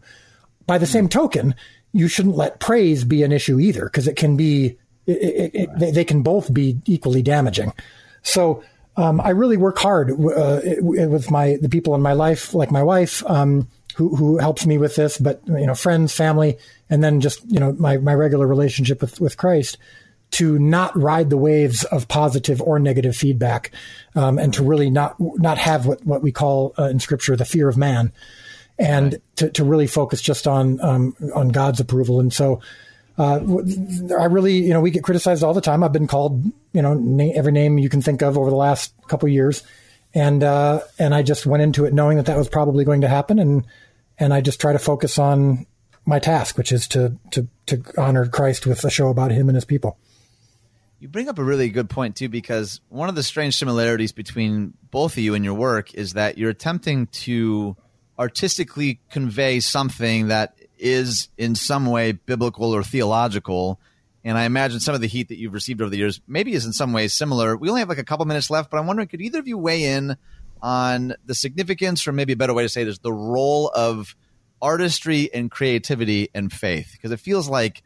By 0.68 0.78
the 0.78 0.86
same 0.86 1.08
token, 1.08 1.56
you 1.94 2.08
shouldn't 2.08 2.36
let 2.36 2.60
praise 2.60 3.04
be 3.04 3.24
an 3.24 3.32
issue 3.32 3.60
either, 3.60 3.86
because 3.86 4.08
it 4.08 4.16
can 4.16 4.36
be 4.36 4.78
it, 5.08 5.12
it, 5.12 5.56
it, 5.56 5.70
they, 5.80 5.92
they 5.92 6.06
can 6.06 6.24
both 6.24 6.54
be 6.54 6.82
equally 6.86 7.22
damaging. 7.22 7.72
So 8.22 8.64
um, 8.98 9.20
I 9.22 9.30
really 9.30 9.58
work 9.58 9.78
hard 9.78 10.12
uh, 10.12 10.62
with 10.80 11.30
my 11.30 11.58
the 11.62 11.70
people 11.70 11.96
in 11.96 12.02
my 12.02 12.14
life, 12.14 12.54
like 12.54 12.72
my 12.72 12.84
wife, 12.84 13.24
um, 13.30 13.68
who 13.96 14.16
who 14.16 14.38
helps 14.38 14.66
me 14.66 14.78
with 14.78 14.96
this, 14.96 15.18
but 15.18 15.42
you 15.48 15.66
know, 15.66 15.76
friends, 15.76 16.14
family, 16.14 16.58
and 16.90 17.04
then 17.04 17.22
just 17.22 17.44
you 17.50 17.60
know 17.60 17.74
my 17.74 17.98
my 17.98 18.14
regular 18.14 18.48
relationship 18.48 19.02
with 19.02 19.20
with 19.20 19.38
Christ 19.38 19.78
to 20.32 20.60
not 20.60 20.96
ride 20.98 21.30
the 21.30 21.38
waves 21.38 21.84
of 21.86 22.08
positive 22.08 22.62
or 22.62 22.80
negative 22.80 23.16
feedback, 23.16 23.72
um, 24.16 24.38
and 24.38 24.54
to 24.54 24.64
really 24.64 24.90
not 24.90 25.16
not 25.20 25.58
have 25.58 25.86
what 25.86 26.06
what 26.06 26.22
we 26.22 26.32
call 26.32 26.74
uh, 26.78 26.84
in 26.84 27.00
Scripture 27.00 27.36
the 27.36 27.46
fear 27.46 27.70
of 27.70 27.78
man, 27.78 28.12
and 28.78 29.20
to, 29.38 29.50
to 29.52 29.64
really 29.64 29.88
focus 29.88 30.22
just 30.22 30.48
on 30.48 30.80
um, 30.82 31.16
on 31.34 31.50
God's 31.50 31.80
approval. 31.80 32.20
And 32.20 32.34
so, 32.34 32.62
uh, 33.18 33.40
I 34.20 34.26
really, 34.26 34.58
you 34.58 34.74
know, 34.74 34.82
we 34.82 34.92
get 34.92 35.04
criticized 35.04 35.44
all 35.44 35.54
the 35.54 35.62
time. 35.62 35.84
I've 35.84 35.94
been 35.94 36.08
called, 36.08 36.44
you 36.74 36.82
know, 36.82 36.94
na- 36.94 37.32
every 37.34 37.52
name 37.52 37.78
you 37.78 37.90
can 37.90 38.02
think 38.02 38.22
of 38.22 38.38
over 38.38 38.50
the 38.50 38.56
last 38.56 38.94
couple 39.08 39.30
years, 39.30 39.64
and 40.14 40.44
uh, 40.44 40.82
and 41.00 41.16
I 41.16 41.24
just 41.24 41.46
went 41.46 41.64
into 41.64 41.86
it 41.86 41.94
knowing 41.94 42.18
that 42.18 42.26
that 42.26 42.38
was 42.38 42.50
probably 42.50 42.84
going 42.84 43.02
to 43.02 43.08
happen, 43.08 43.40
and 43.40 43.66
and 44.18 44.34
I 44.34 44.42
just 44.42 44.60
try 44.60 44.74
to 44.74 44.80
focus 44.80 45.18
on 45.18 45.66
my 46.06 46.20
task, 46.20 46.58
which 46.58 46.72
is 46.72 46.88
to 46.90 47.18
to 47.32 47.48
to 47.68 47.84
honor 47.98 48.28
Christ 48.28 48.68
with 48.68 48.84
a 48.84 48.90
show 48.90 49.08
about 49.08 49.32
Him 49.32 49.48
and 49.48 49.56
His 49.56 49.66
people. 49.66 49.98
You 51.00 51.08
bring 51.08 51.30
up 51.30 51.40
a 51.40 51.44
really 51.44 51.70
good 51.70 51.90
point 51.90 52.16
too, 52.16 52.30
because 52.30 52.82
one 52.90 53.10
of 53.10 53.16
the 53.16 53.24
strange 53.24 53.56
similarities 53.56 54.12
between 54.12 54.74
both 54.92 55.14
of 55.14 55.20
you 55.20 55.36
and 55.36 55.46
your 55.46 55.54
work 55.54 55.94
is 55.94 56.14
that 56.14 56.38
you're 56.38 56.50
attempting 56.50 57.08
to 57.08 57.78
artistically 58.18 59.00
convey 59.10 59.60
something 59.60 60.30
that 60.30 60.58
is 60.78 61.30
in 61.38 61.56
some 61.56 61.86
way 61.86 62.14
biblical 62.14 62.76
or 62.76 62.84
theological. 62.84 63.80
And 64.24 64.38
I 64.38 64.46
imagine 64.46 64.80
some 64.80 64.96
of 64.96 65.02
the 65.02 65.08
heat 65.08 65.30
that 65.30 65.38
you've 65.38 65.54
received 65.54 65.82
over 65.82 65.90
the 65.90 65.98
years 65.98 66.20
maybe 66.28 66.54
is 66.54 66.66
in 66.66 66.74
some 66.74 66.94
ways 66.94 67.14
similar. 67.14 67.56
We 67.56 67.70
only 67.70 67.82
have 67.82 67.90
like 67.90 67.98
a 67.98 68.04
couple 68.04 68.26
minutes 68.26 68.50
left, 68.50 68.72
but 68.72 68.80
I'm 68.80 68.88
wondering 68.88 69.08
could 69.08 69.22
either 69.22 69.40
of 69.40 69.48
you 69.48 69.58
weigh 69.58 69.84
in 69.84 70.18
on 70.62 71.14
the 71.26 71.36
significance, 71.36 72.08
or 72.08 72.12
maybe 72.12 72.34
a 72.34 72.36
better 72.36 72.54
way 72.54 72.64
to 72.64 72.70
say 72.70 72.84
this, 72.84 72.98
the 72.98 73.14
role 73.14 73.70
of 73.76 74.16
artistry 74.62 75.32
and 75.34 75.52
creativity 75.52 76.30
and 76.34 76.52
faith? 76.52 76.90
Because 76.94 77.12
it 77.12 77.20
feels 77.20 77.48
like 77.48 77.84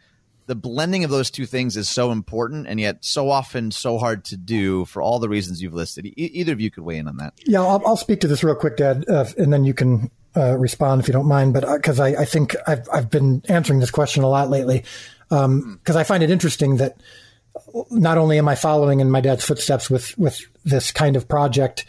the 0.50 0.56
blending 0.56 1.04
of 1.04 1.12
those 1.12 1.30
two 1.30 1.46
things 1.46 1.78
is 1.78 1.88
so 1.88 2.12
important 2.12 2.68
and 2.68 2.80
yet 2.80 3.06
so 3.06 3.30
often 3.30 3.70
so 3.70 4.00
hard 4.00 4.26
to 4.26 4.36
do 4.36 4.84
for 4.86 5.00
all 5.00 5.20
the 5.20 5.30
reasons 5.30 5.62
you've 5.62 5.76
listed. 5.76 6.08
E- 6.08 6.14
either 6.16 6.54
of 6.54 6.60
you 6.60 6.72
could 6.72 6.84
weigh 6.84 6.98
in 6.98 7.08
on 7.08 7.18
that. 7.18 7.34
Yeah, 7.46 7.62
I'll, 7.62 7.82
I'll 7.86 7.98
speak 7.98 8.22
to 8.22 8.28
this 8.28 8.44
real 8.44 8.56
quick, 8.56 8.76
Dad, 8.76 9.08
uh, 9.08 9.26
and 9.38 9.54
then 9.54 9.64
you 9.64 9.76
can 9.76 10.10
uh, 10.36 10.58
respond 10.58 11.02
if 11.02 11.08
you 11.08 11.14
don't 11.14 11.28
mind. 11.28 11.54
But 11.54 11.66
because 11.76 12.00
I, 12.00 12.10
I 12.10 12.26
think 12.26 12.56
I've 12.68 12.88
I've 12.92 13.10
been 13.10 13.44
answering 13.50 13.80
this 13.80 13.92
question 13.92 14.24
a 14.24 14.30
lot 14.30 14.50
lately, 14.50 14.84
because 15.30 15.96
I 15.96 16.04
find 16.04 16.24
it 16.24 16.30
interesting 16.30 16.78
that 16.78 16.98
not 17.92 18.18
only 18.18 18.38
am 18.38 18.48
I 18.48 18.56
following 18.56 19.00
in 19.00 19.12
my 19.12 19.22
dad's 19.22 19.44
footsteps 19.44 19.90
with 19.90 20.18
with 20.18 20.42
this 20.66 20.92
kind 20.92 21.16
of 21.16 21.28
project, 21.28 21.86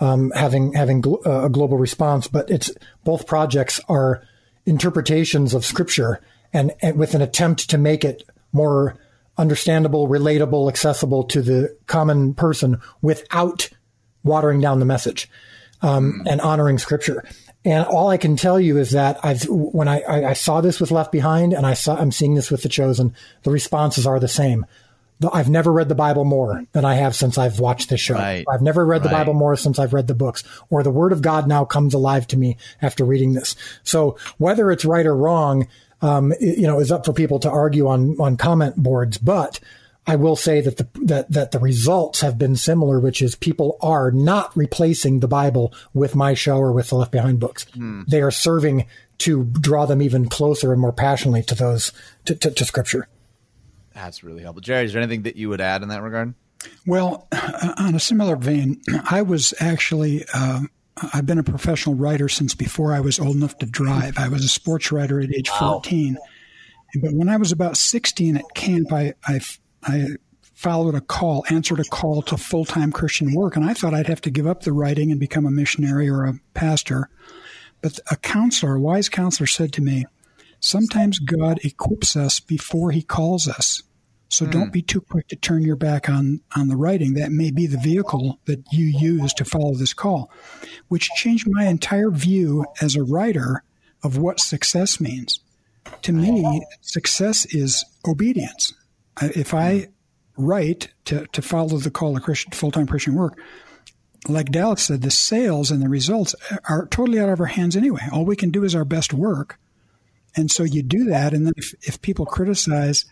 um, 0.00 0.30
having 0.34 0.72
having 0.72 1.02
gl- 1.02 1.24
uh, 1.26 1.46
a 1.46 1.50
global 1.50 1.78
response, 1.78 2.26
but 2.28 2.50
it's 2.50 2.70
both 3.04 3.26
projects 3.26 3.80
are 3.88 4.22
interpretations 4.66 5.54
of 5.54 5.64
scripture 5.64 6.20
and, 6.52 6.72
and 6.82 6.98
with 6.98 7.14
an 7.14 7.22
attempt 7.22 7.70
to 7.70 7.78
make 7.78 8.04
it 8.04 8.22
more 8.52 8.96
understandable, 9.38 10.08
relatable, 10.08 10.68
accessible 10.68 11.24
to 11.24 11.40
the 11.40 11.76
common 11.86 12.34
person 12.34 12.80
without 13.00 13.68
watering 14.22 14.60
down 14.60 14.80
the 14.80 14.84
message 14.84 15.30
um, 15.82 16.22
and 16.28 16.40
honoring 16.40 16.78
scripture. 16.78 17.24
And 17.64 17.84
all 17.84 18.08
I 18.08 18.16
can 18.16 18.36
tell 18.36 18.58
you 18.58 18.78
is 18.78 18.92
that 18.92 19.22
I've 19.22 19.42
when 19.48 19.86
I, 19.86 20.00
I, 20.00 20.30
I 20.30 20.32
saw 20.32 20.60
this 20.60 20.80
with 20.80 20.90
Left 20.90 21.12
Behind, 21.12 21.52
and 21.52 21.66
I 21.66 21.74
saw 21.74 21.96
I'm 21.96 22.12
seeing 22.12 22.34
this 22.34 22.50
with 22.50 22.62
The 22.62 22.68
Chosen. 22.70 23.14
The 23.42 23.50
responses 23.50 24.06
are 24.06 24.18
the 24.18 24.28
same. 24.28 24.64
I've 25.32 25.50
never 25.50 25.70
read 25.70 25.90
the 25.90 25.94
Bible 25.94 26.24
more 26.24 26.64
than 26.72 26.86
I 26.86 26.94
have 26.94 27.14
since 27.14 27.36
I've 27.36 27.60
watched 27.60 27.90
this 27.90 28.00
show. 28.00 28.14
Right. 28.14 28.46
I've 28.50 28.62
never 28.62 28.86
read 28.86 29.02
the 29.02 29.10
Right. 29.10 29.18
Bible 29.18 29.34
more 29.34 29.54
since 29.56 29.78
I've 29.78 29.92
read 29.92 30.06
the 30.06 30.14
books, 30.14 30.42
or 30.70 30.82
the 30.82 30.90
Word 30.90 31.12
of 31.12 31.20
God 31.20 31.46
now 31.46 31.66
comes 31.66 31.92
alive 31.92 32.26
to 32.28 32.38
me 32.38 32.56
after 32.80 33.04
reading 33.04 33.34
this. 33.34 33.54
So 33.82 34.16
whether 34.38 34.70
it's 34.70 34.86
right 34.86 35.04
or 35.04 35.14
wrong, 35.14 35.68
um, 36.00 36.32
you 36.40 36.66
know, 36.66 36.80
is 36.80 36.90
up 36.90 37.04
for 37.04 37.12
people 37.12 37.38
to 37.40 37.50
argue 37.50 37.88
on 37.88 38.16
on 38.18 38.38
comment 38.38 38.76
boards. 38.76 39.18
But 39.18 39.60
I 40.10 40.16
will 40.16 40.34
say 40.34 40.60
that 40.60 40.76
the 40.76 40.88
that 41.04 41.30
that 41.30 41.52
the 41.52 41.60
results 41.60 42.20
have 42.20 42.36
been 42.36 42.56
similar, 42.56 42.98
which 42.98 43.22
is 43.22 43.36
people 43.36 43.78
are 43.80 44.10
not 44.10 44.50
replacing 44.56 45.20
the 45.20 45.28
Bible 45.28 45.72
with 45.94 46.16
my 46.16 46.34
show 46.34 46.58
or 46.58 46.72
with 46.72 46.88
the 46.88 46.96
Left 46.96 47.12
Behind 47.12 47.38
books. 47.38 47.64
They 48.08 48.20
are 48.20 48.32
serving 48.32 48.86
to 49.18 49.44
draw 49.44 49.86
them 49.86 50.02
even 50.02 50.28
closer 50.28 50.72
and 50.72 50.80
more 50.80 50.92
passionately 50.92 51.44
to 51.44 51.54
those 51.54 51.92
to, 52.24 52.34
to, 52.34 52.50
to 52.50 52.64
Scripture. 52.64 53.06
That's 53.94 54.24
really 54.24 54.42
helpful. 54.42 54.62
Jerry, 54.62 54.84
is 54.84 54.94
there 54.94 55.00
anything 55.00 55.22
that 55.22 55.36
you 55.36 55.48
would 55.48 55.60
add 55.60 55.84
in 55.84 55.90
that 55.90 56.02
regard? 56.02 56.34
Well, 56.88 57.28
on 57.78 57.94
a 57.94 58.00
similar 58.00 58.34
vein, 58.34 58.82
I 59.08 59.22
was 59.22 59.54
actually, 59.60 60.26
um, 60.34 60.70
I've 61.14 61.26
been 61.26 61.38
a 61.38 61.44
professional 61.44 61.94
writer 61.94 62.28
since 62.28 62.56
before 62.56 62.92
I 62.92 62.98
was 62.98 63.20
old 63.20 63.36
enough 63.36 63.56
to 63.58 63.66
drive. 63.66 64.18
I 64.18 64.26
was 64.26 64.44
a 64.44 64.48
sports 64.48 64.90
writer 64.90 65.20
at 65.20 65.32
age 65.32 65.50
14. 65.50 66.18
But 67.00 67.12
when 67.12 67.28
I 67.28 67.36
was 67.36 67.52
about 67.52 67.76
16 67.76 68.38
at 68.38 68.54
camp, 68.54 68.92
I, 68.92 69.14
I, 69.24 69.40
I 69.82 70.16
followed 70.54 70.94
a 70.94 71.00
call, 71.00 71.44
answered 71.48 71.80
a 71.80 71.84
call 71.84 72.22
to 72.22 72.36
full 72.36 72.64
time 72.64 72.92
Christian 72.92 73.34
work, 73.34 73.56
and 73.56 73.64
I 73.64 73.74
thought 73.74 73.94
I'd 73.94 74.08
have 74.08 74.20
to 74.22 74.30
give 74.30 74.46
up 74.46 74.62
the 74.62 74.72
writing 74.72 75.10
and 75.10 75.18
become 75.18 75.46
a 75.46 75.50
missionary 75.50 76.08
or 76.08 76.24
a 76.24 76.34
pastor. 76.54 77.08
But 77.80 77.98
a 78.10 78.16
counselor, 78.16 78.74
a 78.74 78.80
wise 78.80 79.08
counselor, 79.08 79.46
said 79.46 79.72
to 79.74 79.82
me, 79.82 80.04
Sometimes 80.60 81.18
God 81.18 81.58
equips 81.64 82.14
us 82.14 82.38
before 82.38 82.90
he 82.90 83.02
calls 83.02 83.48
us. 83.48 83.82
So 84.28 84.46
don't 84.46 84.66
hmm. 84.66 84.70
be 84.70 84.82
too 84.82 85.00
quick 85.00 85.26
to 85.28 85.36
turn 85.36 85.62
your 85.62 85.76
back 85.76 86.08
on, 86.08 86.40
on 86.54 86.68
the 86.68 86.76
writing. 86.76 87.14
That 87.14 87.32
may 87.32 87.50
be 87.50 87.66
the 87.66 87.78
vehicle 87.78 88.38
that 88.44 88.62
you 88.70 88.84
use 88.84 89.32
to 89.34 89.44
follow 89.44 89.74
this 89.74 89.92
call, 89.92 90.30
which 90.88 91.08
changed 91.16 91.46
my 91.48 91.66
entire 91.66 92.10
view 92.10 92.64
as 92.80 92.94
a 92.94 93.02
writer 93.02 93.64
of 94.04 94.18
what 94.18 94.38
success 94.38 95.00
means. 95.00 95.40
To 96.02 96.12
me, 96.12 96.64
success 96.80 97.46
is 97.46 97.84
obedience. 98.06 98.72
If 99.20 99.54
I 99.54 99.88
write 100.36 100.88
to, 101.06 101.26
to 101.32 101.42
follow 101.42 101.78
the 101.78 101.90
call 101.90 102.16
of 102.16 102.22
Christian, 102.22 102.52
full-time 102.52 102.86
Christian 102.86 103.14
work, 103.14 103.38
like 104.28 104.50
Dallas 104.50 104.82
said, 104.82 105.02
the 105.02 105.10
sales 105.10 105.70
and 105.70 105.82
the 105.82 105.88
results 105.88 106.34
are 106.68 106.86
totally 106.86 107.18
out 107.18 107.28
of 107.28 107.40
our 107.40 107.46
hands 107.46 107.76
anyway. 107.76 108.02
All 108.12 108.24
we 108.24 108.36
can 108.36 108.50
do 108.50 108.64
is 108.64 108.74
our 108.74 108.84
best 108.84 109.12
work. 109.12 109.58
And 110.36 110.50
so 110.50 110.62
you 110.62 110.82
do 110.82 111.04
that, 111.06 111.34
and 111.34 111.46
then 111.46 111.54
if, 111.56 111.74
if 111.82 112.00
people 112.02 112.24
criticize, 112.24 113.04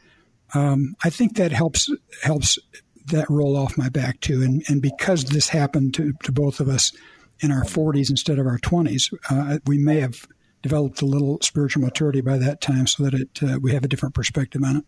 um, 0.54 0.94
I 1.02 1.10
think 1.10 1.36
that 1.36 1.50
helps 1.50 1.90
helps 2.22 2.58
that 3.06 3.28
roll 3.28 3.56
off 3.56 3.76
my 3.76 3.88
back 3.88 4.20
too. 4.20 4.42
And 4.42 4.62
and 4.68 4.80
because 4.80 5.24
this 5.24 5.48
happened 5.48 5.94
to, 5.94 6.12
to 6.22 6.32
both 6.32 6.60
of 6.60 6.68
us 6.68 6.92
in 7.40 7.50
our 7.50 7.64
40s 7.64 8.10
instead 8.10 8.38
of 8.38 8.46
our 8.46 8.58
20s, 8.58 9.12
uh, 9.30 9.58
we 9.66 9.78
may 9.78 10.00
have 10.00 10.26
developed 10.62 11.02
a 11.02 11.06
little 11.06 11.38
spiritual 11.42 11.82
maturity 11.82 12.20
by 12.20 12.38
that 12.38 12.60
time, 12.60 12.86
so 12.86 13.02
that 13.04 13.14
it 13.14 13.42
uh, 13.42 13.58
we 13.60 13.72
have 13.72 13.84
a 13.84 13.88
different 13.88 14.14
perspective 14.14 14.62
on 14.62 14.76
it. 14.76 14.84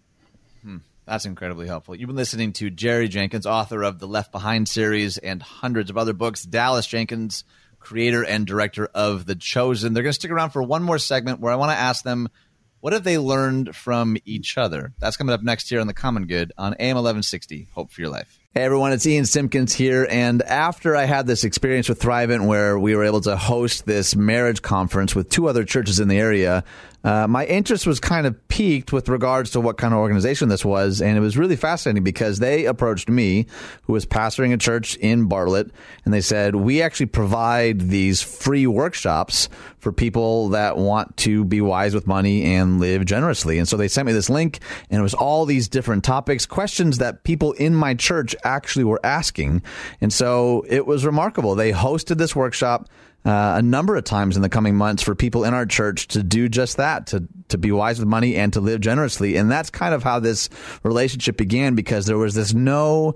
That's 1.11 1.25
incredibly 1.25 1.67
helpful. 1.67 1.97
You've 1.97 2.07
been 2.07 2.15
listening 2.15 2.53
to 2.53 2.71
Jerry 2.71 3.09
Jenkins, 3.09 3.45
author 3.45 3.83
of 3.83 3.99
the 3.99 4.07
Left 4.07 4.31
Behind 4.31 4.69
series 4.69 5.19
and 5.19 5.43
hundreds 5.43 5.91
of 5.91 5.99
other 5.99 6.13
books. 6.13 6.45
Dallas 6.45 6.87
Jenkins, 6.87 7.43
creator 7.81 8.25
and 8.25 8.47
director 8.47 8.89
of 8.95 9.27
The 9.27 9.35
Chosen. 9.35 9.93
They're 9.93 10.05
going 10.05 10.13
to 10.13 10.21
stick 10.21 10.31
around 10.31 10.51
for 10.51 10.63
one 10.63 10.85
more 10.85 10.99
segment 10.99 11.41
where 11.41 11.53
I 11.53 11.57
want 11.57 11.73
to 11.73 11.77
ask 11.77 12.05
them 12.05 12.29
what 12.79 12.93
have 12.93 13.03
they 13.03 13.19
learned 13.19 13.75
from 13.75 14.19
each 14.25 14.57
other? 14.57 14.95
That's 15.01 15.17
coming 15.17 15.35
up 15.35 15.43
next 15.43 15.69
here 15.69 15.81
on 15.81 15.89
The 15.89 15.95
Common 15.95 16.27
Good 16.27 16.53
on 16.57 16.75
AM 16.75 16.95
1160. 16.95 17.69
Hope 17.75 17.91
for 17.91 18.01
your 18.01 18.11
life. 18.11 18.39
Hey 18.55 18.63
everyone, 18.63 18.93
it's 18.93 19.07
Ian 19.07 19.27
Simpkins 19.27 19.75
here. 19.75 20.07
And 20.09 20.43
after 20.43 20.97
I 20.97 21.05
had 21.05 21.27
this 21.27 21.45
experience 21.45 21.89
with 21.89 22.01
Thrivent 22.01 22.47
where 22.47 22.79
we 22.79 22.97
were 22.97 23.05
able 23.05 23.21
to 23.23 23.37
host 23.37 23.85
this 23.85 24.17
marriage 24.17 24.63
conference 24.63 25.15
with 25.15 25.29
two 25.29 25.49
other 25.49 25.65
churches 25.65 26.01
in 26.01 26.09
the 26.09 26.19
area, 26.19 26.65
uh, 27.03 27.27
my 27.27 27.47
interest 27.47 27.87
was 27.87 27.99
kind 27.99 28.27
of 28.27 28.49
piqued 28.49 28.93
with 28.93 29.09
regards 29.09 29.51
to 29.53 29.61
what 29.61 29.79
kind 29.79 29.95
of 29.95 30.01
organization 30.01 30.49
this 30.49 30.65
was. 30.65 31.01
And 31.01 31.17
it 31.17 31.21
was 31.21 31.39
really 31.39 31.57
fascinating 31.57 32.05
because 32.05 32.39
they 32.39 32.67
approached 32.67 33.09
me, 33.09 33.47
who 33.83 33.95
was 33.95 34.05
pastoring 34.05 34.53
a 34.53 34.59
church 34.59 34.97
in 34.97 35.27
Bartlett, 35.27 35.71
and 36.05 36.13
they 36.13 36.21
said, 36.21 36.55
We 36.55 36.83
actually 36.83 37.07
provide 37.07 37.81
these 37.81 38.21
free 38.21 38.67
workshops 38.67 39.49
for 39.79 39.93
people 39.93 40.51
that 40.51 40.77
want 40.77 41.17
to 41.19 41.45
be 41.45 41.61
wise 41.61 41.95
with 41.95 42.07
money 42.07 42.55
and 42.55 42.81
live 42.81 43.07
generously. 43.07 43.59
And 43.59 43.67
so 43.67 43.79
they 43.79 43.89
sent 43.89 44.07
me 44.07 44.13
this 44.13 44.29
link, 44.29 44.61
and 44.91 45.01
it 45.01 45.03
was 45.03 45.15
all 45.15 45.47
these 45.47 45.69
different 45.69 46.05
topics, 46.05 46.45
questions 46.45 46.99
that 46.99 47.25
people 47.25 47.53
in 47.53 47.75
my 47.75 47.95
church 47.95 48.37
actually 48.45 48.85
were 48.85 49.01
asking. 49.03 49.63
And 50.03 50.13
so 50.13 50.67
it 50.69 50.87
was 50.87 51.07
remarkable. 51.07 51.55
They 51.55 51.73
hosted 51.73 52.19
this 52.19 52.37
workshop 52.37 52.89
uh, 53.25 53.55
a 53.57 53.63
number 53.63 53.97
of 53.97 54.05
times 54.05 54.37
in 54.37 54.43
the 54.43 54.49
coming 54.49 54.77
months 54.77 55.03
for 55.03 55.15
people 55.15 55.45
in 55.45 55.55
our 55.55 55.67
church 55.67 56.09
to 56.09 56.23
do 56.23 56.49
just 56.49 56.79
that, 56.79 57.09
to, 57.09 57.27
to 57.49 57.59
be 57.59 57.71
wise 57.73 57.99
with 57.99 58.09
money 58.09 58.37
and 58.37 58.53
to 58.53 58.61
live 58.61 58.81
generously. 58.81 59.37
And 59.37 59.51
that's 59.51 59.71
kind 59.71 59.95
of 59.95 60.03
how 60.03 60.21
this 60.21 60.49
relationship 60.83 61.37
began 61.37 61.75
because 61.75 62.07
there 62.07 62.19
was 62.19 62.35
this 62.35 62.55
no 62.55 63.15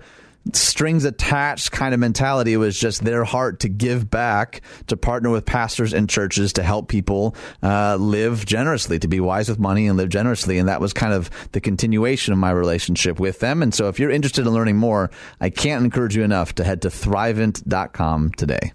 strings 0.53 1.05
attached 1.05 1.73
kind 1.73 1.95
of 1.95 2.01
mentality. 2.01 2.53
It 2.53 2.59
was 2.59 2.79
just 2.79 3.03
their 3.03 3.25
heart 3.25 3.61
to 3.61 3.69
give 3.69 4.11
back, 4.11 4.61
to 4.89 4.97
partner 4.97 5.31
with 5.31 5.47
pastors 5.47 5.93
and 5.93 6.09
churches 6.09 6.53
to 6.55 6.63
help 6.63 6.89
people 6.89 7.35
uh, 7.63 7.97
live 7.97 8.45
generously, 8.45 8.99
to 8.99 9.09
be 9.09 9.21
wise 9.21 9.49
with 9.49 9.59
money 9.59 9.87
and 9.87 9.97
live 9.97 10.11
generously. 10.11 10.59
And 10.59 10.69
that 10.69 10.81
was 10.81 10.93
kind 10.93 11.15
of 11.15 11.31
the 11.53 11.61
continuation 11.61 12.33
of 12.33 12.39
my 12.39 12.51
relationship 12.51 13.19
with 13.19 13.41
them. 13.41 13.63
And 13.63 13.75
so 13.75 13.89
if 13.89 13.99
you're 13.99 14.11
interested 14.11 14.47
in 14.47 14.53
learning 14.53 14.77
more, 14.77 15.11
I 15.41 15.51
can't 15.51 15.85
encourage 15.85 16.17
you 16.17 16.23
enough 16.23 16.55
to 16.57 16.65
head 16.65 16.83
to 16.83 16.89
thrivent.com 16.89 18.33
today. 18.33 18.73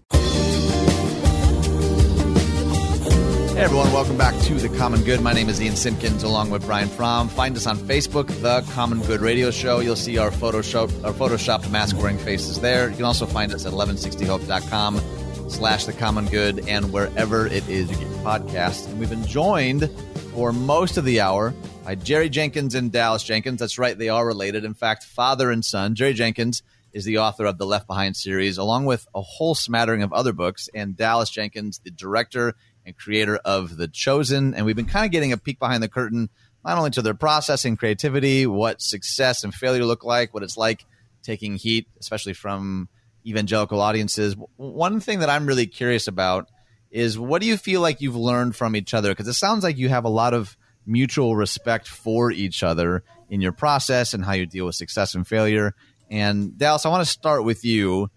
Hey 3.59 3.65
everyone, 3.65 3.91
welcome 3.91 4.15
back 4.15 4.41
to 4.43 4.53
The 4.53 4.69
Common 4.77 5.03
Good. 5.03 5.19
My 5.19 5.33
name 5.33 5.49
is 5.49 5.61
Ian 5.61 5.75
Simpkins 5.75 6.23
along 6.23 6.49
with 6.49 6.65
Brian 6.65 6.87
Fromm. 6.87 7.27
Find 7.27 7.57
us 7.57 7.67
on 7.67 7.77
Facebook, 7.77 8.27
The 8.41 8.61
Common 8.71 9.01
Good 9.01 9.19
Radio 9.19 9.51
Show. 9.51 9.81
You'll 9.81 9.97
see 9.97 10.17
our 10.17 10.31
Photoshop 10.31 11.03
our 11.03 11.11
photoshopped 11.11 11.69
mask 11.69 11.97
wearing 11.97 12.17
faces 12.17 12.61
there. 12.61 12.89
You 12.89 12.95
can 12.95 13.03
also 13.03 13.25
find 13.25 13.53
us 13.53 13.65
at 13.65 13.73
1160hope.com 13.73 15.01
slash 15.49 15.83
The 15.83 15.91
Common 15.91 16.27
Good 16.27 16.69
and 16.69 16.93
wherever 16.93 17.47
it 17.47 17.67
is 17.67 17.91
you 17.91 17.97
get 17.97 18.07
your 18.07 18.19
podcasts. 18.19 18.87
And 18.87 18.97
we've 18.97 19.09
been 19.09 19.27
joined 19.27 19.91
for 20.33 20.53
most 20.53 20.95
of 20.95 21.03
the 21.03 21.19
hour 21.19 21.53
by 21.83 21.95
Jerry 21.95 22.29
Jenkins 22.29 22.75
and 22.75 22.93
Dallas 22.93 23.23
Jenkins. 23.23 23.59
That's 23.59 23.77
right, 23.77 23.97
they 23.97 24.07
are 24.07 24.25
related. 24.25 24.63
In 24.63 24.73
fact, 24.73 25.03
father 25.03 25.51
and 25.51 25.65
son. 25.65 25.95
Jerry 25.95 26.13
Jenkins 26.13 26.63
is 26.93 27.03
the 27.03 27.17
author 27.17 27.45
of 27.45 27.57
the 27.57 27.65
Left 27.65 27.87
Behind 27.87 28.15
series, 28.15 28.57
along 28.57 28.85
with 28.85 29.05
a 29.13 29.21
whole 29.21 29.53
smattering 29.53 30.01
of 30.01 30.13
other 30.13 30.33
books, 30.33 30.69
and 30.73 30.95
Dallas 30.95 31.29
Jenkins, 31.29 31.81
the 31.83 31.91
director 31.91 32.55
and 32.89 32.97
creator 32.97 33.37
of 33.45 33.77
The 33.77 33.87
Chosen. 33.87 34.53
And 34.53 34.65
we've 34.65 34.75
been 34.75 34.85
kind 34.85 35.05
of 35.05 35.11
getting 35.11 35.31
a 35.31 35.37
peek 35.37 35.59
behind 35.59 35.81
the 35.81 35.87
curtain, 35.87 36.29
not 36.65 36.77
only 36.77 36.89
to 36.91 37.01
their 37.01 37.13
process 37.13 37.63
and 37.63 37.77
creativity, 37.77 38.45
what 38.45 38.81
success 38.81 39.43
and 39.43 39.53
failure 39.53 39.85
look 39.85 40.03
like, 40.03 40.33
what 40.33 40.43
it's 40.43 40.57
like 40.57 40.85
taking 41.23 41.55
heat, 41.55 41.87
especially 41.99 42.33
from 42.33 42.89
evangelical 43.25 43.79
audiences. 43.79 44.35
One 44.57 44.99
thing 44.99 45.19
that 45.19 45.29
I'm 45.29 45.45
really 45.45 45.67
curious 45.67 46.07
about 46.07 46.49
is 46.91 47.19
what 47.19 47.41
do 47.41 47.47
you 47.47 47.57
feel 47.57 47.81
like 47.81 48.01
you've 48.01 48.15
learned 48.15 48.55
from 48.55 48.75
each 48.75 48.93
other? 48.93 49.09
Because 49.11 49.27
it 49.27 49.33
sounds 49.33 49.63
like 49.63 49.77
you 49.77 49.89
have 49.89 50.05
a 50.05 50.09
lot 50.09 50.33
of 50.33 50.57
mutual 50.85 51.35
respect 51.35 51.87
for 51.87 52.31
each 52.31 52.63
other 52.63 53.03
in 53.29 53.41
your 53.41 53.51
process 53.51 54.15
and 54.15 54.25
how 54.25 54.33
you 54.33 54.47
deal 54.47 54.65
with 54.65 54.75
success 54.75 55.13
and 55.13 55.27
failure. 55.27 55.75
And 56.09 56.57
Dallas, 56.57 56.87
I 56.87 56.89
want 56.89 57.05
to 57.05 57.11
start 57.11 57.43
with 57.43 57.63
you 57.63 58.09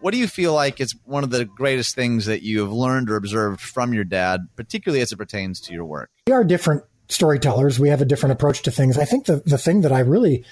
what 0.00 0.12
do 0.12 0.18
you 0.18 0.28
feel 0.28 0.52
like 0.52 0.80
is 0.80 0.94
one 1.04 1.24
of 1.24 1.30
the 1.30 1.44
greatest 1.44 1.94
things 1.94 2.26
that 2.26 2.42
you 2.42 2.60
have 2.60 2.72
learned 2.72 3.10
or 3.10 3.16
observed 3.16 3.60
from 3.60 3.92
your 3.92 4.04
dad, 4.04 4.40
particularly 4.56 5.02
as 5.02 5.12
it 5.12 5.16
pertains 5.16 5.60
to 5.62 5.72
your 5.72 5.84
work? 5.84 6.10
We 6.26 6.32
are 6.32 6.44
different 6.44 6.84
storytellers. 7.08 7.78
We 7.78 7.88
have 7.88 8.02
a 8.02 8.04
different 8.04 8.32
approach 8.32 8.62
to 8.62 8.70
things. 8.70 8.98
I 8.98 9.04
think 9.04 9.26
the, 9.26 9.42
the 9.46 9.58
thing 9.58 9.82
that 9.82 9.92
I 9.92 10.00
really 10.00 10.44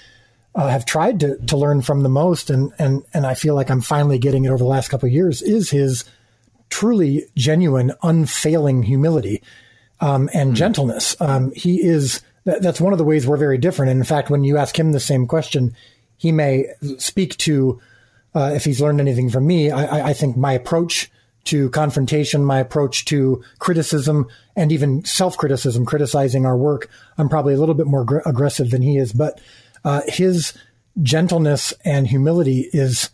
uh, 0.55 0.69
have 0.69 0.85
tried 0.85 1.19
to, 1.19 1.37
to 1.47 1.57
learn 1.57 1.81
from 1.81 2.03
the 2.03 2.09
most, 2.09 2.49
and, 2.49 2.71
and, 2.79 3.03
and 3.13 3.25
I 3.25 3.33
feel 3.33 3.55
like 3.55 3.69
I'm 3.69 3.81
finally 3.81 4.17
getting 4.17 4.45
it 4.45 4.49
over 4.49 4.57
the 4.57 4.65
last 4.65 4.89
couple 4.89 5.07
of 5.07 5.13
years, 5.13 5.41
is 5.41 5.69
his 5.69 6.05
truly 6.69 7.25
genuine, 7.35 7.91
unfailing 8.03 8.83
humility 8.83 9.43
um, 9.99 10.29
and 10.33 10.53
mm. 10.53 10.55
gentleness. 10.55 11.15
Um, 11.19 11.51
he 11.55 11.81
is, 11.81 12.21
that, 12.45 12.61
that's 12.61 12.79
one 12.79 12.93
of 12.93 12.97
the 12.97 13.03
ways 13.03 13.27
we're 13.27 13.37
very 13.37 13.57
different. 13.57 13.91
And 13.91 13.99
in 13.99 14.05
fact, 14.05 14.29
when 14.29 14.43
you 14.43 14.57
ask 14.57 14.79
him 14.79 14.93
the 14.93 14.99
same 14.99 15.27
question, 15.27 15.75
he 16.17 16.31
may 16.31 16.67
speak 16.97 17.35
to 17.39 17.81
uh, 18.35 18.51
if 18.53 18.65
he's 18.65 18.81
learned 18.81 18.99
anything 18.99 19.29
from 19.29 19.47
me, 19.47 19.71
I, 19.71 20.09
I, 20.09 20.13
think 20.13 20.35
my 20.35 20.51
approach 20.51 21.09
to 21.45 21.69
confrontation, 21.69 22.43
my 22.43 22.59
approach 22.59 23.05
to 23.05 23.41
criticism, 23.59 24.27
and 24.55 24.71
even 24.71 25.05
self 25.05 25.37
criticism, 25.37 25.85
criticizing 25.85 26.45
our 26.45 26.57
work, 26.57 26.89
I'm 27.17 27.29
probably 27.29 27.53
a 27.53 27.57
little 27.57 27.75
bit 27.75 27.87
more 27.87 28.03
gr- 28.03 28.19
aggressive 28.25 28.71
than 28.71 28.81
he 28.81 28.97
is. 28.97 29.13
But 29.13 29.39
uh, 29.85 30.01
his 30.07 30.53
gentleness 31.01 31.73
and 31.85 32.07
humility 32.07 32.69
is 32.73 33.09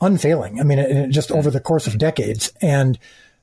unfailing. 0.00 0.60
I 0.60 0.64
mean, 0.64 0.80
it, 0.80 0.90
it 0.90 1.10
just 1.10 1.30
over 1.30 1.50
the 1.50 1.60
course 1.60 1.86
of 1.86 1.98
decades. 1.98 2.52
And 2.60 2.98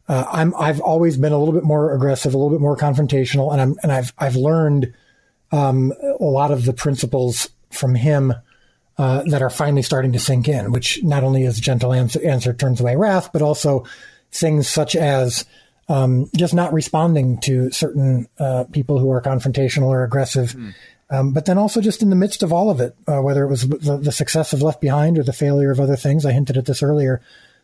uh, 0.10 0.26
I'm 0.30 0.54
I've 0.56 0.82
always 0.82 1.16
been 1.16 1.32
a 1.32 1.40
little 1.40 1.54
bit 1.54 1.64
more 1.64 1.94
aggressive, 1.94 2.34
a 2.34 2.38
little 2.38 2.52
bit 2.52 2.62
more 2.62 2.76
confrontational, 2.76 3.54
and 3.54 3.62
I'm 3.62 3.76
and 3.82 3.92
I've 3.92 4.14
I've 4.18 4.36
learned 4.36 4.94
um, 5.54 5.94
a 6.20 6.24
lot 6.26 6.52
of 6.52 6.66
the 6.66 6.74
principles 6.74 7.50
from 7.70 7.96
him 7.96 8.34
uh, 8.98 9.24
that 9.24 9.42
are 9.42 9.50
finally 9.50 9.82
starting 9.82 10.14
to 10.14 10.20
sink 10.20 10.48
in, 10.48 10.72
which 10.72 11.04
not 11.04 11.24
only 11.24 11.44
is 11.44 11.60
gentle 11.60 11.94
answer, 11.94 12.24
answer 12.26 12.54
turns 12.54 12.80
away 12.80 12.96
wrath, 12.96 13.32
but 13.34 13.42
also 13.42 13.86
things 14.32 14.68
such 14.68 14.96
as 14.96 15.46
um, 15.90 16.30
just 16.36 16.54
not 16.54 16.74
responding 16.74 17.40
to 17.42 17.72
certain 17.72 18.28
uh, 18.40 18.66
people 18.72 19.00
who 19.00 19.12
are 19.12 19.22
confrontational 19.22 19.88
or 19.88 20.04
aggressive. 20.04 20.52
Mm. 20.52 20.74
Um, 21.10 21.34
but 21.34 21.46
then 21.46 21.58
also 21.58 21.82
just 21.82 22.02
in 22.02 22.10
the 22.10 22.16
midst 22.16 22.44
of 22.44 22.54
all 22.54 22.70
of 22.70 22.80
it, 22.80 22.96
uh, 23.08 23.22
whether 23.22 23.44
it 23.44 23.50
was 23.50 23.68
the, 23.68 23.98
the, 23.98 24.12
success 24.12 24.54
of 24.54 24.62
Left 24.62 24.82
Behind 24.82 25.20
or 25.20 25.24
the 25.24 25.34
failure 25.34 25.72
of 25.72 25.80
other 25.80 25.96
things, 25.96 26.26
I 26.26 26.32
hinted 26.32 26.58
at 26.58 26.66
this 26.66 26.82
earlier, 26.82 27.22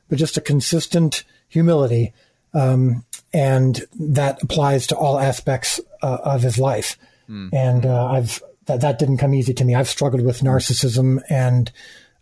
but 0.07 0.19
just 0.19 0.38
a 0.38 0.41
consistent 0.41 1.23
humility. 1.47 2.14
Um, 2.53 3.06
and 3.34 3.81
that 3.99 4.43
applies 4.43 4.88
to 4.88 4.95
all 4.95 5.19
aspects 5.19 5.80
uh, 6.03 6.18
of 6.23 6.43
his 6.43 6.60
life. 6.60 6.97
Mm. 7.30 7.49
And 7.53 7.85
uh, 7.85 8.07
I've 8.07 8.43
that 8.70 8.82
that 8.82 9.00
didn't 9.00 9.18
come 9.18 9.34
easy 9.34 9.54
to 9.54 9.66
me. 9.66 9.76
I've 9.76 9.90
struggled 9.90 10.24
with 10.24 10.41
narcissism 10.41 11.22
and 11.30 11.72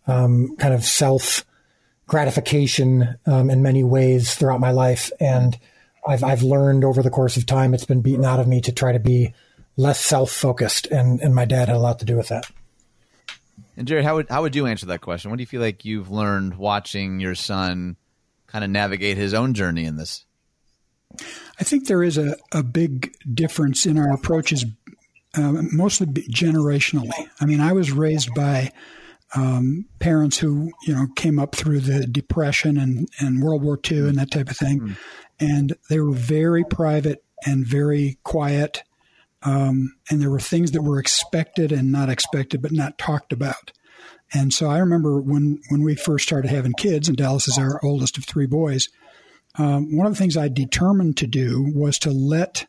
um, 0.06 0.56
kind 0.56 0.74
of 0.74 0.84
self 0.84 1.44
gratification 2.06 3.16
um, 3.26 3.50
in 3.50 3.62
many 3.62 3.84
ways 3.84 4.34
throughout 4.34 4.58
my 4.58 4.72
life, 4.72 5.12
and 5.20 5.56
I've 6.06 6.24
I've 6.24 6.42
learned 6.42 6.84
over 6.84 7.02
the 7.02 7.10
course 7.10 7.36
of 7.36 7.46
time 7.46 7.74
it's 7.74 7.84
been 7.84 8.00
beaten 8.00 8.24
out 8.24 8.40
of 8.40 8.48
me 8.48 8.60
to 8.62 8.72
try 8.72 8.92
to 8.92 8.98
be 8.98 9.34
less 9.76 10.00
self 10.00 10.32
focused, 10.32 10.86
and 10.86 11.20
and 11.20 11.34
my 11.34 11.44
dad 11.44 11.68
had 11.68 11.76
a 11.76 11.80
lot 11.80 11.98
to 12.00 12.04
do 12.04 12.16
with 12.16 12.28
that. 12.28 12.50
And 13.76 13.86
Jerry, 13.86 14.02
how 14.02 14.16
would 14.16 14.28
how 14.30 14.42
would 14.42 14.56
you 14.56 14.66
answer 14.66 14.86
that 14.86 15.02
question? 15.02 15.30
What 15.30 15.36
do 15.36 15.42
you 15.42 15.46
feel 15.46 15.60
like 15.60 15.84
you've 15.84 16.10
learned 16.10 16.56
watching 16.56 17.20
your 17.20 17.34
son 17.34 17.96
kind 18.46 18.64
of 18.64 18.70
navigate 18.70 19.18
his 19.18 19.34
own 19.34 19.54
journey 19.54 19.84
in 19.84 19.96
this? 19.96 20.24
I 21.60 21.64
think 21.64 21.86
there 21.86 22.02
is 22.02 22.18
a, 22.18 22.36
a 22.52 22.62
big 22.62 23.14
difference 23.32 23.86
in 23.86 23.98
our 23.98 24.12
approaches 24.12 24.64
uh, 25.34 25.62
mostly 25.72 26.06
generationally. 26.06 27.10
I 27.40 27.44
mean, 27.44 27.60
I 27.60 27.72
was 27.72 27.92
raised 27.92 28.34
by 28.34 28.72
um, 29.34 29.84
parents 29.98 30.38
who 30.38 30.72
you 30.86 30.94
know 30.94 31.06
came 31.16 31.38
up 31.38 31.54
through 31.54 31.80
the 31.80 32.06
Depression 32.06 32.78
and, 32.78 33.08
and 33.20 33.42
World 33.42 33.62
War 33.62 33.78
II 33.90 34.08
and 34.08 34.18
that 34.18 34.30
type 34.30 34.50
of 34.50 34.56
thing, 34.56 34.80
mm. 34.80 34.96
and 35.38 35.74
they 35.90 36.00
were 36.00 36.12
very 36.12 36.64
private 36.64 37.24
and 37.44 37.66
very 37.66 38.18
quiet. 38.24 38.82
Um, 39.42 39.94
and 40.10 40.20
there 40.20 40.30
were 40.30 40.40
things 40.40 40.72
that 40.72 40.82
were 40.82 40.98
expected 40.98 41.70
and 41.70 41.92
not 41.92 42.08
expected, 42.08 42.60
but 42.60 42.72
not 42.72 42.98
talked 42.98 43.32
about. 43.32 43.70
And 44.32 44.52
so 44.52 44.68
I 44.68 44.78
remember 44.78 45.20
when, 45.20 45.60
when 45.68 45.82
we 45.82 45.94
first 45.94 46.26
started 46.26 46.50
having 46.50 46.72
kids, 46.72 47.08
and 47.08 47.16
Dallas 47.16 47.48
is 47.48 47.56
our 47.56 47.80
oldest 47.82 48.18
of 48.18 48.24
three 48.24 48.46
boys, 48.46 48.88
um, 49.56 49.96
one 49.96 50.06
of 50.06 50.12
the 50.12 50.18
things 50.18 50.36
I 50.36 50.48
determined 50.48 51.16
to 51.18 51.26
do 51.26 51.70
was 51.74 51.98
to 52.00 52.10
let 52.10 52.66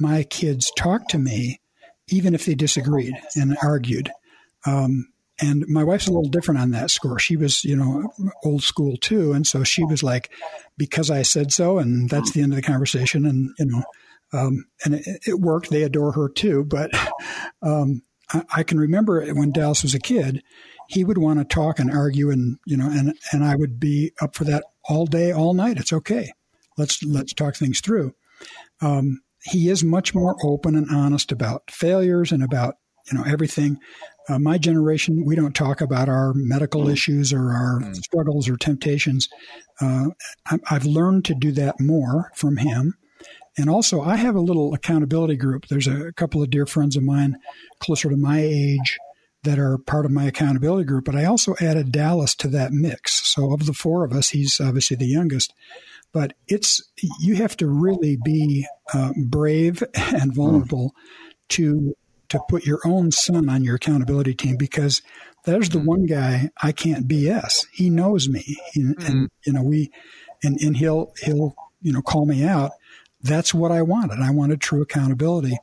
my 0.00 0.22
kids 0.24 0.72
talk 0.76 1.08
to 1.08 1.18
me, 1.18 1.60
even 2.12 2.34
if 2.34 2.44
they 2.44 2.54
disagreed 2.54 3.14
and 3.34 3.56
argued. 3.62 4.10
Um, 4.66 5.08
and 5.40 5.66
my 5.66 5.82
wife's 5.82 6.06
a 6.06 6.12
little 6.12 6.30
different 6.30 6.60
on 6.60 6.70
that 6.70 6.90
score. 6.90 7.18
She 7.18 7.36
was, 7.36 7.64
you 7.64 7.74
know, 7.74 8.12
old 8.44 8.62
school 8.62 8.96
too. 8.96 9.32
And 9.32 9.46
so 9.46 9.64
she 9.64 9.82
was 9.84 10.02
like, 10.02 10.30
because 10.76 11.10
I 11.10 11.22
said 11.22 11.52
so, 11.52 11.78
and 11.78 12.08
that's 12.08 12.32
the 12.32 12.42
end 12.42 12.52
of 12.52 12.56
the 12.56 12.62
conversation. 12.62 13.26
And, 13.26 13.50
you 13.58 13.66
know, 13.66 13.82
um, 14.32 14.66
and 14.84 14.94
it, 14.94 15.06
it, 15.26 15.40
worked. 15.40 15.70
They 15.70 15.82
adore 15.82 16.12
her 16.12 16.28
too. 16.28 16.64
But 16.64 16.90
um, 17.62 18.02
I, 18.30 18.42
I, 18.56 18.62
can 18.62 18.78
remember 18.78 19.26
when 19.34 19.52
Dallas 19.52 19.82
was 19.82 19.94
a 19.94 19.98
kid, 19.98 20.42
he 20.88 21.04
would 21.04 21.18
want 21.18 21.38
to 21.38 21.44
talk 21.44 21.78
and 21.78 21.90
argue, 21.90 22.30
and 22.30 22.58
you 22.66 22.76
know, 22.76 22.86
and 22.86 23.14
and 23.32 23.44
I 23.44 23.56
would 23.56 23.78
be 23.78 24.12
up 24.20 24.34
for 24.34 24.44
that 24.44 24.64
all 24.88 25.06
day, 25.06 25.32
all 25.32 25.54
night. 25.54 25.78
It's 25.78 25.92
okay. 25.92 26.32
Let's 26.78 27.02
let's 27.02 27.32
talk 27.32 27.56
things 27.56 27.80
through. 27.80 28.14
Um, 28.80 29.20
he 29.44 29.68
is 29.68 29.82
much 29.82 30.14
more 30.14 30.36
open 30.44 30.74
and 30.76 30.90
honest 30.90 31.32
about 31.32 31.70
failures 31.70 32.32
and 32.32 32.42
about 32.42 32.76
you 33.10 33.18
know 33.18 33.24
everything. 33.24 33.78
Uh, 34.28 34.38
my 34.38 34.56
generation, 34.56 35.24
we 35.24 35.34
don't 35.34 35.54
talk 35.54 35.80
about 35.80 36.08
our 36.08 36.32
medical 36.34 36.84
mm. 36.84 36.92
issues 36.92 37.32
or 37.32 37.50
our 37.50 37.80
mm. 37.80 37.96
struggles 37.96 38.48
or 38.48 38.56
temptations. 38.56 39.28
Uh, 39.80 40.10
I, 40.46 40.58
I've 40.70 40.84
learned 40.84 41.24
to 41.26 41.34
do 41.34 41.50
that 41.52 41.80
more 41.80 42.30
from 42.34 42.58
him. 42.58 42.94
And 43.58 43.68
also, 43.68 44.00
I 44.00 44.16
have 44.16 44.34
a 44.34 44.40
little 44.40 44.72
accountability 44.72 45.36
group. 45.36 45.66
There's 45.66 45.88
a 45.88 46.12
couple 46.12 46.42
of 46.42 46.50
dear 46.50 46.64
friends 46.64 46.96
of 46.96 47.02
mine 47.02 47.36
closer 47.80 48.08
to 48.08 48.16
my 48.16 48.40
age 48.40 48.98
that 49.42 49.58
are 49.58 49.76
part 49.76 50.06
of 50.06 50.12
my 50.12 50.24
accountability 50.24 50.84
group, 50.84 51.04
but 51.04 51.16
I 51.16 51.24
also 51.24 51.54
added 51.60 51.92
Dallas 51.92 52.34
to 52.36 52.48
that 52.48 52.72
mix. 52.72 53.26
So, 53.28 53.52
of 53.52 53.66
the 53.66 53.74
four 53.74 54.04
of 54.04 54.12
us, 54.12 54.30
he's 54.30 54.60
obviously 54.60 54.96
the 54.96 55.06
youngest. 55.06 55.52
But 56.12 56.34
it's 56.46 56.82
you 57.20 57.36
have 57.36 57.56
to 57.58 57.66
really 57.66 58.18
be 58.22 58.66
uh, 58.92 59.12
brave 59.16 59.82
and 59.94 60.34
vulnerable 60.34 60.94
to 61.50 61.96
to 62.28 62.40
put 62.48 62.64
your 62.64 62.80
own 62.84 63.10
son 63.10 63.48
on 63.48 63.64
your 63.64 63.76
accountability 63.76 64.34
team 64.34 64.56
because 64.56 65.02
there's 65.44 65.70
the 65.70 65.78
mm. 65.78 65.86
one 65.86 66.06
guy 66.06 66.50
I 66.62 66.72
can't 66.72 67.08
BS. 67.08 67.66
He 67.72 67.90
knows 67.90 68.28
me, 68.28 68.56
and, 68.74 68.96
and 69.02 69.30
you 69.46 69.52
know 69.52 69.62
we, 69.62 69.90
and 70.42 70.60
and 70.60 70.76
he'll 70.76 71.12
he'll 71.22 71.54
you 71.80 71.92
know 71.92 72.02
call 72.02 72.26
me 72.26 72.44
out 72.44 72.72
that's 73.22 73.54
what 73.54 73.70
I 73.70 73.82
wanted. 73.82 74.20
I 74.20 74.30
wanted 74.30 74.60
true 74.60 74.82
accountability, 74.82 75.58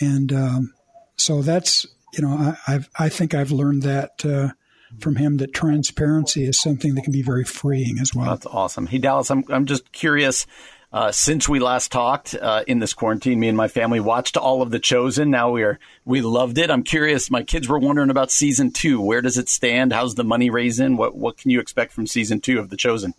and 0.00 0.32
um, 0.32 0.74
so 1.16 1.42
that's 1.42 1.86
you 2.12 2.22
know 2.22 2.30
I, 2.30 2.56
I've 2.74 2.90
I 2.98 3.08
think 3.08 3.34
I've 3.34 3.52
learned 3.52 3.82
that. 3.82 4.24
Uh, 4.24 4.50
from 4.98 5.16
him 5.16 5.36
that 5.38 5.54
transparency 5.54 6.44
is 6.44 6.60
something 6.60 6.94
that 6.94 7.02
can 7.02 7.12
be 7.12 7.22
very 7.22 7.44
freeing 7.44 7.98
as 8.00 8.14
well. 8.14 8.30
That's 8.30 8.46
awesome. 8.46 8.86
Hey 8.86 8.98
Dallas, 8.98 9.30
I'm 9.30 9.44
I'm 9.48 9.66
just 9.66 9.90
curious. 9.92 10.46
Uh, 10.92 11.12
since 11.12 11.48
we 11.48 11.60
last 11.60 11.92
talked 11.92 12.34
uh, 12.34 12.64
in 12.66 12.80
this 12.80 12.94
quarantine, 12.94 13.38
me 13.38 13.46
and 13.46 13.56
my 13.56 13.68
family 13.68 14.00
watched 14.00 14.36
all 14.36 14.60
of 14.60 14.72
The 14.72 14.80
Chosen. 14.80 15.30
Now 15.30 15.52
we 15.52 15.62
are 15.62 15.78
we 16.04 16.20
loved 16.20 16.58
it. 16.58 16.68
I'm 16.68 16.82
curious. 16.82 17.30
My 17.30 17.44
kids 17.44 17.68
were 17.68 17.78
wondering 17.78 18.10
about 18.10 18.32
season 18.32 18.72
two. 18.72 19.00
Where 19.00 19.22
does 19.22 19.38
it 19.38 19.48
stand? 19.48 19.92
How's 19.92 20.16
the 20.16 20.24
money 20.24 20.50
raising? 20.50 20.96
What 20.96 21.14
what 21.14 21.36
can 21.36 21.52
you 21.52 21.60
expect 21.60 21.92
from 21.92 22.08
season 22.08 22.40
two 22.40 22.58
of 22.58 22.70
The 22.70 22.76
Chosen? 22.76 23.14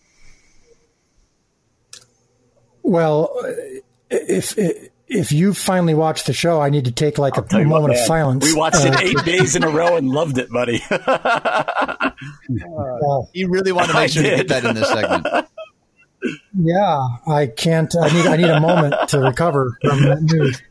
Well, 2.84 3.34
if 4.10 4.58
if 5.12 5.34
you 5.34 5.54
finally 5.54 5.94
watched 5.94 6.26
the 6.26 6.34
show, 6.34 6.62
I 6.62 6.70
need 6.70 6.86
to 6.86 6.92
take 6.92 7.18
like 7.18 7.36
a 7.36 7.42
moment 7.42 7.82
what, 7.82 7.92
of 7.92 7.98
silence. 7.98 8.46
We 8.46 8.54
watched 8.56 8.86
it 8.86 8.96
uh, 8.96 9.00
eight 9.02 9.26
days 9.26 9.58
in 9.58 9.64
a 9.64 9.70
row 9.70 9.98
and 9.98 10.10
loved 10.10 10.38
it, 10.38 10.50
buddy. 10.50 10.82
uh, 10.90 12.12
you 13.34 13.50
really 13.50 13.74
want 13.74 13.90
to 13.90 13.94
make 13.94 14.10
sure 14.10 14.24
you 14.24 14.38
get 14.38 14.48
that 14.48 14.64
in 14.64 14.74
this 14.74 14.88
segment. 14.88 15.28
Yeah, 16.58 17.08
I 17.28 17.48
can't. 17.48 17.94
I 17.96 18.14
need. 18.14 18.26
I 18.26 18.38
need 18.38 18.50
a 18.50 18.62
moment 18.62 18.96
to 19.10 19.20
recover 19.20 19.78
from 19.82 20.02
that 20.04 20.22
news. 20.22 20.62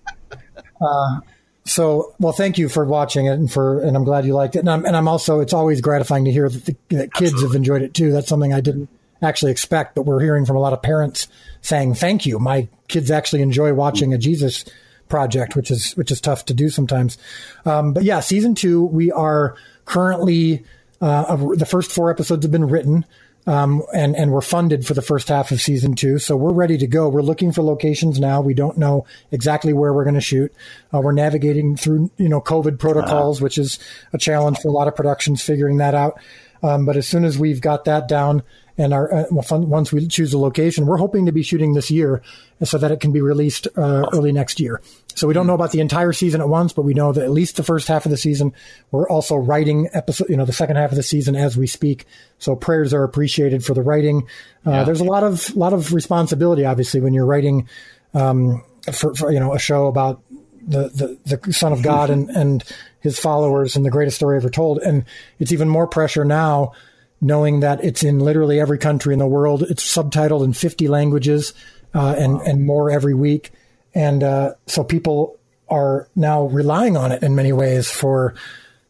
Uh, 0.81 1.21
so, 1.65 2.15
well, 2.19 2.33
thank 2.33 2.57
you 2.57 2.71
for 2.71 2.85
watching 2.85 3.27
it, 3.27 3.33
and 3.33 3.53
for, 3.53 3.83
and 3.83 3.97
I'm 3.97 4.05
glad 4.05 4.25
you 4.25 4.33
liked 4.33 4.57
it. 4.57 4.61
And 4.61 4.71
I'm, 4.71 4.87
and 4.87 4.97
I'm 4.97 5.09
also. 5.09 5.41
It's 5.41 5.53
always 5.53 5.81
gratifying 5.81 6.25
to 6.25 6.33
hear 6.33 6.49
that, 6.49 6.65
the, 6.65 6.77
that 6.91 7.13
kids 7.13 7.33
Absolutely. 7.33 7.43
have 7.43 7.57
enjoyed 7.57 7.83
it 7.83 7.95
too. 7.95 8.13
That's 8.13 8.29
something 8.29 8.55
I 8.55 8.61
didn't 8.61 8.89
actually 9.23 9.53
expect, 9.53 9.95
but 9.95 10.03
we're 10.03 10.21
hearing 10.21 10.47
from 10.47 10.57
a 10.57 10.61
lot 10.61 10.73
of 10.73 10.83
parents 10.83 11.29
saying, 11.63 11.95
"Thank 11.95 12.27
you, 12.27 12.39
my 12.39 12.69
kids 12.89 13.11
actually 13.11 13.43
enjoy 13.43 13.75
watching 13.75 14.15
a 14.15 14.19
Jesus 14.19 14.65
project," 15.09 15.57
which 15.57 15.71
is 15.71 15.93
which 15.93 16.11
is 16.11 16.21
tough 16.21 16.45
to 16.47 16.55
do 16.55 16.69
sometimes. 16.69 17.19
Um, 17.65 17.93
but 17.93 18.05
yeah, 18.05 18.21
season 18.21 18.55
two, 18.55 18.85
we 18.85 19.11
are 19.11 19.57
currently 19.85 20.65
uh, 21.01 21.37
the 21.55 21.67
first 21.67 21.91
four 21.91 22.11
episodes 22.11 22.45
have 22.45 22.53
been 22.53 22.69
written. 22.69 23.05
Um, 23.47 23.83
and 23.95 24.15
and 24.17 24.33
we're 24.33 24.43
funded 24.43 24.87
for 24.87 24.93
the 24.93 25.01
first 25.01 25.29
half 25.29 25.51
of 25.51 25.63
season 25.63 25.95
two, 25.95 26.19
so 26.19 26.37
we're 26.37 26.53
ready 26.53 26.77
to 26.77 26.87
go. 26.87 27.09
We're 27.09 27.23
looking 27.23 27.53
for 27.53 27.63
locations 27.63 28.21
now. 28.21 28.43
We 28.43 28.53
don't 28.53 28.77
know 28.77 29.07
exactly 29.33 29.73
where 29.73 29.95
we're 29.95 30.05
going 30.05 30.15
to 30.15 30.21
shoot. 30.21 30.53
Uh, 30.93 31.01
we're 31.01 31.13
navigating 31.13 31.75
through 31.75 32.11
you 32.19 32.29
know 32.29 32.43
COVID 32.43 32.79
protocols, 32.79 33.39
uh-huh. 33.39 33.45
which 33.45 33.57
is 33.57 33.79
a 34.13 34.19
challenge 34.19 34.59
for 34.59 34.69
a 34.69 34.73
lot 34.73 34.89
of 34.89 34.95
productions 34.95 35.43
figuring 35.43 35.79
that 35.79 35.95
out. 35.95 36.21
Um, 36.63 36.85
but 36.85 36.99
as 36.99 37.09
soon 37.09 37.25
as 37.25 37.39
we've 37.39 37.63
got 37.63 37.87
that 37.87 38.09
down, 38.09 38.43
and 38.81 38.95
our 38.95 39.13
uh, 39.13 39.25
once 39.31 39.93
we 39.93 40.07
choose 40.07 40.33
a 40.33 40.39
location, 40.39 40.87
we're 40.87 40.97
hoping 40.97 41.27
to 41.27 41.33
be 41.33 41.43
shooting 41.43 41.75
this 41.75 41.91
year 41.91 42.23
so 42.63 42.79
that 42.79 42.91
it 42.91 43.01
can 43.01 43.13
be 43.13 43.21
released 43.21 43.69
uh, 43.77 44.07
early 44.13 44.33
next 44.33 44.59
year. 44.59 44.81
So 45.15 45.27
we 45.27 45.35
don't 45.35 45.47
know 45.47 45.55
about 45.55 45.73
the 45.73 45.81
entire 45.81 46.13
season 46.15 46.41
at 46.41 46.49
once, 46.49 46.73
but 46.73 46.83
we 46.83 46.95
know 46.95 47.13
that 47.13 47.23
at 47.23 47.31
least 47.31 47.57
the 47.57 47.63
first 47.63 47.89
half 47.89 48.07
of 48.07 48.11
the 48.11 48.17
season. 48.17 48.55
We're 48.91 49.09
also 49.09 49.37
writing 49.37 49.89
episode, 49.93 50.31
you 50.31 50.37
know, 50.37 50.47
the 50.47 50.53
second 50.53 50.77
half 50.77 50.91
of 50.91 50.97
the 50.97 51.03
season 51.03 51.37
as 51.37 51.57
we 51.57 51.67
speak. 51.67 52.07
So 52.39 52.57
prayers 52.57 52.95
are 52.95 53.05
appreciated 53.05 53.65
for 53.65 53.75
the 53.75 53.83
writing. 53.83 54.27
Uh, 54.67 54.71
yeah. 54.71 54.85
There's 54.85 55.01
a 55.01 55.05
lot 55.05 55.25
of 55.25 55.55
lot 55.55 55.75
of 55.75 55.93
responsibility, 55.93 56.65
obviously, 56.65 57.01
when 57.01 57.13
you're 57.13 57.27
writing 57.27 57.69
um, 58.15 58.65
for, 58.93 59.15
for 59.15 59.31
you 59.31 59.41
know 59.41 59.53
a 59.53 59.59
show 59.59 59.89
about 59.89 60.23
the, 60.67 61.19
the, 61.25 61.37
the 61.37 61.53
Son 61.53 61.73
of 61.73 61.83
God 61.83 62.09
and, 62.09 62.31
and 62.31 62.65
his 63.01 63.19
followers 63.19 63.77
and 63.77 63.85
the 63.85 63.91
greatest 63.91 64.17
story 64.17 64.37
ever 64.37 64.51
told. 64.51 64.79
And 64.79 65.05
it's 65.39 65.53
even 65.53 65.69
more 65.69 65.87
pressure 65.87 66.25
now 66.25 66.73
knowing 67.21 67.61
that 67.61 67.85
it's 67.85 68.03
in 68.03 68.19
literally 68.19 68.61
every 68.61 68.79
country 68.79 69.13
in 69.13 69.19
the 69.19 69.27
world. 69.27 69.63
It's 69.63 69.85
subtitled 69.85 70.45
in 70.45 70.53
50 70.53 70.89
languages 70.89 71.53
uh, 71.95 72.15
and, 72.17 72.35
wow. 72.35 72.43
and 72.47 72.67
more 72.67 72.91
every 72.91 73.15
week. 73.15 73.51
And 73.95 74.23
uh, 74.23 74.55
so 74.67 74.85
people 74.85 75.39
are 75.69 76.09
now 76.17 76.45
relying 76.45 76.97
on 76.97 77.13
it 77.13 77.23
in 77.23 77.35
many 77.35 77.53
ways 77.53 77.91
for 77.91 78.35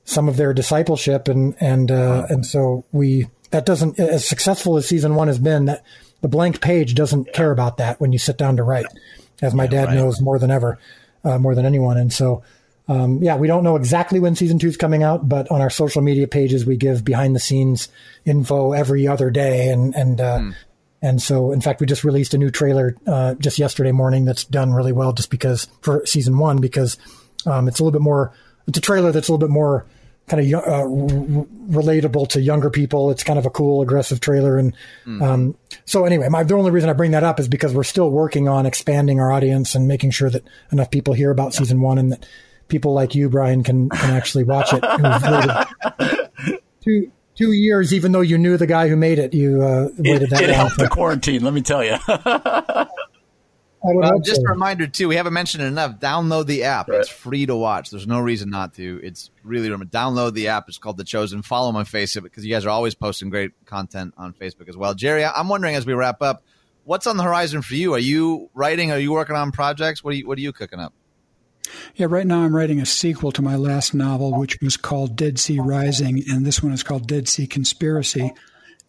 some 0.04 0.28
of 0.28 0.36
their 0.36 0.54
discipleship. 0.54 1.28
And, 1.28 1.54
and, 1.60 1.90
uh, 1.90 2.26
and 2.28 2.46
so 2.46 2.84
we, 2.92 3.28
that 3.50 3.66
doesn't, 3.66 3.98
as 3.98 4.26
successful 4.26 4.76
as 4.76 4.86
season 4.86 5.14
one 5.14 5.28
has 5.28 5.38
been, 5.38 5.66
that 5.66 5.84
the 6.20 6.28
blank 6.28 6.60
page 6.60 6.94
doesn't 6.94 7.32
care 7.32 7.50
about 7.50 7.78
that 7.78 8.00
when 8.00 8.12
you 8.12 8.18
sit 8.18 8.36
down 8.36 8.56
to 8.56 8.62
write, 8.62 8.86
as 9.42 9.54
my 9.54 9.64
yeah, 9.64 9.70
dad 9.70 9.84
right. 9.88 9.94
knows 9.94 10.20
more 10.20 10.38
than 10.38 10.50
ever, 10.50 10.78
uh, 11.24 11.38
more 11.38 11.54
than 11.54 11.66
anyone. 11.66 11.96
And 11.96 12.12
so, 12.12 12.42
um, 12.90 13.22
yeah, 13.22 13.36
we 13.36 13.46
don't 13.46 13.62
know 13.62 13.76
exactly 13.76 14.18
when 14.18 14.34
season 14.34 14.58
two 14.58 14.66
is 14.66 14.76
coming 14.76 15.04
out, 15.04 15.28
but 15.28 15.48
on 15.48 15.60
our 15.60 15.70
social 15.70 16.02
media 16.02 16.26
pages, 16.26 16.66
we 16.66 16.76
give 16.76 17.04
behind 17.04 17.36
the 17.36 17.40
scenes 17.40 17.88
info 18.24 18.72
every 18.72 19.06
other 19.06 19.30
day. 19.30 19.68
And, 19.68 19.94
and, 19.94 20.20
uh, 20.20 20.38
mm. 20.38 20.54
and 21.00 21.22
so, 21.22 21.52
in 21.52 21.60
fact, 21.60 21.80
we 21.80 21.86
just 21.86 22.02
released 22.02 22.34
a 22.34 22.38
new 22.38 22.50
trailer, 22.50 22.96
uh, 23.06 23.34
just 23.34 23.60
yesterday 23.60 23.92
morning 23.92 24.24
that's 24.24 24.42
done 24.42 24.72
really 24.72 24.90
well 24.90 25.12
just 25.12 25.30
because 25.30 25.68
for 25.82 26.04
season 26.04 26.36
one, 26.36 26.60
because, 26.60 26.98
um, 27.46 27.68
it's 27.68 27.78
a 27.78 27.84
little 27.84 27.96
bit 27.96 28.02
more, 28.02 28.32
it's 28.66 28.78
a 28.78 28.80
trailer 28.80 29.12
that's 29.12 29.28
a 29.28 29.32
little 29.32 29.46
bit 29.46 29.52
more 29.52 29.86
kind 30.26 30.52
of, 30.52 30.60
uh, 30.60 30.82
relatable 31.72 32.26
to 32.30 32.40
younger 32.40 32.70
people. 32.70 33.12
It's 33.12 33.22
kind 33.22 33.38
of 33.38 33.46
a 33.46 33.50
cool, 33.50 33.82
aggressive 33.82 34.18
trailer. 34.18 34.58
And, 34.58 34.74
mm. 35.06 35.22
um, 35.22 35.54
so 35.84 36.06
anyway, 36.06 36.28
my, 36.28 36.42
the 36.42 36.54
only 36.54 36.72
reason 36.72 36.90
I 36.90 36.94
bring 36.94 37.12
that 37.12 37.22
up 37.22 37.38
is 37.38 37.46
because 37.46 37.72
we're 37.72 37.84
still 37.84 38.10
working 38.10 38.48
on 38.48 38.66
expanding 38.66 39.20
our 39.20 39.30
audience 39.30 39.76
and 39.76 39.86
making 39.86 40.10
sure 40.10 40.28
that 40.28 40.42
enough 40.72 40.90
people 40.90 41.14
hear 41.14 41.30
about 41.30 41.54
yeah. 41.54 41.60
season 41.60 41.82
one 41.82 41.96
and 41.96 42.10
that, 42.10 42.26
people 42.70 42.94
like 42.94 43.14
you, 43.14 43.28
Brian, 43.28 43.62
can 43.62 43.88
can 43.90 44.10
actually 44.10 44.44
watch 44.44 44.70
it. 44.72 44.82
two 46.84 47.12
two 47.34 47.52
years, 47.52 47.92
even 47.92 48.12
though 48.12 48.20
you 48.20 48.38
knew 48.38 48.56
the 48.56 48.66
guy 48.66 48.88
who 48.88 48.96
made 48.96 49.18
it, 49.18 49.34
you 49.34 49.62
uh, 49.62 49.88
waited 49.98 50.22
it, 50.22 50.30
that 50.30 50.42
it 50.42 50.48
long. 50.48 50.56
helped 50.56 50.78
the 50.78 50.88
quarantine. 50.88 51.42
Let 51.44 51.52
me 51.52 51.62
tell 51.62 51.84
you. 51.84 51.96
Well, 53.82 54.20
just 54.20 54.42
a 54.42 54.50
reminder 54.50 54.86
too. 54.86 55.08
We 55.08 55.16
haven't 55.16 55.32
mentioned 55.32 55.62
it 55.64 55.68
enough. 55.68 55.98
Download 55.98 56.46
the 56.46 56.64
app. 56.64 56.88
Right. 56.88 57.00
It's 57.00 57.08
free 57.08 57.46
to 57.46 57.56
watch. 57.56 57.90
There's 57.90 58.06
no 58.06 58.20
reason 58.20 58.50
not 58.50 58.74
to. 58.74 59.00
It's 59.02 59.30
really 59.42 59.68
download 59.68 60.34
the 60.34 60.48
app. 60.48 60.68
It's 60.68 60.76
called 60.78 60.98
The 60.98 61.04
Chosen. 61.04 61.40
Follow 61.42 61.72
my 61.72 61.84
Facebook 61.84 62.24
because 62.24 62.44
you 62.44 62.52
guys 62.52 62.66
are 62.66 62.70
always 62.70 62.94
posting 62.94 63.30
great 63.30 63.52
content 63.64 64.14
on 64.18 64.34
Facebook 64.34 64.68
as 64.68 64.76
well. 64.76 64.94
Jerry, 64.94 65.24
I'm 65.24 65.48
wondering 65.48 65.76
as 65.76 65.86
we 65.86 65.94
wrap 65.94 66.20
up, 66.20 66.42
what's 66.84 67.06
on 67.06 67.16
the 67.16 67.22
horizon 67.22 67.62
for 67.62 67.74
you? 67.74 67.94
Are 67.94 67.98
you 67.98 68.50
writing? 68.52 68.92
Are 68.92 68.98
you 68.98 69.12
working 69.12 69.36
on 69.36 69.50
projects? 69.50 70.04
What 70.04 70.12
are 70.12 70.16
you 70.18 70.26
What 70.26 70.36
are 70.36 70.42
you 70.42 70.52
cooking 70.52 70.78
up? 70.78 70.92
Yeah, 71.94 72.06
right 72.08 72.26
now 72.26 72.40
I'm 72.40 72.54
writing 72.54 72.80
a 72.80 72.86
sequel 72.86 73.32
to 73.32 73.42
my 73.42 73.56
last 73.56 73.94
novel, 73.94 74.38
which 74.38 74.58
was 74.62 74.76
called 74.76 75.16
Dead 75.16 75.38
Sea 75.38 75.60
Rising, 75.60 76.22
and 76.28 76.44
this 76.44 76.62
one 76.62 76.72
is 76.72 76.82
called 76.82 77.06
Dead 77.06 77.28
Sea 77.28 77.46
Conspiracy. 77.46 78.32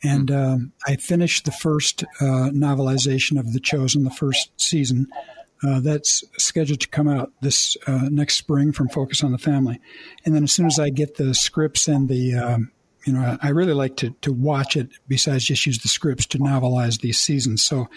And 0.04 0.32
um, 0.32 0.72
I 0.88 0.96
finished 0.96 1.46
the 1.46 1.52
first 1.52 2.04
uh, 2.20 2.50
novelization 2.52 3.40
of 3.40 3.54
The 3.54 3.60
Chosen, 3.60 4.04
the 4.04 4.10
first 4.10 4.52
season. 4.60 5.08
Uh, 5.64 5.80
that's 5.80 6.24
scheduled 6.40 6.80
to 6.80 6.88
come 6.88 7.08
out 7.08 7.32
this 7.42 7.78
uh, 7.86 8.10
next 8.10 8.36
spring 8.36 8.72
from 8.72 8.90
Focus 8.90 9.24
on 9.24 9.32
the 9.32 9.38
Family. 9.38 9.80
And 10.26 10.34
then 10.34 10.44
as 10.44 10.52
soon 10.52 10.66
as 10.66 10.80
I 10.80 10.90
get 10.90 11.18
the 11.18 11.36
scripts 11.36 11.88
and 11.88 12.10
the 12.10 12.34
um, 12.34 12.72
you 13.06 13.14
know, 13.14 13.38
I 13.42 13.50
really 13.50 13.74
like 13.74 13.98
to 13.98 14.12
to 14.22 14.32
watch 14.32 14.78
it. 14.78 14.90
Besides 15.08 15.46
just 15.46 15.66
use 15.66 15.80
the 15.80 15.88
scripts 15.88 16.26
to 16.28 16.38
novelize 16.38 17.02
these 17.02 17.20
seasons, 17.20 17.64
so 17.64 17.90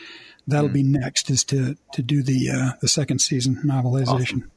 that'll 0.47 0.71
mm. 0.71 0.75
be 0.75 0.83
next 0.83 1.31
is 1.31 1.45
to 1.45 1.77
to 1.93 2.03
do 2.03 2.23
the 2.23 2.51
uh, 2.51 2.71
the 2.81 2.89
second 2.89 3.21
season 3.21 3.61
novelization. 3.65 4.09
Awesome. 4.09 4.51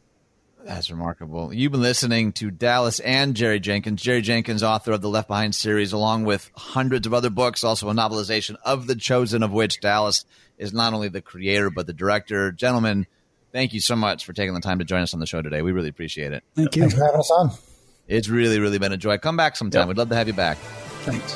That's 0.68 0.92
remarkable. 0.92 1.54
You've 1.54 1.72
been 1.72 1.82
listening 1.82 2.34
to 2.34 2.52
Dallas 2.52 3.00
and 3.00 3.36
Jerry 3.36 3.62
Jenkins. 3.62 4.02
Jerry 4.02 4.22
Jenkins, 4.22 4.64
author 4.64 4.92
of 4.92 5.02
the 5.02 5.08
Left 5.08 5.30
Behind 5.30 5.56
series, 5.56 5.94
along 5.94 6.26
with 6.26 6.52
hundreds 6.58 7.08
of 7.08 7.14
other 7.14 7.30
books, 7.30 7.64
also 7.64 7.90
a 7.90 7.94
novelization 7.94 8.58
of 8.66 8.86
The 8.86 8.96
Chosen, 8.96 9.44
of 9.44 9.52
which 9.54 9.80
Dallas 9.80 10.26
is 10.58 10.74
not 10.74 10.94
only 10.94 11.08
the 11.08 11.22
creator 11.22 11.70
but 11.70 11.88
the 11.88 11.94
director. 11.94 12.52
Gentlemen, 12.52 13.08
thank 13.54 13.74
you 13.74 13.80
so 13.80 13.96
much 13.96 14.26
for 14.26 14.34
taking 14.34 14.54
the 14.54 14.60
time 14.60 14.80
to 14.80 14.86
join 14.86 15.02
us 15.02 15.14
on 15.14 15.22
the 15.22 15.26
show 15.26 15.42
today. 15.42 15.62
We 15.62 15.72
really 15.72 15.90
appreciate 15.90 16.34
it. 16.34 16.44
Thank 16.54 16.76
you. 16.76 16.82
Thanks 16.82 16.96
for 16.96 17.06
having 17.06 17.22
us 17.22 17.32
on. 17.32 17.52
It's 18.10 18.28
really, 18.28 18.60
really 18.60 18.78
been 18.78 18.92
a 18.92 18.98
joy. 18.98 19.18
Come 19.20 19.38
back 19.38 19.56
sometime. 19.56 19.84
Yep. 19.84 19.88
We'd 19.88 19.98
love 19.98 20.10
to 20.10 20.16
have 20.16 20.28
you 20.28 20.34
back. 20.34 20.58
Thanks. 21.06 21.34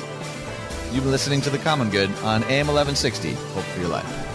You've 0.94 1.03
been 1.03 1.12
listening 1.12 1.40
to 1.41 1.49
The 1.49 1.58
Common 1.60 1.90
Good 1.90 2.10
on 2.24 2.44
AM 2.44 2.68
1160. 2.68 3.32
Hope 3.32 3.64
for 3.64 3.80
your 3.80 3.88
life. 3.90 4.31